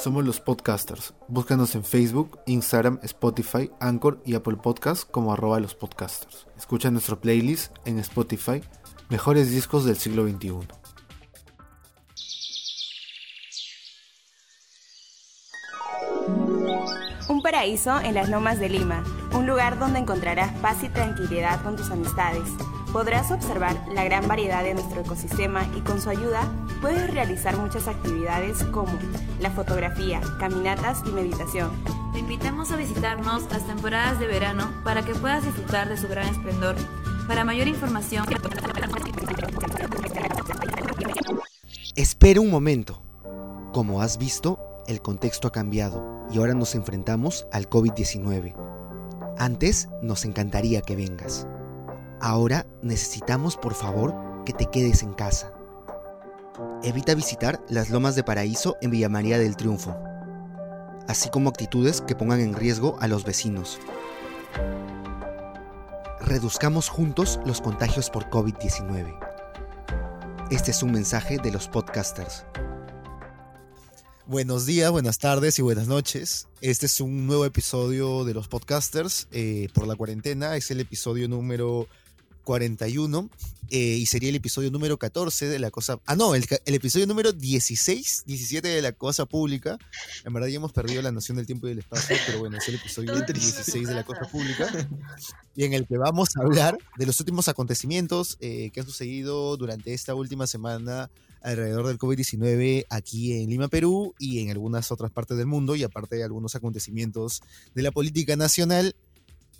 Somos 0.00 0.24
los 0.24 0.40
podcasters. 0.40 1.12
Búscanos 1.28 1.74
en 1.74 1.84
Facebook, 1.84 2.40
Instagram, 2.46 3.00
Spotify, 3.02 3.70
Anchor 3.80 4.22
y 4.24 4.34
Apple 4.34 4.56
Podcasts 4.56 5.04
como 5.04 5.30
arroba 5.30 5.60
los 5.60 5.74
podcasters. 5.74 6.46
Escucha 6.56 6.90
nuestro 6.90 7.20
playlist 7.20 7.76
en 7.84 7.98
Spotify, 7.98 8.62
Mejores 9.10 9.50
Discos 9.50 9.84
del 9.84 9.96
Siglo 9.96 10.26
XXI. 10.26 10.52
Un 17.28 17.42
paraíso 17.42 18.00
en 18.00 18.14
las 18.14 18.30
lomas 18.30 18.58
de 18.58 18.70
Lima, 18.70 19.04
un 19.34 19.46
lugar 19.46 19.78
donde 19.78 19.98
encontrarás 19.98 20.50
paz 20.60 20.82
y 20.82 20.88
tranquilidad 20.88 21.62
con 21.62 21.76
tus 21.76 21.90
amistades. 21.90 22.48
Podrás 22.90 23.30
observar 23.30 23.76
la 23.94 24.04
gran 24.04 24.26
variedad 24.26 24.64
de 24.64 24.72
nuestro 24.72 25.02
ecosistema 25.02 25.68
y 25.76 25.82
con 25.82 26.00
su 26.00 26.08
ayuda 26.08 26.50
puedes 26.80 27.12
realizar 27.12 27.56
muchas 27.56 27.88
actividades 27.88 28.64
como 28.64 28.92
la 29.40 29.50
fotografía, 29.50 30.20
caminatas 30.38 31.02
y 31.06 31.10
meditación. 31.10 31.70
Te 32.12 32.18
invitamos 32.18 32.70
a 32.72 32.76
visitarnos 32.76 33.50
las 33.50 33.66
temporadas 33.66 34.18
de 34.18 34.26
verano 34.26 34.72
para 34.84 35.02
que 35.02 35.14
puedas 35.14 35.44
disfrutar 35.44 35.88
de 35.88 35.96
su 35.96 36.08
gran 36.08 36.28
esplendor. 36.28 36.76
Para 37.28 37.44
mayor 37.44 37.68
información... 37.68 38.26
Espera 41.96 42.40
un 42.40 42.50
momento. 42.50 43.02
Como 43.72 44.02
has 44.02 44.18
visto, 44.18 44.58
el 44.86 45.02
contexto 45.02 45.48
ha 45.48 45.52
cambiado 45.52 46.26
y 46.32 46.38
ahora 46.38 46.54
nos 46.54 46.74
enfrentamos 46.74 47.46
al 47.52 47.68
COVID-19. 47.68 48.54
Antes 49.38 49.88
nos 50.02 50.24
encantaría 50.24 50.82
que 50.82 50.96
vengas. 50.96 51.46
Ahora 52.20 52.66
necesitamos 52.82 53.56
por 53.56 53.74
favor 53.74 54.14
que 54.44 54.52
te 54.52 54.66
quedes 54.66 55.02
en 55.02 55.12
casa. 55.14 55.52
Evita 56.82 57.14
visitar 57.14 57.62
las 57.68 57.90
lomas 57.90 58.14
de 58.14 58.24
paraíso 58.24 58.78
en 58.80 58.90
Villa 58.90 59.10
María 59.10 59.38
del 59.38 59.54
Triunfo, 59.54 60.02
así 61.08 61.28
como 61.28 61.50
actitudes 61.50 62.00
que 62.00 62.14
pongan 62.14 62.40
en 62.40 62.54
riesgo 62.54 62.96
a 63.00 63.06
los 63.06 63.22
vecinos. 63.22 63.78
Reduzcamos 66.22 66.88
juntos 66.88 67.38
los 67.44 67.60
contagios 67.60 68.08
por 68.08 68.30
COVID-19. 68.30 69.14
Este 70.50 70.70
es 70.70 70.82
un 70.82 70.92
mensaje 70.92 71.36
de 71.36 71.50
los 71.50 71.68
podcasters. 71.68 72.46
Buenos 74.24 74.64
días, 74.64 74.90
buenas 74.90 75.18
tardes 75.18 75.58
y 75.58 75.62
buenas 75.62 75.86
noches. 75.86 76.48
Este 76.62 76.86
es 76.86 76.98
un 77.02 77.26
nuevo 77.26 77.44
episodio 77.44 78.24
de 78.24 78.32
los 78.32 78.48
podcasters 78.48 79.28
eh, 79.32 79.68
por 79.74 79.86
la 79.86 79.96
cuarentena. 79.96 80.56
Es 80.56 80.70
el 80.70 80.80
episodio 80.80 81.28
número 81.28 81.88
41 82.50 83.30
eh, 83.70 83.78
y 83.78 84.06
sería 84.06 84.28
el 84.28 84.34
episodio 84.34 84.72
número 84.72 84.98
14 84.98 85.46
de 85.46 85.60
la 85.60 85.70
cosa... 85.70 86.00
Ah, 86.06 86.16
no, 86.16 86.34
el, 86.34 86.44
el, 86.64 86.74
episodio 86.74 87.06
número 87.06 87.32
16, 87.32 88.24
17 88.26 88.66
de 88.66 88.82
la 88.82 88.90
cosa 88.90 89.24
pública. 89.24 89.78
En 90.24 90.32
verdad 90.32 90.48
ya 90.48 90.56
hemos 90.56 90.72
perdido 90.72 91.00
la 91.00 91.12
noción 91.12 91.36
del 91.36 91.46
tiempo 91.46 91.68
y 91.68 91.70
del 91.70 91.78
espacio, 91.78 92.16
pero 92.26 92.40
bueno, 92.40 92.58
es 92.58 92.68
el 92.68 92.74
episodio 92.74 93.14
16 93.14 93.86
de 93.86 93.94
la 93.94 94.02
cosa 94.02 94.22
pública 94.22 94.68
y 95.54 95.62
en 95.62 95.74
el 95.74 95.86
que 95.86 95.96
vamos 95.96 96.30
a 96.36 96.40
hablar 96.42 96.76
de 96.98 97.06
los 97.06 97.20
últimos 97.20 97.46
acontecimientos 97.46 98.36
eh, 98.40 98.72
que 98.72 98.80
han 98.80 98.86
sucedido 98.86 99.56
durante 99.56 99.94
esta 99.94 100.16
última 100.16 100.48
semana 100.48 101.08
alrededor 101.42 101.86
del 101.86 101.98
COVID-19 101.98 102.86
aquí 102.90 103.34
en 103.34 103.48
Lima, 103.48 103.68
Perú 103.68 104.12
y 104.18 104.40
en 104.40 104.50
algunas 104.50 104.90
otras 104.90 105.12
partes 105.12 105.36
del 105.36 105.46
mundo 105.46 105.76
y 105.76 105.84
aparte 105.84 106.16
de 106.16 106.24
algunos 106.24 106.56
acontecimientos 106.56 107.42
de 107.76 107.82
la 107.82 107.92
política 107.92 108.34
nacional 108.34 108.96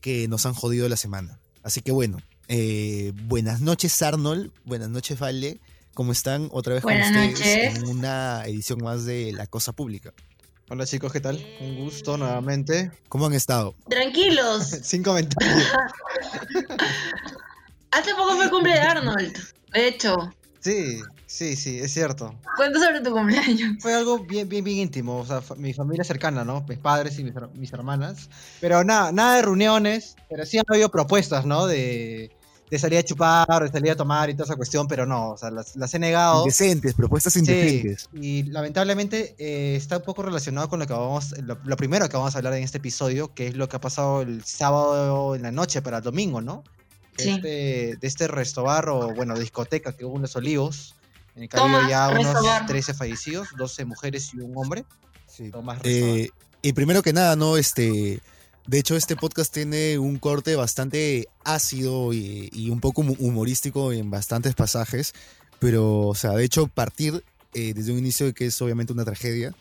que 0.01 0.27
nos 0.27 0.45
han 0.45 0.55
jodido 0.55 0.89
la 0.89 0.97
semana. 0.97 1.39
Así 1.63 1.83
que 1.83 1.93
bueno, 1.93 2.19
eh, 2.53 3.13
buenas 3.27 3.61
noches 3.61 4.03
Arnold, 4.03 4.51
buenas 4.65 4.89
noches 4.89 5.21
Vale, 5.21 5.61
¿cómo 5.95 6.11
están? 6.11 6.49
Otra 6.51 6.75
vez 6.75 6.83
buenas 6.83 7.13
con 7.13 7.29
ustedes 7.29 7.75
noches. 7.75 7.85
en 7.85 7.89
una 7.97 8.43
edición 8.45 8.83
más 8.83 9.05
de 9.05 9.31
La 9.33 9.47
Cosa 9.47 9.71
Pública. 9.73 10.13
Hola 10.69 10.85
chicos, 10.85 11.13
¿qué 11.13 11.21
tal? 11.21 11.41
Un 11.61 11.77
gusto 11.77 12.17
nuevamente. 12.17 12.91
¿Cómo 13.09 13.27
han 13.27 13.35
estado? 13.35 13.77
Tranquilos. 13.89 14.65
Sin 14.83 15.05
comentarios. 15.05 15.63
Hace 17.93 18.15
poco 18.15 18.35
fue 18.35 18.45
el 18.47 18.51
cumple 18.51 18.73
de 18.73 18.81
Arnold. 18.81 19.39
De 19.73 19.89
hecho, 19.89 20.17
Sí, 20.61 21.01
sí, 21.27 21.57
sí, 21.57 21.79
es 21.79 21.93
cierto. 21.93 22.35
cuenta 22.57 22.79
sobre 22.81 23.01
tu 23.01 23.13
cumpleaños. 23.13 23.77
Fue 23.81 23.95
algo 23.95 24.19
bien, 24.19 24.49
bien, 24.49 24.65
bien 24.65 24.79
íntimo. 24.79 25.19
O 25.19 25.27
sea, 25.27 25.41
mi 25.57 25.73
familia 25.73 26.05
cercana, 26.05 26.45
¿no? 26.45 26.65
Mis 26.69 26.79
padres 26.79 27.19
y 27.19 27.25
mis, 27.25 27.33
mis 27.55 27.73
hermanas. 27.73 28.29
Pero 28.61 28.85
nada, 28.85 29.13
nada 29.13 29.37
de 29.37 29.43
reuniones. 29.43 30.17
Pero 30.29 30.45
sí 30.45 30.59
han 30.59 30.65
habido 30.69 30.91
propuestas, 30.91 31.47
¿no? 31.47 31.67
De, 31.67 32.31
de 32.71 32.79
salir 32.79 32.99
a 32.99 33.03
chupar, 33.03 33.63
de 33.65 33.69
salir 33.71 33.91
a 33.91 33.97
tomar 33.97 34.31
y 34.31 34.35
toda 34.35 34.45
esa 34.45 34.57
cuestión. 34.57 34.87
Pero 34.87 35.05
no, 35.07 35.31
o 35.31 35.37
sea, 35.37 35.51
las, 35.51 35.75
las 35.77 35.93
he 35.95 35.99
negado. 35.99 36.43
Indecentes, 36.43 36.95
propuestas 36.95 37.33
Sí, 37.33 37.41
indecentes. 37.41 38.09
y 38.15 38.45
lamentablemente 38.45 39.35
eh, 39.39 39.75
está 39.77 39.97
un 39.99 40.03
poco 40.05 40.23
relacionado 40.23 40.69
con 40.69 40.79
lo 40.79 40.87
que 40.87 40.93
vamos, 40.93 41.35
lo, 41.43 41.59
lo 41.65 41.77
primero 41.77 42.09
que 42.09 42.17
vamos 42.17 42.35
a 42.35 42.39
hablar 42.39 42.55
en 42.55 42.63
este 42.63 42.79
episodio, 42.79 43.35
que 43.35 43.49
es 43.49 43.55
lo 43.57 43.69
que 43.69 43.77
ha 43.77 43.81
pasado 43.81 44.23
el 44.23 44.45
sábado 44.45 45.35
en 45.35 45.43
la 45.43 45.51
noche 45.51 45.83
para 45.83 45.99
el 45.99 46.03
domingo, 46.05 46.41
¿no? 46.41 46.63
De 47.17 47.25
Sí. 47.25 47.31
este, 47.31 47.49
de 47.97 48.07
este 48.07 48.29
restobar 48.29 48.89
o, 48.89 49.13
bueno, 49.15 49.37
discoteca 49.39 49.93
que 49.97 50.05
hubo 50.05 50.17
en 50.17 50.23
Los 50.23 50.37
Olivos, 50.37 50.95
en 51.37 51.43
el 51.43 51.49
que 51.49 51.57
ha 51.57 51.61
Toma, 51.61 51.77
habido 51.79 51.91
ya 51.91 52.09
unos 52.11 52.33
Restobar. 52.35 52.67
13 52.67 52.95
fallecidos, 52.95 53.49
12 53.59 53.85
mujeres 53.85 54.31
y 54.33 54.39
un 54.39 54.57
hombre. 54.57 54.85
Sí. 55.27 55.51
Tomás. 55.51 55.81
Eh, 55.85 56.31
y 56.63 56.73
primero 56.73 57.03
que 57.03 57.13
nada, 57.13 57.37
¿no? 57.37 57.57
Este, 57.57 58.21
de 58.67 58.79
hecho, 58.79 58.97
este 58.97 59.17
podcast 59.17 59.53
tiene 59.53 59.99
un 59.99 60.19
corte 60.19 60.55
bastante 60.57 61.29
ácido 61.45 62.13
y, 62.13 62.51
y 62.53 62.71
un 62.71 62.81
poco 62.81 63.03
hu- 63.03 63.17
humorístico 63.19 63.93
en 63.93 64.11
bastantes 64.11 64.55
pasajes, 64.55 65.13
pero, 65.59 66.07
o 66.09 66.15
sea, 66.15 66.33
de 66.33 66.45
hecho, 66.45 66.67
partir 66.69 67.25
eh, 67.55 67.75
desde 67.75 67.93
un 67.93 67.99
inicio 67.99 68.27
de 68.27 68.33
que 68.33 68.47
es 68.47 68.63
obviamente 68.63 68.93
una 68.93 69.05
tragedia, 69.05 69.55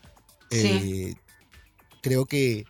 eh, 0.52 1.16
creo 2.02 2.26
que 2.26 2.66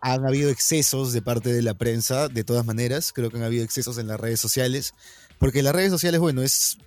han 0.00 0.26
habido 0.26 0.50
excesos 0.50 1.12
de 1.12 1.22
parte 1.22 1.52
de 1.52 1.62
la 1.62 1.74
prensa, 1.74 2.28
de 2.28 2.44
todas 2.44 2.64
maneras, 2.66 3.12
creo 3.12 3.30
que 3.30 3.36
han 3.38 3.42
habido 3.44 3.64
excesos 3.64 3.98
en 3.98 4.06
las 4.06 4.20
redes 4.20 4.40
sociales, 4.40 4.94
porque 5.38 5.62
las 5.62 5.74
redes 5.74 5.90
sociales, 5.90 6.20
bueno, 6.20 6.42
es, 6.42 6.78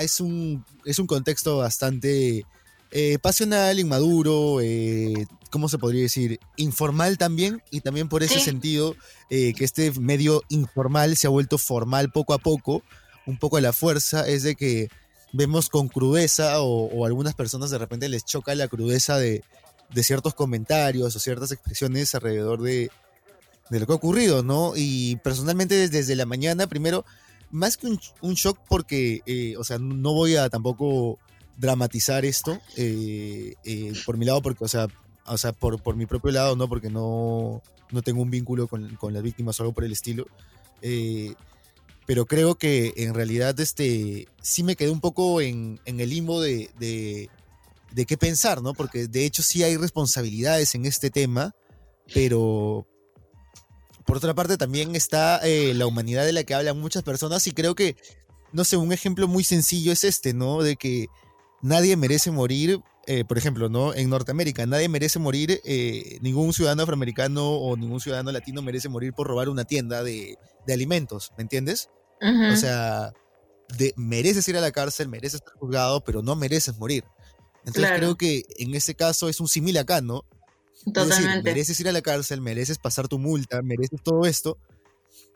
es, 0.00 0.20
un, 0.20 0.64
es 0.84 0.98
un 0.98 1.06
contexto 1.06 1.58
bastante 1.58 2.44
eh, 2.90 3.18
pasional, 3.20 3.78
inmaduro, 3.78 4.60
eh, 4.60 5.26
¿cómo 5.50 5.68
se 5.68 5.78
podría 5.78 6.02
decir? 6.02 6.40
Informal 6.56 7.18
también, 7.18 7.62
y 7.70 7.80
también 7.80 8.08
por 8.08 8.22
ese 8.22 8.34
Sí. 8.34 8.40
sentido 8.40 8.96
eh, 9.30 9.52
que 9.54 9.64
este 9.64 9.92
medio 9.92 10.42
informal 10.48 11.16
se 11.16 11.26
ha 11.26 11.30
vuelto 11.30 11.58
formal 11.58 12.10
poco 12.10 12.32
a 12.34 12.38
poco, 12.38 12.82
un 13.26 13.38
poco 13.38 13.56
a 13.58 13.60
la 13.60 13.72
fuerza, 13.72 14.26
es 14.28 14.42
de 14.42 14.54
que 14.56 14.88
vemos 15.32 15.68
con 15.68 15.88
crudeza 15.88 16.60
o, 16.62 16.86
o 16.86 17.04
a 17.04 17.08
algunas 17.08 17.34
personas 17.34 17.70
de 17.70 17.76
repente 17.78 18.08
les 18.08 18.24
choca 18.24 18.54
la 18.54 18.68
crudeza 18.68 19.18
de, 19.18 19.44
de 19.92 20.02
ciertos 20.02 20.32
comentarios 20.34 21.14
o 21.14 21.18
ciertas 21.20 21.52
expresiones 21.52 22.14
alrededor 22.14 22.62
de, 22.62 22.90
de 23.68 23.80
lo 23.80 23.86
que 23.86 23.92
ha 23.92 23.96
ocurrido, 23.96 24.42
¿no? 24.42 24.72
Y 24.74 25.16
personalmente 25.16 25.74
desde, 25.74 25.98
desde 25.98 26.16
la 26.16 26.24
mañana, 26.24 26.66
primero, 26.66 27.04
más 27.50 27.76
que 27.76 27.86
un, 27.88 28.00
un 28.22 28.34
shock 28.34 28.58
porque, 28.68 29.20
eh, 29.26 29.54
o 29.58 29.64
sea, 29.64 29.78
no 29.78 30.14
voy 30.14 30.36
a 30.36 30.48
tampoco 30.48 31.18
dramatizar 31.58 32.24
esto 32.24 32.60
eh, 32.76 33.54
eh, 33.64 33.92
por 34.06 34.16
mi 34.16 34.24
lado, 34.24 34.40
porque, 34.40 34.64
o 34.64 34.68
sea, 34.68 34.86
o 35.26 35.36
sea 35.36 35.52
por, 35.52 35.82
por 35.82 35.96
mi 35.96 36.06
propio 36.06 36.30
lado, 36.30 36.56
¿no? 36.56 36.68
Porque 36.68 36.88
no, 36.88 37.62
no 37.90 38.02
tengo 38.02 38.22
un 38.22 38.30
vínculo 38.30 38.68
con, 38.68 38.94
con 38.94 39.12
las 39.12 39.22
víctimas 39.22 39.58
o 39.58 39.64
algo 39.64 39.74
por 39.74 39.84
el 39.84 39.92
estilo. 39.92 40.26
Eh, 40.80 41.34
pero 42.06 42.26
creo 42.26 42.54
que 42.54 42.94
en 42.96 43.12
realidad 43.12 43.58
este, 43.60 44.28
sí 44.40 44.62
me 44.62 44.76
quedé 44.76 44.90
un 44.90 45.00
poco 45.00 45.40
en, 45.40 45.80
en 45.84 46.00
el 46.00 46.10
limbo 46.10 46.40
de, 46.40 46.70
de, 46.78 47.28
de 47.90 48.06
qué 48.06 48.16
pensar, 48.16 48.62
¿no? 48.62 48.72
Porque 48.72 49.08
de 49.08 49.26
hecho 49.26 49.42
sí 49.42 49.62
hay 49.64 49.76
responsabilidades 49.76 50.74
en 50.74 50.86
este 50.86 51.10
tema, 51.10 51.54
pero 52.14 52.86
por 54.06 54.16
otra 54.16 54.32
parte 54.32 54.56
también 54.56 54.96
está 54.96 55.42
la 55.44 55.86
humanidad 55.86 56.24
de 56.24 56.32
la 56.32 56.44
que 56.44 56.54
hablan 56.54 56.80
muchas 56.80 57.02
personas 57.02 57.46
y 57.46 57.52
creo 57.52 57.74
que, 57.74 57.96
no 58.52 58.64
sé, 58.64 58.78
un 58.78 58.92
ejemplo 58.92 59.28
muy 59.28 59.44
sencillo 59.44 59.92
es 59.92 60.04
este, 60.04 60.32
¿no? 60.32 60.62
De 60.62 60.76
que 60.76 61.08
nadie 61.62 61.96
merece 61.96 62.30
morir, 62.30 62.80
eh, 63.06 63.24
por 63.24 63.38
ejemplo, 63.38 63.68
¿no? 63.68 63.94
En 63.94 64.10
Norteamérica, 64.10 64.66
nadie 64.66 64.88
merece 64.88 65.18
morir, 65.18 65.60
eh, 65.64 66.18
ningún 66.20 66.52
ciudadano 66.52 66.82
afroamericano 66.82 67.50
o 67.50 67.76
ningún 67.76 68.00
ciudadano 68.00 68.32
latino 68.32 68.62
merece 68.62 68.88
morir 68.88 69.12
por 69.12 69.26
robar 69.26 69.48
una 69.48 69.64
tienda 69.64 70.02
de, 70.02 70.36
de 70.66 70.72
alimentos, 70.74 71.32
¿me 71.36 71.42
entiendes? 71.42 71.88
Ujú. 72.20 72.52
O 72.52 72.56
sea, 72.56 73.12
de, 73.76 73.92
mereces 73.96 74.46
ir 74.48 74.56
a 74.56 74.60
la 74.60 74.72
cárcel, 74.72 75.08
mereces 75.08 75.40
estar 75.40 75.54
juzgado, 75.54 76.02
pero 76.02 76.22
no 76.22 76.36
mereces 76.36 76.76
morir. 76.78 77.04
Entonces 77.58 77.82
Claro. 77.84 77.96
creo 77.96 78.16
que 78.16 78.44
en 78.58 78.74
ese 78.74 78.94
caso 78.94 79.28
es 79.28 79.40
un 79.40 79.48
símil 79.48 79.76
acá, 79.78 80.00
¿no? 80.00 80.24
Es 80.74 80.84
decir, 80.84 80.94
Totalmente. 80.94 81.42
mereces 81.42 81.80
ir 81.80 81.88
a 81.88 81.92
la 81.92 82.00
cárcel, 82.02 82.40
mereces 82.40 82.78
pasar 82.78 83.08
tu 83.08 83.18
multa, 83.18 83.60
mereces 83.62 84.00
todo 84.02 84.24
esto, 84.24 84.58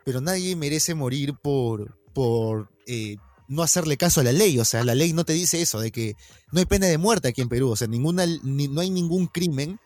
pero 0.05 0.21
nadie 0.21 0.57
merece 0.57 0.95
morir 0.95 1.35
por, 1.43 1.99
por 2.15 2.71
eh, 2.87 3.17
no 3.49 3.63
hacerle 3.63 3.97
caso 3.97 4.21
a 4.21 4.25
la 4.25 4.33
ley. 4.33 4.59
O 4.59 4.65
sea, 4.65 4.85
la 4.85 4.95
ley 4.95 5.13
no 5.13 5.25
te 5.25 5.33
dice 5.33 5.61
eso, 5.63 5.81
de 5.81 5.91
que 5.93 6.15
no 6.53 6.61
hay 6.61 6.67
pena 6.67 6.87
de 6.87 6.99
muerte 6.99 7.29
aquí 7.29 7.41
en 7.41 7.49
Perú. 7.49 7.71
O 7.71 7.77
sea, 7.77 7.89
ninguna, 7.89 8.25
ni- 8.43 8.69
no 8.69 8.81
hay 8.81 8.91
ningún 8.91 9.27
crimen, 9.27 9.79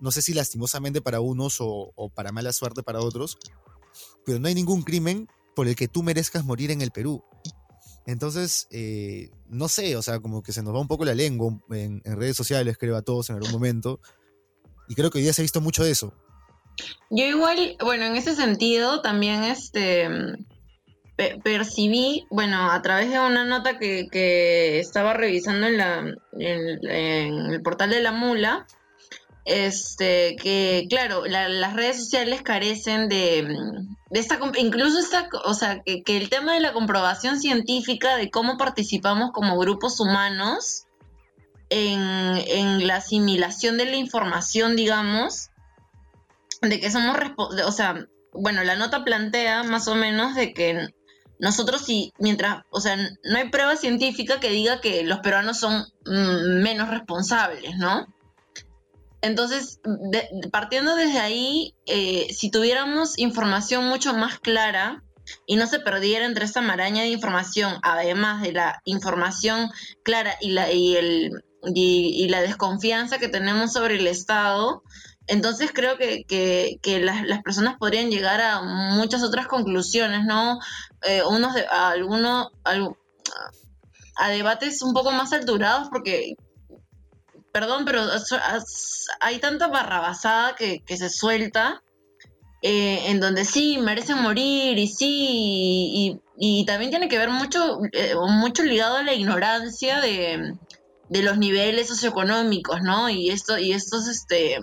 no 0.00 0.10
sé 0.10 0.22
si 0.22 0.34
lastimosamente 0.34 1.00
para 1.00 1.20
unos 1.20 1.60
o, 1.60 1.92
o 1.94 2.08
para 2.08 2.32
mala 2.32 2.52
suerte 2.52 2.82
para 2.82 3.00
otros, 3.00 3.38
pero 4.24 4.38
no 4.38 4.48
hay 4.48 4.54
ningún 4.54 4.82
crimen 4.82 5.28
por 5.54 5.68
el 5.68 5.76
que 5.76 5.88
tú 5.88 6.02
merezcas 6.02 6.44
morir 6.44 6.70
en 6.70 6.80
el 6.82 6.90
Perú. 6.90 7.22
Entonces, 8.06 8.66
eh, 8.70 9.30
no 9.48 9.68
sé, 9.68 9.96
o 9.96 10.02
sea, 10.02 10.18
como 10.18 10.42
que 10.42 10.52
se 10.52 10.62
nos 10.62 10.74
va 10.74 10.80
un 10.80 10.88
poco 10.88 11.04
la 11.04 11.14
lengua 11.14 11.56
en, 11.70 12.02
en 12.04 12.16
redes 12.16 12.36
sociales, 12.36 12.76
creo, 12.78 12.96
a 12.96 13.02
todos 13.02 13.30
en 13.30 13.36
algún 13.36 13.52
momento. 13.52 14.00
Y 14.88 14.94
creo 14.96 15.10
que 15.10 15.18
hoy 15.18 15.22
día 15.24 15.32
se 15.32 15.42
ha 15.42 15.44
visto 15.44 15.60
mucho 15.60 15.84
de 15.84 15.92
eso. 15.92 16.12
Yo 17.10 17.24
igual, 17.26 17.76
bueno, 17.80 18.04
en 18.06 18.16
ese 18.16 18.34
sentido 18.34 19.02
también 19.02 19.44
este 19.44 20.08
pe- 21.16 21.38
percibí, 21.42 22.26
bueno, 22.30 22.70
a 22.70 22.80
través 22.82 23.10
de 23.10 23.18
una 23.20 23.44
nota 23.44 23.78
que, 23.78 24.08
que 24.10 24.78
estaba 24.78 25.12
revisando 25.12 25.66
en 25.66 25.76
la 25.76 26.04
en, 26.38 26.86
el 27.52 27.62
portal 27.62 27.90
de 27.90 28.00
la 28.02 28.12
mula, 28.12 28.66
este 29.44 30.36
que 30.40 30.86
claro, 30.88 31.24
la- 31.26 31.48
las 31.48 31.74
redes 31.74 31.96
sociales 31.98 32.42
carecen 32.42 33.08
de, 33.08 33.42
de 34.10 34.20
esta 34.20 34.38
incluso 34.56 34.98
esta, 34.98 35.28
o 35.44 35.54
sea, 35.54 35.82
que, 35.84 36.02
que 36.02 36.16
el 36.16 36.28
tema 36.28 36.54
de 36.54 36.60
la 36.60 36.72
comprobación 36.72 37.40
científica 37.40 38.16
de 38.16 38.30
cómo 38.30 38.56
participamos 38.56 39.32
como 39.32 39.58
grupos 39.58 39.98
humanos 40.00 40.84
en, 41.70 42.00
en 42.46 42.86
la 42.86 42.96
asimilación 42.96 43.78
de 43.78 43.86
la 43.86 43.96
información, 43.96 44.76
digamos, 44.76 45.48
de 46.60 46.78
que 46.78 46.90
somos, 46.90 47.16
o 47.36 47.72
sea, 47.72 48.06
bueno, 48.32 48.62
la 48.62 48.76
nota 48.76 49.04
plantea 49.04 49.62
más 49.64 49.88
o 49.88 49.94
menos 49.94 50.34
de 50.34 50.52
que 50.52 50.88
nosotros 51.42 51.82
sí, 51.84 52.12
mientras, 52.18 52.62
o 52.70 52.80
sea, 52.80 52.96
no 52.96 53.36
hay 53.36 53.48
prueba 53.50 53.74
científica 53.74 54.38
que 54.38 54.48
diga 54.50 54.80
que 54.80 55.02
los 55.02 55.18
peruanos 55.18 55.58
son 55.58 55.84
mm, 56.06 56.62
menos 56.62 56.88
responsables, 56.88 57.76
¿no? 57.78 58.06
Entonces, 59.22 59.80
de- 59.84 60.28
partiendo 60.52 60.94
desde 60.94 61.18
ahí, 61.18 61.74
eh, 61.86 62.28
si 62.32 62.48
tuviéramos 62.52 63.18
información 63.18 63.88
mucho 63.88 64.14
más 64.14 64.38
clara 64.38 65.02
y 65.44 65.56
no 65.56 65.66
se 65.66 65.80
perdiera 65.80 66.26
entre 66.26 66.44
esta 66.44 66.60
maraña 66.60 67.02
de 67.02 67.08
información, 67.08 67.74
además 67.82 68.40
de 68.42 68.52
la 68.52 68.80
información 68.84 69.70
clara 70.04 70.36
y 70.40 70.50
la, 70.50 70.70
y 70.72 70.94
el, 70.94 71.42
y 71.74 72.28
la 72.28 72.40
desconfianza 72.40 73.18
que 73.18 73.28
tenemos 73.28 73.72
sobre 73.72 73.96
el 73.96 74.06
Estado, 74.06 74.84
entonces 75.26 75.70
creo 75.72 75.96
que, 75.96 76.24
que, 76.24 77.00
las, 77.00 77.42
personas 77.42 77.76
podrían 77.78 78.10
llegar 78.10 78.40
a 78.40 78.62
muchas 78.62 79.22
otras 79.22 79.46
conclusiones, 79.46 80.24
¿no? 80.24 80.58
Eh, 81.02 81.22
unos 81.28 81.54
de, 81.54 81.66
a 84.16 84.30
debates 84.30 84.82
un 84.82 84.92
poco 84.92 85.10
más 85.10 85.32
alturados 85.32 85.88
porque 85.90 86.36
perdón, 87.52 87.84
pero 87.84 88.02
hay 89.20 89.38
tanta 89.38 89.68
barrabasada 89.68 90.56
que, 90.56 90.82
se 90.96 91.10
suelta 91.10 91.82
eh, 92.62 93.10
en 93.10 93.20
donde 93.20 93.44
sí 93.44 93.78
merecen 93.78 94.22
morir 94.22 94.78
y 94.78 94.88
sí, 94.88 95.06
y, 95.92 96.20
y 96.38 96.64
también 96.64 96.90
tiene 96.90 97.08
que 97.08 97.18
ver 97.18 97.28
mucho, 97.28 97.80
eh, 97.92 98.14
mucho 98.14 98.62
ligado 98.62 98.96
a 98.96 99.02
la 99.02 99.12
ignorancia 99.12 100.00
de, 100.00 100.56
de 101.08 101.22
los 101.22 101.36
niveles 101.36 101.88
socioeconómicos, 101.88 102.80
¿no? 102.82 103.10
Y 103.10 103.30
esto, 103.30 103.58
y 103.58 103.72
estos 103.72 104.08
este 104.08 104.58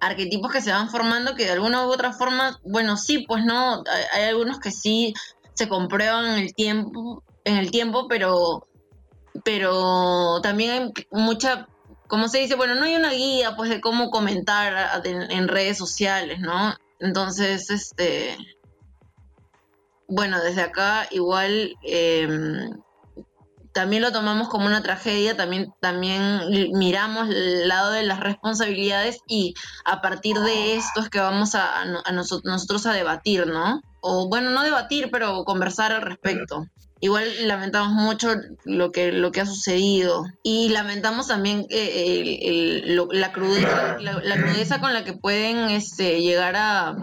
arquetipos 0.00 0.52
que 0.52 0.60
se 0.60 0.72
van 0.72 0.90
formando 0.90 1.34
que 1.34 1.44
de 1.44 1.52
alguna 1.52 1.86
u 1.86 1.90
otra 1.90 2.12
forma, 2.12 2.58
bueno, 2.64 2.96
sí, 2.96 3.24
pues 3.26 3.44
no, 3.44 3.82
hay, 4.12 4.24
algunos 4.24 4.58
que 4.60 4.70
sí 4.70 5.14
se 5.54 5.68
comprueban 5.68 6.26
en 6.26 6.38
el 6.44 6.54
tiempo, 6.54 7.22
en 7.44 7.56
el 7.56 7.70
tiempo, 7.70 8.08
pero 8.08 8.66
pero 9.44 10.40
también 10.42 10.70
hay 10.70 10.92
mucha, 11.10 11.68
como 12.08 12.28
se 12.28 12.38
dice, 12.38 12.54
bueno, 12.56 12.74
no 12.74 12.84
hay 12.84 12.96
una 12.96 13.12
guía 13.12 13.54
pues 13.54 13.68
de 13.68 13.80
cómo 13.80 14.10
comentar 14.10 15.02
en 15.04 15.48
redes 15.48 15.76
sociales, 15.76 16.40
¿no? 16.40 16.74
Entonces, 17.00 17.68
este, 17.70 18.36
bueno, 20.08 20.40
desde 20.42 20.62
acá 20.62 21.06
igual 21.10 21.76
em, 21.82 22.70
también 23.76 24.00
lo 24.02 24.10
tomamos 24.10 24.48
como 24.48 24.64
una 24.66 24.82
tragedia, 24.82 25.36
también, 25.36 25.72
también 25.82 26.40
miramos 26.72 27.28
el 27.28 27.68
lado 27.68 27.92
de 27.92 28.04
las 28.04 28.20
responsabilidades 28.20 29.20
y 29.28 29.52
a 29.84 30.00
partir 30.00 30.38
de 30.38 30.76
esto 30.76 31.00
es 31.00 31.10
que 31.10 31.20
vamos 31.20 31.54
a, 31.54 31.82
a 31.82 31.84
no- 31.84 32.02
a 32.04 32.10
noso- 32.10 32.40
nosotros 32.42 32.86
a 32.86 32.92
debatir, 32.94 33.46
¿no? 33.46 33.82
O 34.00 34.28
bueno, 34.30 34.48
no 34.50 34.62
debatir, 34.62 35.10
pero 35.12 35.44
conversar 35.44 35.92
al 35.92 36.00
respecto. 36.02 36.64
Igual 37.00 37.46
lamentamos 37.46 37.92
mucho 37.92 38.34
lo 38.64 38.90
que, 38.90 39.12
lo 39.12 39.30
que 39.30 39.42
ha 39.42 39.46
sucedido 39.46 40.24
y 40.42 40.70
lamentamos 40.70 41.28
también 41.28 41.66
eh, 41.68 42.82
la, 43.12 43.32
crudeza, 43.32 43.98
la, 44.00 44.36
crudeza 44.36 44.80
con 44.80 44.94
la 44.94 45.04
que 45.04 45.12
pueden 45.12 45.68
este, 45.70 46.22
llegar 46.22 46.54
a, 46.56 46.96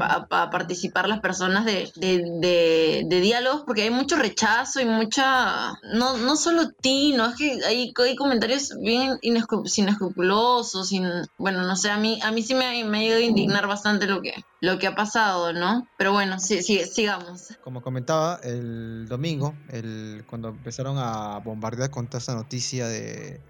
participar 0.52 1.08
las 1.08 1.20
personas 1.20 1.66
de, 1.66 3.06
diálogos 3.08 3.64
porque 3.68 3.84
hay 3.84 3.92
mucho 3.92 4.16
rechazo 4.16 4.82
y 4.82 4.86
mucha... 4.86 5.74
No, 5.94 6.18
no 6.18 6.36
solo 6.38 6.72
tino, 6.72 7.28
es 7.28 7.36
que 7.36 7.60
hay, 7.66 7.94
hay 7.96 8.16
comentarios 8.16 8.76
bien 8.80 9.20
inescru- 9.22 9.68
sin. 9.68 11.04
Bueno, 11.38 11.62
no 11.62 11.76
sé, 11.76 11.92
a 11.92 11.98
mí, 11.98 12.20
a 12.24 12.32
mí 12.32 12.42
sí 12.42 12.56
me 12.56 12.84
me 12.84 12.98
ha 12.98 13.04
ido 13.04 13.18
a 13.18 13.22
indignar 13.22 13.68
bastante 13.68 14.08
lo 14.08 14.22
que, 14.22 14.34
lo 14.64 14.80
que 14.80 14.88
ha 14.88 14.96
pasado, 14.96 15.52
¿no? 15.52 15.90
Pero 15.98 16.14
bueno, 16.14 16.40
sí, 16.40 16.64
sí, 16.64 16.82
sigamos. 16.86 17.48
Como 17.60 17.82
comentaba, 17.82 18.40
el 18.44 19.06
domingo, 19.10 19.62
el, 19.68 20.24
cuando 20.26 20.50
empezaron 20.50 20.96
a 20.98 21.40
bombardear 21.40 21.90
con 21.90 22.08
toda 22.08 22.20
esta 22.20 22.34
noticia 22.34 22.88
de, 22.88 23.44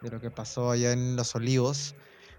de 0.00 0.10
lo 0.10 0.20
que 0.20 0.30
pasó 0.30 0.70
allá 0.70 0.92
en 0.92 1.16
Los 1.16 1.34
Olivos, 1.34 1.96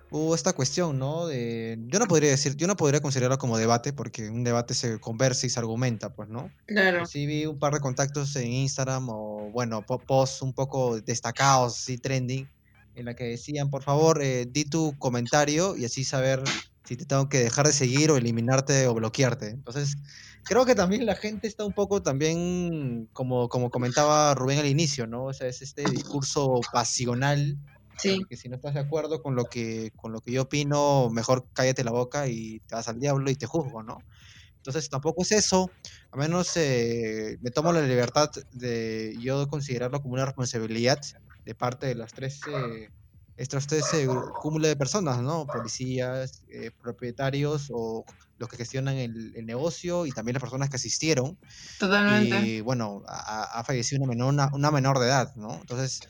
hubo 0.10 0.34
esta 0.34 0.54
cuestión, 0.54 0.98
¿no? 0.98 1.28
De, 1.28 1.78
yo 1.88 2.00
no 2.00 2.08
podría 2.08 2.30
decir, 2.30 2.56
yo 2.56 2.68
no 2.68 2.78
podría 2.78 3.02
considerarlo 3.02 3.38
como 3.38 3.58
debate, 3.58 3.92
porque 3.92 4.30
un 4.30 4.46
debate 4.46 4.76
se 4.76 4.98
conversa 5.02 5.46
y 5.46 5.50
se 5.50 5.60
argumenta, 5.60 6.14
pues, 6.16 6.30
¿no? 6.30 6.54
Claro. 6.66 7.06
Sí 7.06 7.26
vi 7.26 7.46
un 7.46 7.60
par 7.60 7.74
de 7.74 7.82
contactos 7.82 8.34
en 8.38 8.48
Instagram 8.48 9.10
o, 9.10 9.52
bueno, 9.52 9.86
po- 9.86 10.06
posts 10.06 10.42
un 10.42 10.54
poco 10.54 11.02
destacados, 11.02 11.74
así 11.80 11.98
trending, 11.98 12.50
en 12.96 13.06
la 13.06 13.14
que 13.14 13.26
decían, 13.26 13.70
por 13.70 13.84
favor, 13.84 14.22
eh, 14.22 14.46
di 14.50 14.64
tu 14.64 14.98
comentario 14.98 15.76
y 15.76 15.84
así 15.84 16.06
saber 16.06 16.42
si 16.84 16.98
te 16.98 17.06
tengo 17.06 17.30
que 17.30 17.40
dejar 17.40 17.68
de 17.68 17.74
seguir 17.74 18.12
o 18.12 18.18
eliminarte 18.18 18.88
o 18.88 18.94
bloquearte. 18.96 19.50
Entonces, 19.50 19.96
creo 20.46 20.66
que 20.66 20.76
también 20.76 21.06
la 21.06 21.16
gente 21.16 21.48
está 21.48 21.66
un 21.66 21.74
poco 21.74 22.02
también, 22.04 23.10
como, 23.14 23.50
como 23.50 23.70
comentaba 23.72 24.34
Rubén 24.36 24.60
al 24.60 24.68
inicio, 24.68 25.08
¿no? 25.08 25.26
O 25.26 25.34
sea, 25.34 25.48
es 25.48 25.62
este 25.62 25.90
discurso 25.90 26.68
pasional 26.72 27.60
Sí. 27.98 28.28
que 28.30 28.38
si 28.38 28.50
no 28.50 28.56
estás 28.56 28.74
de 28.74 28.80
acuerdo 28.80 29.22
con 29.22 29.36
lo 29.36 29.50
que 29.50 29.92
con 29.96 30.12
lo 30.14 30.22
que 30.22 30.32
yo 30.32 30.44
opino, 30.44 31.10
mejor 31.12 31.50
cállate 31.54 31.84
la 31.84 31.92
boca 31.92 32.28
y 32.28 32.62
te 32.62 32.76
vas 32.76 32.88
al 32.88 33.00
diablo 33.00 33.30
y 33.30 33.36
te 33.36 33.46
juzgo, 33.46 33.84
¿no? 33.84 34.06
Entonces 34.58 34.90
tampoco 34.90 35.24
es 35.24 35.32
eso, 35.34 35.76
a 36.12 36.18
menos 36.18 36.56
eh, 36.58 37.38
me 37.42 37.52
tomo 37.52 37.74
la 37.74 37.82
libertad 37.82 38.30
de 38.52 39.16
yo 39.20 39.48
considerarlo 39.48 40.02
como 40.02 40.16
una 40.16 40.26
responsabilidad 40.26 41.00
de 41.46 41.56
parte 41.56 41.88
de 41.88 41.96
las 41.96 42.14
tres, 42.14 42.48
eh, 42.48 42.90
estos 43.42 43.66
tres 43.66 43.92
eh, 43.94 44.08
cúmulo 44.40 44.68
de 44.68 44.76
personas, 44.76 45.20
¿no? 45.22 45.50
Policías, 45.50 46.44
eh, 46.48 46.70
propietarios 46.80 47.70
o 47.74 48.06
los 48.38 48.48
que 48.48 48.58
gestionan 48.58 48.98
el, 48.98 49.34
el 49.36 49.46
negocio 49.48 50.06
y 50.06 50.12
también 50.12 50.36
las 50.36 50.42
personas 50.42 50.70
que 50.70 50.76
asistieron 50.76 51.40
Totalmente. 51.80 52.40
y 52.40 52.62
bueno, 52.62 53.02
ha, 53.08 53.64
fallecido 53.66 54.04
una 54.04 54.12
menor, 54.12 54.30
una, 54.30 54.50
una 54.54 54.70
menor 54.70 55.00
de 55.00 55.08
edad, 55.08 55.36
¿no? 55.36 55.56
Entonces, 55.56 56.02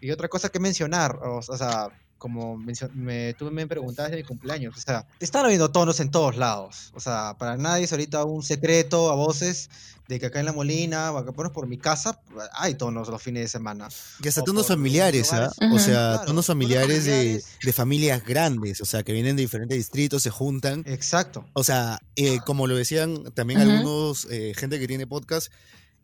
y 0.00 0.10
otra 0.10 0.28
cosa 0.28 0.48
que 0.48 0.58
mencionar, 0.58 1.18
o 1.22 1.42
sea, 1.42 1.88
como 2.20 2.56
mencio- 2.56 2.90
me, 2.94 3.34
tú 3.34 3.50
me 3.50 3.66
preguntabas 3.66 4.12
de 4.12 4.18
mi 4.18 4.22
cumpleaños, 4.24 4.76
o 4.76 4.80
sea, 4.80 5.06
están 5.18 5.44
habiendo 5.44 5.72
tonos 5.72 5.98
en 5.98 6.10
todos 6.12 6.36
lados, 6.36 6.92
o 6.94 7.00
sea, 7.00 7.34
para 7.38 7.56
nadie 7.56 7.84
es 7.86 7.92
ahorita 7.92 8.24
un 8.24 8.42
secreto 8.44 9.10
a 9.10 9.14
voces 9.16 9.70
de 10.06 10.18
que 10.20 10.26
acá 10.26 10.40
en 10.40 10.46
La 10.46 10.52
Molina, 10.52 11.12
o 11.12 11.18
acá 11.18 11.32
por 11.32 11.52
por 11.52 11.66
mi 11.66 11.78
casa, 11.78 12.20
hay 12.54 12.74
tonos 12.74 13.08
los 13.08 13.22
fines 13.22 13.42
de 13.44 13.48
semana. 13.48 13.88
Y 14.22 14.26
hasta 14.28 14.40
O 14.42 14.44
tonos 14.44 14.66
familiares, 14.66 15.32
¿ah? 15.32 15.50
O 15.72 15.78
sea, 15.78 15.94
Claro, 15.94 16.12
tonos 16.12 16.26
tonos 16.26 16.46
familiares 16.46 17.04
de, 17.04 17.42
de 17.64 17.72
familias 17.72 18.24
grandes, 18.24 18.80
o 18.80 18.84
sea, 18.84 19.02
que 19.04 19.12
vienen 19.12 19.36
de 19.36 19.42
diferentes 19.42 19.76
distritos, 19.78 20.22
se 20.22 20.30
juntan. 20.30 20.82
Exacto. 20.86 21.46
O 21.54 21.62
sea, 21.64 22.00
eh, 22.16 22.38
como 22.44 22.66
lo 22.66 22.74
decían 22.76 23.24
también 23.34 23.60
algunos, 23.60 24.26
eh, 24.30 24.52
gente 24.56 24.78
que 24.80 24.86
tiene 24.88 25.06
podcast, 25.06 25.50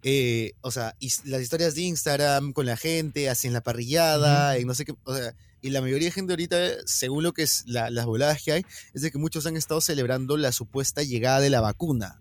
eh, 0.05 0.53
o 0.61 0.71
sea, 0.71 0.95
his- 1.01 1.25
las 1.25 1.43
historias 1.43 1.75
de 1.75 1.83
Instagram 1.83 2.53
con 2.53 2.65
la 2.67 2.77
gente, 2.77 3.29
hacen 3.29 3.53
la 3.53 3.61
parrillada, 3.63 4.57
y 4.59 4.65
no 4.65 4.73
sé 4.75 4.85
qué, 4.85 4.95
o 5.03 5.17
sea, 5.17 5.35
y 5.63 5.71
la 5.71 5.81
mayoría 5.81 6.09
de 6.09 6.13
gente 6.13 6.33
ahorita, 6.33 6.57
según 6.87 7.25
lo 7.25 7.33
que 7.33 7.43
es 7.43 7.65
la- 7.67 7.91
las 7.91 8.07
voladas 8.07 8.43
que 8.43 8.53
hay, 8.53 8.67
es 8.95 9.03
de 9.03 9.11
que 9.11 9.19
muchos 9.19 9.47
han 9.47 9.57
estado 9.57 9.81
celebrando 9.81 10.37
la 10.37 10.53
supuesta 10.53 11.03
llegada 11.03 11.41
de 11.41 11.51
la 11.51 11.61
vacuna. 11.61 12.21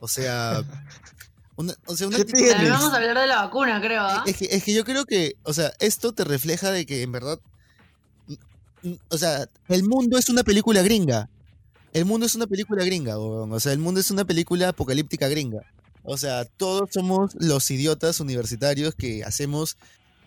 O 0.00 0.08
sea, 0.08 0.62
una, 1.56 1.74
o 1.86 1.96
sea, 1.96 2.08
una 2.08 2.16
¿Qué 2.16 2.22
actitud 2.22 2.38
tienes? 2.38 2.54
También 2.54 2.72
vamos 2.74 2.92
a 2.92 2.96
hablar 2.96 3.18
de 3.18 3.26
la 3.26 3.42
vacuna, 3.44 3.80
creo, 3.80 4.02
¿ah? 4.02 4.24
es 4.26 4.36
que, 4.36 4.44
es 4.50 4.64
que 4.64 4.74
yo 4.74 4.84
creo 4.84 5.04
que, 5.04 5.36
o 5.44 5.52
sea, 5.52 5.72
esto 5.80 6.12
te 6.12 6.24
refleja 6.24 6.70
de 6.70 6.84
que 6.86 7.02
en 7.02 7.12
verdad, 7.12 7.38
o 9.08 9.18
sea, 9.18 9.46
el 9.68 9.84
mundo 9.84 10.18
es 10.18 10.28
una 10.28 10.42
película 10.42 10.82
gringa. 10.82 11.28
El 11.92 12.04
mundo 12.06 12.24
es 12.26 12.34
una 12.34 12.46
película 12.46 12.84
gringa, 12.84 13.18
o 13.18 13.60
sea, 13.60 13.72
el 13.72 13.78
mundo 13.78 14.00
es 14.00 14.10
una 14.10 14.24
película 14.24 14.70
apocalíptica 14.70 15.28
gringa. 15.28 15.60
O 16.04 16.16
sea, 16.16 16.46
todos 16.46 16.88
somos 16.90 17.32
los 17.38 17.70
idiotas 17.70 18.18
universitarios 18.18 18.94
que 18.94 19.22
hacemos 19.24 19.76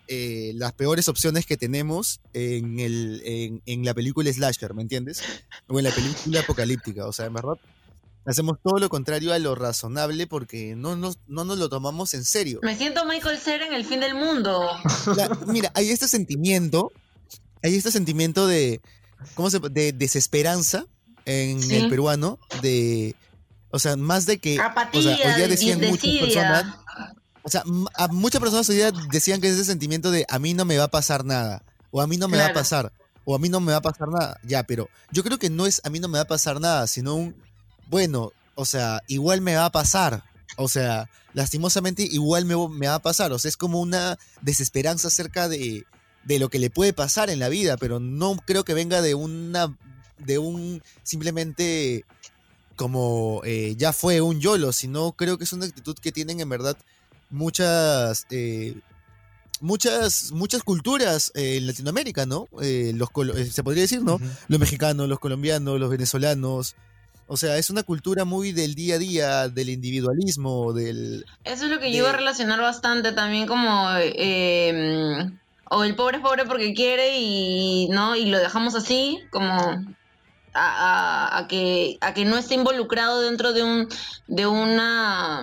eh, 0.08 0.52
las 0.56 0.74
peores 0.74 1.08
opciones 1.08 1.46
que 1.46 1.58
tenemos 1.58 2.22
en, 2.34 2.80
el, 2.80 3.22
en, 3.26 3.62
en 3.66 3.86
la 3.86 3.94
película 3.94 4.32
slasher, 4.32 4.74
¿me 4.74 4.82
entiendes? 4.82 5.22
O 5.68 5.78
en 5.80 5.86
la 5.86 5.92
película 5.92 6.42
apocalíptica, 6.42 7.08
o 7.08 7.14
sea, 7.14 7.26
en 7.26 7.34
verdad. 7.34 7.56
Hacemos 8.28 8.58
todo 8.64 8.80
lo 8.80 8.90
contrario 8.90 9.34
a 9.34 9.38
lo 9.40 9.54
razonable 9.54 10.26
porque 10.26 10.76
no 10.76 10.96
nos, 10.96 11.20
no 11.28 11.46
nos 11.46 11.60
lo 11.60 11.70
tomamos 11.70 12.14
en 12.16 12.26
serio. 12.26 12.60
Me 12.64 12.76
siento 12.76 13.06
Michael 13.06 13.38
Cera 13.38 13.68
en 13.68 13.74
el 13.74 13.86
fin 13.86 14.00
del 14.00 14.16
mundo. 14.16 14.68
La- 15.16 15.30
mira, 15.48 15.72
hay 15.76 15.90
este 15.92 16.08
sentimiento, 16.08 16.92
hay 17.62 17.76
este 17.76 17.92
sentimiento 17.92 18.48
de, 18.48 18.82
¿cómo 19.36 19.52
se, 19.52 19.60
de 19.60 19.92
desesperanza 19.94 20.86
en 21.26 21.62
Sí. 21.62 21.76
el 21.76 21.88
peruano, 21.90 22.40
de, 22.64 23.16
o 23.70 23.78
sea, 23.78 23.96
más 23.96 24.26
de 24.26 24.40
que, 24.40 24.60
Apatía, 24.60 25.00
o 25.00 25.04
sea, 25.18 25.36
hoy 25.36 25.42
de- 25.42 25.48
decían 25.48 25.80
muchas 25.82 26.16
personas, 26.18 26.78
o 27.46 27.50
sea, 27.50 27.64
a 27.94 28.08
muchas 28.08 28.42
personas 28.42 28.68
hoy 28.70 28.78
día 28.78 28.92
decían 29.12 29.40
que 29.40 29.48
es 29.48 29.54
ese 29.54 29.66
sentimiento 29.66 30.10
de 30.10 30.26
a 30.30 30.40
mí 30.40 30.56
no 30.56 30.66
me 30.66 30.80
va 30.80 30.86
a 30.86 30.92
pasar 30.92 31.24
nada, 31.24 31.62
o 31.92 32.02
a 32.02 32.08
mí 32.08 32.18
no 32.18 32.28
me 32.28 32.40
va 32.40 32.48
a 32.48 32.54
pasar, 32.54 32.92
o 33.24 33.36
a 33.36 33.40
mí 33.40 33.50
no 33.50 33.60
me 33.60 33.72
va 33.72 33.78
a 33.78 33.82
pasar 33.84 34.08
nada, 34.10 34.40
ya, 34.44 34.64
pero 34.64 34.90
yo 35.12 35.24
creo 35.24 35.38
que 35.38 35.52
no 35.52 35.68
es 35.68 35.80
a 35.84 35.92
mí 35.92 36.00
no 36.00 36.08
me 36.08 36.18
va 36.18 36.24
a 36.24 36.28
pasar 36.28 36.60
nada, 36.60 36.88
sino 36.88 37.14
un, 37.14 37.36
bueno, 37.88 38.32
o 38.56 38.66
sea, 38.66 39.04
igual 39.08 39.42
me 39.42 39.56
va 39.56 39.66
a 39.66 39.72
pasar, 39.72 40.24
o 40.58 40.68
sea, 40.68 41.08
lastimosamente 41.34 42.02
igual 42.02 42.46
me, 42.46 42.56
me 42.68 42.88
va 42.88 42.96
a 42.96 43.02
pasar, 43.04 43.32
o 43.32 43.38
sea, 43.38 43.50
es 43.50 43.58
como 43.58 43.80
una 43.80 44.18
desesperanza 44.42 45.10
acerca 45.10 45.48
de, 45.48 45.86
de 46.24 46.40
lo 46.40 46.50
que 46.50 46.58
le 46.58 46.72
puede 46.72 46.94
pasar 46.94 47.30
en 47.30 47.38
la 47.38 47.50
vida, 47.50 47.78
pero 47.78 48.00
no 48.00 48.38
creo 48.38 48.64
que 48.64 48.74
venga 48.74 49.04
de 49.04 49.14
una, 49.14 49.78
de 50.18 50.40
un, 50.40 50.82
simplemente 51.04 52.06
como 52.76 53.42
eh, 53.46 53.76
ya 53.78 53.94
fue 53.94 54.20
un 54.22 54.42
YOLO, 54.42 54.74
sino 54.74 55.12
creo 55.12 55.38
que 55.38 55.44
es 55.44 55.54
una 55.54 55.68
actitud 55.68 55.96
que 56.02 56.12
tienen 56.12 56.40
en 56.40 56.50
verdad 56.50 56.76
muchas, 57.36 58.26
eh, 58.32 58.76
muchas, 59.62 60.32
muchas 60.32 60.64
culturas 60.64 61.32
eh, 61.36 61.58
en 61.58 61.68
Latinoamérica, 61.68 62.26
¿no? 62.26 62.48
Eh, 62.62 62.92
los 62.96 63.10
colo- 63.10 63.36
eh, 63.36 63.46
se 63.46 63.64
podría 63.64 63.84
decir, 63.84 64.02
¿no? 64.04 64.20
Los 64.48 64.60
mexicanos, 64.60 65.08
los 65.08 65.20
colombianos, 65.20 65.80
los 65.80 65.90
venezolanos. 65.90 66.76
O 67.28 67.38
sea, 67.38 67.58
es 67.58 67.72
una 67.72 67.82
cultura 67.82 68.24
muy 68.24 68.52
del 68.52 68.76
día 68.76 68.96
a 68.96 68.98
día, 69.00 69.50
del 69.50 69.70
individualismo, 69.70 70.74
del... 70.74 71.26
Eso 71.44 71.66
es 71.66 71.72
lo 71.72 71.80
que 71.80 71.86
de- 71.86 71.92
yo 71.94 71.98
iba 72.00 72.10
a 72.10 72.14
relacionar 72.18 72.62
bastante 72.62 73.14
también 73.14 73.48
como 73.48 73.90
eh, 74.00 75.32
o 75.72 75.84
el 75.84 75.96
pobre 75.96 76.18
es 76.18 76.24
pobre 76.24 76.46
porque 76.46 76.74
quiere 76.76 77.18
y 77.20 77.88
no 77.90 78.16
y 78.16 78.28
lo 78.28 78.38
dejamos 78.38 78.76
así 78.76 79.20
como 79.32 79.52
a, 79.52 79.82
a- 80.54 81.38
a 81.40 81.48
que 81.48 81.98
a 82.02 82.14
que 82.14 82.26
no 82.26 82.38
esté 82.38 82.54
involucrado 82.54 83.22
dentro 83.22 83.52
de 83.54 83.64
un 83.64 83.88
de 84.28 84.46
una 84.46 85.42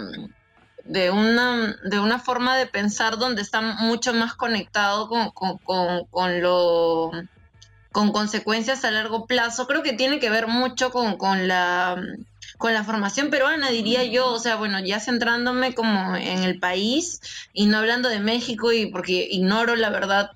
de 0.84 1.10
una 1.10 1.76
de 1.84 2.00
una 2.00 2.18
forma 2.18 2.56
de 2.56 2.66
pensar 2.66 3.18
donde 3.18 3.42
está 3.42 3.60
mucho 3.60 4.12
más 4.14 4.34
conectado 4.34 5.08
con, 5.08 5.30
con, 5.30 5.58
con, 5.58 6.04
con 6.06 6.40
lo 6.42 7.10
con 7.92 8.10
consecuencias 8.10 8.84
a 8.84 8.90
largo 8.90 9.26
plazo. 9.26 9.66
Creo 9.66 9.82
que 9.82 9.92
tiene 9.92 10.18
que 10.18 10.30
ver 10.30 10.46
mucho 10.48 10.90
con, 10.90 11.16
con 11.16 11.46
la 11.46 12.02
con 12.58 12.74
la 12.74 12.84
formación 12.84 13.28
peruana, 13.30 13.70
diría 13.70 14.04
yo, 14.04 14.28
o 14.28 14.38
sea, 14.38 14.54
bueno, 14.54 14.78
ya 14.78 15.00
centrándome 15.00 15.74
como 15.74 16.14
en 16.14 16.44
el 16.44 16.60
país 16.60 17.20
y 17.52 17.66
no 17.66 17.78
hablando 17.78 18.08
de 18.08 18.20
México 18.20 18.72
y 18.72 18.86
porque 18.86 19.26
ignoro 19.30 19.74
la 19.74 19.90
verdad 19.90 20.30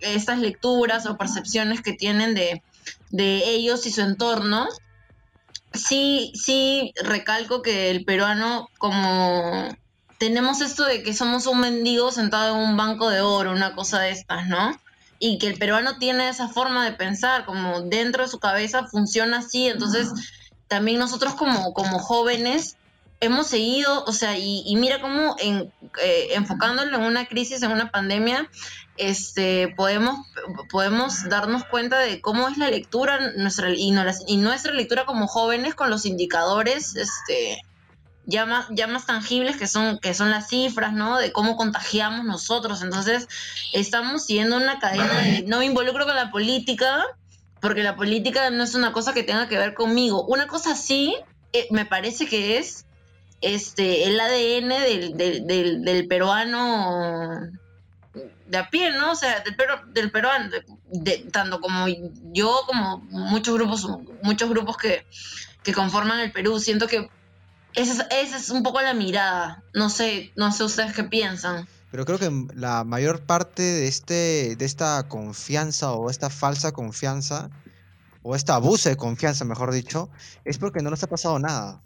estas 0.00 0.38
lecturas 0.40 1.06
o 1.06 1.16
percepciones 1.16 1.80
que 1.80 1.92
tienen 1.92 2.34
de, 2.34 2.62
de 3.10 3.50
ellos 3.50 3.86
y 3.86 3.92
su 3.92 4.00
entorno, 4.00 4.66
sí, 5.74 6.32
sí 6.34 6.92
recalco 7.02 7.62
que 7.62 7.90
el 7.90 8.04
peruano 8.04 8.68
como 8.78 9.68
tenemos 10.18 10.60
esto 10.60 10.84
de 10.84 11.02
que 11.02 11.14
somos 11.14 11.46
un 11.46 11.60
mendigo 11.60 12.12
sentado 12.12 12.54
en 12.54 12.68
un 12.68 12.76
banco 12.76 13.10
de 13.10 13.20
oro, 13.20 13.50
una 13.50 13.74
cosa 13.74 13.98
de 14.00 14.10
estas, 14.10 14.46
¿no? 14.46 14.78
Y 15.18 15.38
que 15.38 15.48
el 15.48 15.58
peruano 15.58 15.98
tiene 15.98 16.28
esa 16.28 16.48
forma 16.48 16.84
de 16.84 16.92
pensar, 16.92 17.44
como 17.44 17.80
dentro 17.82 18.22
de 18.22 18.28
su 18.28 18.38
cabeza 18.38 18.86
funciona 18.86 19.38
así, 19.38 19.66
entonces 19.66 20.08
también 20.68 20.98
nosotros 20.98 21.34
como, 21.34 21.72
como 21.74 21.98
jóvenes 21.98 22.76
hemos 23.20 23.48
seguido, 23.48 24.04
o 24.04 24.12
sea, 24.12 24.38
y, 24.38 24.62
y 24.64 24.76
mira 24.76 25.00
cómo 25.00 25.34
en, 25.40 25.72
eh, 26.00 26.34
en 26.34 26.46
una 27.02 27.26
crisis, 27.26 27.62
en 27.62 27.72
una 27.72 27.90
pandemia, 27.90 28.48
este, 28.96 29.72
podemos, 29.76 30.26
podemos 30.70 31.28
darnos 31.28 31.64
cuenta 31.64 31.98
de 31.98 32.20
cómo 32.20 32.48
es 32.48 32.58
la 32.58 32.70
lectura 32.70 33.32
nuestra, 33.36 33.70
y 33.70 33.90
nuestra 34.36 34.72
lectura 34.72 35.04
como 35.04 35.26
jóvenes 35.26 35.74
con 35.74 35.90
los 35.90 36.06
indicadores 36.06 36.94
este, 36.96 37.62
ya, 38.24 38.46
más, 38.46 38.66
ya 38.70 38.86
más 38.86 39.06
tangibles 39.06 39.56
que 39.56 39.66
son, 39.66 39.98
que 39.98 40.14
son 40.14 40.30
las 40.30 40.48
cifras, 40.48 40.92
¿no? 40.92 41.18
De 41.18 41.32
cómo 41.32 41.56
contagiamos 41.56 42.24
nosotros. 42.24 42.82
Entonces, 42.82 43.28
estamos 43.72 44.26
siguiendo 44.26 44.56
una 44.56 44.78
cadena 44.78 45.22
de, 45.22 45.42
no 45.46 45.58
me 45.58 45.66
involucro 45.66 46.06
con 46.06 46.16
la 46.16 46.30
política, 46.30 47.04
porque 47.60 47.82
la 47.82 47.96
política 47.96 48.50
no 48.50 48.64
es 48.64 48.74
una 48.74 48.92
cosa 48.92 49.12
que 49.12 49.22
tenga 49.22 49.48
que 49.48 49.58
ver 49.58 49.74
conmigo. 49.74 50.24
Una 50.24 50.46
cosa 50.46 50.74
sí, 50.74 51.16
eh, 51.52 51.66
me 51.70 51.84
parece 51.84 52.26
que 52.26 52.58
es 52.58 52.86
este 53.42 54.04
el 54.04 54.18
ADN 54.20 54.68
del, 54.68 55.16
del, 55.16 55.84
del, 55.84 56.08
peruano 56.08 57.40
de 58.46 58.58
a 58.58 58.68
pie, 58.70 58.90
¿no? 58.92 59.12
O 59.12 59.14
sea, 59.14 59.40
del, 59.40 59.56
peru- 59.56 59.86
del 59.92 60.10
peruano, 60.10 60.50
tanto 61.32 61.60
como 61.60 61.86
yo, 62.32 62.60
como 62.66 62.98
muchos 63.10 63.54
grupos, 63.54 63.88
muchos 64.22 64.48
grupos 64.50 64.76
que, 64.76 65.06
que 65.62 65.72
conforman 65.72 66.20
el 66.20 66.32
Perú. 66.32 66.60
Siento 66.60 66.86
que 66.86 67.08
esa 67.74 67.92
es, 68.10 68.26
esa 68.28 68.36
es 68.36 68.50
un 68.50 68.62
poco 68.62 68.80
la 68.82 68.92
mirada. 68.92 69.62
No 69.72 69.88
sé, 69.88 70.32
no 70.36 70.52
sé 70.52 70.64
ustedes 70.64 70.92
qué 70.94 71.04
piensan. 71.04 71.66
Pero 71.90 72.04
creo 72.04 72.18
que 72.18 72.30
la 72.54 72.84
mayor 72.84 73.24
parte 73.24 73.62
de 73.62 73.88
este, 73.88 74.56
de 74.56 74.64
esta 74.64 75.08
confianza 75.08 75.92
o 75.92 76.10
esta 76.10 76.28
falsa 76.30 76.72
confianza, 76.72 77.48
o 78.22 78.36
este 78.36 78.52
abuso 78.52 78.88
de 78.90 78.96
confianza, 78.96 79.44
mejor 79.46 79.72
dicho, 79.72 80.10
es 80.44 80.58
porque 80.58 80.80
no 80.82 80.90
nos 80.90 81.02
ha 81.02 81.06
pasado 81.06 81.38
nada. 81.38 81.80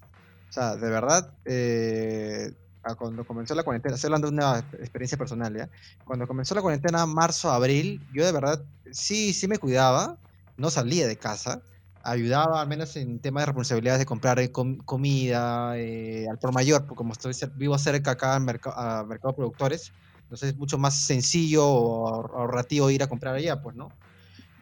Sea, 0.56 0.76
de 0.76 0.88
verdad, 0.90 1.34
eh, 1.44 2.50
cuando 2.98 3.26
comenzó 3.26 3.54
la 3.54 3.62
cuarentena, 3.64 3.96
estoy 3.96 4.08
hablando 4.08 4.28
de 4.28 4.34
una 4.34 4.58
experiencia 4.80 5.18
personal, 5.18 5.54
¿ya? 5.56 5.68
Cuando 6.04 6.26
comenzó 6.26 6.54
la 6.54 6.62
cuarentena, 6.62 7.04
marzo, 7.06 7.50
abril, 7.50 8.06
yo 8.10 8.24
de 8.24 8.32
verdad 8.32 8.64
sí, 8.92 9.34
sí 9.34 9.48
me 9.48 9.58
cuidaba, 9.58 10.18
no 10.56 10.70
salía 10.70 11.06
de 11.08 11.18
casa, 11.18 11.62
ayudaba 12.00 12.60
al 12.62 12.68
menos 12.68 12.94
en 12.96 13.20
temas 13.20 13.42
de 13.42 13.46
responsabilidades 13.46 13.98
de 14.00 14.06
comprar 14.06 14.38
eh, 14.38 14.50
com- 14.52 14.78
comida 14.78 15.76
eh, 15.78 16.26
al 16.30 16.38
por 16.38 16.52
mayor, 16.52 16.82
porque 16.86 16.96
como 16.96 17.12
estoy 17.12 17.34
vivo 17.56 17.76
cerca 17.78 18.12
acá 18.12 18.36
en 18.36 18.44
merca- 18.44 18.72
a 19.00 19.04
Mercado 19.04 19.34
Productores, 19.34 19.94
entonces 20.22 20.50
es 20.50 20.56
mucho 20.56 20.78
más 20.78 21.04
sencillo 21.06 21.66
o 21.68 22.08
ahor- 22.08 22.30
ahorrativo 22.40 22.90
ir 22.90 23.02
a 23.02 23.08
comprar 23.08 23.34
allá, 23.34 23.60
pues, 23.60 23.74
¿no? 23.76 23.94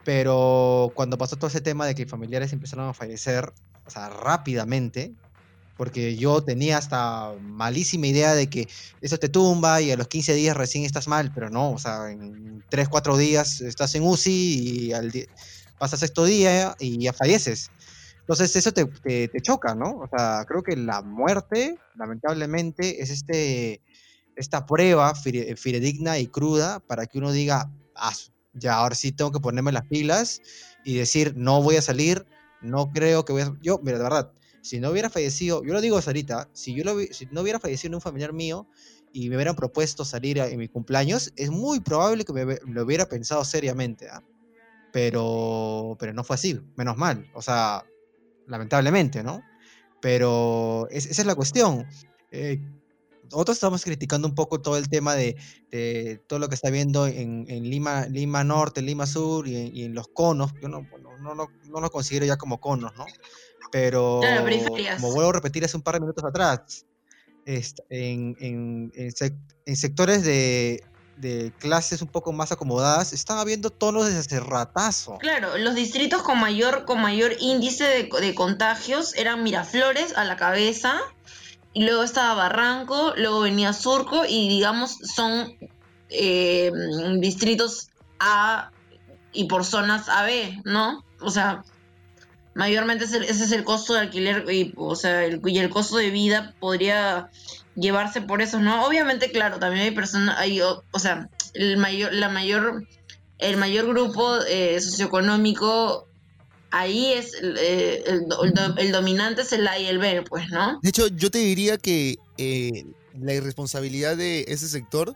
Pero 0.02 0.92
cuando 0.94 1.16
pasó 1.18 1.36
todo 1.38 1.48
ese 1.48 1.60
tema 1.62 1.86
de 1.86 1.94
que 1.94 2.06
familiares 2.06 2.52
empezaron 2.52 2.88
a 2.88 2.94
fallecer, 2.94 3.54
o 3.84 3.90
sea, 3.90 4.10
rápidamente, 4.10 5.16
porque 5.76 6.16
yo 6.16 6.44
tenía 6.44 6.78
hasta 6.78 7.34
malísima 7.40 8.06
idea 8.06 8.34
de 8.34 8.48
que 8.50 8.68
eso 9.00 9.18
te 9.18 9.28
tumba 9.28 9.80
y 9.82 9.90
a 9.90 9.96
los 9.96 10.08
15 10.08 10.34
días 10.34 10.56
recién 10.56 10.84
estás 10.84 11.08
mal, 11.08 11.32
pero 11.34 11.50
no, 11.50 11.72
o 11.72 11.78
sea, 11.78 12.10
en 12.10 12.64
3, 12.68 12.88
4 12.88 13.16
días 13.16 13.60
estás 13.60 13.94
en 13.94 14.04
UCI 14.04 14.88
y 14.88 14.92
al 14.92 15.10
di- 15.10 15.26
pasa 15.78 15.96
sexto 15.96 16.24
día 16.24 16.74
y 16.78 17.02
ya 17.02 17.12
falleces. 17.12 17.72
Entonces 18.20 18.56
eso 18.56 18.72
te, 18.72 18.86
te, 18.86 19.28
te 19.28 19.40
choca, 19.42 19.74
¿no? 19.74 19.98
O 19.98 20.08
sea, 20.08 20.44
creo 20.48 20.62
que 20.62 20.76
la 20.76 21.02
muerte, 21.02 21.80
lamentablemente, 21.94 23.02
es 23.02 23.10
este, 23.10 23.82
esta 24.36 24.66
prueba 24.66 25.14
fide- 25.14 25.56
fidedigna 25.56 26.18
y 26.18 26.28
cruda 26.28 26.80
para 26.80 27.06
que 27.06 27.18
uno 27.18 27.32
diga, 27.32 27.70
ah, 27.94 28.14
ya 28.52 28.76
ahora 28.76 28.94
sí 28.94 29.12
tengo 29.12 29.32
que 29.32 29.40
ponerme 29.40 29.72
las 29.72 29.86
pilas 29.86 30.40
y 30.82 30.96
decir, 30.96 31.34
no 31.36 31.62
voy 31.62 31.76
a 31.76 31.82
salir, 31.82 32.26
no 32.60 32.92
creo 32.92 33.24
que 33.24 33.32
voy 33.32 33.42
a... 33.42 33.54
Yo, 33.60 33.78
mira, 33.82 33.98
de 33.98 34.04
verdad, 34.04 34.32
si 34.64 34.80
no 34.80 34.90
hubiera 34.90 35.10
fallecido, 35.10 35.62
yo 35.62 35.74
lo 35.74 35.80
digo 35.82 35.98
ahorita, 35.98 36.48
si 36.54 36.74
yo 36.74 36.84
no 36.84 37.40
hubiera 37.42 37.60
fallecido 37.60 37.94
un 37.96 38.00
familiar 38.00 38.32
mío 38.32 38.66
y 39.12 39.28
me 39.28 39.36
hubieran 39.36 39.54
propuesto 39.54 40.04
salir 40.06 40.40
a- 40.40 40.48
en 40.48 40.58
mi 40.58 40.68
cumpleaños, 40.68 41.32
es 41.36 41.50
muy 41.50 41.80
probable 41.80 42.24
que 42.24 42.32
me, 42.32 42.44
hubie- 42.46 42.60
lo 42.66 42.82
hubiera 42.84 43.06
pensado 43.06 43.44
seriamente, 43.44 44.08
¿ah? 44.08 44.24
pero, 44.90 45.96
pero 45.98 46.12
no 46.14 46.24
fue 46.24 46.34
así, 46.34 46.58
menos 46.76 46.96
mal, 46.96 47.28
o 47.34 47.42
sea, 47.42 47.84
lamentablemente, 48.46 49.22
¿no? 49.22 49.42
Pero 50.00 50.88
es- 50.90 51.06
esa 51.06 51.22
es 51.22 51.26
la 51.26 51.34
cuestión. 51.34 51.86
Eh, 52.30 52.58
nosotros 53.30 53.56
estamos 53.56 53.82
criticando 53.82 54.26
un 54.28 54.34
poco 54.34 54.60
todo 54.60 54.76
el 54.76 54.88
tema 54.88 55.14
de, 55.14 55.36
de 55.70 56.22
todo 56.28 56.38
lo 56.38 56.48
que 56.48 56.54
está 56.54 56.70
viendo 56.70 57.06
en, 57.06 57.44
en 57.48 57.64
Lima, 57.68 58.06
Lima 58.06 58.44
Norte, 58.44 58.82
Lima 58.82 59.06
Sur 59.06 59.48
y 59.48 59.56
en, 59.56 59.76
y 59.76 59.84
en 59.84 59.94
los 59.94 60.08
conos. 60.08 60.52
Yo 60.60 60.68
no, 60.68 60.86
no, 61.20 61.34
lo- 61.34 61.50
no 61.64 61.80
lo 61.80 61.90
considero 61.90 62.26
ya 62.26 62.36
como 62.36 62.60
conos, 62.60 62.92
¿no? 62.96 63.06
Pero 63.72 64.20
como 64.96 65.12
vuelvo 65.12 65.30
a 65.30 65.34
repetir 65.34 65.64
hace 65.64 65.76
un 65.76 65.82
par 65.82 65.94
de 65.94 66.00
minutos 66.00 66.24
atrás, 66.24 66.86
en, 67.44 68.36
en- 68.38 68.90
en 68.94 69.10
sec- 69.12 69.36
en 69.66 69.76
sectores 69.76 70.22
de, 70.24 70.82
de 71.16 71.52
clases 71.58 72.00
un 72.02 72.08
poco 72.08 72.32
más 72.32 72.52
acomodadas, 72.52 73.12
están 73.12 73.38
habiendo 73.38 73.70
tonos 73.70 74.06
de 74.06 74.18
ese 74.18 74.40
ratazo. 74.40 75.18
Claro, 75.18 75.58
los 75.58 75.74
distritos 75.74 76.22
con 76.22 76.38
mayor, 76.40 76.84
con 76.84 77.00
mayor 77.00 77.32
índice 77.40 77.84
de, 77.84 78.08
de 78.20 78.34
contagios 78.34 79.14
eran 79.14 79.42
Miraflores 79.42 80.16
a 80.16 80.24
la 80.24 80.36
cabeza, 80.36 81.00
y 81.74 81.84
luego 81.84 82.04
estaba 82.04 82.34
Barranco, 82.34 83.12
luego 83.16 83.40
venía 83.40 83.72
Surco, 83.72 84.24
y 84.26 84.48
digamos 84.48 84.96
son 85.14 85.54
eh, 86.08 86.70
distritos 87.18 87.88
A 88.20 88.70
y 89.32 89.44
por 89.44 89.64
zonas 89.64 90.08
AB, 90.08 90.62
¿no? 90.64 91.04
O 91.20 91.30
sea, 91.30 91.64
mayormente 92.54 93.04
ese 93.04 93.28
es 93.28 93.52
el 93.52 93.64
costo 93.64 93.94
de 93.94 94.00
alquiler 94.00 94.48
y, 94.50 94.72
o 94.76 94.94
sea, 94.94 95.24
el, 95.24 95.42
y 95.44 95.58
el 95.58 95.70
costo 95.70 95.96
de 95.96 96.10
vida 96.10 96.54
podría 96.60 97.30
llevarse 97.74 98.22
por 98.22 98.40
eso, 98.40 98.60
¿no? 98.60 98.86
Obviamente, 98.86 99.32
claro, 99.32 99.58
también 99.58 99.84
hay 99.84 99.90
personas, 99.90 100.38
hay, 100.38 100.60
o, 100.60 100.84
o 100.92 100.98
sea, 101.00 101.28
el 101.54 101.76
mayor, 101.76 102.12
la 102.12 102.28
mayor 102.28 102.86
el 103.38 103.56
mayor 103.56 103.86
grupo 103.88 104.38
eh, 104.48 104.80
socioeconómico, 104.80 106.06
ahí 106.76 107.12
es 107.12 107.32
eh, 107.42 108.02
el, 108.06 108.26
el- 108.42 108.74
el 108.78 108.92
dominante 108.92 109.42
es 109.42 109.52
el 109.52 109.66
A 109.68 109.78
y 109.78 109.86
el 109.86 109.98
B, 109.98 110.22
pues, 110.28 110.48
¿no? 110.50 110.80
De 110.82 110.88
hecho, 110.88 111.06
yo 111.08 111.30
te 111.30 111.38
diría 111.38 111.78
que 111.78 112.18
eh, 112.38 112.84
la 113.18 113.32
irresponsabilidad 113.34 114.16
de 114.16 114.44
ese 114.48 114.68
sector 114.68 115.14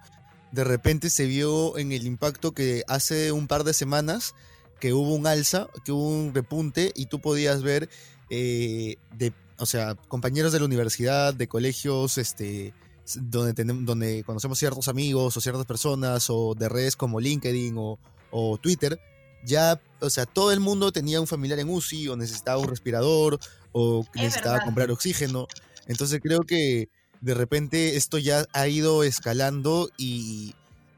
de 0.53 0.65
repente 0.65 1.11
se 1.11 1.27
vio 1.27 1.77
en 1.77 1.93
el 1.93 2.07
impacto 2.07 2.53
que 2.53 2.83
hace 2.89 3.33
un 3.33 3.49
par 3.49 3.65
de 3.65 3.75
semanas 3.75 4.35
que 4.81 4.93
hubo 4.93 5.15
un 5.15 5.27
alza, 5.27 5.69
que 5.85 5.93
hubo 5.93 6.09
un 6.09 6.33
repunte 6.35 6.93
y 6.95 7.07
tú 7.07 7.21
podías 7.21 7.63
ver 7.63 7.89
eh, 8.31 8.97
de, 9.17 9.33
o 9.59 9.67
sea, 9.67 9.95
compañeros 10.07 10.53
de 10.53 10.61
la 10.61 10.65
universidad, 10.67 11.35
de 11.35 11.49
colegios, 11.49 12.17
este, 12.19 12.73
donde 13.17 13.53
tenemos, 13.55 13.85
donde 13.85 14.23
conocemos 14.25 14.59
ciertos 14.59 14.87
amigos 14.89 15.37
o 15.37 15.41
ciertas 15.41 15.67
personas 15.67 16.31
o 16.31 16.55
de 16.55 16.69
redes 16.69 16.95
como 16.95 17.19
LinkedIn 17.21 17.75
o 17.77 18.59
Twitter, 18.63 19.01
ya, 19.45 19.81
o 20.01 20.11
sea, 20.11 20.27
todo 20.27 20.53
el 20.53 20.61
mundo 20.61 20.93
tenía 20.93 21.21
un 21.21 21.27
familiar 21.27 21.59
en 21.59 21.69
UCI 21.71 22.09
o 22.09 22.17
necesitaba 22.17 22.59
un 22.59 22.69
respirador 22.69 23.39
o 23.73 24.05
Es 24.15 24.21
necesitaba 24.23 24.55
verdad. 24.55 24.67
comprar 24.67 24.91
oxígeno. 24.91 25.47
Entonces 25.87 26.21
creo 26.23 26.41
que 26.41 26.89
de 27.21 27.35
repente 27.35 27.97
esto 27.97 28.19
ya 28.19 28.45
ha 28.53 28.69
ido 28.69 29.03
escalando 29.05 29.91
y, 29.97 30.55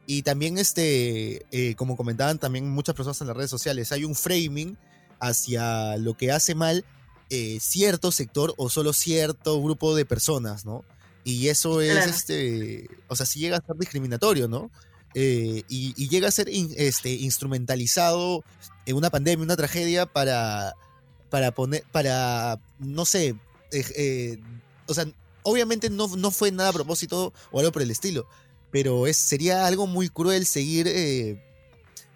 y 0.06 0.22
también, 0.22 0.58
este, 0.58 1.46
eh, 1.50 1.74
como 1.76 1.96
comentaban 1.96 2.38
también 2.38 2.68
muchas 2.70 2.94
personas 2.94 3.20
en 3.20 3.28
las 3.28 3.36
redes 3.36 3.50
sociales, 3.50 3.92
hay 3.92 4.04
un 4.04 4.14
framing 4.14 4.76
hacia 5.20 5.96
lo 5.98 6.14
que 6.16 6.32
hace 6.32 6.54
mal 6.54 6.84
eh, 7.30 7.58
cierto 7.60 8.10
sector 8.10 8.54
o 8.56 8.68
solo 8.70 8.92
cierto 8.92 9.62
grupo 9.62 9.94
de 9.94 10.04
personas, 10.04 10.64
¿no? 10.64 10.84
Y 11.22 11.48
eso 11.48 11.80
es, 11.80 11.92
Claro. 11.92 12.10
este, 12.10 12.88
o 13.08 13.14
sea, 13.14 13.26
sí 13.26 13.38
llega 13.40 13.58
a 13.58 13.64
ser 13.64 13.76
discriminatorio, 13.76 14.48
¿no? 14.48 14.70
Eh, 15.14 15.64
y, 15.68 16.08
llega 16.08 16.28
a 16.28 16.30
ser 16.30 16.48
in- 16.48 16.72
este, 16.76 17.10
instrumentalizado 17.10 18.44
en 18.86 18.96
una 18.96 19.10
pandemia, 19.10 19.44
una 19.44 19.56
tragedia 19.56 20.06
para, 20.06 20.74
para 21.30 21.52
poner, 21.52 21.84
para, 21.90 22.60
no 22.78 23.04
sé, 23.04 23.34
eh, 23.72 23.84
eh, 23.96 24.38
o 24.86 24.94
sea, 24.94 25.06
obviamente 25.42 25.90
no, 25.90 26.08
no 26.16 26.30
fue 26.30 26.52
nada 26.52 26.70
a 26.70 26.72
propósito 26.72 27.32
o 27.50 27.58
algo 27.58 27.72
por 27.72 27.82
el 27.82 27.90
estilo, 27.90 28.26
pero 28.70 29.06
es, 29.06 29.16
sería 29.16 29.66
algo 29.66 29.86
muy 29.86 30.08
cruel 30.08 30.46
seguir 30.46 30.86
eh, 30.88 31.42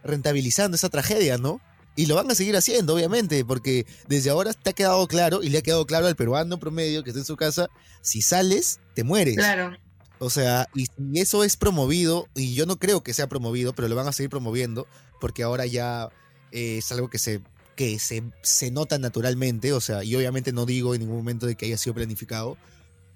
rentabilizando 0.04 0.76
esa 0.76 0.88
tragedia, 0.88 1.38
¿no? 1.38 1.60
Y 1.96 2.06
lo 2.06 2.16
van 2.16 2.28
a 2.30 2.34
seguir 2.34 2.56
haciendo, 2.56 2.94
obviamente, 2.94 3.44
porque 3.44 3.86
desde 4.08 4.30
ahora 4.30 4.52
te 4.52 4.70
ha 4.70 4.72
quedado 4.72 5.06
claro 5.06 5.42
y 5.44 5.48
le 5.48 5.58
ha 5.58 5.62
quedado 5.62 5.86
claro 5.86 6.06
al 6.08 6.16
peruano 6.16 6.58
promedio 6.58 7.04
que 7.04 7.10
está 7.10 7.20
en 7.20 7.26
su 7.26 7.36
casa, 7.36 7.68
si 8.02 8.20
sales, 8.20 8.80
te 8.94 9.04
mueres. 9.04 9.36
Claro. 9.36 9.76
O 10.18 10.30
sea, 10.30 10.68
y 10.74 10.86
eso 11.14 11.44
es 11.44 11.56
promovido, 11.56 12.28
y 12.34 12.54
yo 12.54 12.66
no 12.66 12.78
creo 12.78 13.02
que 13.02 13.12
sea 13.12 13.28
promovido, 13.28 13.74
pero 13.74 13.88
lo 13.88 13.96
van 13.96 14.08
a 14.08 14.12
seguir 14.12 14.30
promoviendo, 14.30 14.86
porque 15.20 15.42
ahora 15.42 15.66
ya 15.66 16.08
eh, 16.52 16.78
es 16.78 16.92
algo 16.92 17.10
que 17.10 17.18
se 17.18 17.42
que 17.74 17.98
se, 17.98 18.22
se 18.42 18.70
nota 18.70 18.98
naturalmente, 18.98 19.72
o 19.72 19.80
sea, 19.80 20.04
y 20.04 20.14
obviamente 20.14 20.52
no 20.52 20.64
digo 20.66 20.94
en 20.94 21.00
ningún 21.00 21.16
momento 21.16 21.46
de 21.46 21.56
que 21.56 21.66
haya 21.66 21.78
sido 21.78 21.94
planificado, 21.94 22.56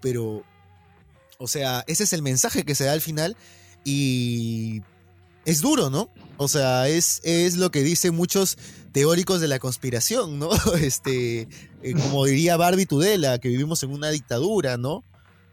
pero, 0.00 0.42
o 1.38 1.46
sea, 1.46 1.84
ese 1.86 2.04
es 2.04 2.12
el 2.12 2.22
mensaje 2.22 2.64
que 2.64 2.74
se 2.74 2.84
da 2.84 2.92
al 2.92 3.00
final 3.00 3.36
y 3.84 4.82
es 5.44 5.60
duro, 5.60 5.90
¿no? 5.90 6.10
O 6.36 6.48
sea, 6.48 6.88
es, 6.88 7.20
es 7.24 7.56
lo 7.56 7.70
que 7.70 7.82
dicen 7.82 8.14
muchos 8.14 8.58
teóricos 8.92 9.40
de 9.40 9.48
la 9.48 9.58
conspiración, 9.58 10.38
¿no? 10.38 10.50
Este, 10.80 11.48
eh, 11.82 11.92
como 11.94 12.24
diría 12.24 12.56
Barbie 12.56 12.86
Tudela, 12.86 13.38
que 13.38 13.48
vivimos 13.48 13.82
en 13.82 13.90
una 13.90 14.10
dictadura, 14.10 14.76
¿no? 14.76 15.04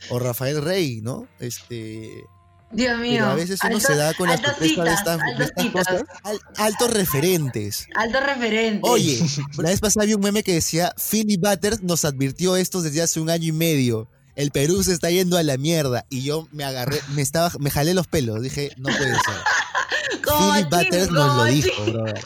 O 0.10 0.20
Rafael 0.20 0.62
Rey, 0.62 1.02
¿no? 1.02 1.28
Este, 1.40 2.24
Dios 2.72 3.00
mío. 3.00 3.20
pero 3.20 3.32
a 3.32 3.36
veces 3.36 3.60
uno 3.64 3.80
se 3.80 3.96
da 3.96 4.14
con 4.14 4.28
las 4.28 4.42
de 4.42 4.68
citas, 4.68 5.00
estas, 5.00 5.20
de 5.38 5.44
estas 5.46 5.66
cosas. 5.72 6.04
Al- 6.24 6.40
altos 6.58 6.92
referentes. 6.92 7.88
Altos 7.96 8.24
referentes. 8.24 8.82
Oye, 8.84 9.20
la 9.58 9.70
vez 9.70 9.80
pasada 9.80 10.06
vi 10.06 10.14
un 10.14 10.22
meme 10.22 10.44
que 10.44 10.54
decía, 10.54 10.94
Philly 11.10 11.38
Butters 11.38 11.82
nos 11.84 12.06
advirtió 12.06 12.56
esto 12.56 12.82
desde 12.82 13.02
hace 13.02 13.20
un 13.20 13.30
año 13.30 13.48
y 13.48 13.52
medio. 13.52 14.10
El 14.36 14.52
Perú 14.52 14.84
se 14.84 14.92
está 14.92 15.10
yendo 15.10 15.38
a 15.38 15.44
la 15.44 15.58
mierda. 15.58 16.06
Y 16.10 16.24
yo 16.24 16.48
me 16.52 16.66
agarré, 16.66 17.00
me 17.14 17.22
estaba, 17.22 17.52
me 17.60 17.72
jalé 17.72 17.94
los 17.94 18.08
pelos. 18.08 18.42
Dije, 18.42 18.72
no 18.78 18.90
puede 18.90 19.14
ser. 19.14 20.22
Philly 20.38 20.64
Butters 20.66 21.12
nos 21.12 21.38
lo 21.38 21.44
dijo, 21.46 21.86
brother. 21.86 22.22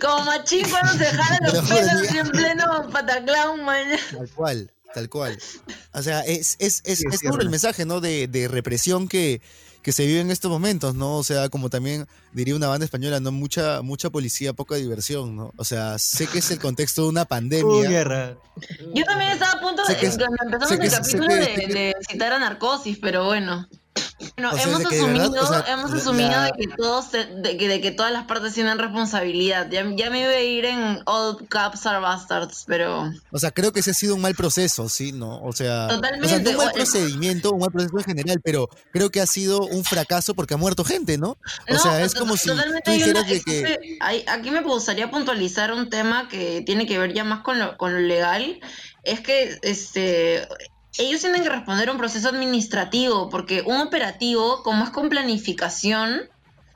como 0.00 0.24
machín 0.24 0.66
cuando 0.68 0.92
se 0.94 1.04
jala 1.06 1.38
Te 1.44 1.46
lo 1.46 1.52
los 1.60 1.68
pelos 1.68 2.10
en 2.14 2.28
pleno 2.30 2.90
pataclown, 2.90 3.64
man. 3.64 3.86
Tal 4.16 4.28
cual, 4.30 4.72
tal 4.94 5.08
cual. 5.08 5.38
O 5.92 6.02
sea, 6.02 6.20
es, 6.20 6.56
es, 6.58 6.82
es, 6.84 6.98
Sí, 6.98 7.04
es 7.08 7.14
es 7.14 7.20
duro 7.20 7.34
cierto. 7.34 7.40
el 7.42 7.50
mensaje, 7.50 7.84
¿no? 7.84 8.00
De, 8.00 8.26
de 8.28 8.48
represión 8.48 9.08
que, 9.08 9.40
que 9.82 9.92
se 9.92 10.06
vive 10.06 10.20
en 10.20 10.30
estos 10.30 10.50
momentos, 10.50 10.94
¿no? 10.94 11.16
O 11.16 11.24
sea, 11.24 11.48
como 11.48 11.70
también 11.70 12.06
diría 12.32 12.54
una 12.54 12.68
banda 12.68 12.84
española, 12.84 13.20
¿no? 13.20 13.32
Mucha, 13.32 13.82
mucha 13.82 14.10
policía, 14.10 14.52
poca 14.52 14.74
diversión, 14.76 15.36
¿no? 15.36 15.52
O 15.56 15.64
sea, 15.64 15.98
sé 15.98 16.26
que 16.26 16.38
es 16.38 16.50
el 16.50 16.58
contexto 16.58 17.02
de 17.02 17.08
una 17.08 17.24
pandemia. 17.24 17.88
guerra. 17.88 18.36
Yo 18.94 19.04
también 19.04 19.32
estaba 19.32 19.52
a 19.52 19.60
punto 19.60 19.82
de, 19.86 19.94
empezamos 19.94 20.70
el 20.72 20.90
capítulo 20.90 21.34
de, 21.34 21.44
de 21.66 21.94
citar 22.10 22.32
a 22.32 22.38
Narcosis, 22.38 22.98
pero 23.00 23.24
bueno. 23.24 23.66
Bueno, 24.36 24.50
O 24.52 24.54
sea, 24.54 24.62
hemos 24.64 24.84
asumido, 24.84 25.30
verdad, 25.30 25.42
o 25.42 25.46
sea, 25.64 25.72
hemos 25.72 25.92
asumido 25.92 26.30
la- 26.30 26.44
de 26.44 26.52
que 26.52 26.68
todos 26.76 27.12
de, 27.12 27.56
que, 27.56 27.68
de 27.68 27.80
que 27.80 27.90
todas 27.90 28.12
las 28.12 28.24
partes 28.24 28.54
tienen 28.54 28.78
responsabilidad. 28.78 29.68
Ya, 29.70 29.84
ya 29.96 30.10
me 30.10 30.20
iba 30.22 30.30
a 30.30 30.40
ir 30.40 30.64
en 30.66 31.00
All 31.06 31.46
Caps 31.48 31.86
are 31.86 32.00
Bastards, 32.00 32.64
pero 32.66 33.10
O 33.32 33.38
sea, 33.38 33.50
creo 33.50 33.72
que 33.72 33.80
ese 33.80 33.92
ha 33.92 33.94
sido 33.94 34.14
un 34.14 34.20
mal 34.20 34.34
proceso, 34.34 34.88
¿sí? 34.88 35.12
¿No? 35.12 35.42
O 35.42 35.52
sea, 35.52 35.86
o 35.86 35.88
sea, 35.88 35.96
Totalmente, 35.96 36.42
no 36.42 36.50
un 36.50 36.56
mal 36.56 36.72
procedimiento, 36.72 37.50
un 37.52 37.60
mal 37.60 37.70
proceso 37.72 37.98
en 37.98 38.04
general, 38.04 38.40
pero 38.44 38.68
creo 38.92 39.10
que 39.10 39.20
ha 39.20 39.26
sido 39.26 39.60
un 39.62 39.84
fracaso 39.84 40.34
porque 40.34 40.54
ha 40.54 40.56
muerto 40.58 40.84
gente, 40.84 41.16
¿no? 41.18 41.30
O 41.30 41.38
No, 41.72 41.78
sea, 41.78 42.02
es 42.02 42.14
como 42.14 42.36
si 42.36 42.48
tú 42.50 42.54
hay 42.86 42.98
dijeras 42.98 43.24
una- 43.24 43.32
de 43.32 43.40
que... 43.42 43.98
hay- 44.00 44.24
aquí 44.28 44.50
me 44.50 44.60
gustaría 44.62 45.10
puntualizar 45.10 45.72
un 45.72 45.88
tema 45.90 46.28
que 46.28 46.62
tiene 46.66 46.86
que 46.86 46.98
ver 46.98 47.12
ya 47.12 47.24
más 47.24 47.40
con 47.42 47.58
lo, 47.58 47.76
con 47.76 47.92
lo 47.92 48.00
legal. 48.00 48.60
Es 49.02 49.20
que 49.20 49.58
este 49.62 50.46
ellos 50.98 51.20
tienen 51.20 51.42
que 51.42 51.48
responder 51.50 51.88
a 51.88 51.92
un 51.92 51.98
proceso 51.98 52.28
administrativo, 52.28 53.28
porque 53.30 53.62
un 53.64 53.80
operativo, 53.80 54.62
como 54.62 54.84
es 54.84 54.90
con 54.90 55.08
planificación, 55.08 56.28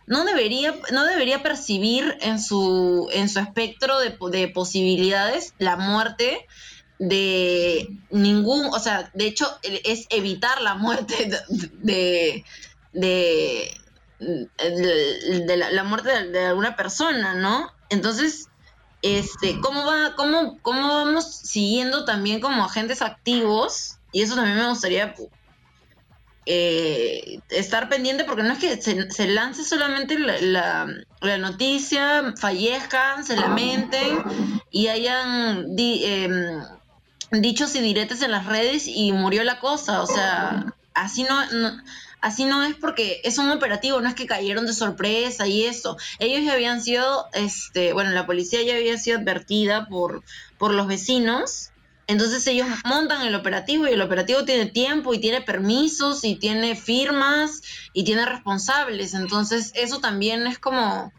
no 0.07 0.25
debería, 0.25 0.75
no 0.93 1.05
debería 1.05 1.43
percibir 1.43 2.17
en 2.21 2.41
su, 2.41 3.09
en 3.13 3.29
su 3.29 3.39
espectro 3.41 3.99
de, 3.99 4.11
po- 4.11 4.31
de 4.31 4.49
posibilidades 4.49 5.55
la 5.59 5.77
muerte 5.77 6.47
de 6.99 7.89
ningún, 8.11 8.67
o 8.67 8.79
sea, 8.79 9.11
de 9.15 9.27
hecho 9.27 9.47
es 9.63 10.07
evitar 10.11 10.61
la 10.61 10.75
muerte 10.75 11.29
de, 11.83 12.45
de, 12.93 13.75
de, 14.19 15.57
la, 15.57 15.71
la 15.71 15.85
muerte 15.85 16.29
de 16.31 16.47
alguna 16.47 16.77
persona, 16.77 17.35
¿no? 17.35 17.71
Entonces, 17.89 18.47
este, 19.03 19.59
¿cómo 19.61 19.85
va, 19.85 20.15
cómo, 20.17 20.61
cómo 20.63 20.89
vamos 20.89 21.41
siguiendo 21.43 22.05
también 22.05 22.41
como 22.41 22.65
agentes 22.65 23.03
activos? 23.03 23.99
Y 24.15 24.23
eso 24.23 24.37
también 24.37 24.57
me 24.57 24.69
gustaría 24.69 25.13
eh, 26.47 27.41
estar 27.49 27.89
pendiente 27.89 28.23
porque 28.23 28.45
no 28.45 28.53
es 28.53 28.61
que 28.61 28.81
se, 28.81 29.27
lance 29.27 29.65
solamente 29.65 30.17
la, 30.21 30.87
la, 31.21 31.39
noticia, 31.39 32.33
fallezcan, 32.39 33.25
se 33.25 33.35
lamenten 33.37 34.23
y 34.71 34.87
hayan 34.87 35.75
di- 35.75 36.05
em, 36.05 36.63
dichos 37.33 37.75
y 37.75 37.81
diretes 37.81 38.23
en 38.23 38.31
las 38.31 38.47
redes 38.47 38.85
y 38.87 39.11
murió 39.11 39.43
la 39.43 39.59
cosa. 39.59 40.01
O 40.01 40.07
sea, 40.07 40.65
así 40.95 41.25
no, 41.25 41.45
no- 41.51 41.77
así 42.21 42.45
no 42.45 42.63
es 42.63 42.77
porque 42.77 43.21
es 43.25 43.39
un 43.39 43.51
operativo, 43.51 44.01
no 44.01 44.09
es 44.09 44.15
que 44.15 44.27
cayeron 44.29 44.67
de 44.67 44.75
sorpresa 44.75 45.49
y 45.49 45.65
eso. 45.65 45.97
Ellos 46.21 46.45
ya 46.45 46.53
habían 46.53 46.81
sido, 46.81 47.27
este, 47.33 47.93
bueno, 47.95 48.11
la 48.13 48.27
policía 48.27 48.63
ya 48.63 48.77
había 48.77 48.97
sido 48.97 49.19
advertida 49.19 49.89
por, 49.89 50.23
por 50.57 50.73
los 50.73 50.87
vecinos. 50.87 51.73
Entonces 52.07 52.47
ellos 52.47 52.67
montan 52.85 53.27
el 53.27 53.35
operativo 53.35 53.87
y 53.87 53.93
el 53.93 54.03
operativo 54.03 54.45
tiene 54.45 54.67
tiempo 54.67 55.15
y 55.15 55.19
tiene 55.21 55.41
permisos 55.41 56.25
y 56.25 56.37
tiene 56.37 56.77
firmas 56.77 57.63
y 57.93 58.05
tiene 58.05 58.27
responsables. 58.27 59.15
Entonces 59.15 59.73
eso 59.75 60.01
también 60.01 60.47
es 60.47 60.59
como... 60.59 61.13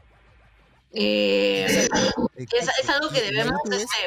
eh, 0.94 1.66
es, 1.68 2.70
es 2.82 2.90
algo 2.90 3.10
que 3.10 3.22
debemos 3.22 3.60
este, 3.70 3.98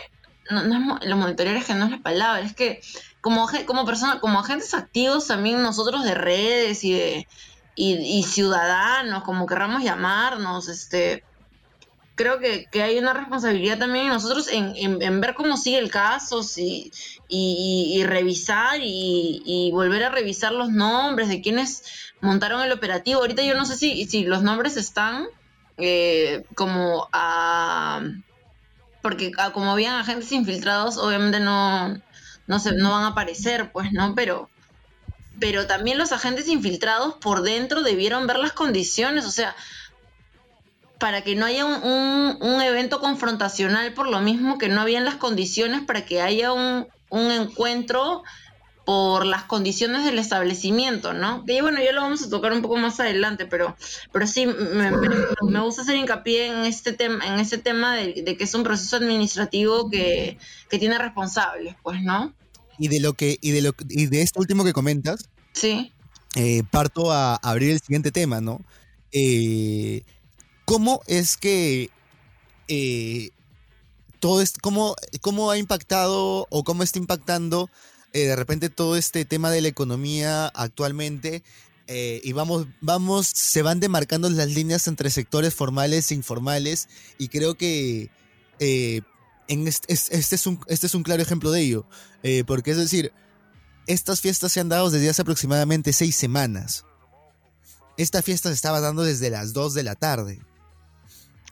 no, 0.51 0.63
no 0.63 0.99
es 0.99 1.07
lo 1.07 1.17
monitorear 1.17 1.57
es 1.57 1.67
que 1.67 1.75
no 1.75 1.85
es 1.85 1.91
la 1.91 2.03
palabra 2.03 2.41
es 2.41 2.55
que 2.55 2.81
como 3.21 3.47
como 3.67 3.85
persona 3.85 4.21
como 4.21 4.39
agentes 4.41 4.73
activos 4.73 5.27
también 5.27 5.61
nosotros 5.61 6.05
de 6.05 6.15
redes 6.15 6.85
y 6.85 6.93
de 6.93 7.29
y, 7.75 7.95
y 7.95 8.23
ciudadanos 8.23 9.23
como 9.25 9.47
querramos 9.47 9.83
llamarnos 9.83 10.69
este 10.69 11.25
creo 12.19 12.41
que, 12.41 12.67
que 12.71 12.83
hay 12.83 12.99
una 12.99 13.15
responsabilidad 13.15 13.79
también 13.79 14.07
en 14.07 14.13
nosotros 14.13 14.49
en, 14.49 14.75
en- 14.77 15.21
ver 15.23 15.35
cómo 15.35 15.57
sigue 15.57 15.79
el 15.79 15.91
caso 15.91 16.43
y, 16.59 16.93
y- 17.29 18.05
revisar 18.05 18.81
y, 18.83 19.43
y 19.47 19.71
volver 19.73 20.05
a 20.05 20.11
revisar 20.11 20.53
los 20.53 20.71
nombres 20.71 21.29
de 21.31 21.41
quienes 21.43 21.83
montaron 22.21 22.63
el 22.63 22.73
operativo. 22.73 23.21
Ahorita 23.21 23.43
yo 23.45 23.55
no 23.57 23.67
sé 23.67 23.77
si 23.77 24.07
si 24.07 24.25
los 24.25 24.43
nombres 24.43 24.77
están 24.77 25.27
eh, 25.79 26.45
como 26.57 27.09
a 27.13 28.03
porque 29.03 29.31
como 29.55 29.73
habían 29.73 29.95
agentes 30.01 30.33
infiltrados 30.33 30.99
obviamente 30.99 31.41
no 31.41 31.97
no 32.47 32.59
se 32.59 32.73
no 32.73 32.91
van 32.93 33.05
a 33.05 33.09
aparecer 33.09 33.71
pues 33.73 33.93
no 33.93 34.15
pero 34.15 34.51
pero 35.41 35.67
también 35.67 35.99
los 35.99 36.13
agentes 36.13 36.49
infiltrados 36.49 37.17
por 37.21 37.43
dentro 37.43 37.83
debieron 37.83 38.27
ver 38.27 38.39
las 38.39 38.53
condiciones 38.53 39.27
o 39.27 39.31
sea 39.31 39.57
para 40.99 41.23
que 41.23 41.35
no 41.37 41.47
haya 41.47 41.65
un, 41.65 42.37
un, 42.41 42.61
evento 42.63 43.01
confrontacional 43.01 43.93
por 43.95 44.09
lo 44.09 44.21
mismo 44.21 44.59
que 44.59 44.69
no 44.69 44.81
habían 44.81 45.05
las 45.05 45.17
condiciones 45.17 45.83
para 45.83 46.05
que 46.05 46.21
haya 46.21 46.53
un, 46.53 46.89
un 47.11 47.31
encuentro 47.31 48.25
por 48.89 49.27
las 49.27 49.43
condiciones 49.43 50.03
del 50.07 50.19
establecimiento, 50.19 51.13
¿no? 51.13 51.45
Y 51.47 51.61
bueno, 51.61 51.79
ya 51.79 51.93
lo 51.93 52.01
vamos 52.01 52.23
a 52.23 52.31
tocar 52.31 52.55
un 52.55 52.63
poco 52.63 52.79
más 52.79 52.99
adelante, 53.01 53.45
pero, 53.45 53.77
pero 54.13 54.27
sí, 54.27 54.47
me, 54.47 55.61
gusta 55.61 55.83
hacer 55.83 55.97
hincapié 55.97 56.47
en 56.47 56.65
este 56.65 56.95
tema, 56.95 57.23
en 57.27 57.39
ese 57.39 57.59
tema 57.59 57.95
de, 57.97 58.15
que 58.15 58.45
es 58.45 58.55
un 58.55 58.63
proceso 58.63 58.97
administrativo 58.97 59.91
que, 59.91 60.39
tiene 60.71 60.97
responsables, 60.97 61.77
pues, 61.83 62.03
¿no? 62.03 62.33
Y 62.79 62.89
de 62.89 63.01
lo 63.01 63.13
que, 63.13 63.37
y 63.43 63.51
de 63.51 63.61
lo 63.61 63.75
y 63.91 64.07
de 64.07 64.23
esto 64.23 64.41
último 64.41 64.65
que 64.65 64.73
comentas, 64.73 65.29
sí. 65.53 65.93
Eh, 66.35 66.63
parto 66.71 67.13
a 67.13 67.37
abrir 67.37 67.73
el 67.73 67.81
siguiente 67.81 68.11
tema, 68.11 68.41
¿no? 68.41 68.63
Eh, 69.13 70.03
¿Cómo 70.69 71.01
es 71.07 71.39
que 71.39 71.89
eh, 72.69 73.31
todo 74.21 74.43
esto, 74.43 74.61
cómo, 74.63 74.97
cómo 75.23 75.51
ha 75.51 75.57
impactado 75.57 76.47
o 76.51 76.63
cómo 76.63 76.83
está 76.83 76.99
impactando 76.99 77.71
eh, 78.13 78.27
de 78.27 78.37
repente 78.37 78.69
todo 78.69 78.95
este 78.97 79.25
tema 79.25 79.51
de 79.51 79.63
la 79.63 79.69
economía 79.69 80.49
actualmente 80.49 81.43
eh, 81.87 82.21
y 82.23 82.35
vamos, 82.35 82.67
vamos, 82.83 83.29
se 83.29 83.63
van 83.63 83.81
demarcando 83.81 84.29
las 84.29 84.49
líneas 84.49 84.87
entre 84.89 85.09
sectores 85.09 85.55
formales 85.55 86.11
e 86.11 86.17
informales 86.17 86.91
y 87.17 87.29
creo 87.29 87.55
que 87.55 88.11
en 88.59 89.69
este, 89.69 89.91
es 89.91 90.47
un, 90.47 90.61
este 90.67 90.87
es 90.87 90.95
un 90.95 91.03
claro 91.03 91.23
ejemplo 91.23 91.51
de 91.51 91.63
ello, 91.63 91.87
porque 92.47 92.73
es 92.73 92.77
decir, 92.77 93.11
estas 93.87 94.21
fiestas 94.21 94.53
se 94.53 94.61
han 94.61 94.69
dado 94.69 94.91
desde 94.91 95.09
hace 95.09 95.23
aproximadamente 95.23 95.95
seis 95.95 96.15
semanas. 96.15 96.85
Esta 97.97 98.21
fiesta 98.21 98.51
se 98.51 98.55
estaba 98.55 98.81
dando 98.81 99.03
desde 99.03 99.31
las 99.31 99.55
dos 99.55 99.73
de 99.73 99.83
la 99.83 99.95
tarde. 99.95 100.41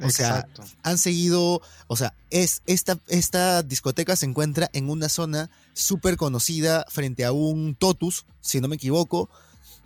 O 0.00 0.10
sea, 0.10 0.46
han 0.82 0.98
seguido, 0.98 1.62
o 1.86 1.96
sea, 1.96 2.12
es, 2.30 2.62
esta, 2.66 2.98
esta 3.08 3.62
discoteca 3.62 4.14
se 4.14 4.26
encuentra 4.26 4.68
en 4.72 4.90
una 4.90 5.08
zona 5.08 5.50
súper 5.72 6.16
conocida 6.16 6.84
frente 6.88 7.24
a 7.24 7.32
un 7.32 7.74
Totus, 7.74 8.26
si 8.40 8.60
no 8.60 8.68
me 8.68 8.76
equivoco. 8.76 9.30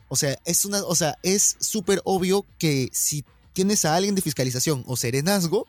O 0.08 0.16
sea, 0.16 0.36
es 0.44 0.64
una, 0.64 0.82
o 0.82 0.96
sea, 0.96 1.16
es 1.22 1.56
súper 1.60 2.00
obvio 2.04 2.44
que 2.58 2.88
si 2.92 3.24
tienes 3.52 3.84
a 3.84 3.94
alguien 3.94 4.14
de 4.16 4.22
fiscalización 4.22 4.82
o 4.86 4.96
serenazgo, 4.96 5.68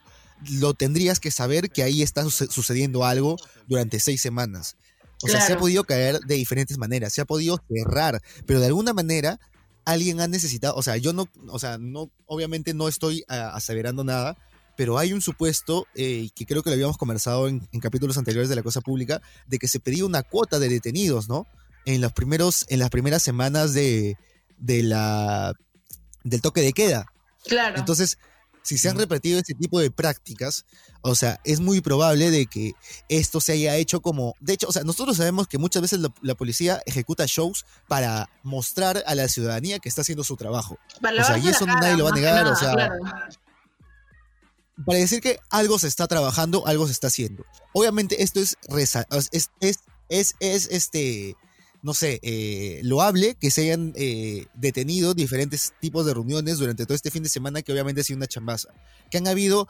lo 0.49 0.73
tendrías 0.73 1.19
que 1.19 1.30
saber 1.30 1.69
que 1.69 1.84
ahí 1.84 2.01
está 2.01 2.27
sucediendo 2.30 3.06
algo 3.06 3.38
durante 3.67 3.99
seis 3.99 4.21
semanas. 4.21 4.75
O 5.23 5.27
sea, 5.27 5.45
se 5.45 5.54
ha 5.54 5.60
podido 5.60 5.84
caer 5.84 6.19
de 6.21 6.36
diferentes 6.36 6.80
maneras, 6.80 7.13
se 7.13 7.21
ha 7.21 7.25
podido 7.25 7.62
cerrar, 7.69 8.23
pero 8.47 8.60
de 8.60 8.65
alguna 8.65 8.93
manera 8.93 9.39
alguien 9.85 10.21
ha 10.21 10.27
necesitado, 10.27 10.75
o 10.75 10.83
sea, 10.83 10.97
yo 10.97 11.13
no, 11.13 11.27
o 11.47 11.59
sea, 11.59 11.77
no, 11.77 12.11
obviamente 12.25 12.73
no 12.73 12.87
estoy 12.87 13.23
ah, 13.27 13.51
aseverando 13.53 14.03
nada, 14.03 14.37
pero 14.75 14.97
hay 14.97 15.13
un 15.13 15.21
supuesto, 15.21 15.85
eh, 15.95 16.29
que 16.35 16.45
creo 16.45 16.63
que 16.63 16.69
lo 16.69 16.75
habíamos 16.75 16.97
conversado 16.97 17.47
en, 17.47 17.67
capítulos 17.81 18.17
anteriores 18.17 18.49
de 18.49 18.55
la 18.55 18.63
cosa 18.63 18.81
pública, 18.81 19.21
de 19.47 19.59
que 19.59 19.67
se 19.67 19.79
pedía 19.79 20.05
una 20.05 20.23
cuota 20.23 20.59
de 20.59 20.69
detenidos, 20.69 21.29
¿no? 21.29 21.47
En 21.85 22.01
los 22.01 22.13
primeros, 22.13 22.65
en 22.69 22.79
las 22.79 22.89
primeras 22.89 23.23
semanas 23.23 23.73
de, 23.73 24.17
de 24.57 24.83
la, 24.83 25.53
del 26.23 26.41
toque 26.41 26.61
de 26.61 26.73
queda. 26.73 27.05
Claro. 27.43 27.77
Entonces, 27.77 28.17
si 28.63 28.78
se 28.78 28.89
han 28.89 28.97
repetido 28.97 29.39
este 29.39 29.54
tipo 29.54 29.80
de 29.80 29.91
prácticas, 29.91 30.65
o 31.02 31.15
sea, 31.15 31.39
es 31.43 31.60
muy 31.60 31.82
probable 31.82 32.30
de 32.32 32.45
que 32.45 32.74
esto 33.10 33.41
se 33.41 33.54
haya 33.54 33.76
hecho 33.76 34.02
como... 34.02 34.36
De 34.39 34.54
hecho, 34.54 34.67
o 34.67 34.71
sea, 34.71 34.84
nosotros 34.84 35.17
sabemos 35.17 35.47
que 35.47 35.58
muchas 35.58 35.82
veces 35.82 36.00
la, 36.21 36.36
policía 36.36 36.82
ejecuta 36.86 37.26
shows 37.28 37.65
para 37.88 38.30
mostrar 38.43 39.04
a 39.06 39.15
la 39.15 39.28
ciudadanía 39.28 39.80
que 39.80 39.89
está 39.89 40.02
haciendo 40.02 40.24
su 40.24 40.36
trabajo. 40.38 40.78
o 41.02 41.24
sea, 41.24 41.38
y 41.38 41.47
eso 41.47 41.65
nadie 41.65 41.97
lo 41.97 42.06
va 42.06 42.12
a 42.12 42.15
negar, 42.15 42.47
o 42.47 42.56
sea... 42.56 42.89
Para 44.86 44.97
decir 44.97 45.21
que 45.21 45.39
algo 45.50 45.78
se 45.78 45.88
está 45.88 46.08
trabajando, 46.08 46.65
algo 46.65 46.88
se 46.88 46.93
está 46.93 47.08
haciendo. 47.08 47.45
Obviamente 47.74 48.24
esto 48.24 48.39
es, 48.39 48.58
es, 48.76 49.52
es, 49.60 49.80
es, 50.10 50.36
es 50.39 50.67
este 50.71 51.36
no 51.83 51.93
sé, 51.93 52.19
eh, 52.21 52.81
loable 52.83 53.35
que 53.35 53.49
se 53.51 53.61
hayan 53.61 53.93
eh, 53.95 54.45
detenido 54.53 55.13
diferentes 55.13 55.73
tipos 55.79 56.05
de 56.05 56.13
reuniones 56.13 56.59
durante 56.59 56.85
todo 56.85 56.95
este 56.95 57.11
fin 57.11 57.23
de 57.23 57.29
semana, 57.29 57.61
que 57.61 57.71
obviamente 57.71 58.01
ha 58.01 58.03
sido 58.03 58.17
una 58.17 58.27
chambaza. 58.27 58.69
Que 59.09 59.17
han 59.17 59.27
habido 59.27 59.67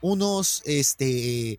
unos, 0.00 0.62
este, 0.64 1.58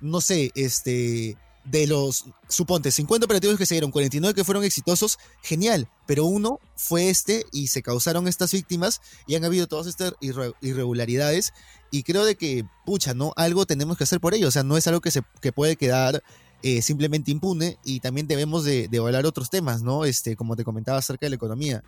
no 0.00 0.20
sé, 0.20 0.52
este, 0.54 1.36
de 1.64 1.86
los, 1.86 2.26
suponte, 2.48 2.90
50 2.90 3.24
operativos 3.24 3.56
que 3.56 3.66
se 3.66 3.74
dieron, 3.74 3.90
49 3.90 4.34
que 4.34 4.44
fueron 4.44 4.64
exitosos, 4.64 5.18
genial, 5.42 5.88
pero 6.06 6.24
uno 6.24 6.60
fue 6.76 7.08
este 7.08 7.44
y 7.52 7.68
se 7.68 7.82
causaron 7.82 8.28
estas 8.28 8.52
víctimas 8.52 9.00
y 9.26 9.34
han 9.34 9.44
habido 9.44 9.66
todas 9.66 9.86
estas 9.86 10.14
irregularidades 10.60 11.52
y 11.90 12.02
creo 12.02 12.24
de 12.24 12.36
que, 12.36 12.64
pucha, 12.86 13.14
¿no? 13.14 13.32
Algo 13.36 13.66
tenemos 13.66 13.96
que 13.96 14.04
hacer 14.04 14.20
por 14.20 14.34
ello, 14.34 14.48
o 14.48 14.50
sea, 14.50 14.62
no 14.62 14.76
es 14.76 14.86
algo 14.86 15.00
que, 15.00 15.10
se, 15.10 15.22
que 15.40 15.52
puede 15.52 15.76
quedar 15.76 16.22
eh, 16.62 16.82
simplemente 16.82 17.30
impune 17.30 17.78
y 17.84 18.00
también 18.00 18.26
debemos 18.26 18.64
de, 18.64 18.88
hablar 18.98 19.26
otros 19.26 19.50
temas, 19.50 19.82
¿no? 19.82 20.04
Este, 20.04 20.36
como 20.36 20.56
te 20.56 20.64
comentaba 20.64 20.98
acerca 20.98 21.26
de 21.26 21.30
la 21.30 21.36
economía. 21.36 21.82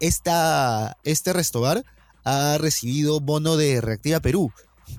Esta, 0.00 0.96
este 1.04 1.32
Restobar 1.32 1.84
ha 2.24 2.58
recibido 2.58 3.20
bono 3.20 3.56
de 3.56 3.80
Reactiva 3.80 4.20
Perú. 4.20 4.52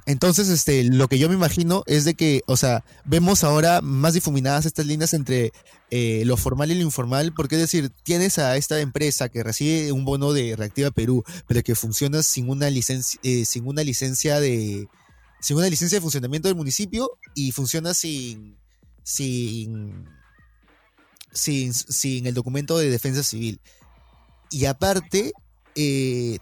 Entonces, 0.06 0.50
este, 0.50 0.84
lo 0.84 1.08
que 1.08 1.20
yo 1.20 1.30
me 1.30 1.36
imagino 1.36 1.84
es 1.86 2.06
de 2.06 2.14
que, 2.14 2.42
o 2.46 2.58
sea, 2.58 2.84
vemos 3.06 3.44
ahora 3.44 3.82
más 3.82 4.14
difuminadas 4.14 4.66
estas 4.66 4.86
líneas 4.86 5.14
entre 5.14 5.52
eh, 5.92 6.24
lo 6.26 6.38
formal 6.38 6.72
y 6.72 6.76
lo 6.76 6.82
informal, 6.82 7.34
porque 7.34 7.56
es 7.56 7.62
decir, 7.62 7.92
tienes 8.04 8.38
a 8.38 8.58
esta 8.58 8.80
empresa 8.80 9.30
que 9.30 9.44
recibe 9.44 9.92
un 9.92 10.06
bono 10.06 10.34
de 10.34 10.56
Reactiva 10.56 10.92
Perú, 10.92 11.24
pero 11.48 11.64
que 11.64 11.76
funciona 11.76 12.24
sin 12.24 12.50
una 12.50 12.70
licencia, 12.70 13.20
eh, 13.24 13.46
sin 13.46 13.68
una 13.68 13.84
licencia 13.84 14.40
de, 14.40 14.88
sin 15.40 15.58
una 15.58 15.70
licencia 15.70 15.98
de 15.98 16.02
funcionamiento 16.02 16.48
del 16.48 16.58
municipio 16.58 17.12
y 17.36 17.52
funciona 17.52 17.94
sin, 17.94 18.58
sin, 19.08 20.06
sin, 21.32 21.74
sin 21.74 22.28
el 22.28 22.34
documento 22.34 22.78
de 22.78 22.90
defensa 22.90 23.24
civil. 23.24 23.62
Y 24.52 24.66
aparte, 24.66 25.32
eh, 25.76 26.40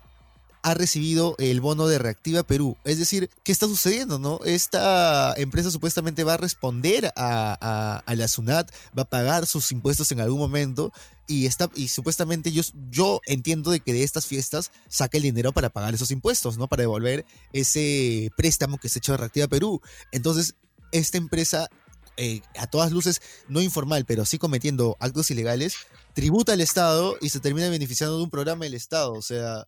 ha 0.64 0.74
recibido 0.74 1.36
el 1.38 1.62
bono 1.62 1.86
de 1.86 2.00
Reactiva 2.00 2.42
Perú. 2.42 2.76
Es 2.84 2.98
decir, 2.98 3.30
¿qué 3.44 3.52
está 3.52 3.68
sucediendo? 3.68 4.18
no? 4.18 4.40
Esta 4.46 5.36
empresa 5.38 5.70
supuestamente 5.70 6.24
va 6.24 6.34
a 6.34 6.38
responder 6.38 7.14
a, 7.16 8.04
la 8.08 8.28
SUNAT, 8.28 8.72
va 8.98 9.04
a 9.04 9.10
pagar 9.10 9.46
sus 9.46 9.72
impuestos 9.72 10.12
en 10.12 10.22
algún 10.22 10.40
momento 10.40 10.92
y, 11.28 11.46
está, 11.46 11.70
y 11.76 11.90
supuestamente 11.90 12.52
yo, 12.52 12.64
yo 12.90 13.22
entiendo 13.28 13.70
de 13.70 13.80
que 13.80 13.94
de 13.94 14.02
estas 14.02 14.26
fiestas 14.26 14.72
saca 14.90 15.18
el 15.18 15.24
dinero 15.24 15.54
para 15.54 15.70
pagar 15.70 15.94
esos 15.94 16.10
impuestos, 16.10 16.58
¿no? 16.58 16.68
Para 16.68 16.82
devolver 16.82 17.28
ese 17.54 18.32
préstamo 18.36 18.80
que 18.80 18.90
se 18.90 18.98
ha 18.98 19.02
hecho 19.02 19.12
de 19.12 19.20
Reactiva 19.20 19.48
Perú. 19.48 19.84
Entonces, 20.12 20.56
esta 20.92 21.20
empresa 21.20 21.70
eh, 22.18 22.42
a 22.58 22.68
todas 22.68 22.92
luces 22.92 23.22
no 23.48 23.62
informal, 23.62 24.06
pero 24.06 24.26
sí 24.26 24.38
cometiendo 24.38 24.96
actos 25.00 25.32
ilegales, 25.32 25.76
tributa 26.14 26.54
al 26.54 26.62
Estado 26.62 27.18
y 27.22 27.30
se 27.30 27.40
termina 27.40 27.70
beneficiando 27.70 28.18
de 28.18 28.24
un 28.24 28.30
programa 28.30 28.66
del 28.66 28.74
Estado. 28.74 29.14
O 29.14 29.22
sea, 29.22 29.68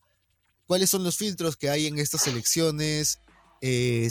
¿cuáles 0.65 0.89
son 0.89 1.03
los 1.03 1.17
filtros 1.17 1.57
que 1.57 1.69
hay 1.69 1.88
en 1.88 1.99
estas 1.99 2.27
elecciones? 2.27 3.19
Eh, 3.62 4.10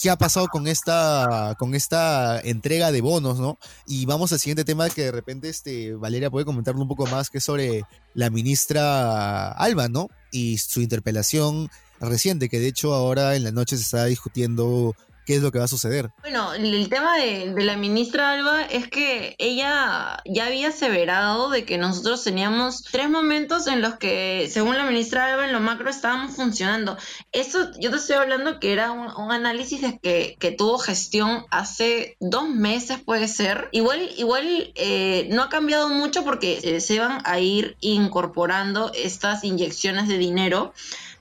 ¿Qué 0.00 0.10
ha 0.10 0.16
pasado 0.16 0.46
con 0.46 0.68
esta, 0.68 1.56
con 1.58 1.74
esta 1.74 2.40
entrega 2.40 2.92
de 2.92 3.00
bonos, 3.00 3.40
no? 3.40 3.58
Y 3.84 4.06
vamos 4.06 4.32
al 4.32 4.38
siguiente 4.38 4.64
tema 4.64 4.88
que 4.90 5.02
de 5.02 5.10
repente 5.10 5.48
este, 5.48 5.94
Valeria 5.94 6.30
puede 6.30 6.44
comentarlo 6.44 6.80
un 6.80 6.86
poco 6.86 7.06
más, 7.06 7.30
que 7.30 7.38
es 7.38 7.44
sobre 7.44 7.82
la 8.14 8.30
ministra 8.30 9.50
Alba, 9.50 9.88
¿no? 9.88 10.08
Y 10.30 10.58
su 10.58 10.82
interpelación 10.82 11.68
reciente, 11.98 12.48
que 12.48 12.60
de 12.60 12.68
hecho 12.68 12.94
ahora 12.94 13.34
en 13.34 13.42
la 13.42 13.50
noche 13.50 13.76
se 13.76 13.82
está 13.82 14.04
discutiendo 14.04 14.94
qué 15.28 15.36
es 15.36 15.42
lo 15.42 15.52
que 15.52 15.58
va 15.58 15.66
a 15.66 15.68
suceder. 15.68 16.10
Bueno, 16.22 16.54
el 16.54 16.88
tema 16.88 17.18
de, 17.18 17.52
la 17.58 17.76
ministra 17.76 18.32
Alba 18.32 18.62
es 18.62 18.88
que 18.88 19.36
ella 19.36 20.22
ya 20.24 20.46
había 20.46 20.68
aseverado 20.68 21.50
de 21.50 21.66
que 21.66 21.76
nosotros 21.76 22.24
teníamos 22.24 22.82
tres 22.82 23.10
momentos 23.10 23.66
en 23.66 23.82
los 23.82 23.96
que, 23.96 24.48
según 24.50 24.78
la 24.78 24.86
ministra 24.86 25.26
Alba, 25.26 25.44
en 25.44 25.52
lo 25.52 25.60
macro 25.60 25.90
estábamos 25.90 26.34
funcionando. 26.34 26.96
Eso 27.30 27.72
yo 27.78 27.90
te 27.90 27.98
estoy 27.98 28.16
hablando 28.16 28.58
que 28.58 28.72
era 28.72 28.90
un, 28.90 29.30
análisis 29.30 29.82
de 29.82 29.98
que, 30.38 30.50
tuvo 30.56 30.78
gestión 30.78 31.44
hace 31.50 32.16
dos 32.20 32.48
meses, 32.48 32.98
puede 32.98 33.28
ser. 33.28 33.68
Igual, 33.72 34.08
igual 34.16 34.72
eh, 34.76 35.28
no 35.30 35.42
ha 35.42 35.50
cambiado 35.50 35.90
mucho 35.90 36.24
porque 36.24 36.58
eh, 36.62 36.80
se 36.80 37.00
van 37.00 37.20
a 37.24 37.38
ir 37.38 37.76
incorporando 37.80 38.92
estas 38.94 39.44
inyecciones 39.44 40.08
de 40.08 40.16
dinero 40.16 40.72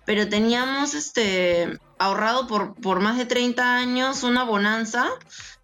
pero 0.06 0.30
teníamos 0.30 0.93
este 0.93 1.80
ahorrado 2.00 2.48
por, 2.48 2.76
por 2.76 3.00
más 3.00 3.18
de 3.18 3.26
30 3.26 3.76
años 3.78 4.24
una 4.24 4.44
bonanza 4.44 5.10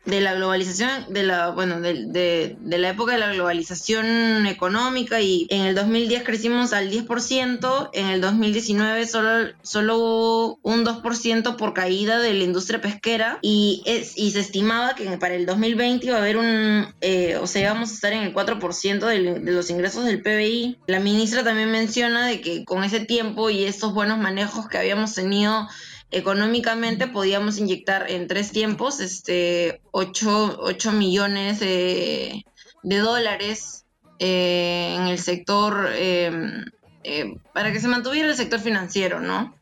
de 0.05 0.19
la 0.19 0.33
globalización, 0.33 1.13
de 1.13 1.23
la, 1.23 1.49
bueno, 1.51 1.79
de, 1.79 2.57
de, 2.59 2.77
la 2.77 2.89
época 2.89 3.13
de 3.13 3.19
la 3.19 3.31
globalización 3.31 4.45
económica 4.47 5.21
y 5.21 5.47
en 5.49 5.61
el 5.61 5.75
2010 5.75 6.23
crecimos 6.23 6.73
al 6.73 6.91
10%, 6.91 7.89
en 7.93 8.07
el 8.07 8.19
2019 8.19 9.07
solo, 9.07 9.53
solo 9.61 9.97
hubo 9.97 10.59
un 10.61 10.85
2% 10.85 11.55
por 11.55 11.73
caída 11.73 12.19
de 12.19 12.33
la 12.33 12.43
industria 12.43 12.81
pesquera 12.81 13.39
y, 13.41 13.81
es, 13.85 14.17
y 14.17 14.31
se 14.31 14.41
estimaba 14.41 14.95
que 14.95 15.05
para 15.17 15.35
el 15.35 15.45
2020 15.45 16.05
iba 16.05 16.17
a 16.17 16.19
haber 16.19 16.35
un, 16.35 16.93
eh, 16.99 17.37
o 17.41 17.47
sea, 17.47 17.61
íbamos 17.61 17.91
a 17.91 17.93
estar 17.93 18.11
en 18.11 18.23
el 18.23 18.33
4% 18.33 18.99
de, 19.05 19.39
de 19.39 19.51
los 19.51 19.69
ingresos 19.69 20.03
del 20.03 20.21
PBI. 20.21 20.79
La 20.85 20.99
ministra 20.99 21.45
también 21.45 21.71
menciona 21.71 22.27
de 22.27 22.41
que 22.41 22.65
con 22.65 22.83
ese 22.83 22.99
tiempo 22.99 23.49
y 23.49 23.63
estos 23.63 23.93
buenos 23.93 24.17
manejos 24.17 24.67
que 24.67 24.77
habíamos 24.77 25.13
tenido 25.13 25.69
económicamente 26.13 27.07
podíamos 27.07 27.57
inyectar 27.57 28.09
en 28.09 28.27
tres 28.27 28.51
tiempos 28.51 28.99
este 28.99 29.81
8, 29.91 30.91
millones 30.93 31.59
de, 31.59 32.45
dólares 32.83 33.85
eh, 34.19 34.95
en 34.95 35.07
el 35.07 35.17
sector 35.17 35.89
em, 35.95 36.65
eh, 37.03 37.35
para 37.53 37.71
que 37.71 37.79
se 37.79 37.87
mantuviera 37.87 38.29
el 38.29 38.35
sector 38.35 38.59
financiero, 38.59 39.19
¿no? 39.19 39.55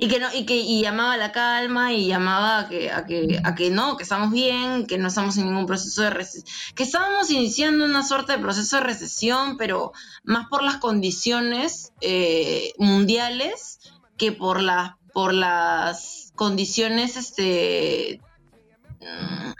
Y 0.00 0.06
que 0.06 0.20
no, 0.20 0.28
y 0.32 0.46
que 0.46 0.54
y 0.54 0.80
llamaba 0.80 1.16
la 1.16 1.32
calma 1.32 1.92
y 1.92 2.06
llamaba 2.06 2.60
a 2.60 2.68
que, 2.68 2.92
a 2.92 3.04
que, 3.04 3.40
a 3.42 3.56
que 3.56 3.70
no, 3.70 3.96
que 3.96 4.04
estamos 4.04 4.30
bien, 4.30 4.86
que 4.86 4.96
no 4.96 5.08
estamos 5.08 5.36
en 5.36 5.46
ningún 5.46 5.66
proceso 5.66 6.02
de 6.02 6.10
recesión, 6.10 6.46
que 6.76 6.84
estábamos 6.84 7.28
iniciando 7.32 7.84
una 7.84 8.06
suerte 8.06 8.32
de 8.32 8.38
proceso 8.38 8.76
de 8.76 8.84
recesión, 8.84 9.56
pero 9.56 9.92
más 10.22 10.46
por 10.48 10.62
las 10.62 10.76
condiciones 10.76 11.92
eh, 12.00 12.72
mundiales 12.78 13.80
que 14.16 14.30
por 14.30 14.62
las 14.62 14.97
por 15.18 15.34
las 15.34 16.30
condiciones 16.36 17.16
este 17.16 18.20
mm, 19.00 19.50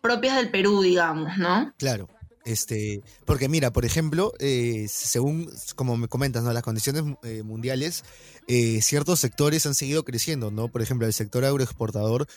propias 0.00 0.36
del 0.36 0.48
Perú, 0.52 0.80
digamos, 0.80 1.38
¿no? 1.38 1.74
Claro. 1.76 2.08
Este, 2.44 3.02
porque 3.24 3.48
mira, 3.48 3.72
por 3.72 3.84
ejemplo, 3.84 4.32
eh, 4.38 4.86
según 4.88 5.50
como 5.74 5.96
me 5.96 6.06
comentas, 6.06 6.44
¿no? 6.44 6.52
las 6.52 6.62
condiciones 6.62 7.02
eh, 7.24 7.42
mundiales, 7.42 8.04
eh, 8.46 8.80
ciertos 8.80 9.18
sectores 9.18 9.66
han 9.66 9.74
seguido 9.74 10.04
creciendo, 10.04 10.52
¿no? 10.52 10.68
Por 10.68 10.82
ejemplo, 10.82 11.08
el 11.08 11.12
sector 11.12 11.44
agroexportador 11.44 12.28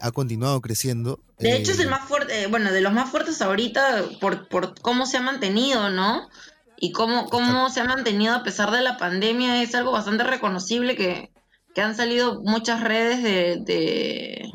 ha 0.00 0.10
continuado 0.12 0.62
creciendo. 0.62 1.20
De 1.38 1.54
hecho, 1.54 1.72
es 1.72 1.80
el 1.80 1.90
más 1.90 2.08
fuerte, 2.08 2.46
bueno, 2.46 2.72
de 2.72 2.80
los 2.80 2.94
más 2.94 3.10
fuertes 3.10 3.42
ahorita 3.42 4.04
por, 4.22 4.48
por 4.48 4.80
cómo 4.80 5.04
se 5.04 5.18
ha 5.18 5.20
mantenido, 5.20 5.90
¿no? 5.90 6.30
Y 6.78 6.92
cómo, 6.92 7.28
cómo 7.28 7.68
se 7.68 7.80
ha 7.80 7.84
mantenido 7.84 8.34
a 8.34 8.42
pesar 8.42 8.70
de 8.70 8.80
la 8.80 8.96
pandemia 8.96 9.62
es 9.62 9.74
algo 9.74 9.92
bastante 9.92 10.24
reconocible 10.24 10.96
que, 10.96 11.34
que 11.74 11.82
han 11.82 11.96
salido 11.96 12.40
muchas 12.42 12.80
redes 12.80 13.22
de, 13.22 14.52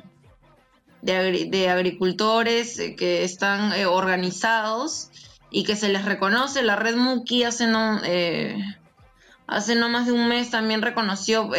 de, 1.01 1.69
agricultores 1.69 2.79
eh, 2.79 2.95
que 2.95 3.23
están 3.23 3.73
eh, 3.73 3.85
organizados 3.85 5.09
y 5.51 5.63
que 5.65 5.75
se 5.75 5.89
les 5.89 6.05
reconoce. 6.05 6.63
La 6.63 6.77
red 6.77 6.95
Muki 6.95 7.43
hace 7.43 7.67
no, 7.67 8.01
eh, 8.03 8.57
hace 9.47 9.75
no 9.75 9.89
más 9.89 10.05
de 10.05 10.13
un 10.13 10.29
mes 10.29 10.49
también 10.49 10.81
reconoció 10.81 11.49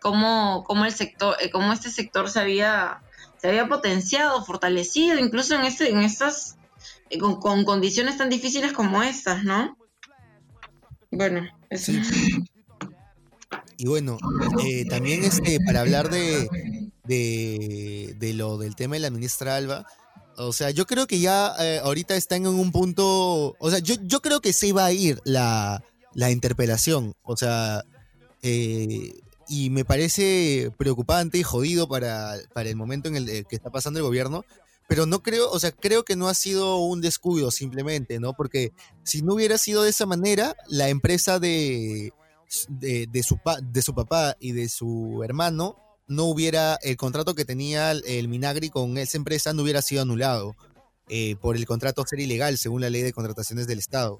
cómo, 0.00 0.64
cómo, 0.66 0.84
el 0.84 0.92
sector, 0.92 1.36
cómo 1.52 1.72
este 1.72 1.90
sector 1.90 2.28
se 2.28 2.40
había, 2.40 3.02
se 3.36 3.48
había 3.48 3.68
potenciado, 3.68 4.44
fortalecido, 4.44 5.18
incluso 5.18 5.54
en, 5.54 5.62
este, 5.62 5.90
en 5.90 6.00
estas, 6.00 6.56
con, 7.20 7.40
con, 7.40 7.64
condiciones 7.64 8.16
tan 8.16 8.30
difíciles 8.30 8.72
como 8.72 9.02
estas, 9.02 9.44
¿no? 9.44 9.76
Bueno, 11.10 11.46
eso. 11.70 11.92
Y 13.78 13.86
bueno, 13.86 14.18
eh, 14.66 14.84
también 14.86 15.22
este, 15.22 15.58
para 15.64 15.80
hablar 15.82 16.10
de, 16.10 16.48
de, 17.04 18.32
lo 18.34 18.58
del 18.58 18.74
tema 18.74 18.96
de 18.96 19.00
la 19.00 19.10
ministra 19.10 19.54
Alba, 19.54 19.86
o 20.36 20.52
sea, 20.52 20.70
yo 20.70 20.84
creo 20.84 21.06
que 21.06 21.20
ya 21.20 21.54
eh, 21.60 21.80
ahorita 21.82 22.16
están 22.16 22.42
en 22.42 22.54
un 22.54 22.72
punto, 22.72 23.54
o 23.56 23.70
sea, 23.70 23.78
yo, 23.78 23.94
yo 24.02 24.20
creo 24.20 24.40
que 24.40 24.52
se 24.52 24.66
iba 24.66 24.84
a 24.84 24.90
ir 24.90 25.20
la, 25.24 25.84
la 26.12 26.32
interpelación, 26.32 27.14
o 27.22 27.36
sea, 27.36 27.84
eh, 28.42 29.20
y 29.48 29.70
me 29.70 29.84
parece 29.84 30.72
preocupante 30.76 31.38
y 31.38 31.44
jodido 31.44 31.88
para, 31.88 32.34
para 32.52 32.68
el 32.68 32.74
momento 32.74 33.08
en 33.08 33.14
el 33.14 33.46
que 33.46 33.54
está 33.56 33.70
pasando 33.70 34.00
el 34.00 34.06
gobierno, 34.06 34.44
pero 34.88 35.06
no 35.06 35.22
creo, 35.22 35.48
o 35.50 35.58
sea, 35.60 35.70
creo 35.70 36.04
que 36.04 36.16
no 36.16 36.28
ha 36.28 36.34
sido 36.34 36.78
un 36.78 37.00
descuido 37.00 37.52
simplemente, 37.52 38.18
¿no? 38.18 38.32
Porque 38.32 38.72
si 39.04 39.22
no 39.22 39.34
hubiera 39.34 39.56
sido 39.56 39.84
de 39.84 39.90
esa 39.90 40.06
manera, 40.06 40.56
la 40.66 40.88
empresa 40.88 41.38
de, 41.38 42.12
de, 42.68 43.22
su, 43.22 43.38
de 43.62 43.82
su 43.82 43.94
papá 43.94 44.36
y 44.40 44.52
de 44.52 44.68
su 44.68 45.22
hermano, 45.24 45.76
no 46.06 46.24
hubiera, 46.24 46.78
el 46.82 46.96
contrato 46.96 47.34
que 47.34 47.44
tenía 47.44 47.92
el 47.92 48.28
Minagri 48.28 48.70
con 48.70 48.96
esa 48.96 49.18
empresa 49.18 49.52
no 49.52 49.62
hubiera 49.62 49.82
sido 49.82 50.02
anulado 50.02 50.56
eh, 51.08 51.36
por 51.36 51.56
el 51.56 51.66
contrato 51.66 52.04
ser 52.06 52.20
ilegal 52.20 52.58
según 52.58 52.80
la 52.80 52.90
ley 52.90 53.02
de 53.02 53.12
contrataciones 53.12 53.66
del 53.66 53.78
Estado. 53.78 54.18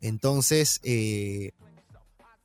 Entonces, 0.00 0.80
eh, 0.82 1.52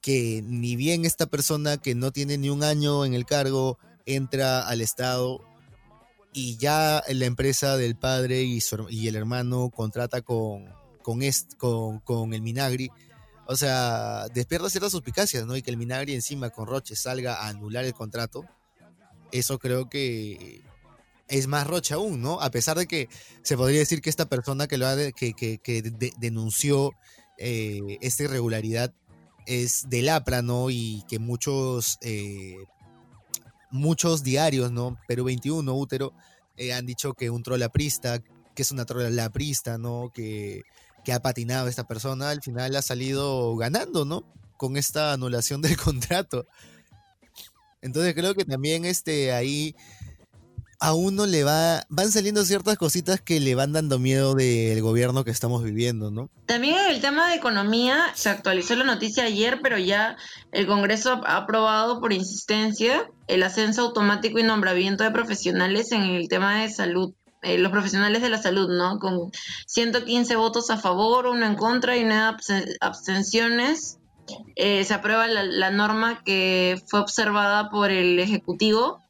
que 0.01 0.43
ni 0.45 0.75
bien 0.75 1.05
esta 1.05 1.25
persona 1.25 1.77
que 1.77 1.95
no 1.95 2.11
tiene 2.11 2.37
ni 2.37 2.49
un 2.49 2.63
año 2.63 3.05
en 3.05 3.13
el 3.13 3.25
cargo 3.25 3.79
entra 4.05 4.67
al 4.67 4.81
Estado 4.81 5.41
y 6.31 6.57
ya 6.57 7.01
la 7.07 7.25
empresa 7.25 7.77
del 7.77 7.95
padre 7.95 8.43
y, 8.43 8.59
y 8.89 9.07
el 9.07 9.15
hermano 9.15 9.69
contrata 9.69 10.21
con, 10.21 10.65
con, 11.01 11.21
con, 11.57 11.99
con 11.99 12.33
el 12.33 12.41
Minagri, 12.41 12.91
o 13.47 13.55
sea, 13.55 14.27
despierta 14.33 14.69
ciertas 14.69 14.91
suspicacias, 14.91 15.45
¿no? 15.45 15.55
Y 15.55 15.61
que 15.61 15.71
el 15.71 15.77
Minagri 15.77 16.13
encima 16.13 16.49
con 16.49 16.67
Roche 16.67 16.95
salga 16.95 17.35
a 17.35 17.49
anular 17.49 17.85
el 17.85 17.93
contrato, 17.93 18.45
eso 19.31 19.59
creo 19.59 19.89
que 19.89 20.61
es 21.27 21.47
más 21.47 21.67
Roche 21.67 21.93
aún, 21.93 22.21
¿no? 22.21 22.41
A 22.41 22.51
pesar 22.51 22.77
de 22.77 22.87
que 22.87 23.09
se 23.43 23.57
podría 23.57 23.79
decir 23.79 24.01
que 24.01 24.09
esta 24.09 24.25
persona 24.27 24.67
que 24.67 24.77
lo 24.77 24.87
ha 24.87 24.95
que, 25.11 25.33
que, 25.33 26.11
denunció 26.17 26.91
eh, 27.37 27.97
esta 28.01 28.23
irregularidad 28.23 28.93
es 29.45 29.89
del 29.89 30.09
APRA, 30.09 30.41
¿no? 30.41 30.69
Y 30.69 31.03
que 31.07 31.19
muchos, 31.19 31.97
eh, 32.01 32.57
muchos 33.71 34.23
diarios, 34.23 34.71
¿no? 34.71 34.97
Perú 35.07 35.25
21, 35.25 35.73
Útero, 35.73 36.13
eh, 36.57 36.73
han 36.73 36.85
dicho 36.85 37.13
que 37.13 37.29
un 37.29 37.43
troll 37.43 37.63
aprista, 37.63 38.19
que 38.19 38.61
es 38.61 38.71
una 38.71 38.85
troll 38.85 39.19
aprista, 39.19 39.77
¿no? 39.77 40.11
Que 40.13 40.63
que 41.05 41.13
ha 41.13 41.21
patinado 41.21 41.69
esta 41.69 41.87
persona, 41.87 42.31
al 42.31 42.41
final 42.41 42.75
ha 42.75 42.81
salido 42.81 43.55
ganando, 43.55 44.03
¿no? 44.03 44.25
Con 44.57 44.75
esta 44.75 45.13
anulación 45.13 45.61
del 45.61 45.77
contrato. 45.77 46.45
Entonces 47.81 48.13
creo 48.15 48.35
que 48.35 48.43
también 48.43 48.83
este, 48.83 49.31
ahí 49.31 49.75
a 50.79 50.93
uno 50.93 51.25
le 51.25 51.43
va, 51.43 51.85
van 51.87 52.11
saliendo 52.11 52.43
ciertas 52.43 52.77
cositas 52.77 53.21
que 53.21 53.39
le 53.39 53.55
van 53.55 53.73
dando 53.73 53.99
miedo 53.99 54.33
del 54.33 54.81
gobierno 54.81 55.23
que 55.23 55.31
estamos 55.31 55.63
viviendo, 55.63 56.11
¿no? 56.11 56.29
También 56.47 56.77
el 56.89 56.99
tema 56.99 57.29
de 57.29 57.35
economía, 57.35 58.11
se 58.15 58.29
actualizó 58.29 58.75
la 58.75 58.83
noticia 58.83 59.23
ayer, 59.23 59.59
pero 59.61 59.77
ya 59.77 60.17
el 60.51 60.67
Congreso 60.67 61.21
ha 61.25 61.37
aprobado 61.37 62.01
por 62.01 62.11
insistencia 62.11 63.07
el 63.27 63.43
ascenso 63.43 63.83
automático 63.83 64.39
y 64.39 64.43
nombramiento 64.43 65.03
de 65.03 65.11
profesionales 65.11 65.91
en 65.91 66.01
el 66.01 66.27
tema 66.27 66.61
de 66.61 66.69
salud 66.69 67.13
eh, 67.45 67.57
los 67.57 67.71
profesionales 67.71 68.21
de 68.21 68.29
la 68.29 68.41
salud, 68.41 68.69
¿no? 68.69 68.99
Con 68.99 69.31
115 69.67 70.35
votos 70.35 70.69
a 70.69 70.77
favor, 70.77 71.27
uno 71.27 71.45
en 71.45 71.55
contra 71.55 71.95
y 71.97 72.03
nueve 72.03 72.37
abstenciones. 72.81 73.99
Eh, 74.55 74.83
se 74.83 74.93
aprueba 74.93 75.27
la, 75.27 75.69
norma 75.69 76.23
que 76.23 76.81
fue 76.87 76.99
observada 76.99 77.69
por 77.69 77.91
el 77.91 78.19
Ejecutivo 78.19 79.03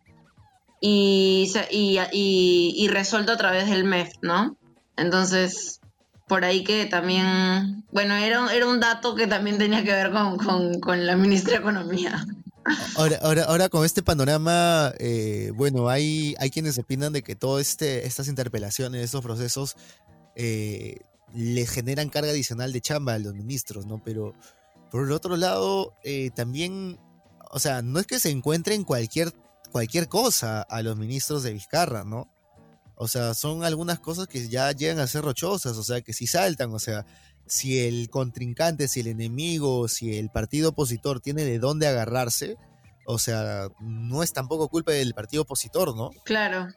y, 0.81 1.51
y, 1.71 2.87
resuelto 2.89 3.31
a 3.31 3.37
través 3.37 3.69
del 3.69 3.85
MEF, 3.85 4.11
¿no? 4.21 4.57
Entonces, 4.97 5.79
por 6.27 6.43
ahí 6.43 6.63
que 6.63 6.85
también, 6.85 7.85
bueno, 7.91 8.15
era, 8.15 8.53
era 8.53 8.67
un 8.67 8.81
dato 8.81 9.15
que 9.15 9.27
también 9.27 9.57
tenía 9.57 9.83
que 9.83 9.91
ver 9.93 10.11
con, 10.11 10.79
con 10.81 11.05
la 11.05 11.15
ministra 11.15 11.53
de 11.53 11.59
Economía. 11.59 12.25
Ahora, 12.95 13.19
ahora, 13.21 13.43
ahora 13.43 13.69
con 13.69 13.85
este 13.85 14.01
panorama, 14.01 14.91
eh, 14.97 15.51
bueno, 15.53 15.87
hay, 15.87 16.35
hay 16.39 16.49
quienes 16.49 16.77
opinan 16.77 17.13
de 17.13 17.21
que 17.21 17.35
todas 17.35 17.69
este, 17.69 18.07
estas 18.07 18.27
interpelaciones, 18.27 19.03
estos 19.03 19.21
procesos, 19.21 19.75
eh, 20.35 20.97
le 21.33 21.67
generan 21.67 22.09
carga 22.09 22.31
adicional 22.31 22.71
de 22.73 22.81
chamba 22.81 23.13
a 23.13 23.19
los 23.19 23.33
ministros, 23.33 23.85
¿no? 23.85 24.01
Pero 24.03 24.33
por 24.89 25.03
el 25.03 25.11
otro 25.11 25.37
lado, 25.37 25.93
eh, 26.03 26.31
también, 26.33 26.99
o 27.51 27.59
sea, 27.59 27.81
no 27.81 27.99
es 27.99 28.07
que 28.07 28.19
se 28.19 28.31
encuentren 28.31 28.83
cualquier, 28.83 29.33
cualquier 29.71 30.07
cosa 30.07 30.61
a 30.61 30.81
los 30.81 30.97
ministros 30.97 31.43
de 31.43 31.53
Vizcarra, 31.53 32.03
¿no? 32.03 32.31
O 32.95 33.07
sea, 33.07 33.33
son 33.33 33.63
algunas 33.63 33.99
cosas 33.99 34.27
que 34.27 34.47
ya 34.47 34.71
llegan 34.71 34.99
a 34.99 35.07
ser 35.07 35.23
rochosas, 35.23 35.77
o 35.77 35.83
sea, 35.83 36.01
que 36.01 36.13
si 36.13 36.27
saltan, 36.27 36.73
o 36.73 36.79
sea, 36.79 37.05
si 37.47 37.79
el 37.79 38.09
contrincante, 38.09 38.87
si 38.87 39.01
el 39.01 39.07
enemigo, 39.07 39.87
si 39.87 40.17
el 40.17 40.29
partido 40.29 40.69
opositor 40.69 41.19
tiene 41.19 41.43
de 41.43 41.59
dónde 41.59 41.87
agarrarse, 41.87 42.57
o 43.05 43.19
sea, 43.19 43.69
no 43.79 44.23
es 44.23 44.33
tampoco 44.33 44.69
culpa 44.69 44.91
del 44.91 45.13
partido 45.13 45.43
opositor, 45.43 45.95
¿no? 45.95 46.09
Claro. 46.23 46.67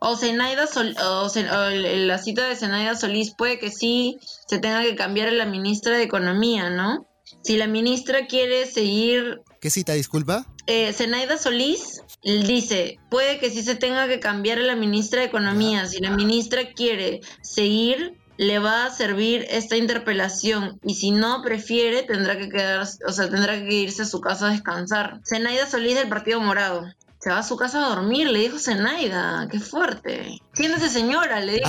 O 0.00 0.16
Zenaida 0.16 0.66
Sol, 0.66 0.96
o, 0.98 1.30
la 1.70 2.18
cita 2.18 2.48
de 2.48 2.56
Zenaida 2.56 2.96
Solís 2.96 3.34
puede 3.36 3.60
que 3.60 3.70
sí 3.70 4.18
se 4.48 4.58
tenga 4.58 4.82
que 4.82 4.96
cambiar 4.96 5.28
a 5.28 5.32
la 5.32 5.46
ministra 5.46 5.96
de 5.96 6.02
Economía, 6.02 6.70
¿no? 6.70 7.06
Si 7.42 7.56
la 7.56 7.68
ministra 7.68 8.26
quiere 8.26 8.66
seguir... 8.66 9.40
¿Qué 9.60 9.70
cita, 9.70 9.92
disculpa? 9.92 10.46
Eh, 10.66 10.92
Zenaida 10.92 11.38
Solís 11.38 12.02
dice, 12.22 12.98
puede 13.10 13.38
que 13.38 13.50
sí 13.50 13.62
se 13.62 13.76
tenga 13.76 14.08
que 14.08 14.18
cambiar 14.18 14.58
a 14.58 14.62
la 14.62 14.74
ministra 14.74 15.20
de 15.20 15.26
Economía. 15.26 15.86
Si 15.86 16.00
la 16.00 16.10
ministra 16.10 16.72
quiere 16.72 17.20
seguir 17.42 18.18
le 18.38 18.58
va 18.58 18.86
a 18.86 18.90
servir 18.90 19.46
esta 19.50 19.76
interpelación 19.76 20.78
y 20.82 20.94
si 20.94 21.10
no 21.10 21.42
prefiere 21.42 22.02
tendrá 22.02 22.36
que 22.38 22.48
quedar, 22.48 22.86
o 23.06 23.12
sea, 23.12 23.28
tendrá 23.30 23.54
que 23.58 23.72
irse 23.74 24.02
a 24.02 24.06
su 24.06 24.20
casa 24.20 24.48
a 24.48 24.50
descansar. 24.50 25.20
Zenaida 25.26 25.66
Solís 25.68 25.94
del 25.94 26.08
Partido 26.08 26.40
Morado. 26.40 26.84
Se 27.20 27.30
va 27.30 27.38
a 27.38 27.42
su 27.44 27.56
casa 27.56 27.84
a 27.86 27.90
dormir, 27.90 28.28
le 28.30 28.40
dijo 28.40 28.58
Zenaida. 28.58 29.46
Qué 29.50 29.60
fuerte. 29.60 30.40
Siéntese 30.54 30.88
señora, 30.88 31.40
le 31.40 31.54
dijo 31.54 31.68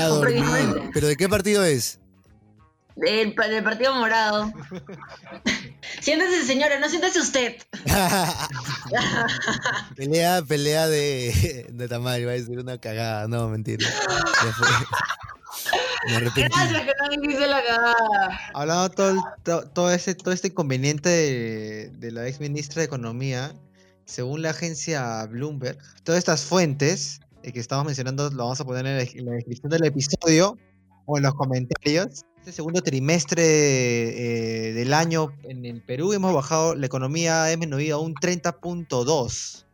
¿Pero 0.94 1.08
de 1.08 1.16
qué 1.16 1.30
partido 1.30 1.64
es? 1.64 2.00
Del, 2.96 3.34
pa- 3.36 3.48
del 3.48 3.64
Partido 3.64 3.94
Morado. 3.96 4.52
siéntese, 6.02 6.44
señora, 6.46 6.80
no 6.80 6.88
siéntese 6.90 7.20
usted. 7.20 7.56
pelea, 9.96 10.42
pelea 10.44 10.88
de, 10.88 11.68
de 11.72 11.88
Tamari, 11.88 12.26
va 12.26 12.32
a 12.32 12.36
decir 12.36 12.58
una 12.60 12.78
cagada. 12.80 13.28
No, 13.28 13.48
mentira. 13.50 13.88
Me 16.08 16.16
arrepentí. 16.16 16.42
Gracias 16.42 16.82
que 16.82 16.92
no 17.18 17.22
me 17.28 17.34
hice 17.34 17.48
la 17.48 17.64
cagada. 17.64 18.40
Hablando 18.54 18.90
todo, 18.90 19.10
el- 19.12 19.20
to- 19.44 19.68
todo, 19.70 19.92
ese, 19.92 20.16
todo 20.16 20.34
este 20.34 20.48
inconveniente 20.50 21.10
de, 21.10 21.90
de 21.98 22.12
la 22.12 22.28
ex 22.28 22.40
ministra 22.40 22.82
de 22.82 22.86
Economía, 22.86 23.54
según 24.06 24.42
la 24.42 24.50
agencia 24.52 25.26
Bloomberg, 25.28 25.78
todas 26.04 26.20
estas 26.20 26.44
fuentes 26.44 27.20
eh, 27.44 27.52
que 27.54 27.60
estamos 27.60 27.86
mencionando 27.86 28.30
lo 28.30 28.38
vamos 28.44 28.60
a 28.60 28.66
poner 28.66 28.86
en 28.86 28.98
la, 28.98 29.04
en 29.04 29.26
la 29.26 29.32
descripción 29.34 29.70
del 29.70 29.86
episodio 29.86 30.58
o 31.06 31.18
en 31.18 31.24
los 31.24 31.34
comentarios. 31.36 32.24
Este 32.40 32.52
segundo 32.52 32.82
trimestre 32.82 33.44
eh, 34.70 34.74
del 34.74 34.94
año 34.94 35.34
en 35.44 35.66
el 35.66 35.82
Perú 35.82 36.12
hemos 36.12 36.34
bajado, 36.34 36.76
la 36.76 36.86
economía 36.86 37.44
ha 37.46 37.48
disminuido 37.48 37.98
a 37.98 38.02
un 38.02 38.14
30.2, 38.16 39.66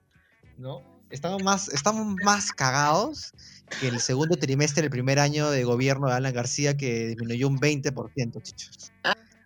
¿no? 0.59 0.81
Estamos 1.09 1.41
más, 1.41 1.69
estamos 1.69 2.15
más 2.23 2.51
cagados 2.51 3.33
que 3.79 3.88
el 3.88 3.99
segundo 3.99 4.36
trimestre 4.38 4.82
del 4.84 4.91
primer 4.91 5.19
año 5.19 5.49
de 5.51 5.63
gobierno 5.63 6.08
de 6.08 6.13
Alan 6.13 6.34
García, 6.34 6.75
que 6.77 7.08
disminuyó 7.08 7.47
un 7.47 7.60
20%, 7.60 8.41
chichos. 8.41 8.91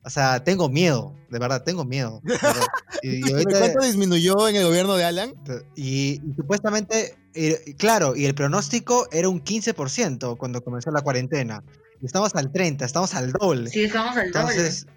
O 0.05 0.09
sea, 0.09 0.43
tengo 0.43 0.67
miedo, 0.69 1.15
de 1.29 1.39
verdad, 1.39 1.63
tengo 1.63 1.85
miedo. 1.85 2.19
verdad. 2.23 2.53
Y, 3.01 3.27
y 3.27 3.31
ahorita- 3.31 3.59
¿Cuánto 3.59 3.85
disminuyó 3.85 4.47
en 4.49 4.55
el 4.57 4.65
gobierno 4.65 4.95
de 4.95 5.05
Alan? 5.05 5.33
y- 5.75 6.19
y 6.29 6.33
supuestamente, 6.35 7.15
eh, 7.33 7.73
claro, 7.77 8.15
y 8.15 8.25
el 8.25 8.35
pronóstico 8.35 9.07
era 9.11 9.29
un 9.29 9.41
15% 9.43 10.37
cuando 10.37 10.61
comenzó 10.63 10.91
la 10.91 11.01
cuarentena. 11.01 11.63
Y 12.01 12.05
estamos 12.05 12.35
al 12.35 12.51
30, 12.51 12.83
estamos 12.83 13.13
al 13.15 13.31
doble. 13.31 13.69
Sí, 13.69 13.83
estamos 13.85 14.17
al 14.17 14.29
doble. 14.31 14.39
Entonces, 14.55 14.87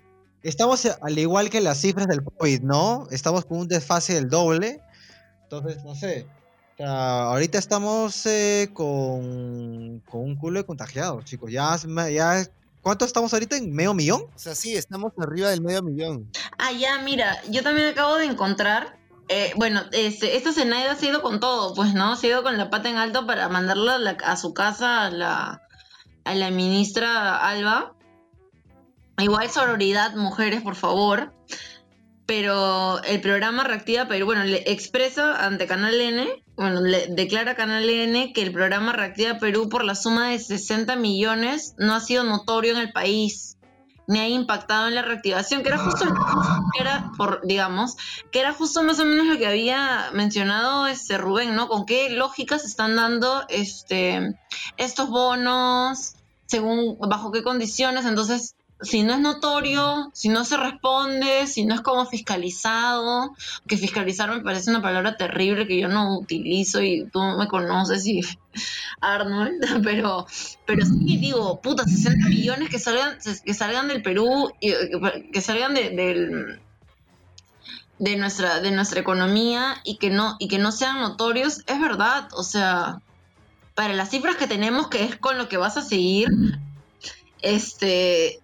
estamos 0.42 0.84
eh, 0.86 0.94
al 1.00 1.16
igual 1.18 1.50
que 1.50 1.60
las 1.60 1.78
cifras 1.80 2.08
del 2.08 2.24
COVID, 2.24 2.62
¿no? 2.62 3.06
Estamos 3.12 3.44
con 3.44 3.58
un 3.58 3.68
desfase 3.68 4.14
del 4.14 4.28
doble. 4.28 4.80
Entonces, 5.44 5.84
no 5.84 5.94
sé. 5.94 6.26
O 6.76 6.82
sea, 6.82 7.22
ahorita 7.30 7.56
estamos 7.58 8.26
eh, 8.26 8.68
con, 8.74 10.00
con 10.10 10.20
un 10.20 10.36
culo 10.36 10.60
de 10.60 10.66
contagiados, 10.66 11.24
chicos. 11.24 11.50
Ya, 11.50 11.74
ya, 12.10 12.44
¿Cuánto 12.82 13.04
estamos 13.06 13.32
ahorita? 13.32 13.56
¿En 13.56 13.72
medio 13.72 13.94
millón? 13.94 14.22
O 14.34 14.38
sea, 14.38 14.54
sí, 14.54 14.74
estamos 14.76 15.12
arriba 15.18 15.48
del 15.48 15.62
medio 15.62 15.82
millón. 15.82 16.30
Ah, 16.58 16.72
ya, 16.72 16.98
mira, 17.02 17.40
yo 17.48 17.62
también 17.62 17.88
acabo 17.88 18.16
de 18.16 18.26
encontrar. 18.26 18.96
eh, 19.28 19.52
bueno, 19.56 19.80
este, 19.92 20.36
esta 20.36 20.52
Zenaida 20.52 20.94
se 20.96 21.06
ha 21.06 21.10
ido 21.10 21.22
con 21.22 21.40
todo, 21.40 21.74
pues, 21.74 21.94
¿no? 21.94 22.14
Se 22.14 22.26
ha 22.26 22.30
ido 22.30 22.42
con 22.42 22.58
la 22.58 22.68
pata 22.70 22.90
en 22.90 22.96
alto 22.96 23.26
para 23.26 23.48
mandarla 23.48 23.94
a, 23.94 23.98
la- 23.98 24.10
a 24.24 24.36
su 24.36 24.52
casa 24.54 25.06
a 25.06 25.10
la, 25.10 25.62
a 26.24 26.34
la 26.34 26.50
ministra 26.50 27.36
Alba. 27.48 27.94
Igual 29.18 29.50
sororidad, 29.50 30.14
mujeres, 30.14 30.60
por 30.62 30.76
favor. 30.76 31.32
Pero 32.26 33.02
el 33.04 33.20
programa 33.20 33.62
Reactiva 33.62 34.08
Perú, 34.08 34.26
bueno, 34.26 34.44
le 34.44 34.64
expresa 34.70 35.44
ante 35.46 35.68
Canal 35.68 36.00
N, 36.00 36.26
bueno, 36.56 36.80
le 36.80 37.06
declara 37.06 37.54
Canal 37.54 37.88
N 37.88 38.32
que 38.32 38.42
el 38.42 38.52
programa 38.52 38.92
Reactiva 38.92 39.38
Perú 39.38 39.68
por 39.68 39.84
la 39.84 39.94
suma 39.94 40.30
de 40.30 40.38
60 40.40 40.96
millones 40.96 41.74
no 41.78 41.94
ha 41.94 42.00
sido 42.00 42.24
notorio 42.24 42.72
en 42.72 42.78
el 42.78 42.92
país, 42.92 43.58
ni 44.08 44.18
ha 44.18 44.28
impactado 44.28 44.88
en 44.88 44.96
la 44.96 45.02
reactivación, 45.02 45.62
que 45.62 45.68
era 45.68 45.78
justo, 45.78 46.04
que 46.74 46.82
era 46.82 47.12
por, 47.16 47.46
digamos, 47.46 47.96
que 48.32 48.40
era 48.40 48.52
justo 48.52 48.82
más 48.82 48.98
o 48.98 49.04
menos 49.04 49.26
lo 49.26 49.38
que 49.38 49.46
había 49.46 50.10
mencionado 50.12 50.88
este 50.88 51.18
Rubén, 51.18 51.54
¿no? 51.54 51.68
Con 51.68 51.86
qué 51.86 52.10
lógica 52.10 52.58
se 52.58 52.66
están 52.66 52.96
dando 52.96 53.44
este 53.48 54.36
estos 54.76 55.10
bonos, 55.10 56.14
según 56.46 56.96
bajo 56.98 57.30
qué 57.30 57.42
condiciones, 57.42 58.04
entonces 58.04 58.56
si 58.82 59.02
no 59.02 59.14
es 59.14 59.20
notorio, 59.20 60.10
si 60.12 60.28
no 60.28 60.44
se 60.44 60.56
responde, 60.56 61.46
si 61.46 61.64
no 61.64 61.74
es 61.74 61.80
como 61.80 62.04
fiscalizado, 62.06 63.34
que 63.66 63.78
fiscalizar 63.78 64.30
me 64.30 64.40
parece 64.40 64.70
una 64.70 64.82
palabra 64.82 65.16
terrible 65.16 65.66
que 65.66 65.80
yo 65.80 65.88
no 65.88 66.18
utilizo 66.18 66.82
y 66.82 67.08
tú 67.10 67.20
me 67.20 67.48
conoces 67.48 68.06
y 68.06 68.20
Arnold, 69.00 69.80
pero, 69.82 70.26
pero 70.66 70.84
sí 70.84 71.16
digo, 71.16 71.60
puta, 71.60 71.84
60 71.84 72.28
millones 72.28 72.68
que 72.68 72.78
salgan, 72.78 73.16
que 73.44 73.54
salgan 73.54 73.88
del 73.88 74.02
Perú, 74.02 74.52
y, 74.60 74.72
que 75.32 75.40
salgan 75.40 75.74
de, 75.74 75.90
del 75.90 76.60
de 77.98 78.16
nuestra, 78.16 78.60
de 78.60 78.72
nuestra 78.72 79.00
economía 79.00 79.80
y 79.82 79.96
que 79.96 80.10
no, 80.10 80.36
y 80.38 80.48
que 80.48 80.58
no 80.58 80.70
sean 80.70 81.00
notorios, 81.00 81.62
es 81.66 81.80
verdad, 81.80 82.28
o 82.32 82.42
sea, 82.42 83.00
para 83.74 83.94
las 83.94 84.10
cifras 84.10 84.36
que 84.36 84.46
tenemos, 84.46 84.88
que 84.88 85.02
es 85.04 85.16
con 85.16 85.38
lo 85.38 85.48
que 85.48 85.56
vas 85.56 85.78
a 85.78 85.82
seguir, 85.82 86.28
este 87.40 88.40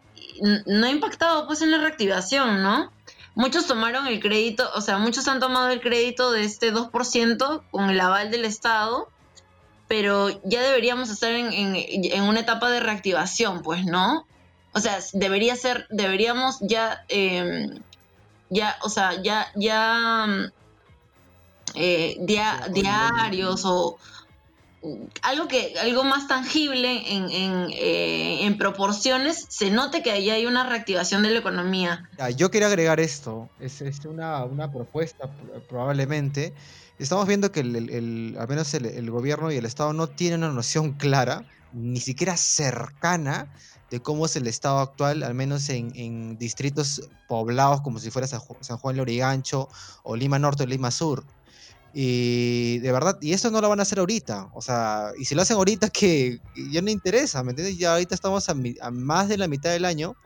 no 0.66 0.86
ha 0.86 0.90
impactado 0.90 1.46
pues 1.46 1.62
en 1.62 1.70
la 1.70 1.78
reactivación, 1.78 2.62
¿no? 2.62 2.90
Muchos 3.34 3.66
tomaron 3.66 4.06
el 4.06 4.20
crédito, 4.20 4.68
o 4.74 4.80
sea, 4.82 4.98
muchos 4.98 5.26
han 5.28 5.40
tomado 5.40 5.70
el 5.70 5.80
crédito 5.80 6.32
de 6.32 6.44
este 6.44 6.70
2% 6.72 7.62
con 7.70 7.88
el 7.88 7.98
aval 8.00 8.30
del 8.30 8.44
Estado, 8.44 9.08
pero 9.88 10.28
ya 10.44 10.60
deberíamos 10.62 11.08
estar 11.10 11.32
en, 11.32 11.52
en- 11.52 11.76
en 11.76 12.22
una 12.24 12.40
etapa 12.40 12.70
de 12.70 12.80
reactivación, 12.80 13.62
pues, 13.62 13.84
¿no? 13.86 14.26
O 14.74 14.80
sea, 14.80 14.98
debería 15.12 15.54
ser, 15.56 15.86
deberíamos 15.90 16.58
ya, 16.60 17.04
eh, 17.08 17.68
ya, 18.50 18.76
o 18.82 18.88
sea, 18.90 19.22
ya, 19.22 19.46
ya, 19.54 20.26
mm, 20.28 20.52
eh, 21.74 22.16
dia- 22.20 22.68
diarios 22.70 23.62
o 23.64 23.98
algo 25.22 25.46
que 25.48 25.74
algo 25.80 26.02
más 26.04 26.26
tangible 26.26 27.02
en, 27.14 27.26
eh, 27.70 28.44
en 28.44 28.58
proporciones 28.58 29.46
se 29.48 29.70
note 29.70 30.02
que 30.02 30.10
ahí 30.10 30.28
hay 30.30 30.46
una 30.46 30.68
reactivación 30.68 31.22
de 31.22 31.30
la 31.30 31.38
economía. 31.38 32.08
Yo 32.36 32.50
quería 32.50 32.66
agregar 32.68 32.98
esto, 33.00 33.48
es, 33.60 33.80
es 33.82 34.04
una, 34.04 34.44
una 34.44 34.70
propuesta 34.72 35.26
pr- 35.26 35.62
probablemente. 35.68 36.52
Estamos 36.98 37.26
viendo 37.26 37.52
que 37.52 37.60
el, 37.60 37.76
el- 37.90 38.36
al 38.38 38.48
menos 38.48 38.74
el, 38.74 39.10
gobierno 39.10 39.50
y 39.52 39.56
el 39.56 39.64
Estado 39.64 39.92
no 39.92 40.08
tienen 40.08 40.42
una 40.44 40.52
noción 40.52 40.92
clara, 40.92 41.44
ni 41.72 42.00
siquiera 42.00 42.36
cercana, 42.36 43.52
de 43.90 44.00
cómo 44.00 44.24
es 44.26 44.36
el 44.36 44.46
estado 44.46 44.78
actual, 44.78 45.22
al 45.22 45.34
menos 45.34 45.68
en, 45.68 45.92
en 45.94 46.38
distritos 46.38 47.08
poblados 47.28 47.82
como 47.82 47.98
si 47.98 48.10
fuera 48.10 48.26
San, 48.26 48.40
Ju- 48.40 48.56
San 48.60 48.78
Juan 48.78 48.96
Lorigancho 48.96 49.68
o 50.02 50.16
Lima 50.16 50.38
Norte 50.38 50.62
o 50.62 50.66
Lima 50.66 50.90
Sur. 50.90 51.24
Y 51.94 52.78
de 52.78 52.90
verdad, 52.92 53.18
y 53.20 53.32
esto 53.34 53.50
no 53.50 53.60
lo 53.60 53.68
van 53.68 53.80
a 53.80 53.82
hacer 53.82 53.98
ahorita. 53.98 54.48
O 54.54 54.62
sea, 54.62 55.12
y 55.18 55.26
si 55.26 55.34
lo 55.34 55.42
hacen 55.42 55.56
ahorita, 55.58 55.90
que 55.90 56.40
ya 56.54 56.80
no 56.82 56.90
interesa, 56.90 57.42
¿me 57.44 57.50
entiendes? 57.50 57.76
Ya 57.78 57.92
ahorita 57.94 58.14
estamos 58.14 58.48
a, 58.48 58.54
más 58.92 59.28
de 59.28 59.36
la 59.38 59.48
mitad 59.48 59.70
del 59.70 59.84
año 59.84 60.16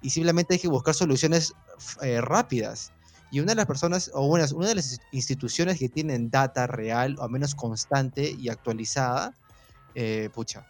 y 0.00 0.10
simplemente 0.10 0.54
hay 0.54 0.60
que 0.60 0.68
buscar 0.68 0.94
soluciones 0.94 1.54
eh, 2.02 2.20
rápidas. 2.20 2.92
Y 3.30 3.40
una 3.40 3.52
de 3.52 3.56
las 3.56 3.66
personas, 3.66 4.10
o 4.14 4.26
una, 4.26 4.46
una 4.54 4.68
de 4.68 4.74
las 4.76 4.98
instituciones 5.10 5.78
que 5.78 5.88
tienen 5.88 6.30
data 6.30 6.66
real, 6.66 7.16
o 7.18 7.22
al 7.24 7.30
menos 7.30 7.54
constante 7.54 8.30
y 8.30 8.48
actualizada, 8.50 9.34
eh, 9.94 10.30
pucha, 10.32 10.68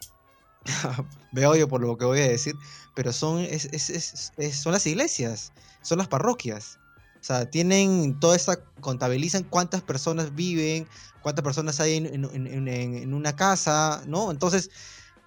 me 1.31 1.45
odio 1.47 1.67
por 1.67 1.81
lo 1.81 1.97
que 1.97 2.05
voy 2.05 2.19
a 2.21 2.27
decir, 2.27 2.59
pero 2.93 3.13
son, 3.13 3.39
es- 3.41 3.65
es- 3.71 4.33
es- 4.37 4.55
son 4.61 4.73
las 4.73 4.85
iglesias, 4.87 5.53
son 5.81 5.97
las 5.99 6.07
parroquias. 6.07 6.79
O 7.25 7.27
sea, 7.27 7.49
tienen 7.49 8.19
toda 8.19 8.35
esta, 8.35 8.63
contabilizan 8.81 9.45
cuántas 9.45 9.81
personas 9.81 10.35
viven, 10.35 10.87
cuántas 11.23 11.43
personas 11.43 11.79
hay 11.79 11.95
en, 11.95 12.05
en- 12.07 13.13
una 13.15 13.35
casa, 13.35 14.03
¿no? 14.05 14.29
Entonces, 14.29 14.69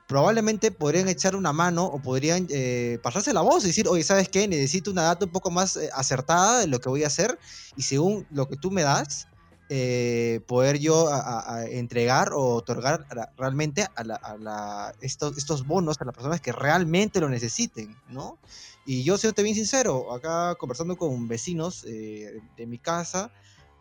probablemente 0.06 0.70
podrían 0.70 1.08
echar 1.08 1.37
una 1.37 1.52
mano 1.52 1.87
o 1.87 2.00
podrían 2.00 2.46
eh, 2.50 3.00
pasarse 3.02 3.32
la 3.32 3.40
voz 3.42 3.64
y 3.64 3.68
decir, 3.68 3.88
oye, 3.88 4.04
¿sabes 4.04 4.28
qué? 4.28 4.48
Necesito 4.48 4.90
una 4.92 5.02
data 5.02 5.26
un 5.26 5.32
poco 5.32 5.50
más 5.50 5.76
eh, 5.76 5.90
acertada 5.92 6.61
de 6.61 6.68
lo 6.68 6.80
que 6.80 6.88
voy 6.88 7.04
a 7.04 7.08
hacer 7.08 7.38
y 7.76 7.82
según 7.82 8.26
lo 8.30 8.48
que 8.48 8.56
tú 8.56 8.70
me 8.70 8.82
das, 8.82 9.27
eh, 9.70 10.40
poder 10.46 10.78
yo 10.78 11.09
a- 11.09 11.20
a- 11.20 11.54
a 11.57 11.64
entregar 11.66 12.33
o 12.33 12.54
otorgar 12.54 13.07
realmente 13.37 13.87
a, 13.94 14.04
la- 14.04 14.20
la- 14.40 14.94
estos, 15.00 15.37
estos 15.37 15.66
bonos 15.66 16.00
a 16.00 16.04
las 16.04 16.14
personas 16.14 16.40
que 16.40 16.52
realmente 16.52 17.20
lo 17.20 17.28
necesiten, 17.28 17.95
¿no? 18.09 18.38
Y 18.86 19.03
yo, 19.05 19.18
siéndote 19.18 19.42
bien 19.42 19.55
sincero, 19.55 20.12
acá 20.14 20.55
conversando 20.55 20.97
con 20.97 21.28
vecinos 21.28 21.84
eh, 21.86 22.40
de 22.57 22.66
mi 22.66 22.78
casa, 22.78 23.30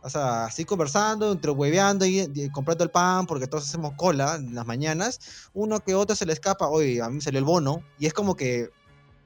o 0.02 0.10
sea, 0.10 0.46
así 0.46 0.66
conversando, 0.66 1.32
entre 1.32 1.52
hueveando 1.52 2.06
y, 2.06 2.20
y 2.34 2.50
comprando 2.50 2.84
el 2.84 2.92
pan, 2.92 3.26
porque 3.26 3.48
todos 3.48 3.66
hacemos 3.68 3.94
cola 3.96 4.36
en 4.36 4.54
las 4.54 4.66
mañanas, 4.66 5.20
uno 5.54 5.80
que 5.80 5.96
otro 5.96 6.16
se 6.16 6.26
le 6.26 6.34
escapa, 6.34 6.68
oye, 6.68 7.02
a 7.02 7.08
mí 7.10 7.16
me 7.16 7.22
salió 7.22 7.40
el 7.40 7.46
bono, 7.46 7.82
y 7.98 8.06
es 8.06 8.14
como 8.14 8.36
que, 8.36 8.70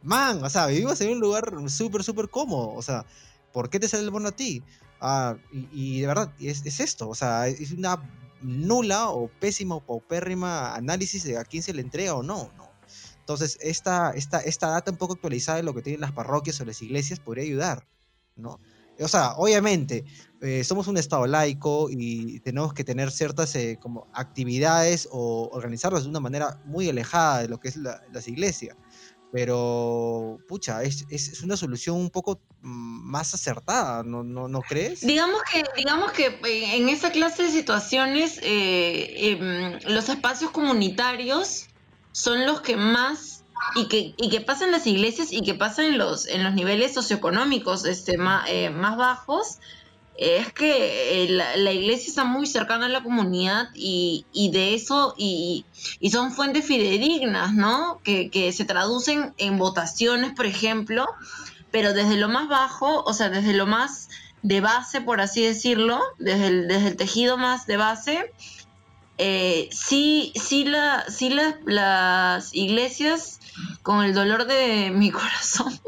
man, 0.03 0.43
o 0.43 0.49
sea, 0.49 0.67
vivimos 0.67 1.01
en 1.01 1.11
un 1.11 1.19
lugar 1.19 1.51
súper, 1.67 2.03
súper 2.03 2.29
cómodo, 2.29 2.69
o 2.73 2.81
sea, 2.83 3.05
¿por 3.51 3.69
qué 3.69 3.79
te 3.79 3.87
sale 3.87 4.03
el 4.03 4.11
bono 4.11 4.29
a 4.29 4.31
ti? 4.31 4.63
Ah, 5.01 5.35
y, 5.51 6.01
de 6.01 6.07
verdad, 6.07 6.33
es, 6.39 6.63
es 6.65 6.79
esto, 6.79 7.09
o 7.09 7.15
sea, 7.15 7.47
es 7.47 7.71
una 7.71 7.97
nula 8.41 9.09
o 9.09 9.29
pésima 9.39 9.75
o 9.75 9.85
paupérrima 9.85 10.75
análisis 10.75 11.23
de 11.23 11.37
a 11.37 11.43
quién 11.43 11.63
se 11.63 11.73
le 11.73 11.81
entrega 11.81 12.13
o 12.15 12.23
no, 12.23 12.51
¿no? 12.55 12.69
Entonces, 13.19 13.57
esta, 13.61 14.11
esta, 14.11 14.41
esta 14.41 14.67
data 14.69 14.91
un 14.91 14.97
poco 14.97 15.13
actualizada 15.13 15.57
de 15.57 15.63
lo 15.63 15.73
que 15.73 15.81
tienen 15.81 16.01
las 16.01 16.11
parroquias 16.11 16.59
o 16.61 16.65
las 16.65 16.81
iglesias 16.81 17.19
podría 17.19 17.45
ayudar, 17.45 17.87
¿no? 18.35 18.59
O 18.99 19.07
sea, 19.07 19.33
obviamente, 19.37 20.05
eh, 20.41 20.63
somos 20.63 20.87
un 20.87 20.97
estado 20.97 21.25
laico 21.25 21.87
y 21.89 22.39
tenemos 22.41 22.73
que 22.73 22.83
tener 22.83 23.09
ciertas 23.11 23.55
eh, 23.55 23.79
como 23.81 24.07
actividades 24.13 25.07
o 25.11 25.49
organizarlas 25.51 26.03
de 26.03 26.09
una 26.09 26.19
manera 26.19 26.61
muy 26.65 26.87
alejada 26.89 27.41
de 27.41 27.47
lo 27.47 27.59
que 27.59 27.69
es 27.69 27.77
la- 27.77 28.01
las 28.11 28.27
iglesias. 28.27 28.77
Pero, 29.31 30.41
pucha, 30.47 30.83
es, 30.83 31.05
es- 31.09 31.41
una 31.41 31.55
solución 31.55 31.95
un 31.97 32.09
poco 32.09 32.41
mm, 32.61 33.11
más 33.11 33.33
acertada, 33.33 34.03
¿no, 34.03 34.23
no, 34.23 34.47
¿no 34.47 34.61
crees? 34.61 35.01
Digamos 35.01 35.41
que, 35.51 35.63
digamos 35.77 36.11
que 36.11 36.25
eh, 36.27 36.75
en 36.75 36.89
esa 36.89 37.11
clase 37.11 37.43
de 37.43 37.49
situaciones 37.49 38.39
eh, 38.43 39.31
em, 39.31 39.79
los 39.87 40.09
espacios 40.09 40.51
comunitarios 40.51 41.65
son 42.11 42.45
los 42.45 42.61
que 42.61 42.75
más 42.75 43.45
y 43.77 43.87
que, 43.87 44.13
y 44.17 44.29
que 44.29 44.41
pasa 44.41 44.65
en 44.65 44.71
las 44.71 44.85
iglesias 44.85 45.31
y 45.31 45.41
que 45.43 45.53
pasa 45.53 45.85
en 45.85 45.97
los, 45.97 46.27
en 46.27 46.43
los 46.43 46.53
niveles 46.53 46.93
socioeconómicos 46.93 47.85
este, 47.85 48.17
más, 48.17 48.49
más 48.73 48.97
bajos. 48.97 49.59
Es 50.13 50.51
que 50.53 51.23
eh, 51.23 51.29
la, 51.29 51.55
la 51.57 51.71
iglesia 51.71 52.09
está 52.09 52.23
muy 52.25 52.45
cercana 52.45 52.85
a 52.85 52.89
la 52.89 53.01
comunidad 53.01 53.69
y, 53.73 54.25
y 54.31 54.51
de 54.51 54.75
eso, 54.75 55.15
y, 55.17 55.65
y 55.99 56.11
son 56.11 56.31
fuentes 56.31 56.65
fidedignas, 56.65 57.53
¿no? 57.53 57.99
Que, 58.03 58.29
que 58.29 58.51
se 58.53 58.65
traducen 58.65 59.33
en 59.37 59.57
votaciones, 59.57 60.33
por 60.33 60.45
ejemplo, 60.45 61.07
pero 61.71 61.93
desde 61.93 62.17
lo 62.17 62.29
más 62.29 62.47
bajo, 62.49 63.03
o 63.03 63.13
sea, 63.13 63.29
desde 63.29 63.53
lo 63.53 63.65
más 63.65 64.09
de 64.43 64.59
base, 64.61 65.01
por 65.01 65.21
así 65.21 65.41
decirlo, 65.41 66.01
desde 66.19 66.47
el, 66.47 66.67
desde 66.67 66.87
el 66.89 66.95
tejido 66.97 67.37
más 67.37 67.65
de 67.65 67.77
base, 67.77 68.33
eh, 69.17 69.69
sí, 69.71 70.33
sí, 70.35 70.65
la, 70.65 71.05
sí 71.09 71.29
la- 71.29 71.57
las 71.65 72.53
iglesias, 72.53 73.39
con 73.83 74.03
el 74.03 74.13
dolor 74.13 74.45
de 74.45 74.91
mi 74.91 75.11
corazón, 75.11 75.79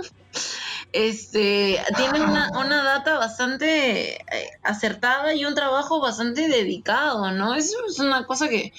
este, 0.93 1.81
tienen 1.97 2.21
una, 2.21 2.51
una 2.51 2.83
data 2.83 3.17
bastante 3.17 4.15
eh, 4.15 4.49
acertada 4.61 5.33
y 5.33 5.43
un 5.43 5.55
trabajo 5.55 5.99
bastante 5.99 6.47
dedicado, 6.47 7.31
¿no? 7.31 7.55
Eso 7.55 7.77
es 7.89 7.99
una 7.99 8.25
cosa 8.25 8.47
que 8.47 8.71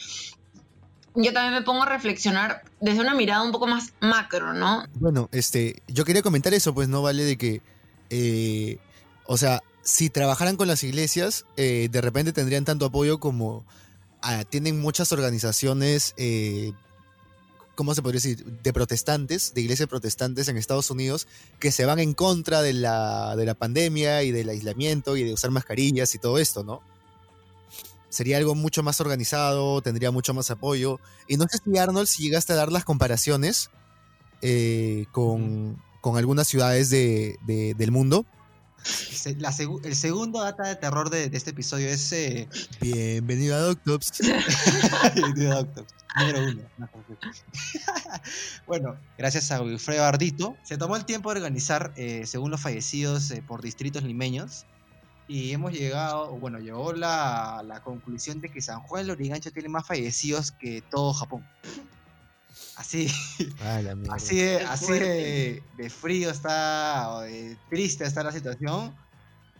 yo 1.16 1.32
también 1.32 1.54
me 1.54 1.62
pongo 1.62 1.82
a 1.82 1.86
reflexionar 1.86 2.62
desde 2.80 3.00
una 3.00 3.14
mirada 3.14 3.42
un 3.42 3.52
poco 3.52 3.66
más 3.66 3.92
macro, 4.00 4.54
¿no? 4.54 4.84
Bueno, 4.94 5.28
este, 5.32 5.82
yo 5.88 6.04
quería 6.04 6.22
comentar 6.22 6.54
eso, 6.54 6.72
pues 6.72 6.88
no 6.88 7.02
vale 7.02 7.24
de 7.24 7.36
que, 7.36 7.62
eh, 8.10 8.78
o 9.26 9.36
sea, 9.36 9.62
si 9.82 10.08
trabajaran 10.08 10.56
con 10.56 10.68
las 10.68 10.82
iglesias, 10.82 11.44
eh, 11.56 11.88
de 11.90 12.00
repente 12.00 12.32
tendrían 12.32 12.64
tanto 12.64 12.86
apoyo 12.86 13.18
como 13.18 13.64
ah, 14.22 14.44
tienen 14.48 14.80
muchas 14.80 15.12
organizaciones, 15.12 16.14
eh, 16.16 16.72
¿cómo 17.74 17.94
se 17.94 18.02
podría 18.02 18.18
decir? 18.20 18.44
De 18.44 18.72
protestantes, 18.72 19.52
de 19.54 19.60
iglesias 19.62 19.88
protestantes 19.88 20.48
en 20.48 20.56
Estados 20.56 20.90
Unidos, 20.90 21.26
que 21.58 21.72
se 21.72 21.84
van 21.84 21.98
en 21.98 22.14
contra 22.14 22.62
de 22.62 22.72
la, 22.72 23.34
de 23.36 23.44
la 23.46 23.54
pandemia 23.54 24.22
y 24.22 24.30
del 24.30 24.48
aislamiento 24.48 25.16
y 25.16 25.24
de 25.24 25.32
usar 25.32 25.50
mascarillas 25.50 26.14
y 26.14 26.18
todo 26.18 26.38
esto, 26.38 26.64
¿no? 26.64 26.80
Sería 28.08 28.36
algo 28.36 28.54
mucho 28.54 28.82
más 28.84 29.00
organizado, 29.00 29.82
tendría 29.82 30.10
mucho 30.12 30.34
más 30.34 30.50
apoyo. 30.50 31.00
Y 31.26 31.36
no 31.36 31.46
sé 31.50 31.58
si 31.64 31.76
Arnold, 31.78 32.06
si 32.06 32.22
llegaste 32.22 32.52
a 32.52 32.56
dar 32.56 32.70
las 32.70 32.84
comparaciones 32.84 33.70
eh, 34.40 35.06
con, 35.10 35.82
con 36.00 36.16
algunas 36.16 36.46
ciudades 36.46 36.90
de- 36.90 37.36
de- 37.46 37.74
del 37.74 37.90
mundo. 37.90 38.24
La 39.38 39.54
el 39.84 39.96
segundo 39.96 40.42
data 40.42 40.68
de 40.68 40.76
terror 40.76 41.08
de, 41.08 41.30
de 41.30 41.36
este 41.36 41.50
episodio 41.50 41.88
es 41.88 42.12
eh, 42.12 42.48
Bienvenido 42.80 43.56
a 43.56 43.60
Doctops. 43.60 44.18
de 45.34 45.46
Doctor, 45.46 45.86
número 46.18 46.44
uno. 46.44 46.62
bueno, 48.66 48.96
gracias 49.16 49.50
a 49.50 49.62
Wilfredo 49.62 50.04
Ardito, 50.04 50.56
se 50.62 50.76
tomó 50.76 50.96
el 50.96 51.06
tiempo 51.06 51.32
de 51.32 51.38
organizar, 51.38 51.92
eh, 51.96 52.24
según 52.26 52.50
los 52.50 52.60
fallecidos 52.60 53.30
eh, 53.30 53.42
por 53.46 53.62
distritos 53.62 54.02
limeños, 54.02 54.66
y 55.28 55.52
hemos 55.52 55.72
llegado, 55.72 56.32
bueno, 56.32 56.58
llegó 56.58 56.92
la, 56.92 57.62
la 57.64 57.82
conclusión 57.82 58.42
de 58.42 58.50
que 58.50 58.60
San 58.60 58.80
Juan 58.80 59.04
de 59.04 59.08
Lorigancho 59.08 59.50
tiene 59.50 59.70
más 59.70 59.86
fallecidos 59.86 60.52
que 60.52 60.82
todo 60.82 61.14
Japón. 61.14 61.46
Así, 62.76 63.06
Ah, 63.62 63.80
así, 64.10 64.36
de, 64.36 64.56
así 64.62 64.92
de, 64.92 65.62
de 65.76 65.90
frío 65.90 66.30
está, 66.30 67.08
o 67.10 67.20
de 67.20 67.56
triste 67.70 68.04
está 68.04 68.22
la 68.24 68.32
situación. 68.32 68.92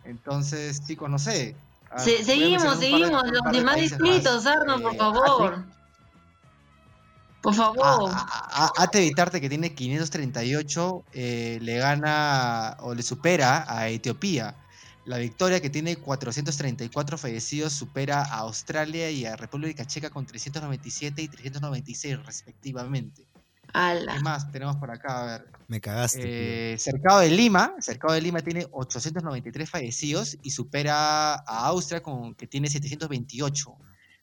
Entonces, 0.05 0.85
chicos, 0.87 1.09
no 1.09 1.19
sé. 1.19 1.55
A 1.91 1.97
ver, 1.97 2.05
Se- 2.05 2.11
voy 2.11 2.21
a 2.21 2.25
seguimos, 2.25 2.81
de- 2.81 2.87
seguimos. 2.87 3.23
Los 3.31 3.53
demás 3.53 3.77
distritos. 3.77 4.47
Arno, 4.47 4.81
por 4.81 4.95
Eh, 4.95 4.99
favor. 4.99 5.65
Por 7.41 7.55
favor. 7.55 8.11
a- 8.13 8.19
a- 8.19 8.65
a- 8.67 8.83
Ate 8.85 9.01
Vitarte, 9.01 9.41
que 9.41 9.49
tiene 9.49 9.75
538, 9.75 11.05
eh, 11.13 11.59
le 11.63 11.77
gana 11.79 12.77
o 12.81 12.95
le 12.95 13.03
supera 13.03 13.65
a 13.69 13.89
Etiopía. 13.89 14.57
La 15.07 15.19
Victoria, 15.19 15.61
que 15.61 15.69
tiene 15.69 15.97
434 15.97 17.19
fallecidos, 17.19 17.73
supera 17.75 18.23
a 18.23 18.39
Australia 18.39 19.11
y 19.11 19.27
a 19.27 19.37
República 19.37 19.87
Checa 19.87 20.09
con 20.09 20.25
397 20.25 21.21
y 21.21 21.29
396 21.29 22.25
respectivamente. 22.25 23.27
Ala. 23.75 24.15
¿Qué 24.15 24.21
más 24.21 24.51
tenemos 24.51 24.77
por 24.77 24.91
acá? 24.91 25.23
A 25.23 25.27
ver. 25.27 25.47
Me 25.69 25.81
cagaste. 25.81 26.73
Eh, 26.75 26.79
Cercado 26.79 27.21
de 27.21 27.31
Lima, 27.31 27.75
Cercado 27.81 28.15
de 28.15 28.23
Lima 28.23 28.41
tiene 28.41 28.67
893 28.71 29.69
fallecidos 29.69 30.39
y 30.43 30.51
supera 30.51 31.35
a 31.35 31.67
Austria 31.67 32.03
con 32.03 32.35
que 32.35 32.47
tiene 32.47 32.69
728. 32.69 33.77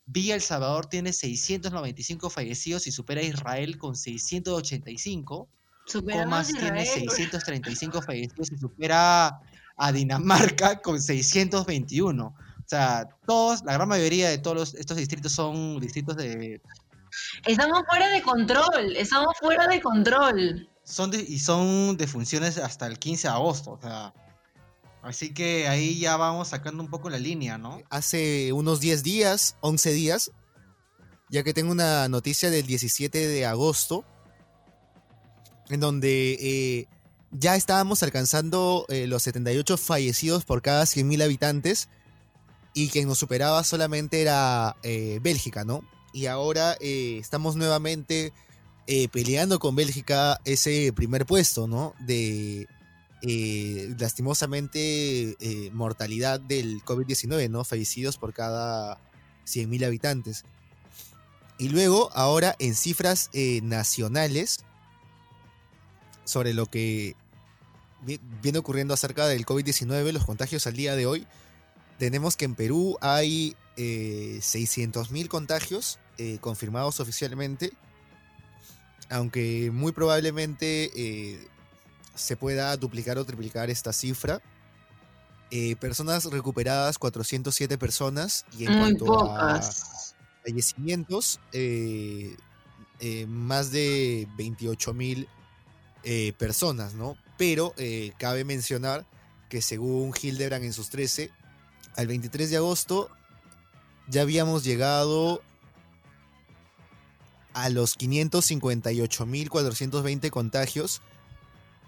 Villa 0.05 0.35
El 0.35 0.41
Salvador 0.41 0.87
tiene 0.87 1.13
695 1.13 2.29
fallecidos 2.29 2.87
y 2.87 2.91
supera 2.91 3.21
a 3.21 3.25
Israel 3.25 3.77
con 3.77 3.95
685. 3.95 5.47
Superamos 5.85 6.25
Comas 6.25 6.47
tiene 6.47 6.83
Israel. 6.83 7.09
635 7.09 8.01
fallecidos 8.01 8.51
y 8.51 8.57
supera 8.57 9.41
a 9.83 9.91
Dinamarca 9.91 10.81
con 10.81 11.01
621. 11.01 12.25
O 12.27 12.35
sea, 12.65 13.09
todos, 13.25 13.63
la 13.65 13.73
gran 13.73 13.87
mayoría 13.89 14.29
de 14.29 14.37
todos 14.37 14.55
los- 14.57 14.73
estos 14.75 14.95
distritos 14.97 15.31
son 15.33 15.79
distritos 15.79 16.15
de, 16.15 16.61
Estamos 17.45 17.81
fuera 17.89 18.07
de 18.09 18.21
control. 18.21 18.95
Estamos 18.95 19.33
fuera 19.39 19.67
de 19.67 19.81
control. 19.81 20.69
son 20.83 21.11
de- 21.11 21.21
y 21.27 21.39
son 21.39 21.95
de 21.97 22.07
funciones 22.07 22.57
hasta 22.57 22.87
el 22.87 22.97
15 22.99 23.27
de 23.27 23.33
agosto. 23.33 23.71
O 23.71 23.81
sea, 23.81 24.13
así 25.03 25.33
que 25.33 25.67
ahí 25.67 25.99
ya 25.99 26.15
vamos 26.17 26.49
sacando 26.49 26.81
un 26.83 26.89
poco 26.89 27.09
la 27.09 27.17
línea, 27.19 27.57
¿no? 27.57 27.81
Hace 27.89 28.51
unos 28.53 28.79
10 28.79 29.03
días, 29.03 29.55
11 29.61 29.91
días, 29.91 30.31
ya 31.29 31.43
que 31.43 31.53
tengo 31.53 31.71
una 31.71 32.07
noticia 32.09 32.49
del 32.49 32.65
17 32.65 33.27
de 33.27 33.45
agosto, 33.45 34.05
en 35.69 35.79
donde 35.79 36.33
eh, 36.39 36.87
ya 37.31 37.55
estábamos 37.55 38.03
alcanzando 38.03 38.85
eh, 38.89 39.07
los 39.07 39.23
78 39.23 39.77
fallecidos 39.77 40.45
por 40.45 40.61
cada 40.61 40.83
100.000 40.83 41.23
habitantes 41.23 41.89
y 42.73 42.89
quien 42.89 43.07
nos 43.07 43.19
superaba 43.19 43.63
solamente 43.63 44.21
era 44.21 44.77
eh, 44.83 45.19
Bélgica, 45.21 45.65
¿no? 45.65 45.83
Y 46.13 46.27
ahora 46.27 46.77
eh, 46.79 47.17
estamos 47.19 47.55
nuevamente 47.55 48.33
eh, 48.87 49.07
peleando 49.09 49.59
con 49.59 49.75
Bélgica 49.75 50.39
ese 50.45 50.91
primer 50.93 51.25
puesto, 51.25 51.67
¿no? 51.67 51.93
De 51.99 52.67
lastimosamente 53.99 55.37
mortalidad 55.73 56.39
del 56.39 56.83
COVID-19, 56.83 57.51
¿no? 57.51 57.63
Fallecidos 57.63 58.17
por 58.17 58.33
cada 58.33 58.97
100.000 59.45 59.85
habitantes. 59.85 60.43
Y 61.59 61.69
luego, 61.69 62.09
ahora 62.15 62.55
en 62.57 62.73
cifras 62.73 63.29
nacionales, 63.61 64.65
sobre 66.23 66.55
lo 66.55 66.65
que 66.65 67.15
viene 68.41 68.57
ocurriendo 68.57 68.93
acerca 68.93 69.27
del 69.27 69.45
COVID-19, 69.45 70.11
los 70.11 70.25
contagios 70.25 70.67
al 70.67 70.73
día 70.75 70.95
de 70.95 71.05
hoy, 71.05 71.27
tenemos 71.97 72.35
que 72.35 72.45
en 72.45 72.55
Perú 72.55 72.97
hay 73.01 73.55
eh, 73.77 74.39
600.000 74.41 75.27
contagios 75.27 75.99
eh, 76.17 76.37
confirmados 76.41 76.99
oficialmente, 76.99 77.73
aunque 79.09 79.71
muy 79.71 79.91
probablemente 79.91 80.91
eh, 80.95 81.47
se 82.15 82.35
pueda 82.37 82.75
duplicar 82.77 83.17
o 83.17 83.25
triplicar 83.25 83.69
esta 83.69 83.93
cifra. 83.93 84.41
Eh, 85.51 85.75
personas 85.75 86.25
recuperadas, 86.25 86.97
407 86.97 87.77
personas. 87.77 88.45
Y 88.57 88.65
en 88.65 88.71
Muy 88.71 88.79
cuanto 88.79 89.29
a 89.29 89.61
fallecimientos, 90.43 91.39
más 93.27 93.71
de 93.71 94.27
28 94.37 94.93
mil 94.93 95.27
eh, 96.03 96.33
personas, 96.39 96.95
¿no? 96.95 97.15
Pero 97.41 97.73
eh, 97.77 98.13
cabe 98.19 98.45
mencionar 98.45 99.07
que 99.49 99.63
según 99.63 100.13
Hildebrand 100.13 100.63
en 100.63 100.73
sus 100.73 100.91
13, 100.91 101.31
al 101.95 102.05
23 102.05 102.51
de 102.51 102.57
agosto 102.57 103.09
ya 104.07 104.21
habíamos 104.21 104.63
llegado 104.63 105.41
a 107.53 107.69
los 107.69 107.97
558.420 107.97 110.29
contagios 110.29 111.01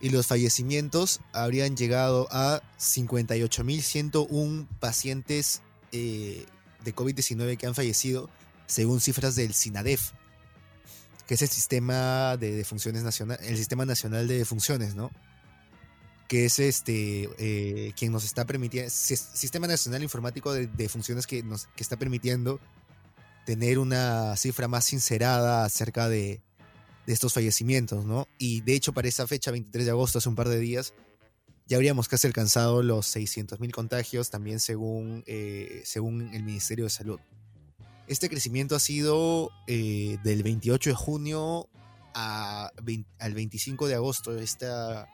y 0.02 0.10
los 0.10 0.26
fallecimientos 0.26 1.20
habrían 1.34 1.78
llegado 1.78 2.28
a 2.32 2.64
58.101 2.80 4.68
pacientes 4.80 5.62
eh, 5.92 6.48
de 6.84 6.96
COVID-19 6.96 7.58
que 7.58 7.68
han 7.68 7.76
fallecido 7.76 8.28
según 8.66 9.02
cifras 9.02 9.36
del 9.36 9.54
SINADEF, 9.54 10.14
que 11.28 11.36
es 11.36 11.44
el 11.44 11.50
sistema 11.50 12.38
de 12.38 12.54
defunciones 12.54 13.04
nacional, 13.04 13.38
el 13.44 13.56
sistema 13.56 13.86
nacional 13.86 14.28
de 14.28 14.40
defunciones, 14.40 14.96
¿no? 14.96 15.12
Que 16.28 16.46
es 16.46 16.60
este 16.60 17.30
eh, 17.38 17.94
quien 17.98 18.12
nos 18.12 18.24
está 18.24 18.46
permitiendo, 18.46 18.90
sistema 18.90 19.68
nacional 19.68 20.04
informático 20.04 20.54
de 20.54 20.68
defunciones 20.68 21.28
que 21.28 21.44
nos 21.44 21.68
que 21.76 21.84
está 21.84 21.98
permitiendo 21.98 22.60
tener 23.46 23.78
una 23.78 24.36
cifra 24.38 24.68
más 24.68 24.86
sincerada 24.86 25.66
acerca 25.66 26.08
de, 26.08 26.42
de 27.06 27.14
estos 27.14 27.34
fallecimientos, 27.34 28.06
¿no? 28.06 28.28
Y 28.38 28.62
de 28.62 28.74
hecho 28.74 28.94
para 28.94 29.08
esa 29.08 29.28
fecha, 29.28 29.52
23 29.52 29.86
de 29.86 29.92
agosto, 29.92 30.20
hace 30.20 30.30
un 30.30 30.36
par 30.36 30.48
de 30.48 30.60
días, 30.60 30.94
ya 31.66 31.78
habríamos 31.78 32.08
casi 32.08 32.28
alcanzado 32.28 32.84
los 32.84 33.16
600.000 33.16 33.72
contagios, 33.72 34.30
también 34.30 34.60
según, 34.60 35.24
eh, 35.28 35.82
según 35.86 36.34
el 36.34 36.44
Ministerio 36.44 36.86
de 36.86 36.90
Salud. 36.90 37.20
Este 38.08 38.30
crecimiento 38.30 38.76
ha 38.76 38.80
sido 38.80 39.50
eh, 39.68 40.18
del 40.24 40.44
28 40.44 40.90
de 40.90 40.96
junio 40.96 41.70
a 42.14 42.72
al 43.18 43.34
25 43.34 43.88
de 43.88 43.96
agosto. 43.96 44.38
Esta, 44.38 45.08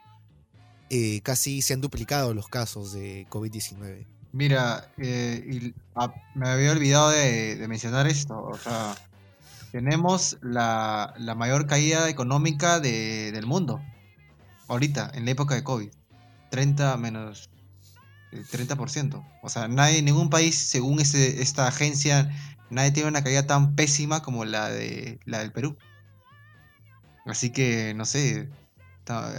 eh, 0.90 1.20
casi 1.22 1.62
se 1.62 1.72
han 1.74 1.80
duplicado 1.80 2.34
los 2.34 2.48
casos 2.48 2.92
de 2.92 3.26
COVID-19. 3.28 4.06
Mira, 4.32 4.92
y, 4.98 5.74
ah, 5.94 6.12
me 6.34 6.48
había 6.48 6.72
olvidado 6.72 7.10
de, 7.10 7.64
mencionar 7.68 8.06
esto. 8.06 8.42
O 8.42 8.58
sea, 8.58 8.94
tenemos 9.72 10.36
la, 10.42 11.14
la 11.18 11.34
mayor 11.34 11.66
caída 11.66 12.08
económica 12.08 12.80
de, 12.80 13.32
del 13.32 13.46
mundo. 13.46 13.80
Ahorita, 14.68 15.10
en 15.14 15.24
la 15.24 15.30
época 15.32 15.54
de 15.54 15.64
COVID. 15.64 15.90
30 16.50 16.96
menos 16.96 17.48
30%. 18.32 19.14
Eh, 19.14 19.38
o 19.42 19.48
sea, 19.48 19.68
nadie, 19.68 20.02
ningún 20.02 20.30
país, 20.30 20.56
según 20.56 21.00
ese, 21.00 21.42
esta 21.42 21.66
agencia, 21.66 22.30
nadie 22.68 22.90
tiene 22.90 23.08
una 23.08 23.24
caída 23.24 23.46
tan 23.46 23.74
pésima 23.74 24.22
como 24.22 24.44
la 24.44 24.68
de 24.68 25.18
la 25.24 25.40
del 25.40 25.52
Perú. 25.52 25.76
Así 27.26 27.50
que, 27.50 27.94
no 27.94 28.04
sé, 28.04 28.48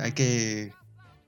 hay 0.01 0.11
que... 0.13 0.73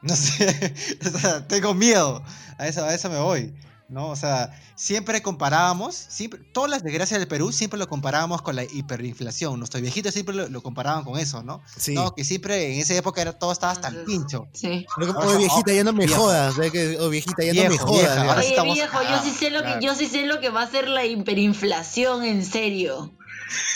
No 0.04 0.16
sé, 0.16 0.74
tengo 1.47 1.74
miedo. 1.74 2.22
A 2.58 2.68
eso, 2.68 2.84
a 2.84 2.93
eso 2.93 3.10
me 3.10 3.20
voy. 3.20 3.54
¿no? 3.93 4.10
O 4.10 4.16
sea, 4.16 4.49
siempre 4.76 5.22
comparábamos, 5.22 5.95
siempre, 5.95 6.39
todas 6.51 6.70
las 6.70 6.84
desgracias 6.84 7.20
del 7.20 7.28
Perú 7.28 7.51
siempre 7.51 7.78
lo 7.78 7.88
comparábamos 7.88 8.41
con 8.41 8.56
la 8.56 8.64
hiperinflación. 8.64 9.58
Nuestros 9.58 9.82
viejitos 9.82 10.14
siempre 10.14 10.36
lo, 10.36 10.64
comparaban 10.64 11.04
con 11.04 11.20
eso, 11.20 11.43
¿no? 11.43 11.62
Sí. 11.78 11.93
¿no? 11.93 12.14
Que 12.14 12.24
siempre 12.24 12.74
en 12.74 12.80
esa 12.80 12.95
época 12.95 13.22
era, 13.22 13.34
todo 13.34 13.51
estaba 13.51 13.72
hasta 13.72 13.89
el 13.89 14.04
pincho. 14.04 14.47
Sí. 14.54 14.86
O, 14.97 15.38
viejita, 15.38 15.74
ya 15.74 15.84
no 15.84 15.93
me 15.93 16.08
jodas. 16.08 16.56
o 16.99 17.10
viejita, 17.10 17.43
ya 17.43 17.64
no 17.64 17.70
me 17.70 17.78
jodas. 17.78 18.38
Oye, 18.38 18.74
viejo, 18.74 18.99
yo 19.04 19.22
sí 19.24 19.32
sé 19.32 19.51
lo 19.51 19.64
que, 19.64 19.78
yo 19.82 19.95
sí 19.95 20.08
sé 20.08 20.26
lo 20.26 20.39
que 20.39 20.49
va 20.49 20.64
a 20.64 20.68
ser 20.68 20.88
la 20.88 21.06
hiperinflación, 21.06 22.24
en 22.24 22.43
serio. 22.43 23.12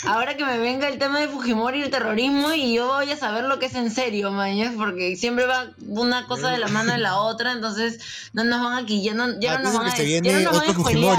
Ahora 0.06 0.36
que 0.36 0.44
me 0.44 0.58
venga 0.58 0.88
el 0.88 0.98
tema 0.98 1.20
de 1.20 1.28
Fujimori 1.28 1.80
y 1.80 1.82
el 1.82 1.90
terrorismo 1.90 2.52
y 2.52 2.74
yo 2.74 2.86
voy 2.86 3.10
a 3.10 3.16
saber 3.16 3.44
lo 3.44 3.58
que 3.58 3.66
es 3.66 3.74
en 3.74 3.90
serio, 3.90 4.30
mañas, 4.30 4.74
porque 4.76 5.16
siempre 5.16 5.46
va 5.46 5.72
una 5.86 6.26
cosa 6.26 6.50
de 6.50 6.58
la 6.58 6.68
mano 6.68 6.92
de 6.92 6.98
la 6.98 7.16
otra, 7.20 7.52
entonces 7.52 8.00
no 8.32 8.44
nos 8.44 8.62
van 8.62 8.84
aquí, 8.84 9.02
ya 9.02 9.14
no, 9.14 9.38
ya 9.40 9.58
no 9.58 9.64
nos 9.64 9.74
van 9.74 9.88
a, 9.88 9.96
ya 9.96 10.20
no 10.20 10.40
nos 10.40 10.58
van 10.58 10.70
a 10.70 10.72
spoilear. 10.72 11.18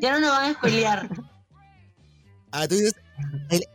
Ya 0.00 0.12
no 0.12 0.20
nos 0.20 0.30
van 0.30 0.50
a 0.50 0.54
spoilear. 0.54 1.08
Ah, 2.50 2.66
tú 2.68 2.74
dices 2.74 2.94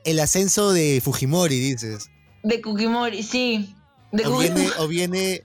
el, 0.03 0.19
ascenso 0.19 0.71
de 0.71 1.01
Fujimori, 1.03 1.59
dices. 1.59 2.09
De 2.43 2.59
Fujimori, 2.61 3.23
sí. 3.23 3.75
o, 4.25 4.37
viene, 4.37 4.69
o 4.77 4.87
viene, 4.87 5.43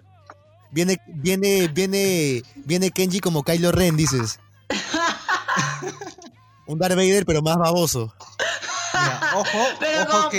viene, 0.71 0.99
viene, 1.07 1.69
viene, 1.69 2.43
viene 2.57 2.91
Kenji 2.91 3.21
como 3.21 3.43
Kylo 3.43 3.73
Ren, 3.73 3.97
dices. 3.97 4.41
Un 6.67 6.79
Darth 6.79 6.97
Vader, 6.97 7.27
pero 7.27 7.43
más 7.43 7.57
baboso. 7.57 8.15
ojo, 9.35 9.59
pero, 9.81 10.03
ojo 10.03 10.29
que... 10.31 10.39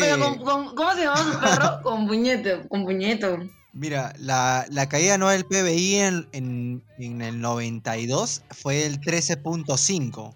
¿cómo 0.75 0.93
se 0.93 1.03
llama 1.03 1.17
su 1.17 1.39
perro? 1.39 1.81
con 1.83 2.07
puñeto, 2.07 2.67
con 2.69 2.83
puñeto. 2.83 3.39
Mira, 3.73 4.13
la, 4.19 4.65
la, 4.69 4.87
caída 4.87 5.15
anual 5.15 5.37
del 5.37 5.45
PBI 5.45 5.95
en, 5.95 6.27
en, 6.31 6.83
en 6.99 7.21
el 7.21 7.41
92 7.41 8.43
fue 8.51 8.85
el 8.85 9.01
13.5. 9.01 10.33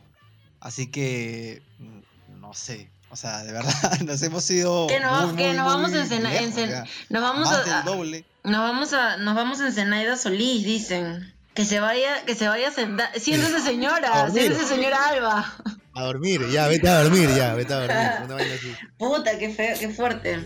Así 0.60 0.88
que, 0.88 1.62
mm, 1.78 2.40
no 2.42 2.54
sé. 2.56 2.90
O 3.10 3.16
sea, 3.16 3.44
de 3.44 3.54
verdad, 3.54 4.00
nos 4.06 4.22
hemos 4.24 4.50
ido. 4.50 4.88
Que, 4.88 5.00
no, 5.00 5.36
que 5.36 5.54
nos 5.54 5.66
vamos 5.66 5.94
a 5.94 6.02
Ensenada. 6.02 6.86
Nos 7.10 7.22
vamos 7.22 7.48
a. 7.50 7.82
Doble. 7.84 8.26
Nos 8.44 8.60
vamos 8.62 8.94
a, 8.94 9.18
nos 9.18 9.36
vamos 9.36 9.62
a 9.62 9.68
Ensenaida 9.68 10.18
Solís, 10.18 10.66
dicen. 10.66 11.34
Que 11.58 11.66
se 11.66 11.80
vaya, 11.80 12.24
que 12.24 12.36
se 12.36 12.48
vaya 12.48 12.68
a 12.68 13.20
Siéntese 13.20 13.60
señora, 13.62 14.30
siéntese 14.30 14.64
señora 14.64 15.10
Alba. 15.10 15.56
A 15.96 16.04
dormir, 16.04 16.42
ya, 16.52 16.68
vete 16.68 16.88
a 16.88 17.02
dormir, 17.02 17.28
ya, 17.36 17.56
vete 17.56 17.74
a 17.74 17.80
dormir. 17.80 18.78
Puta, 19.00 19.40
qué 19.40 19.50
feo, 19.50 19.76
qué 19.80 19.90
fuerte. 19.90 20.38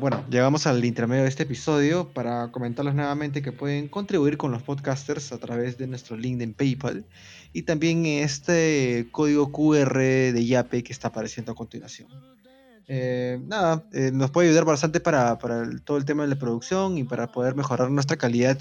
bueno, 0.00 0.24
llegamos 0.30 0.66
al 0.66 0.82
intermedio 0.82 1.24
de 1.24 1.28
este 1.28 1.42
episodio 1.42 2.08
para 2.08 2.50
comentarles 2.52 2.94
nuevamente 2.94 3.42
que 3.42 3.52
pueden 3.52 3.88
contribuir 3.88 4.38
con 4.38 4.50
los 4.50 4.62
podcasters 4.62 5.30
a 5.32 5.38
través 5.38 5.76
de 5.76 5.88
nuestro 5.88 6.16
link 6.16 6.40
en 6.40 6.54
PayPal 6.54 7.04
y 7.52 7.62
también 7.64 8.06
este 8.06 9.08
código 9.12 9.52
QR 9.52 9.98
de 9.98 10.46
Yape 10.46 10.82
que 10.82 10.92
está 10.94 11.08
apareciendo 11.08 11.52
a 11.52 11.54
continuación. 11.54 12.08
Eh, 12.90 13.38
nada, 13.44 13.84
eh, 13.92 14.10
nos 14.14 14.30
puede 14.30 14.48
ayudar 14.48 14.64
bastante 14.64 14.98
para, 14.98 15.36
todo 15.84 15.98
el 15.98 16.06
tema 16.06 16.22
de 16.22 16.30
la 16.30 16.36
producción 16.36 16.96
y 16.96 17.04
para 17.04 17.30
poder 17.30 17.54
mejorar 17.54 17.90
nuestra 17.90 18.16
calidad 18.16 18.58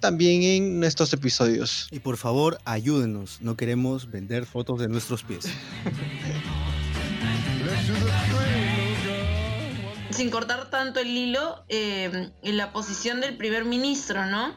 también 0.00 0.42
en 0.42 0.84
estos 0.84 1.12
episodios. 1.12 1.86
Y 1.90 1.98
por 1.98 2.16
favor, 2.16 2.58
ayúdenos, 2.64 3.42
no 3.42 3.58
queremos 3.58 4.10
vender 4.10 4.46
fotos 4.46 4.80
de 4.80 4.88
nuestros 4.88 5.22
pies. 5.22 5.44
Sin 10.10 10.30
cortar 10.30 10.70
tanto 10.70 11.00
el 11.00 11.08
hilo, 11.08 11.62
eh, 11.68 12.30
en 12.42 12.56
la 12.56 12.72
posición 12.72 13.20
del 13.20 13.36
primer 13.36 13.66
ministro, 13.66 14.24
¿no? 14.26 14.56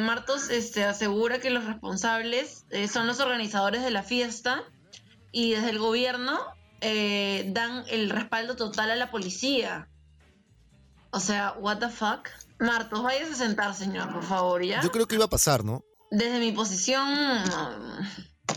Martos 0.00 0.50
este, 0.50 0.82
asegura 0.82 1.38
que 1.38 1.50
los 1.50 1.64
responsables 1.64 2.64
son 2.90 3.06
los 3.06 3.20
organizadores 3.20 3.84
de 3.84 3.92
la 3.92 4.02
fiesta 4.02 4.64
y 5.30 5.52
desde 5.52 5.70
el 5.70 5.78
gobierno 5.78 6.40
eh, 6.80 7.44
dan 7.48 7.84
el 7.88 8.10
respaldo 8.10 8.56
total 8.56 8.90
a 8.90 8.96
la 8.96 9.10
policía. 9.10 9.88
O 11.10 11.20
sea, 11.20 11.54
what 11.58 11.78
the 11.78 11.88
fuck. 11.88 12.28
Martos, 12.58 13.02
vayas 13.02 13.30
a 13.30 13.34
sentar, 13.34 13.74
señor, 13.74 14.12
por 14.12 14.22
favor, 14.22 14.62
¿ya? 14.62 14.80
Yo 14.82 14.90
creo 14.90 15.06
que 15.06 15.14
iba 15.14 15.24
a 15.24 15.30
pasar, 15.30 15.64
¿no? 15.64 15.82
Desde 16.10 16.38
mi 16.38 16.52
posición 16.52 17.08
um, 17.08 18.06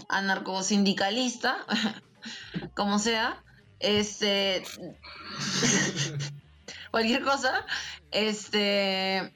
anarcosindicalista, 0.10 1.58
como 2.76 3.00
sea, 3.00 3.44
este... 3.80 4.64
cualquier 6.92 7.24
cosa, 7.24 7.66
este... 8.12 9.34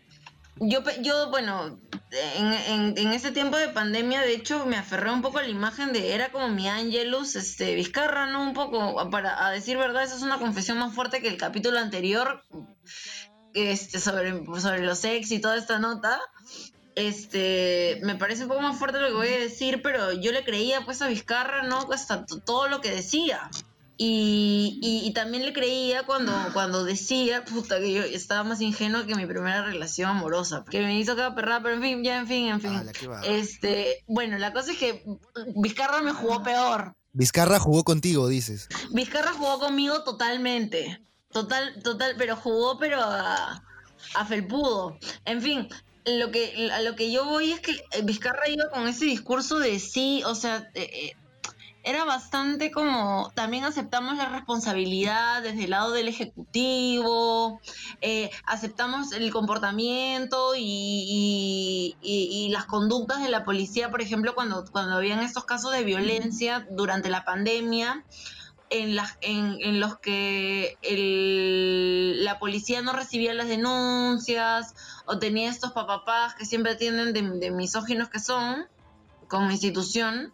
Yo, 0.59 0.81
yo 1.01 1.29
bueno, 1.29 1.79
en, 2.11 2.97
en, 2.97 3.13
ese 3.13 3.31
tiempo 3.31 3.57
de 3.57 3.69
pandemia, 3.69 4.21
de 4.21 4.33
hecho, 4.33 4.65
me 4.65 4.77
aferré 4.77 5.11
un 5.11 5.21
poco 5.21 5.39
a 5.39 5.43
la 5.43 5.49
imagen 5.49 5.93
de 5.93 6.13
era 6.13 6.31
como 6.31 6.47
mi 6.49 6.67
Angelus, 6.67 7.35
este, 7.35 7.75
Vizcarra, 7.75 8.27
¿no? 8.27 8.41
Un 8.41 8.53
poco, 8.53 9.09
para 9.09 9.45
a 9.45 9.51
decir 9.51 9.77
verdad, 9.77 10.03
esa 10.03 10.15
es 10.15 10.21
una 10.21 10.39
confesión 10.39 10.77
más 10.79 10.93
fuerte 10.93 11.21
que 11.21 11.27
el 11.27 11.37
capítulo 11.37 11.79
anterior, 11.79 12.43
este, 13.53 13.99
sobre, 13.99 14.45
sobre 14.59 14.85
los 14.85 15.03
ex 15.03 15.31
y 15.31 15.39
toda 15.39 15.57
esta 15.57 15.79
nota. 15.79 16.19
Este, 16.95 17.99
me 18.03 18.15
parece 18.15 18.43
un 18.43 18.49
poco 18.49 18.61
más 18.61 18.77
fuerte 18.77 18.99
lo 18.99 19.07
que 19.09 19.13
voy 19.13 19.27
a 19.27 19.39
decir, 19.39 19.81
pero 19.83 20.13
yo 20.13 20.31
le 20.31 20.43
creía 20.43 20.83
pues 20.85 21.01
a 21.01 21.07
Vizcarra, 21.07 21.63
¿no? 21.63 21.87
Hasta 21.91 22.25
todo 22.25 22.67
lo 22.67 22.81
que 22.81 22.89
decía. 22.89 23.49
Y, 23.99 24.79
y, 24.83 25.11
también 25.13 25.43
le 25.43 25.53
creía 25.53 26.03
cuando, 26.03 26.31
cuando 26.53 26.83
decía, 26.83 27.43
puta, 27.43 27.79
que 27.79 27.91
yo 27.91 28.03
estaba 28.03 28.43
más 28.43 28.61
ingenuo 28.61 29.07
que 29.07 29.15
mi 29.15 29.25
primera 29.25 29.65
relación 29.65 30.11
amorosa. 30.11 30.63
Que 30.69 30.81
me 30.81 30.99
hizo 30.99 31.15
cada 31.15 31.33
perra, 31.33 31.63
pero 31.63 31.75
en 31.75 31.81
fin, 31.81 32.03
ya, 32.03 32.19
en 32.19 32.27
fin, 32.27 32.47
en 32.47 32.61
fin. 32.61 32.79
este, 33.25 34.03
bueno, 34.05 34.37
la 34.37 34.53
cosa 34.53 34.71
es 34.73 34.77
que 34.77 35.03
Vizcarra 35.55 36.01
me 36.03 36.13
jugó 36.13 36.43
peor. 36.43 36.95
Vizcarra 37.11 37.57
jugó 37.59 37.83
contigo, 37.83 38.27
dices. 38.27 38.69
Vizcarra 38.91 39.33
jugó 39.33 39.57
conmigo 39.57 40.03
totalmente. 40.03 41.01
Total, 41.31 41.81
total, 41.81 42.13
pero 42.19 42.35
jugó, 42.35 42.77
pero 42.77 43.01
a, 43.01 43.63
a 44.13 44.25
felpudo. 44.25 44.99
En 45.25 45.41
fin, 45.41 45.69
lo 46.05 46.29
que, 46.29 46.69
a 46.71 46.81
lo 46.81 46.95
que 46.95 47.11
yo 47.11 47.25
voy 47.25 47.51
es 47.51 47.61
que 47.61 47.81
Vizcarra 48.03 48.47
iba 48.47 48.69
con 48.69 48.87
ese 48.87 49.05
discurso 49.05 49.57
de 49.57 49.79
sí, 49.79 50.21
o 50.23 50.35
sea, 50.35 50.69
eh, 50.75 50.89
eh 50.93 51.13
era 51.87 52.03
bastante 52.03 52.69
como, 52.69 53.31
también 53.33 53.63
aceptamos 53.63 54.17
la 54.17 54.27
responsabilidad 54.27 55.41
desde 55.41 55.63
el 55.63 55.69
lado 55.69 55.93
del 55.93 56.09
Ejecutivo, 56.09 57.61
eh, 58.01 58.29
aceptamos 58.45 59.13
el 59.13 59.31
comportamiento 59.31 60.51
y, 60.57 61.95
las 62.51 62.65
conductas 62.65 63.21
de 63.21 63.29
la 63.29 63.45
policía, 63.45 63.89
por 63.89 64.01
ejemplo, 64.01 64.35
cuando, 64.35 64.65
cuando 64.69 64.95
habían 64.95 65.19
estos 65.19 65.45
casos 65.45 65.71
de 65.71 65.83
violencia 65.83 66.67
durante 66.71 67.09
la 67.09 67.23
pandemia. 67.23 68.03
En, 68.69 68.97
las, 68.97 69.17
en, 69.21 69.79
los 69.79 69.97
que 69.99 70.77
la 72.21 72.37
policía 72.37 72.81
no 72.81 72.91
recibía 72.91 73.33
las 73.33 73.47
denuncias 73.47 74.75
o 75.05 75.19
tenía 75.19 75.49
estos 75.49 75.71
papapás 75.71 76.35
que 76.35 76.45
siempre 76.45 76.75
tienen 76.75 77.13
de, 77.13 77.21
de 77.21 77.51
misóginos 77.51 78.09
que 78.09 78.19
son 78.19 78.65
como 79.29 79.51
institución 79.51 80.33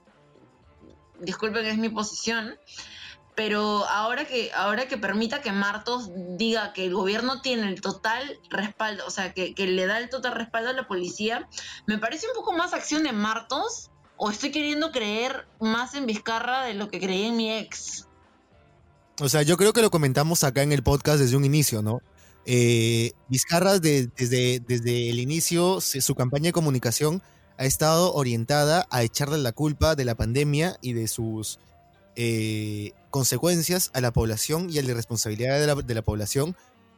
disculpen, 1.19 1.65
es 1.65 1.77
mi 1.77 1.89
posición, 1.89 2.55
pero 3.35 3.85
ahora 3.85 4.25
que, 4.25 4.51
ahora 4.53 4.87
que 4.87 4.97
permita 4.97 5.41
que 5.41 5.51
Martos 5.51 6.11
diga 6.37 6.73
que 6.73 6.85
el 6.85 6.93
gobierno 6.93 7.41
tiene 7.41 7.67
el 7.67 7.81
total 7.81 8.39
respaldo, 8.49 9.03
o 9.07 9.09
sea, 9.09 9.33
que, 9.33 9.53
le 9.57 9.85
da 9.85 9.97
el 9.97 10.09
total 10.09 10.33
respaldo 10.35 10.69
a 10.69 10.73
la 10.73 10.87
policía, 10.87 11.47
me 11.87 11.97
parece 11.97 12.27
un 12.27 12.33
poco 12.35 12.53
más 12.53 12.73
acción 12.73 13.03
de 13.03 13.11
Martos 13.11 13.89
o 14.17 14.29
estoy 14.29 14.51
queriendo 14.51 14.91
creer 14.91 15.47
más 15.59 15.95
en 15.95 16.05
Vizcarra 16.05 16.63
de 16.65 16.75
lo 16.75 16.89
que 16.89 16.99
creí 16.99 17.25
en 17.25 17.37
mi 17.37 17.51
ex. 17.51 18.07
O 19.19 19.29
sea, 19.29 19.41
yo 19.41 19.57
creo 19.57 19.73
que 19.73 19.81
lo 19.81 19.91
comentamos 19.91 20.43
acá 20.43 20.61
en 20.61 20.71
el 20.71 20.83
podcast 20.83 21.19
desde 21.19 21.35
un 21.35 21.45
inicio, 21.45 21.81
¿no? 21.81 22.01
Eh, 22.45 23.11
Vizcarra 23.29 23.79
de- 23.79 24.07
desde, 24.15 24.59
desde 24.59 25.09
el 25.09 25.19
inicio, 25.19 25.81
su 25.81 26.13
campaña 26.15 26.45
de 26.45 26.53
comunicación 26.53 27.21
ha 27.57 27.65
estado 27.65 28.13
orientada 28.13 28.87
a 28.89 29.03
echarle 29.03 29.37
la 29.37 29.51
culpa 29.51 29.95
de 29.95 30.05
la 30.05 30.15
pandemia 30.15 30.77
y 30.81 30.93
de 30.93 31.07
sus 31.07 31.59
eh, 32.15 32.91
consecuencias 33.09 33.91
a 33.93 34.01
la 34.01 34.11
población 34.11 34.69
y 34.69 34.79
a 34.79 34.83
la 34.83 34.91
irresponsabilidad 34.91 35.59
de 35.59 35.67
la, 35.67 35.75
de 35.75 35.93
la 35.93 36.01
población, 36.01 36.55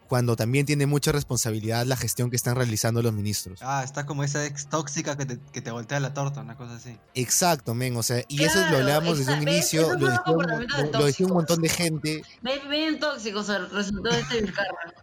cuando 0.07 0.35
también 0.35 0.65
tiene 0.67 0.85
mucha 0.85 1.11
responsabilidad 1.11 1.85
la 1.85 1.97
gestión 1.97 2.29
que 2.29 2.35
están 2.35 2.55
realizando 2.55 3.01
los 3.01 3.11
ministros. 3.11 3.59
Ah, 3.63 3.81
está 3.83 4.05
como 4.05 4.23
esa 4.23 4.45
ex 4.45 4.67
tóxica 4.69 5.17
que 5.17 5.25
te, 5.25 5.39
que 5.51 5.61
te 5.61 5.71
voltea 5.71 5.99
la 5.99 6.13
torta, 6.13 6.41
una 6.41 6.55
cosa 6.55 6.75
así. 6.75 6.97
Exacto, 7.15 7.73
men, 7.73 7.97
o 7.97 8.03
sea, 8.03 8.23
y 8.27 8.43
eso 8.43 8.53
Claro, 8.53 8.71
lo 8.71 8.77
hablábamos 8.77 9.17
desde 9.17 9.33
un 9.33 9.41
inicio, 9.41 9.93
lo 9.97 10.05
decía, 10.07 10.21
un, 10.27 10.33
comportamientos 10.35 10.77
de 10.77 10.91
lo 10.99 11.05
decía 11.05 11.25
un 11.25 11.31
tóxicos. 11.31 11.31
montón 11.33 11.61
de 11.61 11.69
gente, 11.69 12.23
Bien, 12.41 12.69
bien 12.69 12.99
tóxico 12.99 13.43
se 13.43 13.57
resultó 13.57 14.09
este 14.11 14.41
Vizcarra. 14.41 14.93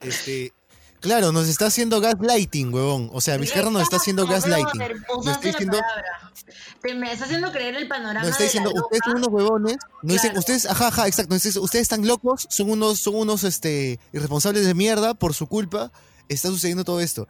Este, 0.00 0.52
claro, 1.00 1.32
nos 1.32 1.48
está 1.48 1.66
haciendo 1.66 2.00
gaslighting, 2.00 2.72
huevón. 2.72 3.10
O 3.12 3.20
sea, 3.20 3.36
Vizcarra 3.36 3.70
nos 3.70 3.82
está 3.82 3.96
haciendo 3.96 4.26
gaslighting. 4.26 4.80
Nos 5.08 5.26
está 5.26 5.48
diciendo. 5.48 5.78
Te 6.82 6.94
me 6.94 7.12
está 7.12 7.24
haciendo 7.24 7.50
creer 7.50 7.74
el 7.74 7.88
panorama 7.88 8.20
nos 8.20 8.30
está 8.30 8.44
diciendo, 8.44 8.70
ustedes 8.72 9.02
son 9.04 9.16
unos 9.16 9.28
huevones. 9.28 9.76
Nos 10.02 10.12
dicen, 10.12 10.38
ustedes, 10.38 10.66
ajá, 10.66 10.88
ajá, 10.88 11.06
exacto. 11.06 11.34
Ustedes, 11.34 11.56
ustedes 11.56 11.82
están 11.82 12.06
locos, 12.06 12.46
son 12.50 12.70
unos, 12.70 13.00
son 13.00 13.16
unos, 13.16 13.44
este, 13.44 13.98
irresponsables 14.12 14.64
de 14.64 14.74
mierda, 14.74 15.14
por 15.14 15.34
su 15.34 15.46
culpa 15.46 15.90
está 16.28 16.48
sucediendo 16.48 16.84
todo 16.84 17.00
esto. 17.00 17.28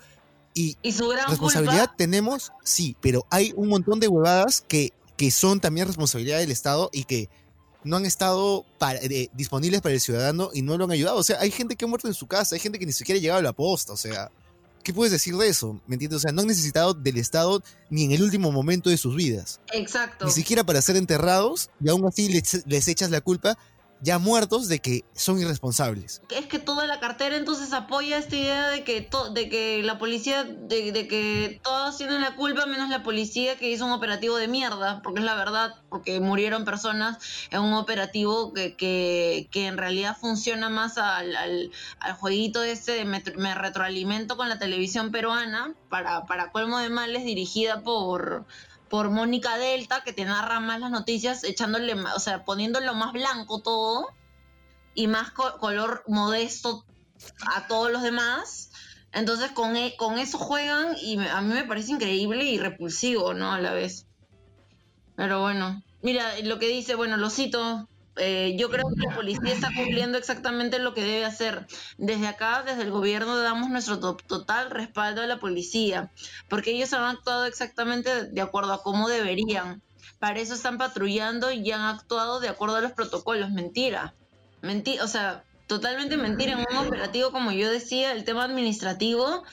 Y 0.55 0.77
Y 0.83 0.93
su 0.93 1.09
gran 1.09 1.29
responsabilidad 1.29 1.87
culpa, 1.87 1.97
tenemos, 1.97 2.53
sí, 2.65 2.97
pero 3.01 3.27
hay 3.31 3.53
un 3.57 3.69
montón 3.69 4.01
de 4.01 4.09
huevadas 4.09 4.63
que, 4.67 4.93
que 5.17 5.31
son 5.31 5.61
también 5.61 5.87
responsabilidad 5.87 6.39
del 6.39 6.51
Estado 6.51 6.91
y 6.93 7.05
que 7.05 7.29
no 7.89 7.97
han 7.97 8.07
estado 8.07 8.65
para- 8.79 8.99
eh, 9.01 9.29
disponibles 9.35 9.81
para 9.81 9.95
el 9.95 10.01
ciudadano 10.01 10.51
y 10.53 10.63
no 10.63 10.77
lo 10.79 10.85
han 10.85 10.91
ayudado. 10.93 11.17
O 11.17 11.23
sea, 11.23 11.41
hay 11.41 11.51
gente 11.51 11.75
que 11.77 11.85
ha 11.85 11.89
muerto 11.89 12.07
en 12.09 12.15
su 12.15 12.27
casa, 12.27 12.55
hay 12.55 12.61
gente 12.61 12.79
que 12.79 12.87
ni 12.87 12.93
siquiera 12.93 13.19
ha 13.19 13.21
llegado 13.23 13.41
a 13.41 13.43
la 13.43 13.53
posta, 13.53 13.93
o 13.93 13.97
sea, 13.97 14.31
¿qué 14.85 14.93
puedes 14.95 15.11
decir 15.13 15.37
de 15.37 15.49
eso? 15.49 15.81
¿Me 15.87 15.97
entiendes? 15.97 16.19
O 16.19 16.21
sea, 16.21 16.33
no 16.33 16.43
han 16.43 16.47
necesitado 16.49 16.95
del 16.95 17.17
Estado 17.17 17.63
ni 17.91 18.05
en 18.05 18.13
el 18.13 18.23
último 18.23 18.53
momento 18.53 18.91
de 18.91 18.97
sus 18.97 19.17
vidas, 19.17 19.61
exacto. 19.73 20.25
ni 20.27 20.31
siquiera 20.33 20.65
para 20.65 20.81
ser 20.83 20.97
enterrados 20.97 21.71
y 21.83 21.89
aún 21.89 22.07
así 22.07 22.29
les, 22.29 22.67
les 22.67 22.89
echas 22.89 23.11
la 23.11 23.21
culpa 23.21 23.59
ya 24.01 24.19
muertos 24.19 24.69
de 24.69 24.79
que 24.79 25.05
son 25.15 25.41
irresponsables. 25.41 26.23
es 26.31 26.47
que 26.47 26.59
toda 26.59 26.87
la 26.87 27.01
cartera 27.01 27.37
entonces 27.37 27.73
apoya 27.73 28.19
esta 28.19 28.37
idea 28.37 28.69
de 28.69 28.85
que 28.85 29.09
de 29.35 29.49
que 29.49 29.83
la 29.83 29.99
policía 29.99 30.45
de, 30.45 31.09
que 31.09 31.61
todos 31.63 31.97
tienen 31.97 32.21
la 32.21 32.37
culpa 32.37 32.67
menos 32.67 32.89
la 32.91 33.03
policía 33.03 33.57
que 33.57 33.71
hizo 33.71 33.87
un 33.87 33.93
operativo 33.93 34.37
de 34.37 34.49
mierda 34.49 35.03
porque 35.03 35.21
es 35.21 35.25
la 35.25 35.35
verdad 35.35 35.75
porque 35.89 36.21
murieron 36.21 36.65
personas 36.65 37.19
en 37.51 37.61
un 37.61 37.75
operativo 37.75 38.53
que, 38.53 38.77
que, 38.77 39.67
en 39.67 39.77
realidad 39.77 40.17
funciona 40.19 40.69
más 40.69 40.99
al, 40.99 41.35
al, 41.37 41.71
al 42.01 42.13
jueguito 42.15 42.63
ese 42.63 42.93
de 42.93 43.05
me, 43.05 43.23
me 43.37 43.55
retroalimento 43.55 44.37
con 44.37 44.49
la 44.49 44.59
televisión 44.59 45.11
peruana 45.11 45.75
para, 45.89 46.27
para 46.27 46.53
colmo 46.53 46.79
de 46.79 46.91
males 46.91 47.25
dirigida 47.25 47.83
por 47.83 48.47
por 48.89 49.11
Mónica 49.11 49.57
Delta, 49.59 50.03
que 50.05 50.13
te 50.13 50.25
narra 50.25 50.61
más 50.61 50.81
las 50.81 50.91
noticias, 50.91 51.45
echándole, 51.45 51.95
o 51.95 52.21
sea, 52.21 52.45
poniéndolo 52.45 52.95
más 52.95 53.13
blanco 53.13 53.61
todo 53.63 54.09
y 54.95 55.07
más 55.07 55.31
co- 55.33 55.59
color 55.59 56.03
modesto 56.07 56.85
a 57.55 57.67
todos 57.67 57.91
los 57.91 58.03
demás. 58.03 58.71
Entonces 59.13 59.51
con, 59.53 59.77
e- 59.77 59.97
con 59.97 60.19
eso 60.19 60.39
juegan 60.39 60.97
y 61.01 61.19
a 61.27 61.41
mí 61.41 61.55
me 61.55 61.65
parece 61.65 61.93
increíble 61.93 62.45
y 62.45 62.59
repulsivo, 62.59 63.35
¿no? 63.35 63.53
A 63.53 63.61
la 63.61 63.73
vez. 63.73 64.07
Pero 65.17 65.41
bueno, 65.41 65.83
mira, 66.03 66.39
lo 66.45 66.59
que 66.59 66.69
dice, 66.69 66.95
bueno, 66.95 67.17
lo 67.17 67.31
cito. 67.31 67.89
Eh, 68.19 68.57
yo 68.59 68.69
creo 68.71 68.85
que 68.89 69.07
la 69.09 69.15
policía 69.15 69.53
está 69.53 69.71
cumpliendo 69.75 70.19
exactamente 70.19 70.79
lo 70.79 70.95
que 70.95 71.03
debe 71.03 71.25
hacer. 71.25 71.67
Desde 71.97 72.27
acá, 72.29 72.63
desde 72.65 72.83
el 72.83 72.91
gobierno, 72.91 73.37
damos 73.39 73.71
nuestro 73.71 73.99
to- 74.01 74.17
total 74.27 74.71
respaldo 74.71 75.23
a 75.23 75.27
la 75.27 75.39
policía, 75.39 76.13
porque 76.49 76.73
ellos 76.73 76.93
han 76.93 77.05
actuado 77.05 77.45
exactamente 77.47 78.25
de 78.27 78.41
acuerdo 78.41 78.73
a 78.73 78.83
cómo 78.83 79.09
deberían. 79.09 79.83
Para 80.19 80.41
eso 80.41 80.55
están 80.55 80.79
patrullando 80.79 81.53
y 81.53 81.71
han 81.71 81.83
actuado 81.83 82.41
de 82.41 82.49
acuerdo 82.49 82.77
a 82.77 82.81
los 82.81 82.93
protocolos. 82.93 83.51
Mentira. 83.51 84.15
Mentira, 84.63 85.05
o 85.05 85.09
sea, 85.09 85.45
totalmente 85.67 86.17
mentira. 86.17 86.53
En 86.53 86.65
un 86.71 86.87
operativo, 86.87 87.31
como 87.31 87.53
yo 87.53 87.71
decía, 87.71 88.13
el 88.13 88.25
tema 88.25 88.45
administrativo 88.45 89.45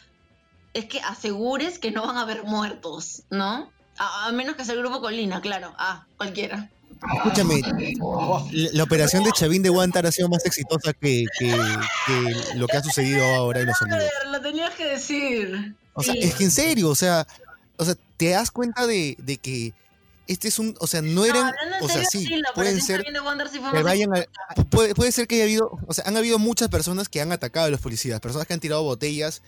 es 0.73 0.85
que 0.85 0.99
asegures 1.01 1.77
que 1.79 1.91
no 1.91 2.05
van 2.05 2.17
a 2.17 2.21
haber 2.21 2.43
muertos, 2.43 3.23
¿no? 3.29 3.71
A, 3.97 4.27
a 4.27 4.31
menos 4.31 4.55
que 4.55 4.65
sea 4.65 4.73
el 4.73 4.81
grupo 4.81 4.99
Colina, 5.01 5.39
claro. 5.39 5.73
Ah, 5.77 6.05
cualquiera. 6.17 6.69
Escúchame, 7.13 7.61
la, 8.51 8.83
operación 8.83 9.23
de 9.23 9.31
Chavín 9.31 9.61
de 9.61 9.69
Guantar 9.69 10.05
ha 10.05 10.11
sido 10.11 10.29
más 10.29 10.45
exitosa 10.45 10.93
que, 10.93 11.25
que- 11.39 11.55
que 12.07 12.55
lo 12.57 12.67
que 12.67 12.77
ha 12.77 12.83
sucedido 12.83 13.23
ahora 13.35 13.61
en 13.61 13.67
los. 13.67 13.79
Brother, 13.79 14.11
Lo 14.31 14.41
tenías 14.41 14.71
que 14.75 14.85
decir. 14.85 15.75
O 15.93 16.03
sea, 16.03 16.13
Sí. 16.13 16.19
es 16.23 16.35
que 16.35 16.43
en 16.45 16.51
serio, 16.51 16.89
o 16.89 16.95
sea, 16.95 17.25
o 17.77 17.85
sea, 17.85 17.95
te 18.17 18.29
das 18.29 18.51
cuenta 18.51 18.85
de, 18.87 19.15
de 19.19 19.37
que 19.37 19.73
este 20.27 20.47
es 20.47 20.57
un, 20.59 20.75
o 20.79 20.87
sea, 20.87 21.01
no 21.01 21.23
eran, 21.25 21.53
o 21.81 21.87
sea, 21.87 22.03
sí, 22.05 22.27
pueden 22.55 22.81
ser 22.81 23.03
sí 23.05 23.59
que 23.71 23.83
vayan 23.83 24.09
a- 24.15 24.25
puede, 24.69 24.95
puede 24.95 25.11
ser 25.11 25.27
que 25.27 25.35
haya 25.35 25.43
habido, 25.43 25.77
o 25.87 25.93
sea, 25.93 26.03
han 26.07 26.17
habido 26.17 26.39
muchas 26.39 26.69
personas 26.69 27.09
que 27.09 27.21
han 27.21 27.31
atacado 27.31 27.67
a 27.67 27.69
los 27.69 27.79
policías, 27.79 28.19
personas 28.19 28.47
que 28.47 28.53
han 28.53 28.59
tirado 28.59 28.81
botellas 28.83 29.41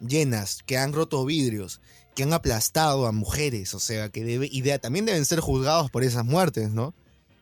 llenas, 0.00 0.62
que 0.66 0.76
han 0.78 0.92
roto 0.92 1.24
vidrios, 1.24 1.80
que 2.18 2.24
han 2.24 2.32
aplastado 2.32 3.06
a 3.06 3.12
mujeres, 3.12 3.74
o 3.74 3.78
sea, 3.78 4.08
que 4.08 4.24
debe, 4.24 4.48
y 4.50 4.62
de- 4.62 4.76
también 4.80 5.04
deben 5.06 5.24
ser 5.24 5.38
juzgados 5.38 5.88
por 5.88 6.02
esas 6.02 6.24
muertes, 6.24 6.72
¿no? 6.72 6.92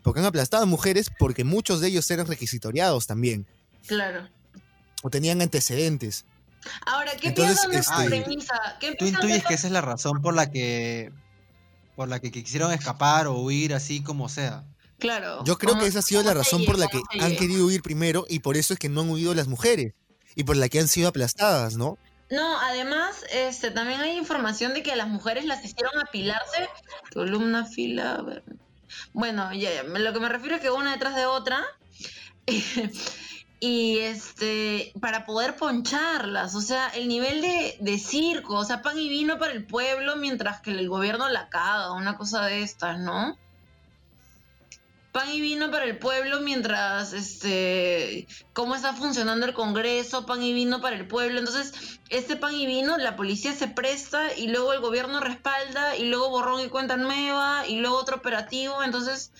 Porque 0.02 0.20
han 0.20 0.26
aplastado 0.26 0.64
a 0.64 0.66
mujeres 0.66 1.10
porque 1.18 1.44
muchos 1.44 1.80
de 1.80 1.88
ellos 1.88 2.10
eran 2.10 2.26
requisitoriados 2.26 3.06
también, 3.06 3.46
Claro. 3.86 4.28
o 5.02 5.08
tenían 5.08 5.40
antecedentes. 5.40 6.26
Ahora, 6.84 7.12
¿qué 7.16 7.28
Entonces, 7.28 7.58
piensan 7.70 8.02
este- 8.04 8.20
premisa? 8.22 8.54
¿Qué 8.78 8.94
Tú 8.96 9.06
intuyes 9.06 9.44
que 9.46 9.54
esa 9.54 9.66
es 9.68 9.72
la 9.72 9.80
razón 9.80 10.20
por 10.20 10.34
la 10.34 10.50
que 10.50 11.10
por 11.94 12.08
la 12.08 12.20
que 12.20 12.30
quisieron 12.30 12.70
escapar 12.72 13.26
o 13.28 13.38
huir 13.40 13.72
así 13.72 14.02
como 14.02 14.28
sea. 14.28 14.66
Claro. 14.98 15.42
Yo 15.46 15.56
creo 15.56 15.70
¿cómo- 15.70 15.82
que 15.84 15.88
esa 15.88 16.00
ha 16.00 16.02
sido 16.02 16.22
la 16.22 16.34
razón 16.34 16.66
por 16.66 16.78
la 16.78 16.88
que 16.88 16.98
¿Cómo 17.00 17.08
se 17.18 17.26
han 17.26 17.36
querido 17.36 17.64
huir 17.64 17.80
primero 17.80 18.26
y 18.28 18.40
por 18.40 18.58
eso 18.58 18.74
es 18.74 18.78
que 18.78 18.90
no 18.90 19.00
han 19.00 19.08
huido 19.08 19.32
las 19.34 19.48
mujeres 19.48 19.94
y 20.34 20.44
por 20.44 20.56
la 20.58 20.68
que 20.68 20.80
han 20.80 20.88
sido 20.88 21.08
aplastadas, 21.08 21.78
¿no? 21.78 21.96
No, 22.30 22.58
además, 22.60 23.24
este, 23.30 23.70
también 23.70 24.00
hay 24.00 24.16
información 24.16 24.74
de 24.74 24.82
que 24.82 24.92
a 24.92 24.96
las 24.96 25.08
mujeres 25.08 25.44
las 25.44 25.64
hicieron 25.64 25.98
apilarse. 26.00 26.68
Columna, 27.12 27.64
fila. 27.64 28.20
ver. 28.22 28.42
Bueno, 29.12 29.52
ya, 29.52 29.72
ya, 29.72 29.82
lo 29.84 30.12
que 30.12 30.20
me 30.20 30.28
refiero 30.28 30.56
es 30.56 30.62
que 30.62 30.70
una 30.70 30.92
detrás 30.92 31.14
de 31.14 31.26
otra. 31.26 31.64
y 33.60 33.98
este, 33.98 34.92
para 35.00 35.24
poder 35.24 35.56
poncharlas. 35.56 36.56
O 36.56 36.60
sea, 36.60 36.88
el 36.88 37.06
nivel 37.06 37.40
de, 37.42 37.76
de 37.80 37.98
circo. 37.98 38.54
O 38.54 38.64
sea, 38.64 38.82
pan 38.82 38.98
y 38.98 39.08
vino 39.08 39.38
para 39.38 39.52
el 39.52 39.64
pueblo 39.64 40.16
mientras 40.16 40.60
que 40.60 40.72
el 40.72 40.88
gobierno 40.88 41.28
la 41.28 41.48
caga. 41.48 41.92
Una 41.92 42.16
cosa 42.16 42.44
de 42.46 42.62
estas, 42.62 42.98
¿no? 42.98 43.38
Pan 45.16 45.32
y 45.32 45.40
vino 45.40 45.70
para 45.70 45.86
el 45.86 45.96
pueblo 45.96 46.40
mientras 46.40 47.14
este 47.14 48.28
cómo 48.52 48.74
está 48.74 48.92
funcionando 48.92 49.46
el 49.46 49.54
Congreso, 49.54 50.26
pan 50.26 50.42
y 50.42 50.52
vino 50.52 50.82
para 50.82 50.94
el 50.94 51.08
pueblo. 51.08 51.38
Entonces, 51.38 51.72
este 52.10 52.36
pan 52.36 52.54
y 52.54 52.66
vino, 52.66 52.98
la 52.98 53.16
policía 53.16 53.54
se 53.54 53.66
presta 53.66 54.34
y 54.34 54.48
luego 54.48 54.74
el 54.74 54.80
gobierno 54.80 55.20
respalda 55.20 55.96
y 55.96 56.04
luego 56.04 56.28
borrón 56.28 56.60
y 56.60 56.68
cuenta 56.68 56.98
nueva 56.98 57.66
y 57.66 57.78
luego 57.78 57.96
otro 57.96 58.16
operativo. 58.16 58.82
Entonces, 58.84 59.32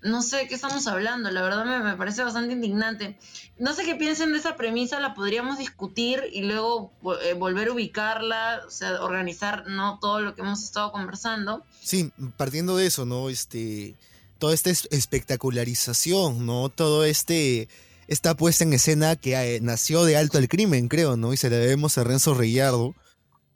no 0.00 0.22
sé 0.22 0.46
qué 0.46 0.54
estamos 0.54 0.86
hablando, 0.86 1.28
la 1.32 1.42
verdad 1.42 1.64
me, 1.64 1.80
me 1.80 1.96
parece 1.96 2.22
bastante 2.22 2.52
indignante. 2.52 3.18
No 3.58 3.74
sé 3.74 3.84
qué 3.84 3.96
piensen 3.96 4.30
de 4.30 4.38
esa 4.38 4.54
premisa, 4.54 5.00
la 5.00 5.14
podríamos 5.14 5.58
discutir 5.58 6.22
y 6.32 6.42
luego 6.42 6.92
eh, 7.24 7.34
volver 7.34 7.66
a 7.66 7.72
ubicarla, 7.72 8.62
o 8.64 8.70
sea, 8.70 9.02
organizar 9.02 9.66
no 9.66 9.98
todo 10.00 10.20
lo 10.20 10.36
que 10.36 10.42
hemos 10.42 10.62
estado 10.62 10.92
conversando. 10.92 11.64
Sí, 11.82 12.12
partiendo 12.36 12.76
de 12.76 12.86
eso, 12.86 13.06
¿no? 13.06 13.28
Este, 13.28 13.96
toda 14.38 14.54
esta 14.54 14.70
es- 14.70 14.88
espectacularización, 14.90 16.46
¿no? 16.46 16.68
Todo 16.68 17.04
este, 17.04 17.68
esta 18.08 18.36
puesta 18.36 18.64
en 18.64 18.72
escena 18.72 19.16
que 19.16 19.34
eh, 19.34 19.60
nació 19.60 20.04
de 20.04 20.16
alto 20.16 20.38
al 20.38 20.48
crimen, 20.48 20.88
creo, 20.88 21.16
¿no? 21.16 21.32
Y 21.32 21.36
se 21.36 21.50
la 21.50 21.56
debemos 21.56 21.96
a 21.98 22.04
Renzo 22.04 22.34
Reyardo. 22.34 22.94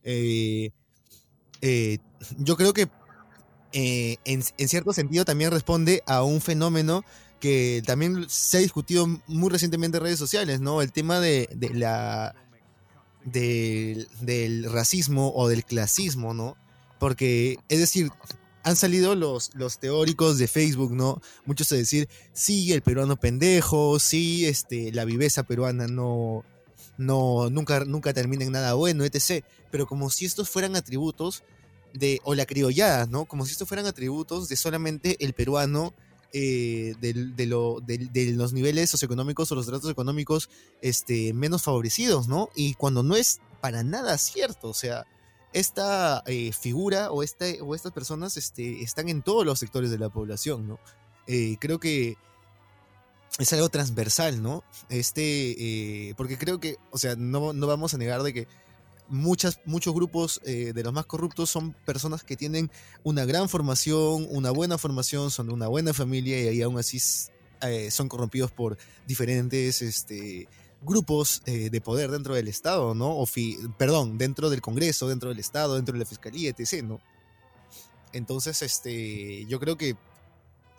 Eh, 0.02 0.70
eh, 1.60 1.98
yo 2.38 2.56
creo 2.56 2.72
que 2.72 2.88
en, 3.72 4.42
cierto 4.68 4.92
sentido 4.92 5.24
también 5.24 5.50
responde 5.50 6.02
a 6.06 6.22
un 6.22 6.40
fenómeno 6.40 7.04
que 7.38 7.82
también 7.86 8.26
se 8.28 8.58
ha 8.58 8.60
discutido 8.60 9.06
muy 9.26 9.50
recientemente 9.50 9.98
en 9.98 10.04
redes 10.04 10.18
sociales, 10.18 10.60
¿no? 10.60 10.82
El 10.82 10.92
tema 10.92 11.20
de, 11.20 11.48
de 11.54 11.70
la 11.70 12.34
del, 13.24 14.08
del 14.20 14.70
racismo 14.70 15.32
o 15.34 15.48
del 15.48 15.64
clasismo, 15.64 16.34
¿no? 16.34 16.56
Porque, 16.98 17.58
es 17.68 17.78
decir, 17.78 18.10
han 18.62 18.76
salido 18.76 19.14
los, 19.14 19.50
los 19.54 19.78
teóricos 19.78 20.38
de 20.38 20.46
Facebook, 20.48 20.92
¿no? 20.92 21.20
Muchos 21.46 21.70
a 21.72 21.76
decir, 21.76 22.08
sí, 22.32 22.72
el 22.72 22.82
peruano 22.82 23.16
pendejo, 23.18 23.98
sí, 23.98 24.46
este, 24.46 24.92
la 24.92 25.04
viveza 25.04 25.42
peruana 25.44 25.86
no, 25.86 26.44
no, 26.98 27.48
nunca, 27.50 27.84
nunca 27.84 28.12
termina 28.12 28.44
en 28.44 28.52
nada 28.52 28.74
bueno, 28.74 29.04
etc. 29.04 29.44
Pero 29.70 29.86
como 29.86 30.11
si 30.11 30.26
estos 30.26 30.50
fueran 30.50 30.76
atributos 30.76 31.42
de, 31.94 32.20
o 32.24 32.34
la 32.34 32.46
criollada, 32.46 33.06
¿no? 33.06 33.24
Como 33.24 33.46
si 33.46 33.52
estos 33.52 33.66
fueran 33.68 33.86
atributos 33.86 34.48
de 34.48 34.56
solamente 34.56 35.16
el 35.24 35.32
peruano 35.32 35.94
eh, 36.32 36.94
de, 37.00 37.46
lo- 37.46 37.80
de 37.80 38.32
los 38.36 38.52
niveles 38.52 38.90
socioeconómicos 38.90 39.50
o 39.50 39.54
los 39.56 39.66
tratos 39.66 39.90
económicos 39.90 40.48
este, 40.82 41.32
menos 41.32 41.62
favorecidos, 41.62 42.28
¿no? 42.28 42.50
Y 42.54 42.74
cuando 42.74 43.02
no 43.02 43.16
es 43.16 43.40
para 43.61 43.82
nada 43.82 44.16
cierto, 44.18 44.68
o 44.68 44.74
sea, 44.74 45.06
esta 45.53 46.22
eh, 46.26 46.53
figura 46.53 47.11
o, 47.11 47.22
este, 47.22 47.61
o 47.61 47.74
estas 47.74 47.92
personas 47.92 48.36
este, 48.36 48.82
están 48.82 49.09
en 49.09 49.22
todos 49.22 49.44
los 49.44 49.59
sectores 49.59 49.90
de 49.90 49.98
la 49.98 50.09
población, 50.09 50.68
¿no? 50.68 50.78
Eh, 51.26 51.57
creo 51.61 51.80
que 51.80 52.16
es 53.38 53.53
algo 53.53 53.68
transversal, 53.68 54.42
¿no? 54.42 54.64
Este, 54.88 56.09
eh, 56.09 56.14
porque 56.16 56.38
creo 56.38 56.61
que, 56.61 56.76
o 56.90 56.98
sea, 56.98 57.16
no, 57.16 57.53
no 57.53 57.66
vamos 57.66 57.94
a 57.94 57.98
negar 57.98 58.22
de 58.22 58.32
que 58.32 58.48
muchas, 59.09 59.61
muchos 59.64 59.92
grupos 59.92 60.40
de 60.44 60.82
los 60.84 60.92
más 60.92 61.05
corruptos 61.05 61.51
son 61.51 61.72
personas 61.72 62.22
que 62.22 62.36
tienen 62.36 62.70
una 63.03 63.24
gran 63.24 63.48
formación, 63.48 64.28
una 64.30 64.53
buena 64.53 64.78
formación, 64.78 65.32
son 65.32 65.48
de 65.48 65.53
una 65.53 65.66
buena 65.66 65.92
familia 65.92 66.40
y 66.40 66.46
ahí 66.46 66.62
aún 66.62 66.78
así 66.78 67.01
son 67.90 68.09
corrompidos 68.09 68.53
por 68.53 68.78
diferentes 69.09 69.82
este, 69.82 70.46
grupos 70.82 71.42
eh, 71.46 71.68
de 71.70 71.80
poder 71.80 72.10
dentro 72.10 72.34
del 72.34 72.48
Estado, 72.48 72.94
¿no? 72.94 73.16
O 73.16 73.26
fi- 73.26 73.58
perdón, 73.78 74.16
dentro 74.18 74.48
del 74.50 74.60
Congreso, 74.62 75.08
dentro 75.08 75.28
del 75.28 75.38
Estado, 75.38 75.76
dentro 75.76 75.92
de 75.92 75.98
la 76.00 76.06
Fiscalía, 76.06 76.50
etc., 76.50 76.82
¿no? 76.84 77.00
Entonces, 78.12 78.62
este, 78.62 79.44
yo 79.46 79.60
creo 79.60 79.76
que, 79.76 79.96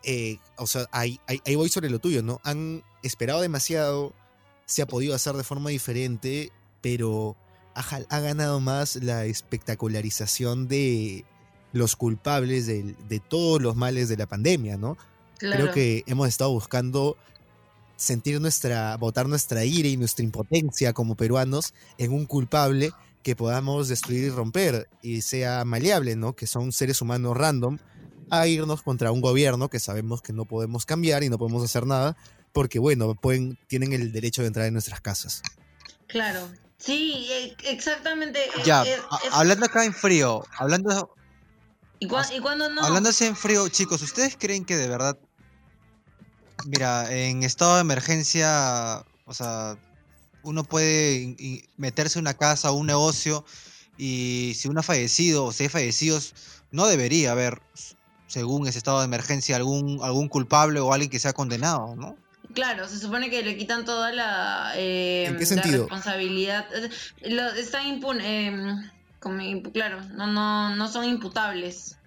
eh, 0.04 0.38
o 0.58 0.68
sea, 0.68 0.86
ahí, 0.92 1.20
ahí- 1.28 1.42
ahí 1.46 1.56
voy 1.56 1.70
sobre 1.70 1.90
lo 1.90 2.00
tuyo, 2.00 2.24
¿no? 2.24 2.42
Han 2.44 2.84
esperado 3.04 3.42
demasiado, 3.42 4.14
se 4.66 4.82
ha 4.82 4.86
podido 4.88 5.16
hacer 5.16 5.36
de 5.36 5.44
forma 5.44 5.70
diferente, 5.70 6.52
pero 6.82 7.36
ha, 7.76 8.20
ganado 8.20 8.60
más 8.60 8.98
la 8.98 9.26
espectacularización 9.26 10.68
de 10.68 11.24
los 11.74 11.96
culpables 11.96 12.68
de, 12.68 13.22
todos 13.30 13.62
los 13.62 13.76
males 13.78 14.10
de 14.10 14.18
la 14.18 14.26
pandemia, 14.28 14.78
¿no? 14.78 14.98
Claro. 15.38 15.62
Creo 15.64 15.74
que 15.74 16.04
hemos 16.08 16.28
estado 16.28 16.52
buscando 16.52 17.16
sentir 18.02 18.42
nuestra, 18.42 18.98
botar 18.98 19.28
nuestra 19.30 19.64
ira 19.64 19.88
y 19.88 19.96
nuestra 19.96 20.26
impotencia 20.26 20.92
como 20.94 21.16
peruanos 21.16 21.74
en 21.98 22.12
un 22.12 22.26
culpable 22.26 22.92
que 23.22 23.36
podamos 23.36 23.88
destruir 23.88 24.24
y 24.24 24.30
romper 24.30 24.90
y 25.04 25.22
sea 25.22 25.64
maleable, 25.66 26.16
¿no? 26.16 26.34
Que 26.36 26.48
son 26.48 26.72
seres 26.72 27.02
humanos 27.02 27.38
random 27.38 27.78
a 28.32 28.48
irnos 28.48 28.82
contra 28.82 29.12
un 29.12 29.22
gobierno 29.22 29.70
que 29.70 29.80
sabemos 29.80 30.22
que 30.24 30.34
no 30.34 30.46
podemos 30.46 30.86
cambiar 30.86 31.24
y 31.24 31.30
no 31.30 31.38
podemos 31.38 31.64
hacer 31.64 31.86
nada 31.86 32.18
porque, 32.54 32.80
bueno, 32.80 33.14
pueden, 33.14 33.58
tienen 33.68 33.94
el 33.94 34.12
derecho 34.12 34.42
de 34.42 34.48
entrar 34.48 34.66
en 34.66 34.74
nuestras 34.74 35.00
casas. 35.02 35.42
Claro. 36.08 36.50
Sí, 36.80 37.28
e- 37.30 37.56
exactamente. 37.72 38.40
e- 38.44 38.64
Ya, 38.66 38.84
e- 38.84 38.94
es- 38.94 39.02
hablando 39.32 39.68
acá 39.68 39.86
en 39.86 39.94
frío, 39.94 40.44
hablando, 40.58 41.14
¿Y, 42.00 42.08
cua- 42.08 42.28
y 42.36 42.40
cuándo 42.40 42.68
no? 42.70 42.84
hablando 42.84 43.10
así 43.10 43.26
en 43.26 43.36
frío, 43.36 43.70
chicos, 43.70 44.02
¿ustedes 44.02 44.36
creen 44.40 44.66
que 44.66 44.76
de 44.76 44.88
verdad, 44.88 45.20
mira, 46.66 47.12
en 47.12 47.44
estado 47.44 47.76
de 47.76 47.82
emergencia, 47.82 49.06
o 49.26 49.34
sea, 49.34 49.78
uno 50.44 50.64
puede 50.64 51.36
meterse 51.78 52.20
en 52.20 52.24
una 52.24 52.34
casa 52.34 52.72
o 52.72 52.76
un 52.76 52.88
negocio 52.88 53.46
y 53.98 54.54
si 54.56 54.68
uno 54.68 54.80
ha 54.80 54.84
fallecido 54.84 55.46
o 55.46 55.52
si 55.52 55.64
hay 55.64 55.70
fallecidos, 55.70 56.34
no 56.72 56.88
debería 56.88 57.32
haber, 57.32 57.62
según 58.28 58.68
ese 58.68 58.78
estado 58.78 59.00
de 59.00 59.06
emergencia, 59.06 59.56
algún, 59.56 60.00
algún 60.02 60.28
culpable 60.28 60.80
o 60.80 60.94
alguien 60.94 61.12
que 61.12 61.20
sea 61.20 61.34
condenado, 61.34 61.96
¿no? 61.96 62.18
Claro, 62.54 62.88
se 62.88 63.00
supone 63.00 63.30
que 63.30 63.44
le 63.44 63.56
quitan 63.56 63.86
toda 63.86 64.12
la, 64.12 64.74
eh, 64.76 65.26
¿En 65.28 65.36
qué 65.36 65.42
la 65.42 65.46
sentido? 65.46 65.84
responsabilidad. 65.84 66.68
Lo, 67.22 67.48
están 67.54 67.88
impun 67.88 68.20
eh, 68.20 68.92
como 69.20 69.62
claro, 69.72 70.02
no, 70.16 70.28
no, 70.28 70.76
no 70.76 70.88
son 70.88 71.06
imputables. 71.06 71.98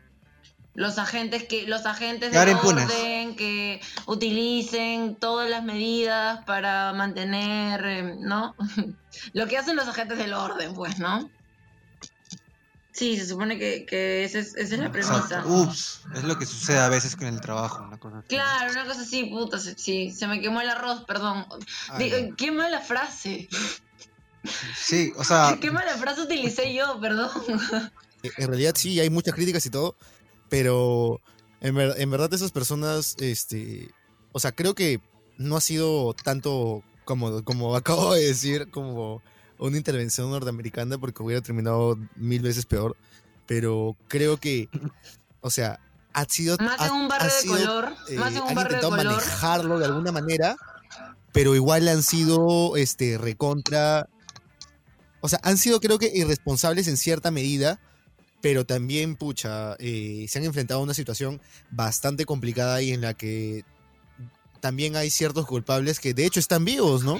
Los 0.74 0.98
agentes 0.98 1.44
que, 1.44 1.66
los 1.68 1.86
agentes 1.86 2.34
impunes. 2.34 2.84
orden 2.90 3.36
que 3.36 3.80
utilicen 4.06 5.14
todas 5.16 5.48
las 5.48 5.62
medidas 5.62 6.44
para 6.46 6.92
mantener, 6.92 7.84
eh, 7.84 8.16
¿no? 8.20 8.56
Lo 9.32 9.46
que 9.46 9.56
hacen 9.56 9.76
los 9.76 9.86
agentes 9.86 10.18
del 10.18 10.32
orden, 10.34 10.74
pues, 10.74 10.98
¿no? 10.98 11.30
Sí, 12.92 13.16
se 13.16 13.26
supone 13.26 13.58
que, 13.58 13.84
que 13.86 14.24
esa 14.24 14.38
es, 14.38 14.54
esa 14.54 14.74
es 14.74 14.80
la 14.80 14.90
premisa. 14.92 15.16
Exacto. 15.18 15.48
Ups, 15.48 16.02
es 16.14 16.22
lo 16.22 16.38
que 16.38 16.46
sucede 16.46 16.78
a 16.78 16.88
veces 16.88 17.16
con 17.16 17.26
el 17.26 17.40
trabajo, 17.40 17.82
una 17.82 17.98
cosa 17.98 18.18
así. 18.18 18.28
Claro, 18.28 18.70
una 18.72 18.84
cosa 18.84 19.00
así, 19.00 19.24
puta, 19.24 19.58
se- 19.58 19.76
sí, 19.76 20.12
se 20.12 20.28
me 20.28 20.40
quemó 20.40 20.60
el 20.60 20.68
arroz, 20.70 21.04
perdón. 21.04 21.44
Digo, 21.98 22.16
qué 22.36 22.52
mala 22.52 22.80
frase. 22.80 23.48
Sí, 24.76 25.12
o 25.16 25.24
sea, 25.24 25.56
Qué 25.60 25.70
mala 25.72 25.96
frase 25.96 26.20
utilicé 26.22 26.72
yo, 26.72 27.00
perdón. 27.00 27.30
En 28.22 28.46
realidad 28.48 28.74
sí, 28.76 29.00
hay 29.00 29.10
muchas 29.10 29.34
críticas 29.34 29.66
y 29.66 29.70
todo, 29.70 29.96
pero 30.48 31.20
en, 31.60 31.74
ver- 31.74 31.94
en 31.98 32.10
verdad 32.10 32.32
esas 32.34 32.52
personas, 32.52 33.16
este, 33.18 33.90
o 34.32 34.40
sea, 34.40 34.52
creo 34.52 34.74
que 34.74 35.00
no 35.38 35.56
ha 35.56 35.60
sido 35.60 36.14
tanto 36.14 36.82
como, 37.04 37.42
como 37.44 37.74
acabo 37.76 38.14
de 38.14 38.24
decir, 38.26 38.70
como 38.70 39.22
una 39.58 39.76
intervención 39.76 40.30
norteamericana, 40.30 40.98
porque 40.98 41.22
hubiera 41.22 41.40
terminado 41.42 41.96
mil 42.16 42.42
veces 42.42 42.66
peor, 42.66 42.96
pero 43.46 43.96
creo 44.08 44.36
que, 44.38 44.68
o 45.40 45.50
sea, 45.50 45.78
ha 46.12 46.24
sido... 46.26 46.56
Más 46.58 46.80
ha- 46.80 46.86
en 46.86 46.92
un 46.92 47.04
ha 47.04 47.08
barrio 47.08 47.26
de 47.34 47.40
sido, 47.40 47.56
color, 47.56 47.94
eh, 48.08 48.14
más 48.16 48.32
en 48.34 48.42
un 48.42 48.48
han 48.48 48.54
barrio 48.54 48.70
de 48.80 48.84
intentado 48.86 48.90
color. 48.90 49.04
manejarlo 49.06 49.78
de 49.78 49.84
alguna 49.86 50.12
manera, 50.12 50.56
pero 51.32 51.54
igual 51.54 51.88
han 51.88 52.02
sido 52.02 52.76
este 52.76 53.18
recontra 53.18 54.08
o 55.20 55.28
sea, 55.28 55.40
han 55.42 55.56
sido 55.56 55.80
creo 55.80 55.98
que 55.98 56.10
irresponsables 56.14 56.86
en 56.86 56.96
cierta 56.98 57.30
medida, 57.30 57.80
pero 58.44 58.66
también, 58.66 59.16
pucha, 59.16 59.74
eh, 59.78 60.26
se 60.28 60.38
han 60.38 60.44
enfrentado 60.44 60.78
a 60.80 60.82
una 60.82 60.92
situación 60.92 61.40
bastante 61.70 62.26
complicada 62.26 62.82
y 62.82 62.92
en 62.92 63.00
la 63.00 63.14
que 63.14 63.64
también 64.60 64.96
hay 64.96 65.08
ciertos 65.08 65.46
culpables 65.46 65.98
que 65.98 66.12
de 66.12 66.26
hecho 66.26 66.40
están 66.40 66.62
vivos, 66.62 67.04
¿no? 67.04 67.18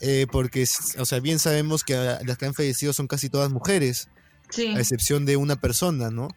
Eh, 0.00 0.26
porque, 0.30 0.66
o 0.98 1.06
sea, 1.06 1.18
bien 1.20 1.38
sabemos 1.38 1.82
que 1.82 1.94
ah, 1.94 2.20
las 2.26 2.36
que 2.36 2.44
han 2.44 2.52
fallecido 2.52 2.92
son 2.92 3.06
casi 3.06 3.30
todas 3.30 3.50
mujeres 3.50 4.10
Sí. 4.50 4.66
a 4.66 4.80
excepción 4.80 5.24
de 5.24 5.38
una 5.38 5.56
persona, 5.58 6.10
¿no? 6.10 6.28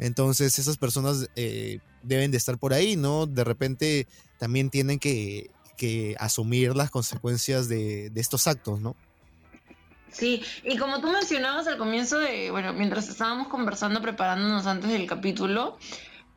Entonces 0.00 0.58
esas 0.58 0.76
personas 0.76 1.28
eh, 1.36 1.78
deben 2.02 2.32
de 2.32 2.36
estar 2.36 2.58
por 2.58 2.74
ahí, 2.74 2.96
¿no? 2.96 3.26
De 3.26 3.44
repente 3.44 4.08
también 4.40 4.70
tienen 4.70 4.98
que, 4.98 5.52
que 5.76 6.16
asumir 6.18 6.74
las 6.74 6.90
consecuencias 6.90 7.68
de, 7.68 8.10
de 8.10 8.20
estos 8.20 8.48
actos, 8.48 8.80
¿no? 8.80 8.96
Sí, 10.10 10.42
y 10.64 10.76
como 10.76 11.00
tú 11.00 11.08
mencionabas 11.08 11.66
al 11.66 11.78
comienzo 11.78 12.18
de, 12.18 12.50
bueno, 12.50 12.72
mientras 12.72 13.08
estábamos 13.08 13.48
conversando, 13.48 14.00
preparándonos 14.00 14.66
antes 14.66 14.90
del 14.90 15.06
capítulo, 15.06 15.76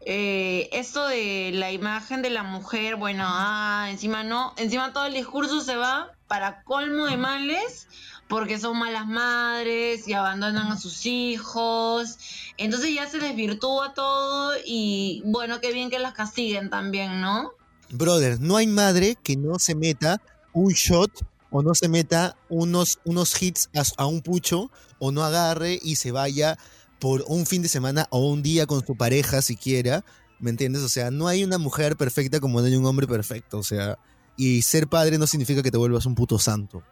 eh, 0.05 0.69
esto 0.71 1.07
de 1.07 1.51
la 1.53 1.71
imagen 1.71 2.21
de 2.21 2.31
la 2.31 2.43
mujer, 2.43 2.95
bueno, 2.95 3.23
ah, 3.27 3.87
encima 3.89 4.23
no, 4.23 4.53
encima 4.57 4.93
todo 4.93 5.05
el 5.05 5.13
discurso 5.13 5.61
se 5.61 5.75
va 5.75 6.11
para 6.27 6.63
colmo 6.63 7.05
de 7.05 7.17
males, 7.17 7.87
porque 8.27 8.57
son 8.57 8.79
malas 8.79 9.05
madres 9.05 10.07
y 10.07 10.13
abandonan 10.13 10.71
a 10.71 10.77
sus 10.77 11.05
hijos, 11.05 12.17
entonces 12.57 12.95
ya 12.95 13.07
se 13.07 13.19
desvirtúa 13.19 13.93
todo 13.93 14.53
y 14.65 15.21
bueno, 15.25 15.59
qué 15.59 15.71
bien 15.71 15.89
que 15.89 15.99
las 15.99 16.13
castiguen 16.13 16.69
también, 16.69 17.21
¿no? 17.21 17.51
Brother, 17.89 18.39
no 18.39 18.55
hay 18.55 18.67
madre 18.67 19.17
que 19.21 19.35
no 19.35 19.59
se 19.59 19.75
meta 19.75 20.21
un 20.53 20.71
shot 20.71 21.11
o 21.51 21.61
no 21.61 21.75
se 21.75 21.87
meta 21.89 22.35
unos, 22.49 22.99
unos 23.03 23.39
hits 23.41 23.69
a, 23.75 23.83
a 24.01 24.05
un 24.07 24.21
pucho 24.21 24.71
o 24.99 25.11
no 25.11 25.23
agarre 25.23 25.77
y 25.81 25.97
se 25.97 26.11
vaya 26.11 26.57
por 26.99 27.23
un 27.27 27.45
fin 27.45 27.61
de 27.61 27.67
semana 27.67 28.07
o 28.09 28.27
un 28.29 28.41
día 28.41 28.65
con 28.65 28.85
su 28.85 28.95
pareja 28.95 29.41
siquiera, 29.41 30.03
¿me 30.39 30.49
entiendes? 30.49 30.81
O 30.81 30.89
sea, 30.89 31.11
no 31.11 31.27
hay 31.27 31.43
una 31.43 31.57
mujer 31.57 31.97
perfecta 31.97 32.39
como 32.39 32.59
no 32.61 32.67
hay 32.67 32.75
un 32.75 32.85
hombre 32.85 33.05
perfecto, 33.07 33.57
o 33.59 33.63
sea, 33.63 33.97
y 34.37 34.61
ser 34.61 34.87
padre 34.87 35.17
no 35.17 35.27
significa 35.27 35.61
que 35.61 35.71
te 35.71 35.77
vuelvas 35.77 36.05
un 36.05 36.15
puto 36.15 36.39
santo. 36.39 36.83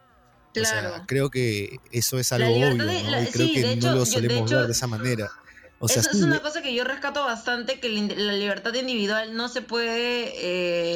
Claro. 0.52 0.88
O 0.90 0.94
sea, 0.96 1.06
creo 1.06 1.30
que 1.30 1.78
eso 1.92 2.18
es 2.18 2.32
algo 2.32 2.50
obvio, 2.50 2.68
de- 2.70 3.02
¿no? 3.02 3.10
la- 3.10 3.22
y 3.22 3.26
creo 3.28 3.46
sí, 3.46 3.54
que 3.54 3.62
no 3.62 3.68
hecho, 3.72 3.92
lo 3.94 4.04
solemos 4.06 4.50
hecho, 4.50 4.56
ver 4.58 4.66
de 4.66 4.72
esa 4.72 4.86
manera. 4.88 5.30
O 5.78 5.88
sea, 5.88 6.00
Eso 6.02 6.10
sí, 6.12 6.18
es 6.18 6.24
una 6.24 6.42
cosa 6.42 6.60
que 6.60 6.74
yo 6.74 6.84
rescato 6.84 7.24
bastante, 7.24 7.78
que 7.80 7.88
la 7.88 8.32
libertad 8.34 8.74
individual 8.74 9.34
no 9.34 9.48
se 9.48 9.62
puede, 9.62 10.32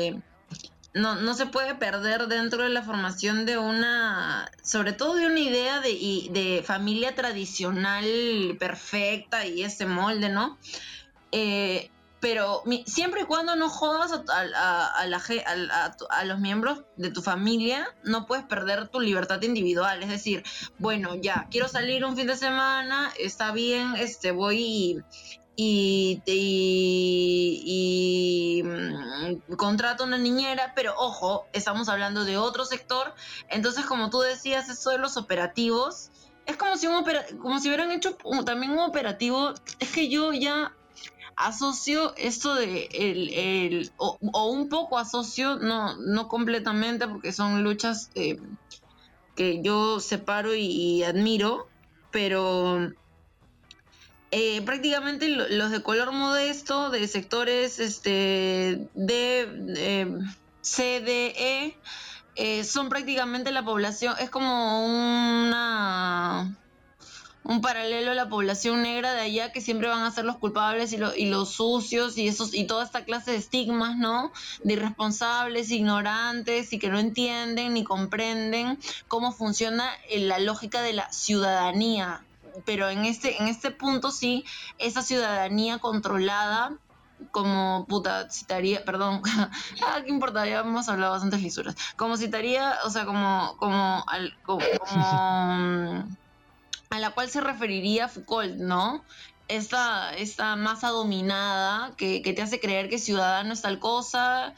eh, 0.09 0.21
no, 0.95 1.17
no 1.17 1.35
se 1.35 1.47
puede 1.47 1.75
perder 1.75 2.29
dentro 2.29 2.63
de 2.63 2.71
la 2.71 2.83
formación 2.83 3.47
de 3.47 3.59
una, 3.59 4.51
sobre 4.63 4.93
todo 4.93 5.15
de 5.15 5.27
una 5.27 5.41
idea 5.41 5.81
de, 5.81 6.29
de 6.31 6.63
familia 6.65 7.15
tradicional 7.15 8.57
perfecta 8.59 9.45
y 9.47 9.63
ese 9.65 9.87
molde, 9.87 10.29
¿no? 10.29 10.59
Eh, 11.33 11.91
pero 12.21 12.63
siempre 12.87 13.21
y 13.21 13.25
cuando 13.25 13.55
no 13.55 13.69
jodas 13.69 14.13
a, 14.13 14.23
a- 14.57 14.87
a 14.87 15.07
la 15.07 15.21
a 16.09 16.25
los 16.25 16.39
miembros 16.39 16.83
de 16.97 17.11
tu 17.11 17.21
familia, 17.21 17.87
no 18.03 18.27
puedes 18.27 18.47
perder 18.47 18.89
tu 18.89 19.01
libertad 19.01 19.43
individual. 19.43 20.03
Es 20.03 20.09
decir, 20.09 20.43
bueno, 20.79 21.17
ya, 21.17 21.49
quiero 21.51 21.69
salir 21.69 22.03
un 22.03 22.17
fin 22.17 22.27
de 22.27 22.37
semana, 22.37 23.13
está 23.19 23.53
bien, 23.53 23.95
este, 23.97 24.31
voy 24.31 25.03
y, 25.57 26.23
y, 26.27 27.63
y- 28.59 28.63
mm, 28.63 29.55
contrato 29.57 30.05
una 30.05 30.19
niñera, 30.19 30.73
pero 30.75 30.95
ojo, 30.97 31.47
estamos 31.53 31.89
hablando 31.89 32.25
de 32.25 32.37
otro 32.37 32.65
sector. 32.65 33.15
Entonces, 33.49 33.85
como 33.87 34.11
tú 34.11 34.21
decías, 34.21 34.69
eso 34.69 34.91
de 34.91 34.99
los 34.99 35.17
operativos, 35.17 36.11
es 36.47 36.57
como 36.57 36.77
si, 36.77 36.87
un 36.87 36.97
opera- 36.97 37.25
como 37.41 37.59
si 37.61 37.69
hubieran 37.69 37.93
hecho 37.93 38.17
también 38.45 38.73
un 38.73 38.81
operativo. 38.81 39.55
Es 39.79 39.93
que 39.93 40.09
yo 40.09 40.33
ya 40.33 40.77
asocio 41.37 42.15
esto 42.17 42.55
de 42.55 42.89
el, 42.93 43.31
el- 43.33 43.93
o, 43.97 44.19
un 44.51 44.69
poco 44.69 44.99
asocio, 44.99 45.57
no, 45.57 45.97
no 45.97 46.29
completamente, 46.29 47.09
porque 47.09 47.33
son 47.33 47.63
luchas 47.63 48.11
eh, 48.15 48.37
que 49.35 49.63
yo 49.63 50.01
separo 50.01 50.55
y 50.55 51.03
admiro, 51.03 51.71
pero 52.11 52.79
eh, 54.37 54.63
prácticamente 54.63 55.29
lo- 55.29 55.49
los 55.49 55.71
de 55.71 55.83
color 55.83 56.11
modesto, 56.13 56.91
de 56.91 57.07
sectores 57.07 57.79
este, 57.79 58.89
D, 58.95 59.49
eh, 59.77 60.09
C, 60.61 61.01
D, 61.01 61.35
E, 61.37 61.81
eh, 62.35 62.65
son 62.65 62.89
prácticamente 62.89 63.53
la 63.53 63.65
población, 63.65 64.17
es 64.19 64.31
como 64.31 64.85
una 64.87 66.59
un 67.47 67.61
paralelo 67.61 68.13
a 68.13 68.15
la 68.15 68.29
población 68.29 68.83
negra 68.83 69.13
de 69.13 69.21
allá 69.21 69.53
que 69.53 69.61
siempre 69.61 69.89
van 69.89 70.03
a 70.03 70.11
ser 70.11 70.25
los 70.25 70.39
culpables 70.39 70.93
y, 70.95 70.97
lo- 70.97 71.15
y 71.15 71.27
los 71.27 71.55
sucios 71.55 72.17
y 72.17 72.27
esos 72.27 72.55
y 72.55 72.67
toda 72.67 72.85
esta 72.85 73.05
clase 73.05 73.33
de 73.33 73.37
estigmas, 73.37 73.97
¿no? 73.99 74.33
De 74.65 74.73
irresponsables, 74.73 75.71
ignorantes 75.71 76.73
y 76.73 76.79
que 76.79 76.89
no 76.89 76.99
entienden 76.99 77.75
ni 77.75 77.85
comprenden 77.85 78.79
cómo 79.09 79.33
funciona 79.33 79.85
eh, 80.09 80.21
la 80.21 80.39
lógica 80.39 80.81
de 80.83 80.95
la 80.95 81.07
ciudadanía. 81.13 82.27
Pero 82.65 82.89
en 82.89 83.05
este, 83.05 83.41
en 83.41 83.49
este 83.49 83.71
punto 83.71 84.11
sí, 84.11 84.45
esa 84.79 85.03
ciudadanía 85.03 85.79
controlada 85.79 86.79
como 87.31 87.87
puta 87.89 88.29
citaría, 88.31 88.85
perdón, 88.85 89.23
ah, 89.87 90.03
qué 90.05 90.11
importa, 90.11 90.47
ya 90.47 90.61
hemos 90.61 90.89
hablado 90.89 91.13
bastantes 91.13 91.43
lisuras. 91.43 91.75
Como 91.97 92.17
citaría, 92.17 92.79
o 92.85 92.91
sea, 92.91 93.05
como, 93.07 93.57
como, 93.59 94.05
al- 94.09 94.33
como, 94.43 94.65
como, 94.79 95.55
mm, 95.55 96.17
a 96.91 96.99
la 96.99 97.11
cual 97.11 97.29
se 97.31 97.41
referiría 97.41 98.09
Foucault, 98.09 98.57
¿no? 98.57 99.05
Esta, 99.49 100.15
esta 100.15 100.57
masa 100.57 100.89
dominada 100.89 101.95
que, 101.97 102.23
que 102.23 102.33
te 102.33 102.43
hace 102.43 102.61
creer 102.61 102.89
que 102.89 102.99
ciudadano 102.99 103.53
es 103.53 103.63
tal 103.63 103.79
cosa. 103.79 104.55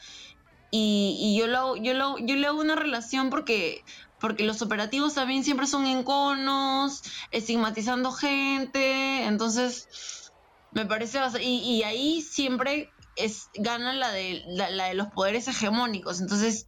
Y, 0.69 1.17
y 1.19 1.39
yo, 1.39 1.47
lo, 1.47 1.75
yo, 1.77 1.93
lo, 1.93 2.17
yo 2.19 2.35
le 2.35 2.47
hago 2.47 2.59
una 2.59 2.75
relación 2.75 3.29
porque, 3.29 3.83
porque 4.19 4.43
los 4.43 4.61
operativos 4.61 5.13
también 5.13 5.43
siempre 5.43 5.67
son 5.67 5.85
en 5.85 6.03
conos, 6.03 7.01
estigmatizando 7.31 8.11
gente. 8.11 9.25
Entonces, 9.25 10.31
me 10.71 10.85
parece 10.85 11.19
bast- 11.19 11.41
y, 11.41 11.59
y 11.59 11.83
ahí 11.83 12.21
siempre 12.21 12.93
es 13.15 13.49
gana 13.55 13.93
la 13.93 14.11
de 14.11 14.43
la, 14.47 14.69
la 14.69 14.85
de 14.85 14.93
los 14.93 15.07
poderes 15.07 15.47
hegemónicos 15.47 16.21
entonces 16.21 16.67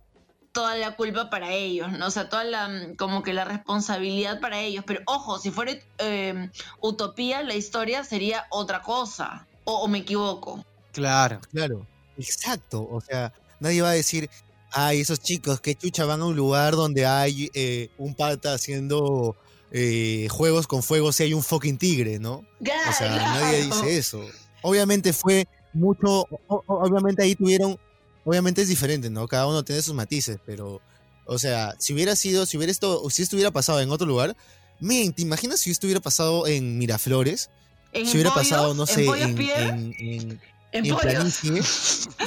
toda 0.51 0.75
la 0.77 0.95
culpa 0.95 1.29
para 1.29 1.51
ellos 1.53 1.91
no 1.91 2.07
o 2.07 2.09
sea 2.09 2.27
toda 2.27 2.43
la 2.43 2.67
mm, 2.67 2.95
como 2.95 3.21
que 3.21 3.33
la 3.33 3.45
responsabilidad 3.45 4.39
para 4.39 4.59
ellos 4.61 4.83
pero 4.87 5.01
ojo 5.05 5.37
si 5.37 5.51
fuera 5.51 5.73
eh, 5.99 6.49
utopía 6.81 7.43
la 7.43 7.53
historia 7.53 8.03
sería 8.03 8.47
otra 8.49 8.81
cosa 8.81 9.47
o, 9.65 9.83
o 9.83 9.87
me 9.87 9.99
equivoco 9.99 10.63
Claro. 10.91 11.39
Claro, 11.51 11.87
exacto. 12.17 12.87
O 12.89 12.99
sea, 13.01 13.31
nadie 13.59 13.81
va 13.81 13.91
a 13.91 13.93
decir, 13.93 14.29
ay, 14.71 15.01
esos 15.01 15.19
chicos, 15.19 15.61
que 15.61 15.75
chucha 15.75 16.05
van 16.05 16.21
a 16.21 16.25
un 16.25 16.35
lugar 16.35 16.75
donde 16.75 17.05
hay 17.05 17.49
eh, 17.53 17.89
un 17.97 18.15
pata 18.15 18.53
haciendo 18.53 19.35
eh, 19.71 20.27
juegos 20.31 20.67
con 20.67 20.81
fuego 20.81 21.11
si 21.11 21.23
hay 21.23 21.33
un 21.33 21.43
fucking 21.43 21.77
tigre, 21.77 22.19
¿no? 22.19 22.43
O 22.59 22.93
sea, 22.97 23.15
nadie 23.15 23.65
dice 23.65 23.97
eso. 23.97 24.25
Obviamente 24.61 25.13
fue 25.13 25.47
mucho, 25.73 26.25
obviamente 26.47 27.23
ahí 27.23 27.35
tuvieron, 27.35 27.77
obviamente 28.25 28.61
es 28.61 28.67
diferente, 28.67 29.09
¿no? 29.09 29.27
Cada 29.27 29.47
uno 29.47 29.63
tiene 29.63 29.81
sus 29.81 29.93
matices, 29.93 30.37
pero, 30.45 30.81
o 31.25 31.37
sea, 31.37 31.75
si 31.79 31.93
hubiera 31.93 32.15
sido, 32.15 32.45
si 32.45 32.57
hubiera 32.57 32.71
esto, 32.71 33.09
si 33.09 33.21
esto 33.21 33.35
hubiera 33.35 33.51
pasado 33.51 33.79
en 33.79 33.91
otro 33.91 34.07
lugar, 34.07 34.35
men, 34.79 35.13
¿te 35.13 35.21
imaginas 35.21 35.59
si 35.59 35.71
esto 35.71 35.87
hubiera 35.87 36.01
pasado 36.01 36.47
en 36.47 36.77
Miraflores? 36.77 37.49
en 37.93 38.05
Si 38.05 38.13
hubiera 38.13 38.31
pollos, 38.31 38.49
pasado, 38.49 38.73
no 38.73 38.85
sé, 38.85 39.05
en, 39.05 40.39
en 40.71 40.85
en. 40.85 40.97
Planicie. 40.97 41.61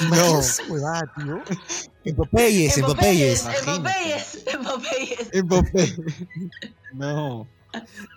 ¿Imaginas 0.01 0.59
esa 0.59 0.71
huevada, 0.71 1.13
tío? 1.15 1.41
En 2.05 2.15
Popeyes, 2.15 2.77
en 2.77 2.85
Popeyes. 2.85 3.45
en 3.45 4.63
Popeyes, 4.63 5.29
en 5.31 5.47
Popeyes. 5.47 5.95
No. 6.93 7.47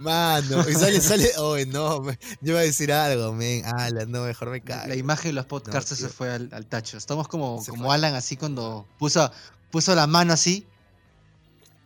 Mano, 0.01 0.69
y 0.69 0.75
sale, 0.75 1.01
sale, 1.01 1.31
oh, 1.39 1.57
no, 1.69 2.01
me- 2.03 2.19
yo 2.43 2.53
iba 2.53 2.61
a 2.61 2.63
decir 2.63 2.93
algo, 2.93 3.33
men, 3.33 3.65
ala, 3.65 4.05
no, 4.05 4.25
mejor 4.25 4.51
me 4.51 4.59
La 4.59 4.65
cago. 4.65 4.95
imagen 4.95 5.31
de 5.31 5.33
los 5.33 5.47
podcasts 5.47 5.93
No, 5.93 5.97
se 5.97 6.09
fue 6.11 6.31
al, 6.31 6.51
al 6.53 6.67
tacho. 6.67 6.99
Estamos 6.99 7.27
como, 7.29 7.63
Se 7.63 7.71
como 7.71 7.87
fue. 7.87 7.95
Alan 7.95 8.15
así 8.15 8.37
cuando 8.37 8.87
puso, 8.99 9.31
puso 9.71 9.95
la 9.95 10.07
mano 10.07 10.35
así. 10.35 10.67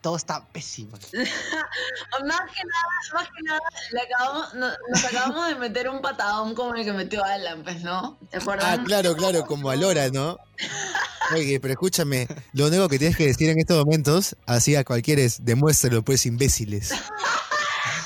Todo 0.00 0.16
está 0.16 0.46
pésimo. 0.50 0.92
Más 1.12 2.40
que 2.50 2.62
nada, 2.64 3.14
más 3.14 3.28
que 3.28 3.42
nada, 3.42 3.60
le 3.92 4.00
acabamos, 4.00 4.54
no- 4.54 4.72
nos 4.90 5.04
acabamos 5.04 5.48
de 5.48 5.54
meter 5.56 5.88
un 5.88 6.00
patadón 6.00 6.54
como 6.54 6.74
el 6.74 6.84
que 6.84 6.92
metió 6.92 7.22
Alan, 7.24 7.62
pues, 7.62 7.82
¿no? 7.82 8.18
¿Te 8.30 8.38
acuerdas? 8.38 8.78
Ah, 8.78 8.82
claro, 8.84 9.14
claro, 9.14 9.44
como 9.46 9.70
a 9.70 9.76
Lora, 9.76 10.08
¿no? 10.10 10.38
Oye, 11.34 11.60
pero 11.60 11.72
escúchame, 11.72 12.26
lo 12.52 12.66
único 12.66 12.88
que 12.88 12.98
tienes 12.98 13.16
que 13.16 13.26
decir 13.26 13.48
en 13.50 13.58
estos 13.58 13.76
momentos, 13.84 14.36
así 14.46 14.74
a 14.76 14.84
cualquiera 14.84 15.22
es, 15.22 15.44
demuéstralo, 15.44 16.02
pues, 16.02 16.24
imbéciles. 16.26 16.90
Es 16.92 17.00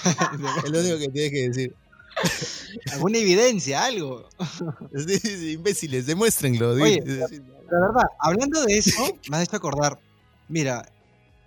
lo 0.70 0.80
único 0.80 0.98
que 0.98 1.08
tienes 1.08 1.30
que 1.30 1.48
decir. 1.48 1.76
¿Alguna 2.92 3.18
evidencia? 3.18 3.84
¿Algo? 3.84 4.28
Sí, 4.96 5.18
sí, 5.18 5.36
sí, 5.38 5.52
imbéciles, 5.52 6.06
demuéstrenlo. 6.06 6.70
Oye, 6.72 7.02
La 7.06 7.80
verdad, 7.80 8.08
hablando 8.20 8.64
de 8.64 8.78
eso, 8.78 9.16
me 9.28 9.36
has 9.36 9.44
hecho 9.44 9.56
acordar. 9.56 9.98
Mira, 10.48 10.86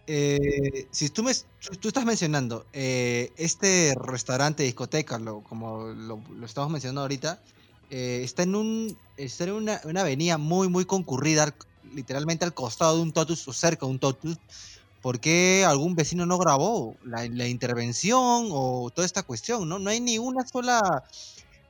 eh, 0.08 0.88
si 0.92 1.10
tú, 1.10 1.24
me, 1.24 1.34
tú 1.80 1.90
estás 1.90 2.06
mencionando 2.06 2.66
eh, 2.74 3.34
este 3.38 3.94
restaurante, 4.02 4.64
discoteca, 4.64 5.20
lo, 5.20 5.44
como 5.44 5.88
lo, 5.88 6.24
estamos 6.46 6.72
mencionando 6.72 7.02
ahorita, 7.02 7.44
eh, 7.90 8.22
está 8.24 8.44
en, 8.44 8.56
un, 8.56 8.98
está 9.18 9.46
en 9.46 9.52
una, 9.54 9.82
una 9.86 10.02
avenida 10.02 10.38
muy, 10.38 10.70
muy 10.70 10.86
concurrida, 10.86 11.44
al- 11.44 11.56
literalmente 11.94 12.46
al 12.46 12.54
costado 12.54 12.96
de 12.98 13.02
un 13.04 13.14
totus 13.14 13.48
o 13.48 13.54
cerca 13.54 13.86
de 13.86 13.92
un 13.92 14.00
totus. 14.00 14.38
¿Por 15.02 15.20
qué 15.20 15.64
algún 15.66 15.96
vecino 15.96 16.26
no 16.26 16.38
grabó 16.40 16.98
la, 17.04 17.28
la 17.30 17.48
intervención 17.48 18.50
o 18.52 18.90
toda 18.94 19.06
esta 19.06 19.24
cuestión? 19.24 19.70
¿no? 19.70 19.80
no 19.80 19.90
hay 19.90 20.02
ni 20.02 20.18
una 20.18 20.46
sola 20.46 21.04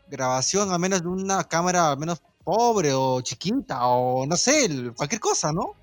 grabación, 0.08 0.72
a 0.72 0.78
menos 0.78 1.02
de 1.02 1.08
una 1.10 1.44
cámara, 1.46 1.92
al 1.92 1.98
menos 1.98 2.22
pobre 2.44 2.94
o 2.94 3.22
chiquita 3.22 3.86
o 3.88 4.26
no 4.26 4.38
sé, 4.38 4.70
cualquier 4.96 5.20
cosa, 5.22 5.52
¿no? 5.52 5.76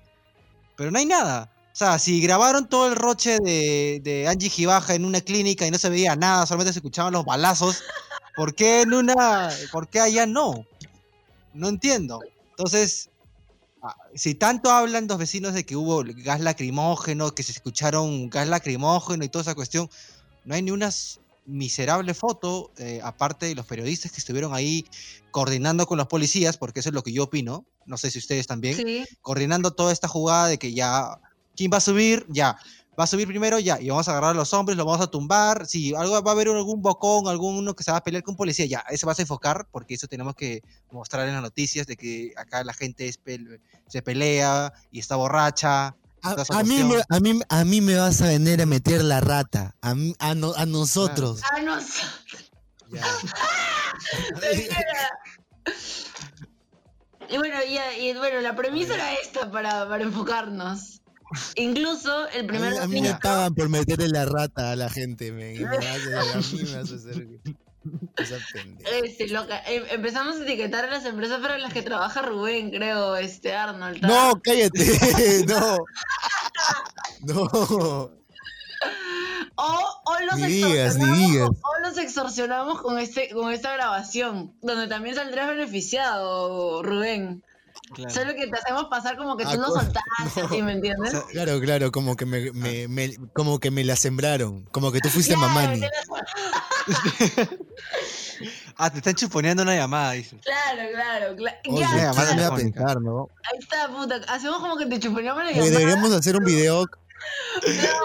Pero 0.75 0.91
no 0.91 0.99
hay 0.99 1.05
nada. 1.05 1.54
O 1.75 1.77
sea, 1.77 1.99
si 1.99 2.21
grabaron 2.21 2.69
todo 2.69 2.87
el 2.87 2.95
roche 2.95 3.37
de, 3.39 3.99
de 4.01 4.29
Angie 4.29 4.49
Gibaja 4.49 4.95
en 4.95 5.03
una 5.03 5.19
clínica 5.19 5.67
y 5.67 5.71
no 5.71 5.77
se 5.77 5.89
veía 5.89 6.15
nada, 6.15 6.45
solamente 6.45 6.71
se 6.71 6.79
escuchaban 6.79 7.11
los 7.11 7.25
balazos, 7.25 7.83
¿por 8.37 8.55
qué 8.55 8.83
en 8.83 8.93
una, 8.93 9.49
por 9.73 9.89
qué 9.89 9.99
allá 9.99 10.25
no? 10.25 10.65
No 11.53 11.67
entiendo. 11.67 12.21
Entonces, 12.51 13.09
ah, 13.83 13.93
si 14.13 14.35
tanto 14.35 14.71
hablan 14.71 15.07
los 15.07 15.17
vecinos 15.17 15.53
de 15.53 15.65
que 15.65 15.75
hubo 15.75 16.01
gas 16.23 16.39
lacrimógeno, 16.39 17.35
que 17.35 17.43
se 17.43 17.51
escucharon 17.51 18.29
gas 18.29 18.47
lacrimógeno 18.47 19.25
y 19.25 19.27
toda 19.27 19.41
esa 19.41 19.53
cuestión, 19.55 19.89
no 20.45 20.55
hay 20.55 20.61
ni 20.61 20.71
una 20.71 20.91
miserable 21.45 22.13
foto, 22.13 22.71
eh, 22.77 23.01
aparte 23.03 23.47
de 23.47 23.55
los 23.55 23.65
periodistas 23.65 24.13
que 24.13 24.19
estuvieron 24.19 24.53
ahí 24.53 24.87
coordinando 25.29 25.85
con 25.87 25.97
los 25.97 26.07
policías, 26.07 26.55
porque 26.55 26.79
eso 26.79 26.87
es 26.87 26.95
lo 26.95 27.03
que 27.03 27.11
yo 27.11 27.23
opino, 27.25 27.65
no 27.85 27.97
sé 27.97 28.11
si 28.11 28.19
ustedes 28.19 28.47
también, 28.47 28.77
Sí. 28.77 29.05
coordinando 29.21 29.71
toda 29.71 29.91
esta 29.91 30.07
jugada 30.07 30.47
de 30.47 30.57
que 30.57 30.73
ya, 30.73 31.19
¿quién 31.55 31.71
va 31.71 31.77
a 31.77 31.81
subir? 31.81 32.25
Ya, 32.29 32.57
va 32.97 33.03
a 33.03 33.07
subir 33.07 33.27
primero, 33.27 33.59
ya, 33.59 33.79
y 33.81 33.89
vamos 33.89 34.07
a 34.07 34.11
agarrar 34.11 34.31
a 34.31 34.33
los 34.33 34.53
hombres, 34.53 34.77
lo 34.77 34.85
vamos 34.85 35.01
a 35.01 35.07
tumbar, 35.11 35.65
si 35.67 35.93
algo 35.95 36.21
va 36.23 36.31
a 36.31 36.33
haber 36.33 36.47
algún 36.47 36.81
bocón, 36.81 37.27
alguno 37.27 37.75
que 37.75 37.83
se 37.83 37.91
va 37.91 37.97
a 37.97 38.03
pelear 38.03 38.23
con 38.23 38.35
policía, 38.37 38.65
ya, 38.65 38.83
eso 38.89 39.05
vas 39.05 39.19
a 39.19 39.23
enfocar, 39.23 39.67
porque 39.71 39.95
eso 39.95 40.07
tenemos 40.07 40.33
que 40.35 40.61
mostrar 40.91 41.27
en 41.27 41.33
las 41.33 41.41
noticias 41.43 41.87
de 41.87 41.97
que 41.97 42.31
acá 42.37 42.63
la 42.63 42.73
gente 42.73 43.11
se 43.87 44.01
pelea 44.01 44.71
y 44.91 44.99
está 44.99 45.15
borracha. 45.17 45.95
A, 46.23 46.31
a 46.49 46.63
mí 46.63 46.83
me, 46.83 46.95
a, 47.09 47.19
mí, 47.19 47.39
a 47.49 47.63
mí 47.65 47.81
me 47.81 47.95
vas 47.97 48.21
a 48.21 48.27
venir 48.27 48.59
a 48.61 48.65
meter 48.65 49.03
la 49.03 49.19
rata, 49.21 49.75
a, 49.81 49.93
a, 50.19 50.33
no- 50.35 50.53
a 50.55 50.65
nosotros. 50.65 51.41
Ah, 51.53 51.61
no. 51.61 51.77
Ya. 52.91 53.03
Y 57.27 57.37
bueno, 57.37 57.55
ya, 57.67 57.97
y 57.97 58.13
bueno, 58.13 58.39
la 58.41 58.55
premisa 58.55 58.93
era 58.93 59.13
esta 59.15 59.49
para, 59.51 59.87
para 59.89 60.03
enfocarnos. 60.03 61.01
Incluso 61.55 62.27
el 62.29 62.45
primer 62.45 62.77
a 62.79 62.87
mí 62.87 63.01
me 63.01 63.13
pagan 63.15 63.55
por 63.55 63.69
meterle 63.69 64.07
la 64.09 64.25
rata 64.25 64.71
a 64.71 64.75
la 64.75 64.89
gente, 64.89 65.31
me 65.31 65.59
vas 65.63 65.77
a, 65.77 66.37
mí 66.55 66.63
me 66.63 66.81
esa 68.17 68.37
pendeja. 68.53 68.89
Este, 69.03 69.27
loca, 69.27 69.61
em- 69.67 69.83
empezamos 69.91 70.37
a 70.37 70.43
etiquetar 70.43 70.85
a 70.85 70.89
las 70.89 71.05
empresas 71.05 71.39
para 71.39 71.57
las 71.57 71.71
que 71.71 71.83
trabaja 71.83 72.21
Rubén, 72.23 72.71
creo, 72.71 73.15
este 73.15 73.53
Arnold. 73.53 74.01
No, 74.01 74.39
cállate, 74.43 75.45
no. 75.47 75.77
No. 77.21 78.11
O, 79.57 80.01
o 80.05 80.19
los 80.25 80.35
Ni 80.37 80.47
digas, 80.47 80.97
ni 80.97 81.03
extorsionamos, 81.03 81.31
digas. 81.31 81.49
o 81.49 81.79
los 81.87 81.97
extorsionamos 81.97 82.81
con 82.81 82.99
este, 82.99 83.29
con 83.29 83.53
esta 83.53 83.73
grabación, 83.73 84.53
donde 84.61 84.87
también 84.87 85.15
saldrás 85.15 85.47
beneficiado, 85.47 86.83
Rubén. 86.83 87.43
Claro. 87.93 88.09
Solo 88.13 88.33
que 88.33 88.47
te 88.47 88.57
hacemos 88.57 88.85
pasar 88.85 89.15
como 89.15 89.37
que 89.37 89.43
Ah, 89.45 89.51
tú 89.53 89.57
no 89.61 89.67
co- 89.67 89.75
soltaste, 89.79 90.41
no. 90.41 90.49
¿sí 90.49 90.61
me 90.63 90.71
entiendes? 90.73 91.13
O 91.13 91.17
sea, 91.21 91.27
Claro, 91.31 91.59
claro, 91.61 91.91
como 91.91 92.15
que 92.15 92.25
me, 92.25 92.51
me- 92.51 92.87
me- 92.87 93.15
como 93.33 93.59
que 93.59 93.69
me 93.71 93.83
la 93.83 93.95
sembraron. 93.95 94.63
Como 94.71 94.91
que 94.91 94.99
tú 94.99 95.09
fuiste 95.09 95.35
Claro, 95.35 95.49
mamani. 95.53 95.81
que 95.81 95.89
Ah, 98.77 98.89
te 98.89 98.97
están 98.97 99.15
chuponeando 99.15 99.63
una 99.63 99.75
llamada, 99.75 100.11
dices. 100.11 100.39
Claro, 100.43 100.89
claro, 100.93 101.35
claro. 101.35 101.57
Oye, 101.69 101.79
Ya, 101.81 101.87
¿quién 101.89 102.01
llamada 102.03 102.35
me 102.35 102.41
va 102.41 102.47
a 102.47 102.55
pensar, 102.55 103.01
no? 103.01 103.29
ahí 103.51 103.59
está, 103.59 103.87
puta. 103.87 104.15
Hacemos 104.27 104.59
como 104.59 104.75
que 104.77 104.85
te 104.87 104.99
chuponeamos 104.99 105.43
la 105.43 105.51
llamada. 105.51 105.69
deberíamos 105.71 106.11
hacer 106.11 106.35
un 106.35 106.43
video. 106.43 106.85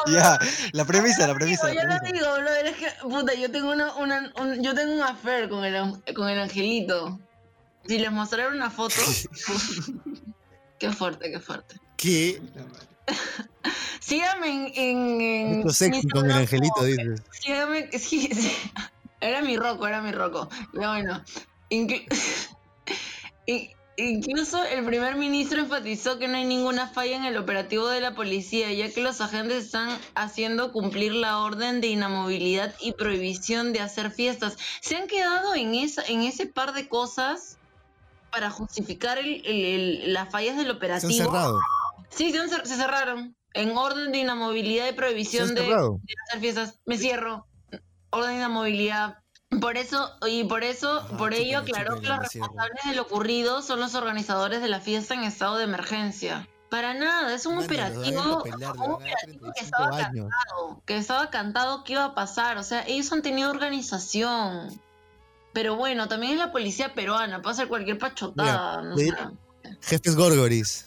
Ya, 0.06 0.38
la 0.72 0.84
premisa, 0.84 1.26
la 1.26 1.34
premisa. 1.34 1.66
Digo, 1.66 1.82
la 1.82 1.98
yo 1.98 1.98
lo 2.06 2.12
digo, 2.12 2.34
brother, 2.36 2.66
es 2.66 2.76
que, 2.76 2.86
puta, 3.02 3.34
yo 3.34 3.50
tengo 3.50 3.72
una, 3.72 3.94
una, 3.96 4.32
un, 4.40 4.62
yo 4.62 4.74
tengo 4.74 4.92
un 4.94 5.02
affair 5.02 5.48
con 5.48 5.64
el, 5.64 6.02
con 6.14 6.28
el 6.28 6.38
angelito. 6.38 7.18
Si 7.86 7.98
les 7.98 8.12
mostrara 8.12 8.48
una 8.54 8.70
foto, 8.70 8.94
qué 10.78 10.92
fuerte, 10.92 11.30
qué 11.30 11.40
fuerte. 11.40 11.76
que 11.96 12.40
Síganme 14.00 14.48
en, 14.48 14.72
en, 14.74 15.60
en 15.62 15.70
sexy 15.70 16.08
con 16.08 16.26
el 16.26 16.32
angelito, 16.32 16.84
dices. 16.84 17.22
Síganme, 17.30 17.90
sí, 17.98 18.28
sí. 18.32 18.52
Era 19.20 19.42
mi 19.42 19.56
roco, 19.56 19.86
era 19.86 20.00
mi 20.00 20.10
roco. 20.12 20.48
Pero 20.72 20.88
bueno, 20.88 21.22
inclu- 21.70 22.06
in- 23.46 23.68
incluso 23.96 24.64
el 24.64 24.84
primer 24.84 25.16
ministro 25.16 25.60
enfatizó 25.60 26.18
que 26.18 26.26
no 26.28 26.38
hay 26.38 26.44
ninguna 26.44 26.88
falla 26.88 27.16
en 27.16 27.24
el 27.24 27.36
operativo 27.36 27.88
de 27.88 28.00
la 28.00 28.14
policía, 28.14 28.72
ya 28.72 28.90
que 28.90 29.02
los 29.02 29.20
agentes 29.20 29.66
están 29.66 29.98
haciendo 30.14 30.72
cumplir 30.72 31.12
la 31.14 31.38
orden 31.38 31.80
de 31.80 31.88
inamovilidad 31.88 32.74
y 32.80 32.92
prohibición 32.92 33.72
de 33.72 33.80
hacer 33.80 34.10
fiestas. 34.10 34.56
Se 34.80 34.96
han 34.96 35.06
quedado 35.06 35.54
en, 35.54 35.74
esa, 35.74 36.02
en 36.06 36.22
ese 36.22 36.46
par 36.46 36.72
de 36.72 36.88
cosas 36.88 37.58
para 38.30 38.50
justificar 38.50 39.18
el- 39.18 39.42
el- 39.46 39.64
el- 40.04 40.12
las 40.12 40.30
fallas 40.30 40.56
del 40.56 40.64
Se 40.66 40.70
han 40.70 40.76
operativo. 40.76 41.12
cerrado. 41.24 41.60
Sí, 42.10 42.32
se, 42.32 42.38
han 42.38 42.48
cer- 42.50 42.64
se 42.64 42.76
cerraron. 42.76 43.36
En 43.54 43.76
orden 43.76 44.12
de 44.12 44.18
inamovilidad 44.18 44.88
y 44.88 44.92
prohibición 44.92 45.54
de, 45.54 45.62
de 45.62 45.74
hacer 46.28 46.40
fiestas. 46.40 46.78
Me 46.86 46.96
cierro. 46.96 47.46
Orden 48.10 48.30
de 48.30 48.36
inamovilidad. 48.36 49.18
Por 49.60 49.76
eso, 49.76 50.08
y 50.28 50.44
por 50.44 50.62
eso, 50.62 50.98
Ajá, 51.00 51.16
por 51.16 51.34
ello 51.34 51.58
aclaró 51.58 52.00
que 52.00 52.06
los 52.06 52.18
responsables 52.20 52.84
de 52.84 52.94
lo 52.94 53.02
ocurrido 53.02 53.62
son 53.62 53.80
los 53.80 53.96
organizadores 53.96 54.62
de 54.62 54.68
la 54.68 54.78
fiesta 54.78 55.14
en 55.14 55.24
estado 55.24 55.56
de 55.58 55.64
emergencia. 55.64 56.48
Para 56.70 56.94
nada, 56.94 57.34
es 57.34 57.46
un 57.46 57.58
operativo, 57.58 58.44
pelar, 58.44 58.76
un 58.76 58.92
operativo 58.92 59.00
que 59.00 59.12
35 59.26 59.52
estaba 59.60 59.96
años. 59.98 60.28
cantado, 60.30 60.82
que 60.86 60.96
estaba 60.96 61.30
cantado 61.30 61.82
que 61.82 61.94
iba 61.94 62.04
a 62.04 62.14
pasar. 62.14 62.58
O 62.58 62.62
sea, 62.62 62.84
ellos 62.86 63.10
han 63.12 63.22
tenido 63.22 63.50
organización. 63.50 64.80
Pero 65.52 65.76
bueno, 65.76 66.08
también 66.08 66.34
es 66.34 66.38
la 66.38 66.52
policía 66.52 66.94
peruana, 66.94 67.42
puede 67.42 67.54
hacer 67.54 67.68
cualquier 67.68 67.98
pachotada. 67.98 68.82
no 68.82 68.94
de- 68.96 69.06
sé. 69.06 69.14
Jefes 69.82 70.16
Gorgoris. 70.16 70.86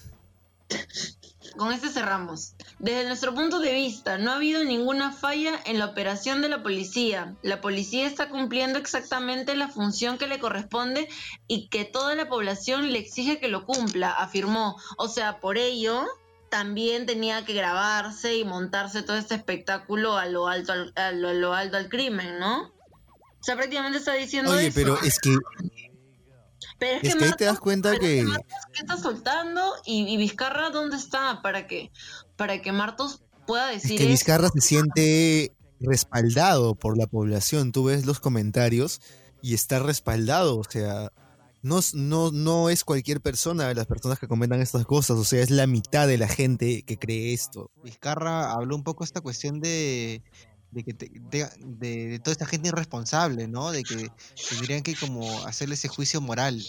Con 1.57 1.71
este 1.71 1.89
cerramos. 1.89 2.55
Desde 2.79 3.05
nuestro 3.05 3.35
punto 3.35 3.59
de 3.59 3.73
vista, 3.73 4.17
no 4.17 4.31
ha 4.31 4.35
habido 4.37 4.63
ninguna 4.63 5.11
falla 5.11 5.59
en 5.65 5.77
la 5.77 5.85
operación 5.85 6.41
de 6.41 6.49
la 6.49 6.63
policía. 6.63 7.35
La 7.43 7.61
policía 7.61 8.07
está 8.07 8.29
cumpliendo 8.29 8.79
exactamente 8.79 9.55
la 9.55 9.67
función 9.67 10.17
que 10.17 10.25
le 10.25 10.39
corresponde 10.39 11.07
y 11.47 11.67
que 11.67 11.85
toda 11.85 12.15
la 12.15 12.27
población 12.27 12.91
le 12.91 12.97
exige 12.97 13.39
que 13.39 13.49
lo 13.49 13.65
cumpla, 13.67 14.09
afirmó. 14.11 14.77
O 14.97 15.07
sea, 15.07 15.39
por 15.39 15.59
ello, 15.59 16.07
también 16.49 17.05
tenía 17.05 17.45
que 17.45 17.53
grabarse 17.53 18.35
y 18.35 18.45
montarse 18.45 19.03
todo 19.03 19.17
este 19.17 19.35
espectáculo 19.35 20.17
a 20.17 20.25
lo 20.25 20.47
alto 20.47 20.71
al, 20.71 20.91
a 20.95 21.11
lo, 21.11 21.29
a 21.29 21.33
lo 21.33 21.53
alto 21.53 21.77
al 21.77 21.87
crimen, 21.89 22.39
¿no? 22.39 22.71
O 23.43 23.45
sea, 23.45 23.55
prácticamente 23.57 23.97
está 23.97 24.13
diciendo 24.13 24.51
Oye, 24.51 24.67
eso. 24.67 24.75
pero 24.75 25.01
es 25.01 25.19
que, 25.19 25.35
Pero 26.79 26.99
es 27.01 27.15
que 27.15 27.25
ahí 27.25 27.31
te 27.37 27.43
das 27.45 27.59
cuenta 27.59 27.97
que. 27.99 28.23
Marcos, 28.23 28.47
¿qué 28.73 28.79
está 28.79 28.95
soltando? 28.97 29.61
Y, 29.85 30.07
y 30.07 30.15
Vizcarra, 30.17 30.69
¿dónde 30.69 30.95
está? 30.95 31.41
Para 31.41 31.67
que, 31.67 31.91
para 32.37 32.61
que 32.61 32.71
Martos 32.71 33.21
pueda 33.45 33.73
Es 33.73 33.83
decir 33.83 33.97
que 33.97 34.03
eso. 34.05 34.11
Vizcarra 34.11 34.47
se 34.47 34.61
siente 34.61 35.51
respaldado 35.81 36.75
por 36.75 36.97
la 36.97 37.05
población. 37.07 37.73
Tú 37.73 37.83
ves 37.85 38.05
los 38.05 38.21
comentarios 38.21 39.01
y 39.41 39.53
está 39.53 39.79
respaldado. 39.79 40.57
O 40.57 40.63
sea, 40.63 41.11
no, 41.61 41.79
es- 41.79 41.93
no, 41.95 42.31
no 42.31 42.69
es 42.69 42.85
cualquier 42.85 43.19
persona 43.19 43.67
de 43.67 43.75
las 43.75 43.87
personas 43.87 44.19
que 44.19 44.29
comentan 44.29 44.61
estas 44.61 44.85
cosas. 44.85 45.17
O 45.17 45.25
sea, 45.25 45.41
es 45.43 45.49
la 45.49 45.67
mitad 45.67 46.07
de 46.07 46.17
la 46.17 46.29
gente 46.29 46.83
que 46.83 46.97
cree 46.97 47.33
esto. 47.33 47.71
Vizcarra 47.83 48.53
habló 48.53 48.77
un 48.77 48.83
poco 48.83 49.03
esta 49.03 49.19
cuestión 49.19 49.59
de, 49.59 50.23
de 50.73 50.83
que 50.83 50.93
te- 50.93 51.11
de, 51.13 51.47
de- 51.59 52.07
de 52.07 52.19
toda 52.19 52.31
esta 52.31 52.45
gente 52.45 52.69
irresponsable, 52.69 53.47
¿no? 53.47 53.71
De 53.71 53.83
que 53.83 54.09
tendrían 54.49 54.81
que 54.83 54.95
como 54.95 55.43
hacerle 55.45 55.75
ese 55.75 55.87
juicio 55.87 56.19
moral. 56.21 56.61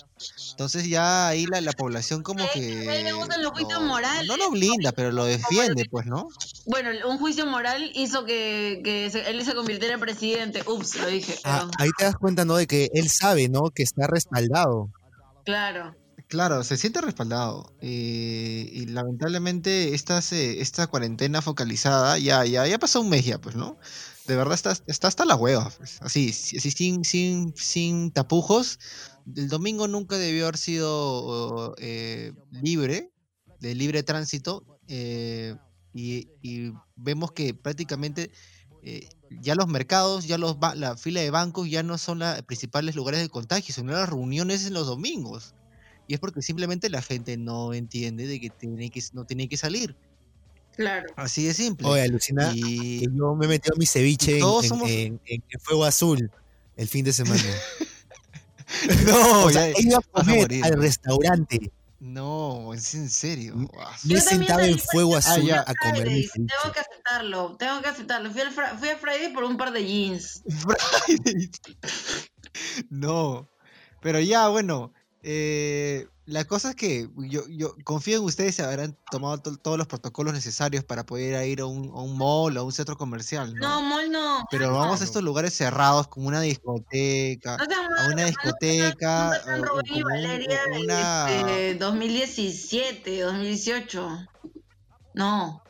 Entonces 0.51 0.89
ya 0.89 1.29
ahí 1.29 1.47
la, 1.47 1.61
la 1.61 1.73
población 1.73 2.23
como 2.23 2.45
que 2.53 2.89
a 2.89 2.97
él 2.97 3.05
le 3.05 3.13
gustan 3.13 3.43
los 3.43 3.53
juicios 3.53 3.81
lo- 3.81 3.89
morales. 3.89 4.27
no 4.29 4.37
lo 4.37 4.51
blinda, 4.51 4.93
pero 4.93 5.11
lo 5.13 5.25
defiende, 5.25 5.85
pues, 5.91 6.07
¿no? 6.07 6.29
Bueno, 6.67 6.91
un 7.09 7.19
juicio 7.19 7.47
moral 7.47 7.91
hizo 7.95 8.25
que, 8.25 8.81
que 8.85 9.11
se- 9.11 9.29
él 9.31 9.45
se 9.45 9.55
convirtiera 9.55 9.95
en 9.95 10.01
presidente. 10.01 10.63
Ups, 10.67 10.97
lo 10.97 11.07
dije. 11.09 11.35
Ah, 11.45 11.69
ahí 11.79 11.91
te 11.99 12.05
das 12.05 12.17
cuenta, 12.17 12.45
¿no? 12.45 12.57
De 12.57 12.67
que 12.67 12.91
él 12.95 13.09
sabe, 13.09 13.49
¿no? 13.49 13.71
Que 13.75 13.83
está 13.83 14.07
respaldado. 14.07 14.91
claro. 15.45 15.97
Claro, 16.29 16.65
se 16.65 16.77
siente 16.77 17.01
respaldado. 17.01 17.73
eh, 17.81 18.69
y 18.73 18.87
lamentablemente 18.87 19.95
esta, 19.95 20.21
se- 20.23 20.61
esta 20.61 20.87
cuarentena 20.87 21.43
focalizada 21.43 22.19
ya, 22.19 22.45
ya, 22.47 22.67
ya 22.67 22.79
pasó 22.79 23.01
un 23.03 23.11
mes 23.11 23.25
ya, 23.27 23.39
pues, 23.41 23.55
¿no? 23.57 23.79
De 24.27 24.35
verdad 24.37 24.55
está, 24.55 24.73
está 24.87 25.07
hasta 25.09 25.25
la 25.27 25.37
hueva, 25.37 25.71
pues. 25.77 25.99
Así, 26.01 26.31
así 26.31 26.71
sin, 26.71 27.05
sin, 27.05 27.55
sin 27.57 28.11
tapujos. 28.11 28.79
El 29.37 29.49
domingo 29.49 29.87
nunca 29.87 30.17
debió 30.19 30.45
haber 30.45 30.57
sido 30.57 31.75
eh, 31.79 32.33
libre, 32.51 33.13
de 33.61 33.75
libre 33.75 34.03
tránsito. 34.03 34.65
eh, 34.89 35.57
y, 35.97 36.29
vemos 36.97 37.33
que 37.33 37.55
prácticamente 37.55 38.31
eh, 38.83 39.09
ya 39.31 39.55
los 39.55 39.69
mercados, 39.69 40.27
ya 40.27 40.39
los 40.39 40.57
la 40.77 40.97
fila 40.97 41.21
de 41.21 41.31
bancos 41.31 41.69
ya 41.71 41.83
no 41.85 41.99
son 41.99 42.19
los 42.21 42.43
principales 42.43 42.97
lugares 42.97 43.21
de 43.21 43.29
contagio, 43.29 43.75
sino 43.75 43.93
las 43.93 44.09
reuniones 44.09 44.67
en 44.67 44.75
los 44.75 44.87
domingos. 44.87 45.55
Y 46.07 46.15
es 46.15 46.21
porque 46.21 46.43
simplemente 46.43 46.91
la 46.91 47.03
gente 47.03 47.37
no 47.37 47.73
entiende 47.75 48.27
de 48.27 48.41
que, 48.41 48.51
tiene 48.51 48.91
que 48.91 49.03
no 49.13 49.25
tiene 49.25 49.49
que 49.49 49.57
salir. 49.57 49.97
Claro. 50.77 51.07
Así 51.17 51.45
de 51.45 51.55
simple. 51.55 51.87
Oye, 51.87 52.03
alucina 52.03 52.51
y 52.55 53.01
que 53.01 53.07
yo 53.15 53.35
me 53.37 53.47
he 53.47 53.49
metido 53.49 53.77
mi 53.77 53.87
ceviche 53.87 54.39
en, 54.39 54.43
somos- 54.45 54.89
en- 54.91 55.21
en- 55.25 55.43
en 55.49 55.61
fuego 55.61 55.85
azul 55.85 56.31
el 56.77 56.89
fin 56.89 57.05
de 57.05 57.13
semana. 57.13 57.43
no, 59.07 59.45
o 59.45 59.51
sea, 59.51 59.71
ya- 59.73 59.79
ido 59.81 59.99
a 60.13 60.67
al 60.67 60.73
restaurante. 60.81 61.71
no, 62.01 62.75
es 62.75 62.93
en 62.95 63.09
serio. 63.09 63.55
Mm, 63.57 63.69
Ah, 63.79 63.97
Me 64.05 64.15
he 64.15 64.21
sentado 64.21 64.61
me 64.61 64.69
en 64.71 64.79
fuego 64.79 65.17
azul 65.17 65.45
ya. 65.45 65.61
a 65.67 65.75
comer 65.75 66.09
mi 66.09 66.23
Fridays, 66.25 66.33
ceviche. 66.33 66.55
tengo 66.61 66.75
que 66.75 66.81
aceptarlo, 66.81 67.57
tengo 67.57 67.81
que 67.83 67.89
aceptarlo. 67.89 68.31
Fui, 68.33 68.41
al 68.43 68.53
fui 68.53 68.89
a 68.89 68.97
Friday 68.99 69.33
por 69.33 69.45
un 69.45 69.57
par 69.57 69.73
de 69.73 69.87
jeans. 69.87 70.43
Friday. 71.07 71.51
no, 72.91 73.49
pero 74.03 74.21
ya, 74.21 74.49
bueno, 74.49 74.93
eh, 75.25 76.07
la 76.27 76.45
cosa 76.45 76.71
es 76.71 76.77
que 76.77 77.09
yo, 77.17 77.43
yo 77.49 77.75
confío 77.85 78.19
en 78.19 78.25
ustedes, 78.25 78.59
habrán 78.61 78.97
tomado 79.11 79.39
to- 79.39 79.57
todos 79.59 79.77
los 79.79 79.87
protocolos 79.87 80.33
necesarios 80.33 80.85
para 80.85 81.05
poder 81.05 81.47
ir 81.49 81.61
a 81.61 81.67
un, 81.67 81.89
a 81.89 82.01
un 82.03 82.17
mall 82.17 82.57
o 82.57 82.61
a 82.61 82.63
un 82.63 82.73
centro 82.73 82.97
comercial, 82.97 83.55
No, 83.55 83.81
¿no? 83.81 83.89
mall 83.89 84.11
no. 84.11 84.45
Pero 84.51 84.73
vamos 84.73 84.97
no. 84.99 85.03
a 85.03 85.05
estos 85.05 85.23
lugares 85.23 85.53
cerrados 85.55 86.09
como 86.09 86.29
una 86.29 86.41
discoteca, 86.41 87.57
No 87.59 87.65
sean 87.67 87.93
a 87.99 88.07
una 88.13 88.25
discoteca 88.27 89.25
nunca 89.25 89.43
sean 89.45 89.61
o- 89.61 89.73
o 89.73 89.81
un- 89.97 90.03
Valeria 90.03 90.61
una... 90.83 91.27
este, 91.31 91.75
2017, 91.75 93.21
2018. 93.21 94.19
No. 95.15 95.63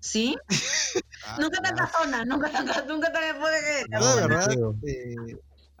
¿Sí? 0.00 0.36
nunca 1.40 1.60
tanta 1.60 1.90
zona, 1.90 2.24
nunca 2.24 2.50
tanta, 2.52 2.84
nunca 2.84 3.12
tanta 3.12 3.38
puede 3.38 3.84
Yo 3.90 3.98
de 3.98 3.98
No, 3.98 4.20
no 4.20 4.28
verdad, 4.28 4.56
eh, 4.86 5.14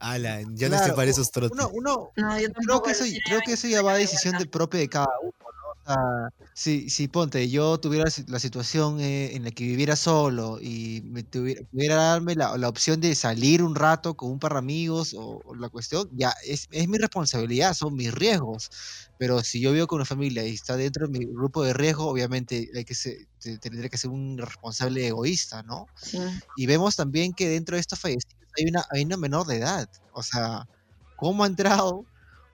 Ala, 0.00 0.42
ya 0.54 0.68
no 0.68 0.76
claro, 0.76 0.76
estoy 0.76 0.92
para 0.92 1.10
esos 1.10 1.30
trotes. 1.32 1.66
uno, 1.66 1.70
uno, 1.72 2.12
No, 2.16 2.38
yo 2.40 2.48
creo 2.54 2.82
que 2.82 2.90
eso, 2.92 3.04
creo 3.24 3.42
que 3.42 3.52
eso 3.54 3.66
ya 3.68 3.82
va 3.82 3.94
a 3.94 3.96
decisión 3.96 4.36
de 4.36 4.46
propia 4.46 4.80
de 4.80 4.88
cada 4.88 5.06
uno, 5.22 5.32
¿no? 5.42 5.70
O 5.70 5.94
sea, 5.94 6.30
si, 6.54 6.88
si 6.90 7.08
ponte, 7.08 7.48
yo 7.50 7.78
tuviera 7.80 8.04
la 8.28 8.38
situación 8.38 9.00
eh, 9.00 9.34
en 9.36 9.44
la 9.44 9.50
que 9.50 9.64
viviera 9.64 9.96
solo 9.96 10.58
y 10.60 11.02
me 11.04 11.22
tuviera, 11.24 11.62
pudiera 11.70 11.96
darme 11.96 12.34
la, 12.36 12.56
la 12.58 12.68
opción 12.68 13.00
de 13.00 13.14
salir 13.14 13.62
un 13.62 13.74
rato 13.74 14.16
con 14.16 14.30
un 14.30 14.38
par 14.38 14.52
de 14.52 14.58
amigos 14.58 15.14
o, 15.14 15.40
o 15.44 15.54
la 15.56 15.68
cuestión, 15.68 16.08
ya 16.12 16.32
es, 16.44 16.66
es 16.70 16.88
mi 16.88 16.98
responsabilidad, 16.98 17.74
son 17.74 17.94
mis 17.94 18.12
riesgos. 18.14 18.68
Pero 19.16 19.42
si 19.42 19.60
yo 19.60 19.72
vivo 19.72 19.86
con 19.88 19.96
una 19.96 20.04
familia 20.04 20.46
y 20.46 20.54
está 20.54 20.76
dentro 20.76 21.06
de 21.08 21.18
mi 21.18 21.24
grupo 21.26 21.62
de 21.64 21.72
riesgo, 21.74 22.06
obviamente 22.08 22.68
hay 22.74 22.84
que 22.84 22.94
ser, 22.94 23.16
te- 23.40 23.58
tendría 23.58 23.88
que 23.88 23.98
ser 23.98 24.10
un 24.10 24.38
responsable 24.38 25.06
egoísta, 25.08 25.62
¿no? 25.64 25.90
Sí. 26.02 26.18
Y 26.54 26.66
vemos 26.66 26.96
también 26.96 27.32
que 27.34 27.48
dentro 27.48 27.76
de 27.76 27.80
estos 27.80 27.98
fallecidos 28.00 28.34
hay 28.58 28.66
una, 28.70 28.84
hay 28.90 29.04
una 29.04 29.16
menor 29.16 29.46
de 29.46 29.56
edad. 29.58 29.88
O 30.12 30.22
sea, 30.22 30.68
cómo 31.16 31.44
ha 31.44 31.46
entrado, 31.48 32.06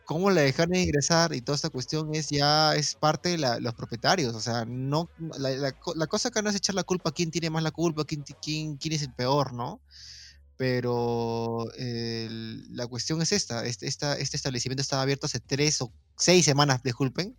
cómo 0.04 0.30
la 0.30 0.42
dejaron 0.42 0.74
ingresar 0.76 1.34
y 1.34 1.42
toda 1.42 1.56
esta 1.56 1.70
cuestión 1.70 2.14
es 2.14 2.28
ya 2.30 2.74
es 2.76 2.94
parte 2.96 3.30
de 3.30 3.38
la- 3.38 3.60
los 3.60 3.74
propietarios. 3.74 4.34
O 4.34 4.40
sea, 4.40 4.64
no 4.66 5.10
la, 5.38 5.50
la 5.50 5.74
la 5.96 6.06
cosa 6.08 6.28
acá 6.28 6.42
no 6.42 6.50
es 6.50 6.56
echar 6.56 6.74
la 6.74 6.84
culpa 6.84 7.10
a 7.10 7.12
quién 7.14 7.30
tiene 7.30 7.50
más 7.50 7.62
la 7.62 7.70
culpa, 7.72 8.04
quién, 8.04 8.22
quién, 8.42 8.76
quién 8.78 8.94
es 8.94 9.02
el 9.02 9.14
peor, 9.14 9.54
¿no? 9.54 9.82
Pero 10.56 11.66
el- 11.76 12.74
la 12.76 12.86
cuestión 12.86 13.20
es 13.22 13.32
esta, 13.32 13.66
este, 13.66 13.86
esta, 13.88 14.16
este 14.18 14.36
establecimiento 14.36 14.82
estaba 14.82 15.02
abierto 15.02 15.26
hace 15.26 15.40
tres 15.40 15.80
o 15.82 15.92
seis 16.16 16.44
semanas, 16.44 16.82
disculpen, 16.82 17.36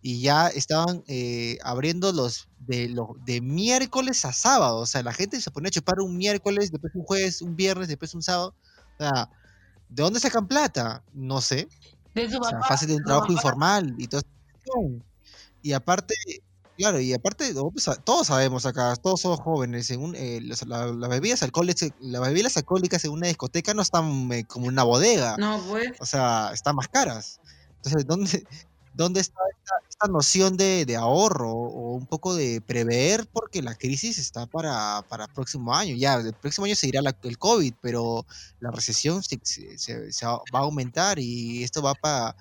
y 0.00 0.20
ya 0.22 0.48
estaban 0.48 1.02
eh, 1.08 1.58
abriendo 1.64 2.12
los 2.12 2.48
de, 2.60 2.88
los 2.88 3.08
de 3.24 3.40
miércoles 3.40 4.24
a 4.24 4.32
sábado. 4.32 4.78
O 4.78 4.86
sea, 4.86 5.02
la 5.02 5.12
gente 5.12 5.40
se 5.40 5.50
ponía 5.50 5.68
a 5.68 5.72
chupar 5.72 6.00
un 6.00 6.16
miércoles, 6.16 6.70
después 6.70 6.94
un 6.94 7.02
jueves, 7.04 7.42
un 7.42 7.56
viernes, 7.56 7.88
después 7.88 8.14
un 8.14 8.22
sábado. 8.22 8.54
O 8.98 9.04
sea, 9.04 9.28
¿de 9.88 10.02
dónde 10.02 10.20
sacan 10.20 10.46
plata? 10.46 11.02
No 11.12 11.40
sé. 11.40 11.68
De 12.14 12.30
su 12.30 12.38
O 12.38 12.44
sea, 12.44 12.52
papá. 12.58 12.68
fácil 12.68 12.88
de 12.88 12.96
un 12.96 13.04
trabajo 13.04 13.26
papá. 13.26 13.32
informal 13.38 13.94
y 13.98 14.06
todo. 14.06 14.22
Y 15.62 15.72
aparte, 15.72 16.14
claro, 16.76 17.00
y 17.00 17.12
aparte, 17.12 17.52
pues, 17.72 17.88
todos 18.04 18.28
sabemos 18.28 18.66
acá, 18.66 18.94
todos 18.96 19.20
somos 19.20 19.40
jóvenes, 19.40 19.90
en 19.90 20.00
un, 20.00 20.14
eh, 20.14 20.40
las, 20.42 20.64
la- 20.66 20.86
las 20.92 21.10
bebidas 21.10 21.42
alcohólicas, 21.42 21.90
las 22.00 22.22
bebidas 22.22 22.56
alcohólicas 22.56 23.04
en 23.04 23.10
una 23.12 23.26
discoteca 23.26 23.74
no 23.74 23.82
están 23.82 24.30
eh, 24.32 24.44
como 24.44 24.66
una 24.68 24.84
bodega, 24.84 25.36
No, 25.38 25.60
pues. 25.68 25.90
o 26.00 26.06
sea, 26.06 26.50
están 26.52 26.76
más 26.76 26.88
caras. 26.88 27.40
Entonces, 27.76 28.06
¿dónde, 28.06 28.46
dónde 28.98 29.20
está 29.20 29.40
esta, 29.88 30.08
noción 30.08 30.56
de, 30.56 30.84
de 30.86 30.96
ahorro 30.96 31.50
o 31.52 31.94
un 31.96 32.06
poco 32.06 32.34
de 32.34 32.60
prever? 32.60 33.26
Porque 33.32 33.62
la 33.62 33.74
crisis 33.76 34.18
está 34.18 34.46
para, 34.46 35.02
para 35.08 35.24
el 35.24 35.30
próximo 35.32 35.74
año. 35.74 35.94
Ya, 35.96 36.14
el 36.16 36.34
próximo 36.34 36.66
año 36.66 36.74
seguirá 36.76 37.02
la- 37.02 37.16
el 37.22 37.38
COVID, 37.38 37.74
pero 37.80 38.26
la 38.60 38.70
recesión 38.70 39.22
se- 39.22 39.40
se- 39.44 39.78
se 40.12 40.26
va 40.26 40.40
a 40.52 40.58
aumentar 40.60 41.18
y 41.18 41.62
esto 41.64 41.82
va 41.82 41.94
para 41.94 42.36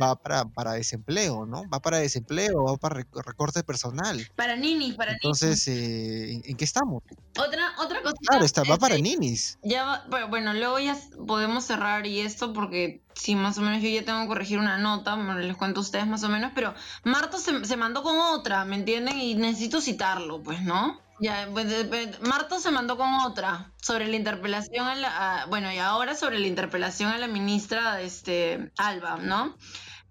va 0.00 0.16
para, 0.16 0.44
para 0.44 0.72
desempleo, 0.72 1.46
¿no? 1.46 1.68
Va 1.68 1.80
para 1.80 1.98
desempleo, 1.98 2.64
va 2.64 2.76
para 2.76 3.00
rec- 3.00 3.22
recorte 3.24 3.62
personal. 3.62 4.26
Para 4.36 4.56
ninis, 4.56 4.94
para 4.94 5.12
Entonces, 5.12 5.66
eh, 5.68 6.32
¿en, 6.32 6.42
en 6.44 6.56
qué 6.56 6.64
estamos? 6.64 7.02
Otra, 7.38 7.72
otra 7.80 8.02
cosa. 8.02 8.14
Claro, 8.26 8.44
está, 8.44 8.64
va 8.64 8.76
para 8.78 8.96
ninis. 8.98 9.58
Ya 9.62 9.84
va- 9.84 10.04
pero 10.10 10.28
bueno, 10.28 10.52
luego 10.54 10.78
ya 10.78 10.96
podemos 11.26 11.64
cerrar 11.64 12.06
y 12.06 12.20
esto 12.20 12.52
porque 12.52 13.02
sí, 13.14 13.34
más 13.34 13.58
o 13.58 13.62
menos 13.62 13.82
yo 13.82 13.88
ya 13.88 14.04
tengo 14.04 14.20
que 14.22 14.28
corregir 14.28 14.58
una 14.58 14.78
nota, 14.78 15.16
les 15.34 15.56
cuento 15.56 15.80
a 15.80 15.82
ustedes 15.82 16.06
más 16.06 16.22
o 16.24 16.28
menos, 16.28 16.52
pero 16.54 16.74
Marto 17.04 17.38
se, 17.38 17.64
se 17.64 17.76
mandó 17.76 18.02
con 18.02 18.16
otra, 18.18 18.64
¿me 18.64 18.76
entienden? 18.76 19.18
Y 19.20 19.34
necesito 19.34 19.80
citarlo, 19.80 20.42
pues, 20.42 20.62
¿no? 20.62 21.00
Ya, 21.20 21.48
pues, 21.52 22.20
Marto 22.20 22.60
se 22.60 22.70
mandó 22.70 22.96
con 22.96 23.12
otra 23.14 23.72
sobre 23.82 24.06
la 24.06 24.16
interpelación 24.16 24.86
a 24.86 24.94
la, 24.94 25.46
bueno, 25.48 25.72
y 25.72 25.78
ahora 25.78 26.14
sobre 26.14 26.38
la 26.38 26.46
interpelación 26.46 27.10
a 27.10 27.18
la 27.18 27.26
ministra, 27.26 28.00
este, 28.00 28.70
Alba, 28.76 29.16
¿no? 29.16 29.56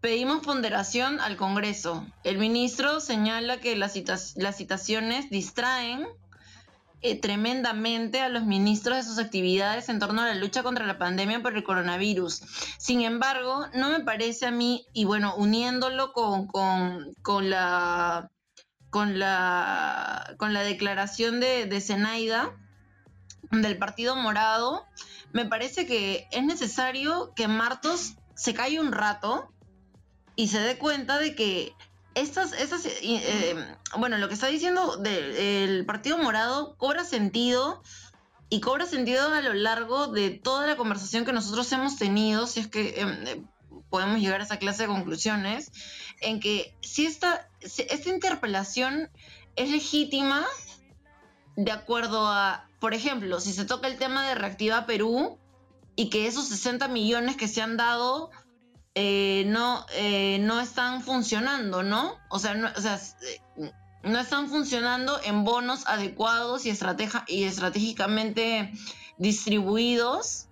Pedimos 0.01 0.43
ponderación 0.45 1.20
al 1.22 1.38
Congreso. 1.38 2.05
El 2.24 2.38
ministro 2.38 2.99
señala 2.99 3.60
que 3.62 3.76
las, 3.78 3.93
citas- 3.93 4.34
las 4.36 4.58
citaciones 4.58 5.30
distraen 5.30 6.05
eh, 7.01 7.20
tremendamente 7.20 8.22
a 8.22 8.28
los 8.30 8.43
ministros 8.43 8.97
de 8.97 9.03
sus 9.03 9.18
actividades 9.18 9.88
en 9.88 9.99
torno 9.99 10.22
a 10.22 10.28
la 10.28 10.36
lucha 10.36 10.62
contra 10.62 10.86
la 10.86 10.97
pandemia 10.97 11.41
por 11.41 11.55
el 11.55 11.64
coronavirus. 11.64 12.41
Sin 12.80 13.01
embargo, 13.01 13.66
no 13.74 13.89
me 13.89 14.01
parece 14.01 14.45
a 14.47 14.51
mí, 14.51 14.86
y 14.93 15.05
bueno, 15.05 15.36
uniéndolo 15.38 16.12
con, 16.12 16.47
con, 16.47 17.14
con 17.22 17.49
la 17.49 18.30
con 18.90 19.20
la 19.20 20.36
con 20.38 20.54
la 20.54 20.62
declaración 20.62 21.40
de, 21.40 21.66
de 21.66 21.82
Zenaida 21.82 22.56
del 23.52 23.78
Partido 23.78 24.16
Morado, 24.16 24.86
me 25.34 25.46
parece 25.46 25.86
que 25.86 26.28
es 26.32 26.44
necesario 26.44 27.34
que 27.36 27.48
Martos 27.48 28.16
se 28.36 28.54
calle 28.54 28.80
un 28.80 28.92
rato 28.92 29.52
y 30.36 30.50
se 30.50 30.60
dé 30.60 30.78
cuenta 30.78 31.18
de 31.18 31.36
que 31.36 31.74
estas, 32.16 32.54
estas 32.54 32.86
eh, 32.86 33.02
eh, 33.04 33.56
bueno, 33.98 34.18
lo 34.18 34.28
que 34.28 34.34
está 34.34 34.48
diciendo 34.48 34.98
del 34.98 35.86
Partido 35.86 36.18
Morado 36.18 36.76
cobra 36.78 37.04
sentido 37.04 37.82
y 38.50 38.62
cobra 38.62 38.86
sentido 38.86 39.34
a 39.34 39.42
lo 39.42 39.54
largo 39.54 40.08
de 40.08 40.32
toda 40.32 40.66
la 40.66 40.78
conversación 40.78 41.26
que 41.26 41.34
nosotros 41.34 41.72
hemos 41.74 41.98
tenido, 41.98 42.48
si 42.48 42.62
es 42.62 42.68
que 42.68 42.96
eh, 42.98 43.44
podemos 43.90 44.20
llegar 44.20 44.42
a 44.42 44.46
esa 44.46 44.58
clase 44.58 44.84
de 44.84 44.90
conclusiones, 44.90 45.72
en 46.22 46.39
que 46.39 46.76
si 46.82 47.05
esta, 47.05 47.49
esta 47.61 48.09
interpelación 48.09 49.09
es 49.55 49.70
legítima 49.70 50.45
de 51.55 51.72
acuerdo 51.72 52.28
a, 52.28 52.70
por 52.80 52.93
ejemplo, 52.93 53.39
si 53.39 53.53
se 53.53 53.65
toca 53.65 53.88
el 53.88 53.97
tema 53.97 54.28
de 54.28 54.36
Reactiva 54.36 54.86
Perú 54.86 55.39
y 55.95 56.09
que 56.09 56.28
esos 56.28 56.47
60 56.47 56.88
millones 56.88 57.36
que 57.38 57.47
se 57.47 57.61
han 57.61 57.78
dado 57.78 58.30
eh, 58.93 59.43
no, 59.47 59.86
eh, 59.93 60.38
no 60.41 60.59
están 60.59 61.01
funcionando, 61.01 61.84
¿no? 61.84 62.15
O 62.30 62.39
sea, 62.39 62.53
no, 62.55 62.68
eh, 62.68 63.72
no 64.03 64.20
están 64.20 64.49
funcionando 64.49 65.20
en 65.24 65.43
bonos 65.43 65.88
adecuados 65.88 66.65
y, 66.65 66.70
estratega- 66.72 67.26
y 67.28 67.43
estratégicamente 67.43 68.72
distribuidos. 69.18 70.47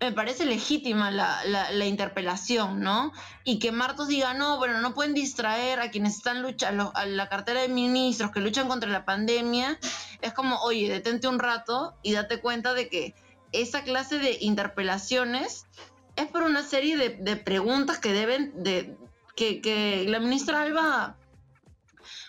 Me 0.00 0.12
parece 0.12 0.46
legítima 0.46 1.10
la, 1.10 1.42
la- 1.44 1.72
la 1.72 1.86
interpelación, 1.86 2.80
¿no? 2.80 3.12
Y 3.44 3.58
que 3.58 3.72
Martos 3.72 4.06
diga, 4.06 4.32
no, 4.32 4.56
bueno, 4.58 4.80
no 4.80 4.94
pueden 4.94 5.12
distraer 5.12 5.80
a 5.80 5.90
quienes 5.90 6.16
están 6.16 6.40
luchando, 6.42 6.92
a 6.94 7.04
la 7.04 7.28
cartera 7.28 7.62
de 7.62 7.68
ministros 7.68 8.30
que 8.30 8.40
luchan 8.40 8.68
contra 8.68 8.88
la 8.88 9.04
pandemia. 9.04 9.76
Es 10.22 10.32
como, 10.34 10.56
oye, 10.60 10.88
detente 10.88 11.26
un 11.26 11.40
rato 11.40 11.94
y 12.02 12.12
date 12.12 12.40
cuenta 12.40 12.74
de 12.74 12.88
que 12.88 13.14
esa 13.50 13.82
clase 13.82 14.18
de 14.18 14.38
interpelaciones 14.40 15.66
es 16.14 16.26
por 16.28 16.42
una 16.42 16.62
serie 16.62 16.96
de, 16.96 17.10
de 17.10 17.36
preguntas 17.36 17.98
que 17.98 18.12
deben 18.12 18.52
de 18.62 18.96
que, 19.34 19.60
que 19.60 20.04
la 20.08 20.20
ministra 20.20 20.62
Alba 20.62 21.16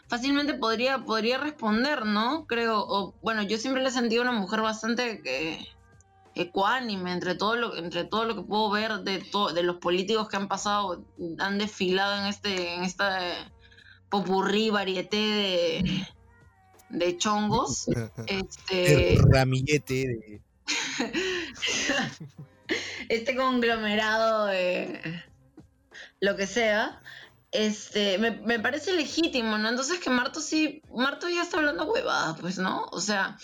fácilmente 0.07 0.53
podría 0.55 0.99
podría 1.05 1.37
responder 1.37 2.05
no 2.05 2.45
creo 2.47 2.79
o 2.79 3.13
bueno 3.21 3.41
yo 3.43 3.57
siempre 3.57 3.81
le 3.83 3.89
he 3.89 3.91
sentido 3.91 4.21
una 4.23 4.31
mujer 4.31 4.61
bastante 4.61 5.21
que 5.21 5.67
ecuánime 6.41 7.11
entre 7.11 7.35
todo 7.35 7.55
lo 7.55 7.75
entre 7.75 8.03
todo 8.05 8.25
lo 8.25 8.35
que 8.35 8.41
puedo 8.41 8.69
ver 8.71 8.99
de 8.99 9.19
to- 9.19 9.51
de 9.53 9.63
los 9.63 9.77
políticos 9.77 10.29
que 10.29 10.37
han 10.37 10.47
pasado 10.47 11.03
han 11.39 11.57
desfilado 11.57 12.19
en 12.21 12.27
este 12.27 12.75
en 12.75 12.83
esta 12.83 13.19
popurrí 14.09 14.69
varieté 14.69 15.17
de 15.17 16.07
de 16.89 17.17
chongos 17.17 17.85
este 18.27 19.15
El 19.15 19.21
ramillete 19.31 19.93
de- 19.93 20.41
este 23.09 23.35
conglomerado 23.35 24.45
de 24.45 25.23
lo 26.19 26.35
que 26.35 26.45
sea, 26.47 27.01
este, 27.51 28.17
me, 28.19 28.31
me 28.31 28.59
parece 28.59 28.93
legítimo, 28.93 29.57
¿no? 29.57 29.69
Entonces 29.69 29.99
que 29.99 30.09
Marto 30.09 30.41
sí, 30.41 30.81
Marto 30.93 31.27
ya 31.29 31.43
está 31.43 31.57
hablando 31.57 31.85
huevadas, 31.85 32.39
pues, 32.39 32.57
¿no? 32.59 32.85
O 32.91 32.99
sea, 32.99 33.37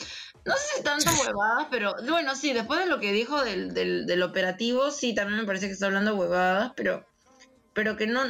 no 0.46 0.54
sé 0.56 0.78
si 0.78 0.84
tantas 0.84 1.20
huevadas, 1.20 1.68
pero 1.72 1.96
bueno, 2.08 2.36
sí, 2.36 2.54
después 2.54 2.80
de 2.80 2.86
lo 2.86 3.00
que 3.00 3.12
dijo 3.12 3.44
del, 3.44 3.74
del, 3.74 4.06
del 4.06 4.22
operativo, 4.22 4.92
sí, 4.92 5.16
también 5.16 5.40
me 5.40 5.46
parece 5.46 5.66
que 5.66 5.74
está 5.74 5.88
hablando 5.88 6.16
huevadas, 6.16 6.72
pero, 6.76 7.06
pero 7.74 7.98
que 7.98 8.06
no, 8.06 8.22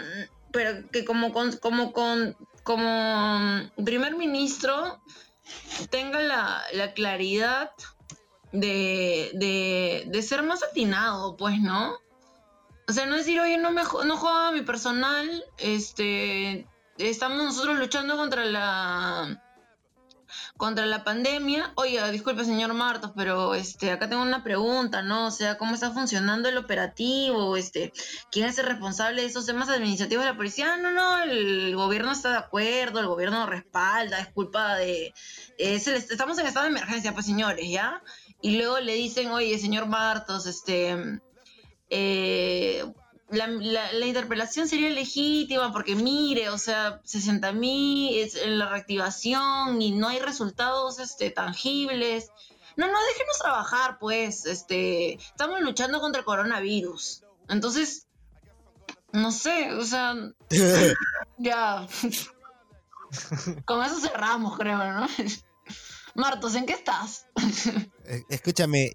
pero 0.51 0.89
que 0.91 1.03
como 1.03 1.33
con, 1.33 1.57
como 1.57 1.91
con, 1.91 2.37
como 2.63 3.69
primer 3.83 4.15
ministro 4.15 5.01
tenga 5.89 6.21
la, 6.21 6.63
la 6.71 6.93
claridad 6.93 7.71
de, 8.53 9.31
de, 9.33 10.05
de 10.07 10.21
ser 10.21 10.41
más 10.41 10.63
atinado, 10.63 11.35
pues, 11.35 11.59
¿no? 11.59 11.97
O 12.87 12.93
sea, 12.93 13.05
no 13.05 13.17
decir, 13.17 13.41
oye, 13.41 13.57
no 13.57 13.71
me 13.71 13.81
no 13.83 14.15
joda 14.15 14.51
mi 14.51 14.61
personal, 14.61 15.43
este, 15.57 16.65
estamos 16.97 17.43
nosotros 17.43 17.77
luchando 17.77 18.15
contra 18.15 18.45
la 18.45 19.41
contra 20.57 20.85
la 20.85 21.03
pandemia. 21.03 21.73
Oiga, 21.75 22.09
disculpe, 22.11 22.45
señor 22.45 22.73
Martos, 22.73 23.11
pero 23.15 23.55
este, 23.55 23.91
acá 23.91 24.09
tengo 24.09 24.21
una 24.21 24.43
pregunta, 24.43 25.01
¿no? 25.01 25.27
O 25.27 25.31
sea, 25.31 25.57
¿cómo 25.57 25.75
está 25.75 25.91
funcionando 25.91 26.49
el 26.49 26.57
operativo? 26.57 27.57
Este, 27.57 27.91
¿quién 28.31 28.47
es 28.47 28.57
el 28.57 28.65
responsable 28.65 29.21
de 29.21 29.27
esos 29.27 29.45
temas 29.45 29.69
administrativos 29.69 30.23
de 30.25 30.31
la 30.31 30.37
policía? 30.37 30.73
Ah, 30.73 30.77
no, 30.77 30.91
no, 30.91 31.23
el 31.23 31.75
gobierno 31.75 32.11
está 32.11 32.31
de 32.31 32.37
acuerdo, 32.37 32.99
el 32.99 33.07
gobierno 33.07 33.45
respalda, 33.45 34.19
es 34.19 34.27
culpa 34.27 34.75
de... 34.75 35.13
el- 35.57 35.75
estamos 35.87 36.37
en 36.39 36.47
estado 36.47 36.65
de 36.65 36.71
emergencia, 36.71 37.13
pues, 37.13 37.25
señores, 37.25 37.69
¿ya? 37.69 38.01
Y 38.41 38.57
luego 38.57 38.79
le 38.79 38.93
dicen, 38.93 39.31
oye, 39.31 39.57
señor 39.57 39.85
Martos, 39.87 40.45
este... 40.45 41.21
eh, 41.89 42.83
la, 43.29 43.47
la- 43.47 43.91
la 43.93 44.05
interpelación 44.05 44.67
sería 44.67 44.89
legítima 44.89 45.71
porque 45.73 45.95
mire, 45.95 46.49
o 46.49 46.57
sea, 46.57 47.01
60 47.03 47.51
mil 47.53 48.17
es 48.19 48.35
en 48.35 48.59
la 48.59 48.69
reactivación 48.69 49.81
y 49.81 49.91
no 49.91 50.07
hay 50.07 50.19
resultados 50.19 50.99
este, 50.99 51.31
tangibles. 51.31 52.29
No, 52.77 52.87
no, 52.87 52.97
déjenos 53.13 53.39
trabajar, 53.39 53.97
pues, 53.99 54.45
este, 54.45 55.13
estamos 55.13 55.61
luchando 55.61 55.99
contra 56.01 56.19
el 56.19 56.25
coronavirus. 56.25 57.23
Entonces, 57.47 58.07
no 59.13 59.31
sé, 59.31 59.73
o 59.73 59.83
sea, 59.85 60.13
ya. 61.37 61.87
Con 63.65 63.83
eso 63.83 63.99
cerramos, 64.01 64.57
creo, 64.57 64.77
¿no? 64.77 65.07
Martos, 66.15 66.55
¿en 66.55 66.65
qué 66.65 66.73
estás? 66.73 67.27
Eh, 68.07 68.23
Escúchame, 68.29 68.91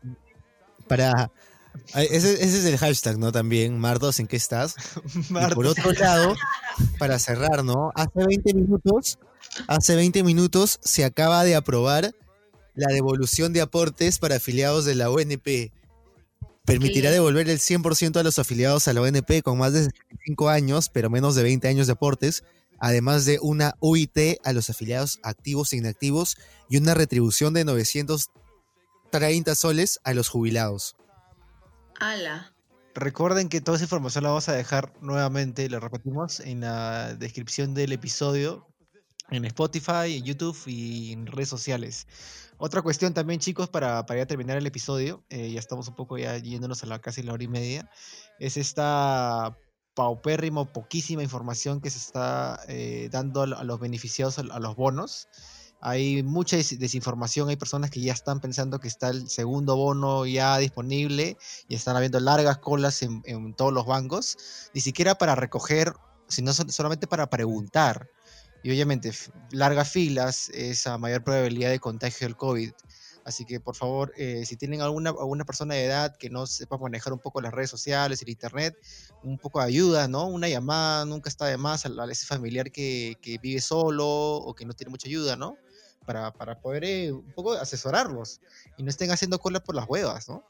para... 0.87 1.33
Ese, 1.95 2.35
ese 2.35 2.59
es 2.59 2.65
el 2.65 2.79
hashtag, 2.79 3.19
¿no? 3.19 3.33
También, 3.33 3.79
Mardos, 3.79 4.21
¿en 4.21 4.27
qué 4.27 4.37
estás? 4.37 4.75
Y 5.51 5.55
por 5.55 5.67
otro 5.67 5.93
lado, 5.93 6.35
para 6.99 7.19
cerrar, 7.19 7.65
¿no? 7.65 7.91
Hace 7.95 8.25
20 8.27 8.55
minutos, 8.55 9.19
hace 9.67 9.97
20 9.97 10.23
minutos 10.23 10.79
se 10.83 11.05
acaba 11.05 11.43
de 11.45 11.57
aprobar 11.57 12.15
la 12.75 12.93
devolución 12.93 13.53
de 13.53 13.61
aportes 13.61 14.19
para 14.19 14.37
afiliados 14.37 14.85
de 14.85 14.95
la 14.95 15.11
ONP. 15.11 15.73
Permitirá 16.65 17.11
devolver 17.11 17.49
el 17.49 17.59
100% 17.59 18.17
a 18.17 18.23
los 18.23 18.39
afiliados 18.39 18.87
a 18.87 18.93
la 18.93 19.01
ONP 19.01 19.43
con 19.43 19.59
más 19.59 19.73
de 19.73 19.85
65 19.85 20.49
años, 20.49 20.89
pero 20.89 21.11
menos 21.11 21.35
de 21.35 21.43
20 21.43 21.67
años 21.67 21.87
de 21.89 21.95
aportes, 21.95 22.45
además 22.79 23.25
de 23.25 23.39
una 23.43 23.75
UIT 23.81 24.39
a 24.45 24.53
los 24.53 24.71
afiliados 24.71 25.19
activos 25.23 25.73
e 25.73 25.79
inactivos 25.79 26.37
y 26.69 26.77
una 26.77 26.95
retribución 26.95 27.55
de 27.55 27.65
930 27.65 29.55
soles 29.57 29.99
a 30.05 30.15
los 30.15 30.29
jubilados. 30.29 30.97
¡Hala! 32.01 32.55
Recuerden 32.95 33.49
que 33.49 33.61
toda 33.61 33.77
esa 33.77 33.85
información 33.85 34.25
la 34.25 34.31
vamos 34.31 34.49
a 34.49 34.55
dejar 34.55 34.93
nuevamente, 35.01 35.69
lo 35.69 35.79
repetimos, 35.81 36.41
en 36.41 36.61
la 36.61 37.15
descripción 37.15 37.75
del 37.75 37.93
episodio, 37.93 38.67
en 39.31 39.45
Spotify, 39.45 40.17
en 40.17 40.25
YouTube 40.25 40.59
y 40.67 41.13
en 41.13 41.27
redes 41.27 41.51
sociales. 41.51 42.07
Otra 42.57 42.83
cuestión 42.83 43.15
también, 43.15 43.39
chicos, 43.39 43.69
para, 43.69 44.05
para 44.07 44.21
ya 44.21 44.27
terminar 44.27 44.57
el 44.57 44.67
episodio, 44.67 45.23
eh, 45.29 45.53
ya 45.53 45.61
estamos 45.61 45.89
un 45.89 45.95
poco 45.95 46.19
ya 46.19 46.37
yéndonos 46.39 46.83
a 46.83 46.87
la 46.87 47.01
casi 47.01 47.23
la 47.23 47.35
hora 47.35 47.45
y 47.45 47.49
media, 47.49 47.91
es 48.39 48.57
esta 48.57 49.57
paupérrimo, 49.95 50.73
poquísima 50.73 51.23
información 51.23 51.81
que 51.81 51.91
se 51.91 51.99
está 51.99 52.61
eh, 52.67 53.09
dando 53.13 53.43
a 53.43 53.65
los 53.65 53.79
beneficiados 53.79 54.39
a 54.39 54.43
los 54.43 54.75
bonos 54.75 55.29
hay 55.81 56.23
mucha 56.23 56.57
desinformación, 56.57 57.49
hay 57.49 57.57
personas 57.57 57.91
que 57.91 58.01
ya 58.01 58.13
están 58.13 58.41
pensando 58.41 58.81
que 58.81 58.89
está 58.89 59.09
el 59.09 59.29
segundo 59.29 59.77
bono 59.77 60.27
ya 60.27 60.59
disponible 60.59 61.39
y 61.69 61.75
están 61.75 61.97
habiendo 61.97 62.21
largas 62.21 62.59
colas 62.59 63.03
en, 63.03 63.55
todos 63.55 63.73
los 63.73 63.87
bancos, 63.87 64.37
ni 64.75 64.81
siquiera 64.81 65.17
para 65.17 65.35
recoger, 65.35 65.95
sino 66.29 66.53
solamente 66.53 67.07
para 67.07 67.31
preguntar. 67.31 68.09
Y 68.63 68.71
obviamente 68.71 69.11
largas 69.53 69.91
filas 69.91 70.51
es 70.51 70.87
a 70.87 70.99
mayor 70.99 71.25
probabilidad 71.25 71.71
de 71.71 71.81
contagio 71.81 72.27
del 72.27 72.37
COVID. 72.37 72.73
Así 73.25 73.45
que 73.45 73.61
por 73.61 73.77
favor, 73.77 74.13
eh, 74.17 74.45
si 74.45 74.57
tienen 74.57 74.83
alguna, 74.83 75.11
alguna 75.11 75.45
persona 75.45 75.75
de 75.75 75.85
edad 75.85 76.17
que 76.17 76.31
no 76.31 76.47
sepa 76.47 76.77
manejar 76.79 77.13
un 77.13 77.19
poco 77.19 77.41
las 77.41 77.53
redes 77.53 77.71
sociales, 77.71 78.21
el 78.23 78.29
internet, 78.29 78.77
un 79.23 79.39
poco 79.39 79.61
de 79.61 79.67
ayuda, 79.67 80.09
¿no? 80.09 80.27
Una 80.27 80.49
llamada 80.49 81.05
nunca 81.05 81.29
está 81.29 81.47
de 81.47 81.57
más 81.57 81.87
a, 81.87 81.91
ese 82.11 82.27
familiar 82.27 82.71
que, 82.71 83.17
que, 83.23 83.39
vive 83.39 83.61
solo 83.61 84.07
o 84.09 84.55
que 84.55 84.65
no 84.65 84.73
tiene 84.73 84.91
mucha 84.91 85.09
ayuda, 85.09 85.37
¿no? 85.37 85.57
Para, 86.11 86.33
para 86.33 86.61
poder 86.61 86.83
eh, 86.85 87.13
un 87.13 87.33
poco 87.33 87.53
asesorarlos 87.53 88.41
y 88.77 88.83
no 88.83 88.91
estén 88.91 89.13
haciendo 89.13 89.39
colas 89.39 89.63
por 89.63 89.77
las 89.77 89.89
huevas, 89.89 90.29
¿no? 90.29 90.45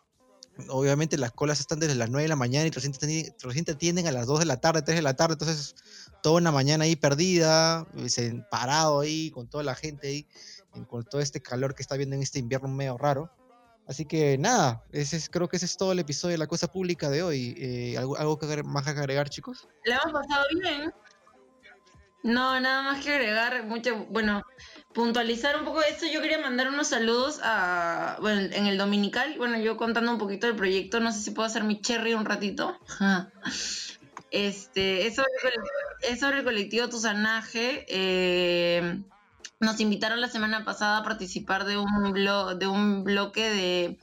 Obviamente 0.69 1.19
las 1.19 1.33
colas 1.33 1.61
están 1.61 1.81
desde 1.81 1.95
las 1.95 2.09
9 2.09 2.23
de 2.23 2.29
la 2.29 2.37
mañana 2.37 2.67
y 2.67 2.71
recién 2.71 3.65
te 3.65 3.73
atienden 3.73 4.07
a 4.07 4.13
las 4.13 4.27
2 4.27 4.39
de 4.39 4.47
la 4.47 4.59
tarde, 4.59 4.81
3 4.81 4.97
de 4.97 5.03
la 5.03 5.15
tarde, 5.15 5.35
entonces 5.35 5.75
toda 6.23 6.39
una 6.39 6.51
mañana 6.51 6.85
ahí 6.85 6.97
perdida, 6.97 7.87
eh, 7.95 8.43
parado 8.51 9.01
ahí 9.01 9.31
con 9.31 9.49
toda 9.49 9.63
la 9.63 9.75
gente 9.75 10.09
ahí, 10.09 10.27
con 10.89 11.05
todo 11.05 11.21
este 11.21 11.43
calor 11.43 11.75
que 11.75 11.83
está 11.83 11.97
viendo 11.97 12.17
en 12.17 12.23
este 12.23 12.39
invierno 12.39 12.69
medio 12.69 12.97
raro. 12.97 13.31
Así 13.87 14.07
que 14.07 14.39
nada, 14.39 14.83
ese 14.93 15.17
es, 15.19 15.29
creo 15.29 15.49
que 15.49 15.57
ese 15.57 15.67
es 15.67 15.77
todo 15.77 15.93
el 15.93 15.99
episodio 15.99 16.33
de 16.33 16.39
la 16.39 16.47
cosa 16.47 16.69
pública 16.69 17.11
de 17.11 17.23
hoy. 17.23 17.55
Eh, 17.59 17.99
¿algo, 17.99 18.17
¿Algo 18.17 18.39
más 18.65 18.85
que 18.85 18.91
agregar, 18.91 19.29
chicos? 19.29 19.69
Le 19.85 19.93
hemos 19.93 20.13
pasado 20.13 20.45
bien. 20.59 20.93
No, 22.23 22.61
nada 22.61 22.83
más 22.83 23.03
que 23.03 23.15
agregar, 23.15 23.65
mucho, 23.65 24.07
bueno, 24.11 24.43
puntualizar 24.93 25.57
un 25.59 25.65
poco 25.65 25.83
esto, 25.83 26.07
yo 26.07 26.21
quería 26.21 26.39
mandar 26.39 26.69
unos 26.69 26.89
saludos 26.89 27.41
a, 27.43 28.19
bueno, 28.21 28.41
en 28.53 28.67
el 28.67 28.77
Dominical, 28.77 29.37
bueno, 29.39 29.59
yo 29.59 29.77
contando 29.77 30.13
un 30.13 30.19
poquito 30.19 30.47
del 30.47 30.57
proyecto, 30.57 31.01
no 31.01 31.13
sé 31.13 31.21
si 31.21 31.31
puedo 31.31 31.47
hacer 31.47 31.65
mi 31.65 31.81
cherry 31.81 32.15
un 32.15 32.25
ratito. 32.25 32.79
Este, 34.33 35.09
es 35.09 35.17
sobre, 35.17 36.39
el 36.39 36.45
colectivo 36.45 36.89
Tusanaje. 36.89 37.85
Eh, 37.89 39.03
nos 39.59 39.81
invitaron 39.81 40.21
la 40.21 40.29
semana 40.29 40.65
pasada 40.65 40.99
a 40.99 41.03
participar 41.03 41.65
de 41.65 41.77
un, 41.77 42.13
blo 42.13 42.55
de 42.55 42.69
un 42.69 43.03
bloque 43.03 43.51
de 43.51 43.99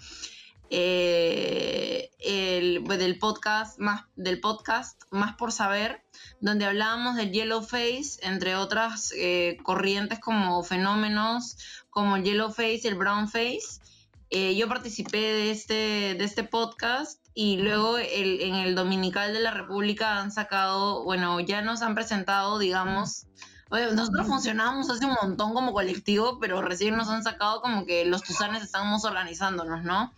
eh, 0.70 2.12
el, 2.20 2.84
pues, 2.84 3.00
del 3.00 3.18
podcast 3.18 3.80
más 3.80 4.06
del 4.16 4.40
podcast 4.40 5.02
más 5.12 5.36
por 5.36 5.52
saber 5.52 6.04
donde 6.42 6.66
hablábamos 6.66 7.16
del 7.16 7.32
yellow 7.32 7.62
face 7.62 8.20
entre 8.22 8.56
otras 8.56 9.14
eh, 9.16 9.58
corrientes 9.64 10.20
como 10.20 10.64
fenómenos 10.64 11.58
como 11.90 12.18
el 12.18 12.24
yellow 12.24 12.52
face 12.52 12.82
el 12.86 12.96
brown 12.96 13.28
face 13.28 13.82
eh, 14.30 14.56
yo 14.56 14.68
participé 14.68 15.18
de 15.18 15.52
este 15.52 15.74
de 16.16 16.24
este 16.24 16.44
podcast 16.44 17.26
y 17.34 17.58
luego 17.58 17.98
en 18.00 18.56
el 18.56 18.76
dominical 18.76 19.32
de 19.32 19.40
la 19.40 19.52
república 19.52 20.20
han 20.20 20.32
sacado 20.32 21.04
bueno 21.04 21.40
ya 21.40 21.62
nos 21.62 21.82
han 21.82 21.96
presentado 21.96 22.60
digamos 22.60 23.28
nosotros 23.70 24.28
funcionábamos 24.28 24.90
hace 24.90 25.06
un 25.06 25.16
montón 25.22 25.54
como 25.54 25.74
colectivo, 25.74 26.40
pero 26.40 26.62
recién 26.62 26.96
nos 26.96 27.10
han 27.10 27.24
sacado 27.24 27.62
como 27.62 27.86
que 27.86 28.06
los 28.06 28.24
tusanes 28.24 28.64
estamos 28.64 29.04
organizándonos, 29.04 29.84
¿no? 29.84 30.14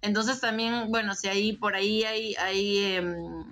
Entonces 0.00 0.40
también, 0.40 0.90
bueno, 0.90 1.14
si 1.14 1.28
ahí 1.28 1.52
por 1.52 1.74
ahí 1.74 2.04
hay, 2.04 2.34
hay 2.36 2.78
em, 2.94 3.44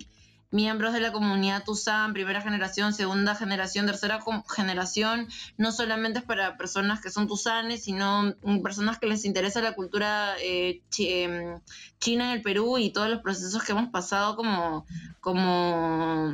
miembros 0.51 0.93
de 0.93 1.01
la 1.01 1.13
comunidad 1.13 1.65
Tuzán, 1.65 2.13
primera 2.13 2.41
generación, 2.41 2.93
segunda 2.95 3.35
generación, 3.35 3.87
tercera 3.87 4.21
generación, 4.49 5.29
no 5.57 5.73
solamente 5.73 6.21
es 6.21 6.25
para 6.25 6.57
personas 6.57 7.01
que 7.01 7.11
son 7.11 7.27
tusanes, 7.27 7.85
sino 7.85 8.35
mm, 8.43 8.63
personas 8.63 8.99
que 8.99 9.07
les 9.07 9.25
interesa 9.25 9.61
la 9.61 9.75
cultura 9.75 10.35
eh, 10.41 10.83
em, 10.99 11.61
china 11.99 12.27
en 12.27 12.31
el 12.39 12.43
Perú 12.43 12.79
y 12.79 12.91
todos 12.91 13.09
los 13.09 13.23
procesos 13.23 13.63
que 13.63 13.73
hemos 13.73 13.91
pasado 13.91 14.37
como, 14.37 14.87
como, 15.21 16.33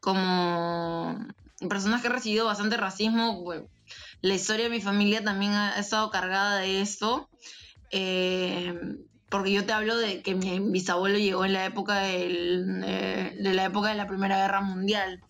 como 0.00 1.26
personas 1.68 2.00
que 2.00 2.08
han 2.08 2.14
recibido 2.14 2.46
bastante 2.46 2.76
racismo. 2.76 3.44
la 4.22 4.34
historia 4.34 4.64
de 4.64 4.70
mi 4.70 4.80
familia 4.80 5.22
también 5.22 5.52
ha 5.52 5.78
estado 5.78 6.10
cargada 6.10 6.58
de 6.58 6.80
esto. 6.80 7.28
Eh, 7.98 8.74
porque 9.30 9.52
yo 9.52 9.64
te 9.64 9.72
hablo 9.72 9.96
de 9.96 10.20
que 10.20 10.34
mi 10.34 10.60
bisabuelo 10.60 11.18
llegó 11.18 11.46
en 11.46 11.54
la 11.54 11.64
época 11.64 12.00
del, 12.00 12.82
eh, 12.84 13.34
de 13.40 13.54
la 13.54 13.64
época 13.64 13.88
de 13.88 13.94
la 13.94 14.06
Primera 14.06 14.36
Guerra 14.36 14.60
Mundial. 14.60 15.22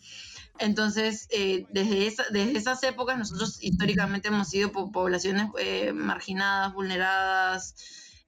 Entonces, 0.58 1.28
eh, 1.30 1.66
desde, 1.70 2.12
desde 2.32 2.58
esas 2.58 2.82
épocas 2.82 3.16
nosotros 3.18 3.62
históricamente 3.62 4.28
hemos 4.28 4.48
sido 4.48 4.72
poblaciones 4.72 5.48
marginadas, 5.94 6.74
vulneradas, 6.74 7.74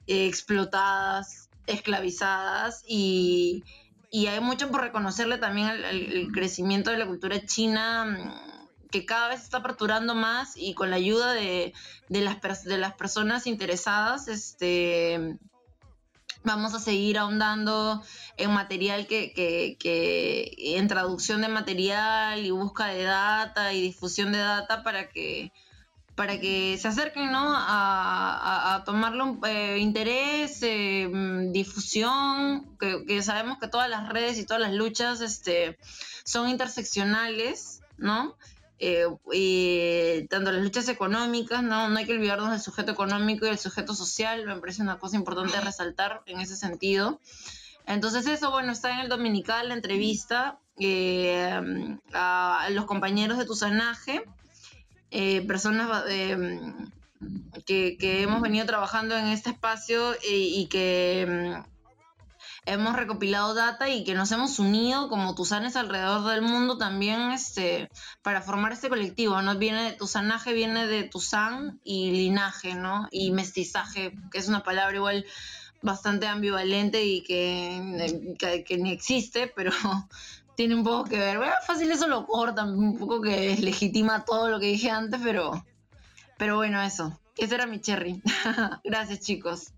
explotadas, 0.06 1.50
esclavizadas 1.66 2.84
y, 2.86 3.64
y, 4.12 4.26
hay 4.26 4.40
mucho 4.40 4.70
por 4.70 4.82
reconocerle 4.82 5.38
también 5.38 5.68
el 5.68 6.28
crecimiento 6.32 6.90
de 6.90 6.98
la 6.98 7.06
cultura 7.06 7.44
china 7.44 8.48
que 8.90 9.04
cada 9.06 9.28
vez 9.28 9.40
se 9.40 9.44
está 9.44 9.58
aperturando 9.58 10.14
más 10.14 10.56
y 10.56 10.74
con 10.74 10.90
la 10.90 10.96
ayuda 10.96 11.32
de, 11.32 11.72
las, 12.08 12.64
de 12.64 12.78
las 12.78 12.94
personas 12.94 13.46
interesadas, 13.46 14.28
este, 14.28 15.38
vamos 16.44 16.74
a 16.74 16.80
seguir 16.80 17.18
ahondando 17.18 18.02
en 18.36 18.52
material 18.52 19.06
que, 19.06 19.32
que, 19.32 20.54
en 20.78 20.88
traducción 20.88 21.42
de 21.42 21.48
material 21.48 22.44
y 22.44 22.50
busca 22.50 22.86
de 22.86 23.02
data 23.02 23.72
y 23.72 23.80
difusión 23.80 24.32
de 24.32 24.38
data 24.38 24.82
para 24.82 25.08
que 25.08 25.52
para 26.14 26.40
que 26.40 26.76
se 26.78 26.88
acerquen 26.88 27.30
¿no? 27.30 27.54
a, 27.54 28.74
a, 28.74 28.82
tomarle 28.82 29.22
eh, 29.46 29.78
interés, 29.78 30.58
eh, 30.62 31.08
difusión, 31.52 32.76
que, 32.80 33.04
que, 33.06 33.22
sabemos 33.22 33.58
que 33.60 33.68
todas 33.68 33.88
las 33.88 34.08
redes 34.08 34.36
y 34.36 34.44
todas 34.44 34.60
las 34.60 34.72
luchas 34.72 35.20
este, 35.20 35.78
son 36.24 36.48
interseccionales, 36.48 37.82
¿no? 37.98 38.36
Eh, 38.80 40.26
tanto 40.30 40.52
las 40.52 40.62
luchas 40.62 40.88
económicas, 40.88 41.62
¿no? 41.62 41.88
no 41.88 41.98
hay 41.98 42.06
que 42.06 42.12
olvidarnos 42.12 42.50
del 42.50 42.60
sujeto 42.60 42.92
económico 42.92 43.44
y 43.44 43.48
del 43.48 43.58
sujeto 43.58 43.94
social, 43.94 44.46
me 44.46 44.56
parece 44.56 44.82
una 44.82 44.98
cosa 44.98 45.16
importante 45.16 45.60
resaltar 45.60 46.22
en 46.26 46.40
ese 46.40 46.56
sentido. 46.56 47.20
Entonces 47.86 48.26
eso, 48.26 48.50
bueno, 48.50 48.70
está 48.70 48.92
en 48.92 49.00
el 49.00 49.08
dominical, 49.08 49.68
la 49.68 49.74
entrevista 49.74 50.58
eh, 50.78 51.98
a 52.12 52.68
los 52.70 52.84
compañeros 52.84 53.38
de 53.38 53.46
tu 53.46 53.54
sanaje, 53.54 54.22
eh, 55.10 55.44
personas 55.46 56.04
que, 57.66 57.96
que, 57.98 58.22
hemos 58.22 58.42
venido 58.42 58.66
trabajando 58.66 59.16
en 59.16 59.26
este 59.26 59.50
espacio 59.50 60.14
y 60.22 60.66
que 60.66 61.64
hemos 62.68 62.94
recopilado 62.94 63.54
data 63.54 63.88
y 63.88 64.04
que 64.04 64.14
nos 64.14 64.30
hemos 64.30 64.58
unido 64.58 65.08
como 65.08 65.34
tusanes 65.34 65.74
alrededor 65.74 66.30
del 66.30 66.42
mundo 66.42 66.76
también 66.76 67.32
este, 67.32 67.88
para 68.22 68.42
formar 68.42 68.72
este 68.72 68.90
colectivo, 68.90 69.40
¿no? 69.40 69.56
Viene 69.56 69.82
de 69.84 69.92
tusanaje, 69.92 70.52
viene 70.52 70.86
de 70.86 71.04
tusan 71.04 71.80
y 71.82 72.10
linaje, 72.10 72.74
¿no? 72.74 73.08
Y 73.10 73.30
mestizaje, 73.30 74.12
que 74.30 74.38
es 74.38 74.48
una 74.48 74.62
palabra 74.62 74.96
igual 74.96 75.24
bastante 75.80 76.26
ambivalente 76.26 77.04
y 77.04 77.22
que, 77.22 78.36
que, 78.66 78.78
ni 78.78 78.92
existe, 78.92 79.50
pero 79.54 79.72
tiene 80.56 80.74
un 80.74 80.84
poco 80.84 81.04
que 81.04 81.18
ver. 81.18 81.38
Bueno, 81.38 81.54
fácil 81.66 81.90
eso 81.90 82.06
lo 82.06 82.26
corta, 82.26 82.64
un 82.64 82.98
poco 82.98 83.22
que 83.22 83.56
legitima 83.56 84.24
todo 84.26 84.50
lo 84.50 84.60
que 84.60 84.66
dije 84.66 84.90
antes, 84.90 85.20
pero, 85.24 85.64
pero 86.36 86.56
bueno, 86.56 86.82
eso. 86.82 87.18
Ese 87.36 87.54
era 87.54 87.66
mi 87.66 87.80
cherry. 87.80 88.20
Gracias, 88.84 89.20
chicos. 89.20 89.72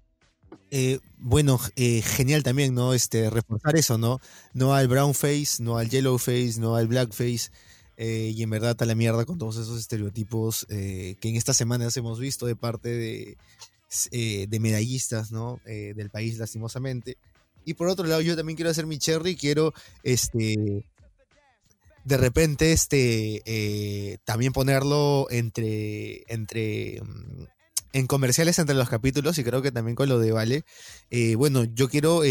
Eh, 0.70 1.00
bueno, 1.18 1.58
eh, 1.76 2.00
genial 2.02 2.42
también, 2.42 2.74
¿no? 2.74 2.94
Este, 2.94 3.28
reforzar 3.28 3.76
eso, 3.76 3.98
¿no? 3.98 4.20
No 4.54 4.74
al 4.74 4.88
brown 4.88 5.14
face, 5.14 5.60
no 5.60 5.76
al 5.78 5.90
yellow 5.90 6.18
face, 6.18 6.54
no 6.58 6.76
al 6.76 6.86
black 6.86 7.12
face. 7.12 7.50
Eh, 7.96 8.32
y 8.34 8.42
en 8.42 8.50
verdad 8.50 8.76
a 8.80 8.86
la 8.86 8.94
mierda 8.94 9.26
con 9.26 9.36
todos 9.36 9.56
esos 9.56 9.78
estereotipos 9.78 10.64
que 10.68 11.18
en 11.22 11.36
estas 11.36 11.58
semanas 11.58 11.94
hemos 11.98 12.18
visto 12.18 12.46
de 12.46 12.56
parte 12.56 12.88
de, 12.88 13.36
de 14.48 14.60
medallistas, 14.60 15.32
¿no? 15.32 15.60
Del 15.66 16.08
país, 16.10 16.38
lastimosamente. 16.38 17.18
Y 17.66 17.74
por 17.74 17.88
otro 17.88 18.06
lado, 18.06 18.22
yo 18.22 18.36
también 18.36 18.56
quiero 18.56 18.70
hacer 18.70 18.86
mi 18.86 18.98
cherry, 18.98 19.36
quiero, 19.36 19.74
este, 20.02 20.86
de 22.04 22.16
repente, 22.16 22.72
este, 22.72 24.18
también 24.24 24.52
ponerlo 24.52 25.26
entre, 25.30 26.24
entre, 26.32 27.02
mm, 27.02 27.44
en 27.92 28.06
comerciales 28.06 28.58
entre 28.58 28.74
los 28.74 28.88
capítulos 28.88 29.38
y 29.38 29.44
creo 29.44 29.62
que 29.62 29.72
también 29.72 29.94
con 29.94 30.08
lo 30.08 30.18
de 30.18 30.32
Vale. 30.32 30.64
bueno, 31.36 31.64
yo 31.64 31.88
quiero 31.88 32.22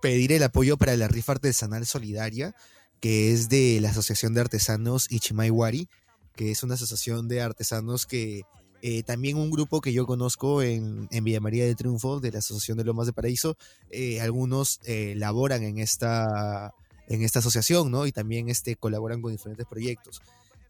pedir 0.00 0.32
el 0.32 0.42
apoyo 0.42 0.76
para 0.76 0.96
la 0.96 1.08
rifa 1.08 1.32
artesanal 1.32 1.86
solidaria, 1.86 2.54
que 3.00 3.32
es 3.32 3.48
de 3.48 3.78
la 3.80 3.90
Asociación 3.90 4.34
de 4.34 4.42
Artesanos 4.42 5.10
Ichimaiwari, 5.10 5.88
que 6.34 6.50
es 6.50 6.62
una 6.62 6.74
asociación 6.74 7.28
de 7.28 7.42
artesanos 7.42 8.06
que 8.06 8.42
eh, 8.82 9.02
también 9.02 9.36
un 9.36 9.50
grupo 9.50 9.80
que 9.80 9.92
yo 9.92 10.06
conozco 10.06 10.62
en, 10.62 11.08
en, 11.10 11.24
Villa 11.24 11.40
María 11.40 11.66
de 11.66 11.74
Triunfo, 11.74 12.20
de 12.20 12.32
la 12.32 12.38
Asociación 12.38 12.78
de 12.78 12.84
Lomas 12.84 13.06
de 13.06 13.12
Paraíso, 13.12 13.56
eh, 13.90 14.20
algunos 14.20 14.80
eh, 14.84 15.14
laboran 15.16 15.62
en 15.62 15.78
esta, 15.78 16.72
en 17.06 17.22
esta 17.22 17.40
asociación, 17.40 17.90
¿no? 17.90 18.06
Y 18.06 18.12
también 18.12 18.48
este, 18.48 18.76
colaboran 18.76 19.20
con 19.20 19.32
diferentes 19.32 19.66
proyectos. 19.66 20.22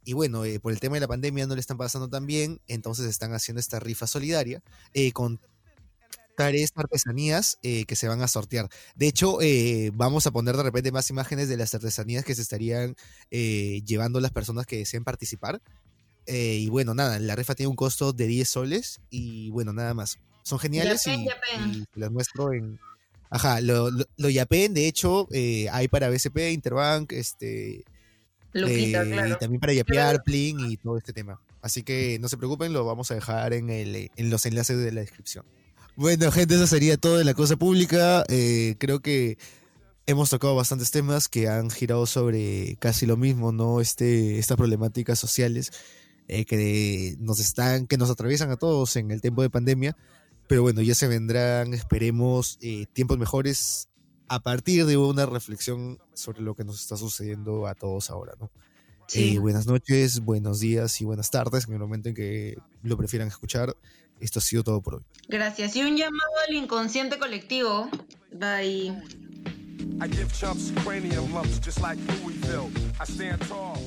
Y 0.05 0.15
bueno, 0.15 0.43
por 0.63 0.73
el 0.73 0.81
tema 0.81 0.95
de 0.95 1.01
la 1.01 1.09
pandemia 1.09 1.47
no 1.47 1.55
le 1.55 1.61
están 1.61 1.77
pasando 1.77 2.09
tan 2.09 2.27
bien, 2.27 2.61
entonces 2.67 3.07
están 3.07 3.33
haciendo 3.35 3.61
esta 3.61 3.79
rifa 3.81 4.07
solidaria 4.07 4.63
con 5.13 5.41
tres 6.37 6.73
artesanías 6.75 7.59
que 7.61 7.97
se 7.97 8.09
van 8.09 8.23
a 8.23 8.29
sortear. 8.29 8.71
De 8.95 9.07
hecho, 9.07 9.39
vamos 9.93 10.27
a 10.27 10.31
poner 10.31 10.57
de 10.57 10.63
repente 10.63 10.91
más 10.91 11.11
imágenes 11.11 11.49
de 11.49 11.59
las 11.59 11.75
artesanías 11.75 12.25
que 12.25 12.35
se 12.35 12.43
estarían 12.43 12.97
llevando 13.31 14.21
las 14.21 14.31
personas 14.31 14.67
que 14.67 14.79
deseen 14.79 15.05
participar. 15.05 15.61
Eh, 16.27 16.59
y 16.61 16.69
bueno, 16.69 16.95
nada, 16.95 17.19
la 17.19 17.35
rifa 17.35 17.57
tiene 17.57 17.69
un 17.69 17.77
costo 17.77 18.13
de 18.13 18.27
10 18.27 18.49
soles 18.49 19.01
y 19.11 19.51
bueno, 19.51 19.73
nada 19.73 19.95
más. 19.95 20.19
Son 20.43 20.59
geniales 20.59 21.07
y, 21.07 21.27
las 21.95 22.11
muestro 22.11 22.53
en... 22.53 22.79
Ajá, 23.31 23.61
lo, 23.61 23.91
lo, 23.91 24.05
lo 24.17 24.29
yapen, 24.29 24.75
de 24.75 24.89
hecho, 24.89 25.29
eh, 25.33 25.69
hay 25.71 25.89
para 25.89 26.09
BCP, 26.09 26.53
Interbank, 26.53 27.13
este... 27.13 27.85
Eh, 28.53 28.93
y 28.93 28.93
también 29.39 29.61
para 29.61 29.73
yapear, 29.73 30.23
Plin 30.23 30.59
y 30.71 30.77
todo 30.77 30.99
este 30.99 31.13
tema. 31.13 31.41
Así 31.63 31.83
que 31.83 32.19
no 32.21 32.29
se 32.29 32.37
preocupen, 32.37 32.73
lo 32.73 32.85
vamos 32.85 33.11
a 33.11 33.15
dejar 33.15 33.53
en, 33.53 33.71
el, 33.71 34.11
en 34.17 34.31
los 34.31 34.47
enlaces 34.47 34.79
de 34.79 34.93
la 34.93 35.01
descripción. 35.03 35.45
Bueno, 35.97 36.33
gente, 36.33 36.55
eso 36.55 36.67
sería 36.67 36.97
todo 36.97 37.21
en 37.21 37.27
la 37.27 37.35
cosa 37.35 37.57
pública. 37.57 38.25
creo 38.27 39.01
que 39.01 39.39
hemos 40.07 40.31
tocado 40.31 40.55
bastantes 40.55 40.91
temas 40.91 41.29
que 41.29 41.49
han 41.49 41.71
girado 41.71 42.07
sobre 42.07 42.77
casi 42.79 43.07
lo 43.07 43.17
mismo, 43.17 43.53
¿no? 43.53 43.81
Este, 43.81 44.39
estas 44.39 44.57
problemáticas 44.57 45.19
sociales 45.19 45.73
eh, 46.29 46.45
que 46.45 47.17
nos 47.19 47.41
están, 47.41 47.87
que 47.87 47.97
nos 47.97 48.11
atraviesan 48.11 48.51
a 48.51 48.57
todos 48.57 48.97
en 48.97 49.11
el 49.11 49.21
tiempo 49.21 49.43
de 49.43 49.51
pandemia. 49.51 49.97
Pero 50.47 50.63
bueno, 50.63 50.83
ya 50.83 50.95
se 50.95 51.07
vendrán, 51.07 51.75
esperemos, 51.75 52.59
eh, 52.61 52.87
tiempos 52.93 53.19
mejores 53.19 53.89
a 54.31 54.39
partir 54.39 54.86
de 54.86 54.97
una 54.97 55.27
reflexión 55.27 55.98
sobre 56.15 56.40
lo 56.40 56.55
que 56.55 56.62
nos 56.62 56.81
está 56.81 56.97
sucediendo 56.97 57.66
a 57.66 57.74
todos 57.74 58.11
ahora, 58.11 58.35
¿no? 58.39 58.48
Eh, 59.12 59.40
buenas 59.40 59.66
noches, 59.66 60.20
buenos 60.20 60.61
días 60.61 61.01
y 61.01 61.05
buenas 61.05 61.32
tardes, 61.32 61.66
en 61.66 61.74
el 61.74 61.81
momento 61.81 62.11
en 62.11 62.15
que 62.15 62.57
lo 62.85 62.97
prefieran 62.97 63.27
escuchar. 63.27 63.77
Esto 64.20 64.39
ha 64.39 64.43
sido 64.43 64.62
todo 64.62 64.81
por 64.82 64.94
hoy. 64.94 65.02
Gracias. 65.27 65.74
Y 65.74 65.82
un 65.82 65.97
llamado 65.97 66.31
al 66.48 66.55
inconsciente 66.55 67.19
colectivo. 67.19 67.90
Bye. 68.32 69.02
I 70.01 70.07
give 70.09 70.32
chumps 70.32 70.73
cranium 70.85 71.35
lumps 71.35 71.59
just 71.59 71.81
like 71.81 71.98
Louisville. 72.23 72.70
I 73.01 73.05
stand 73.05 73.40
tall, 73.48 73.78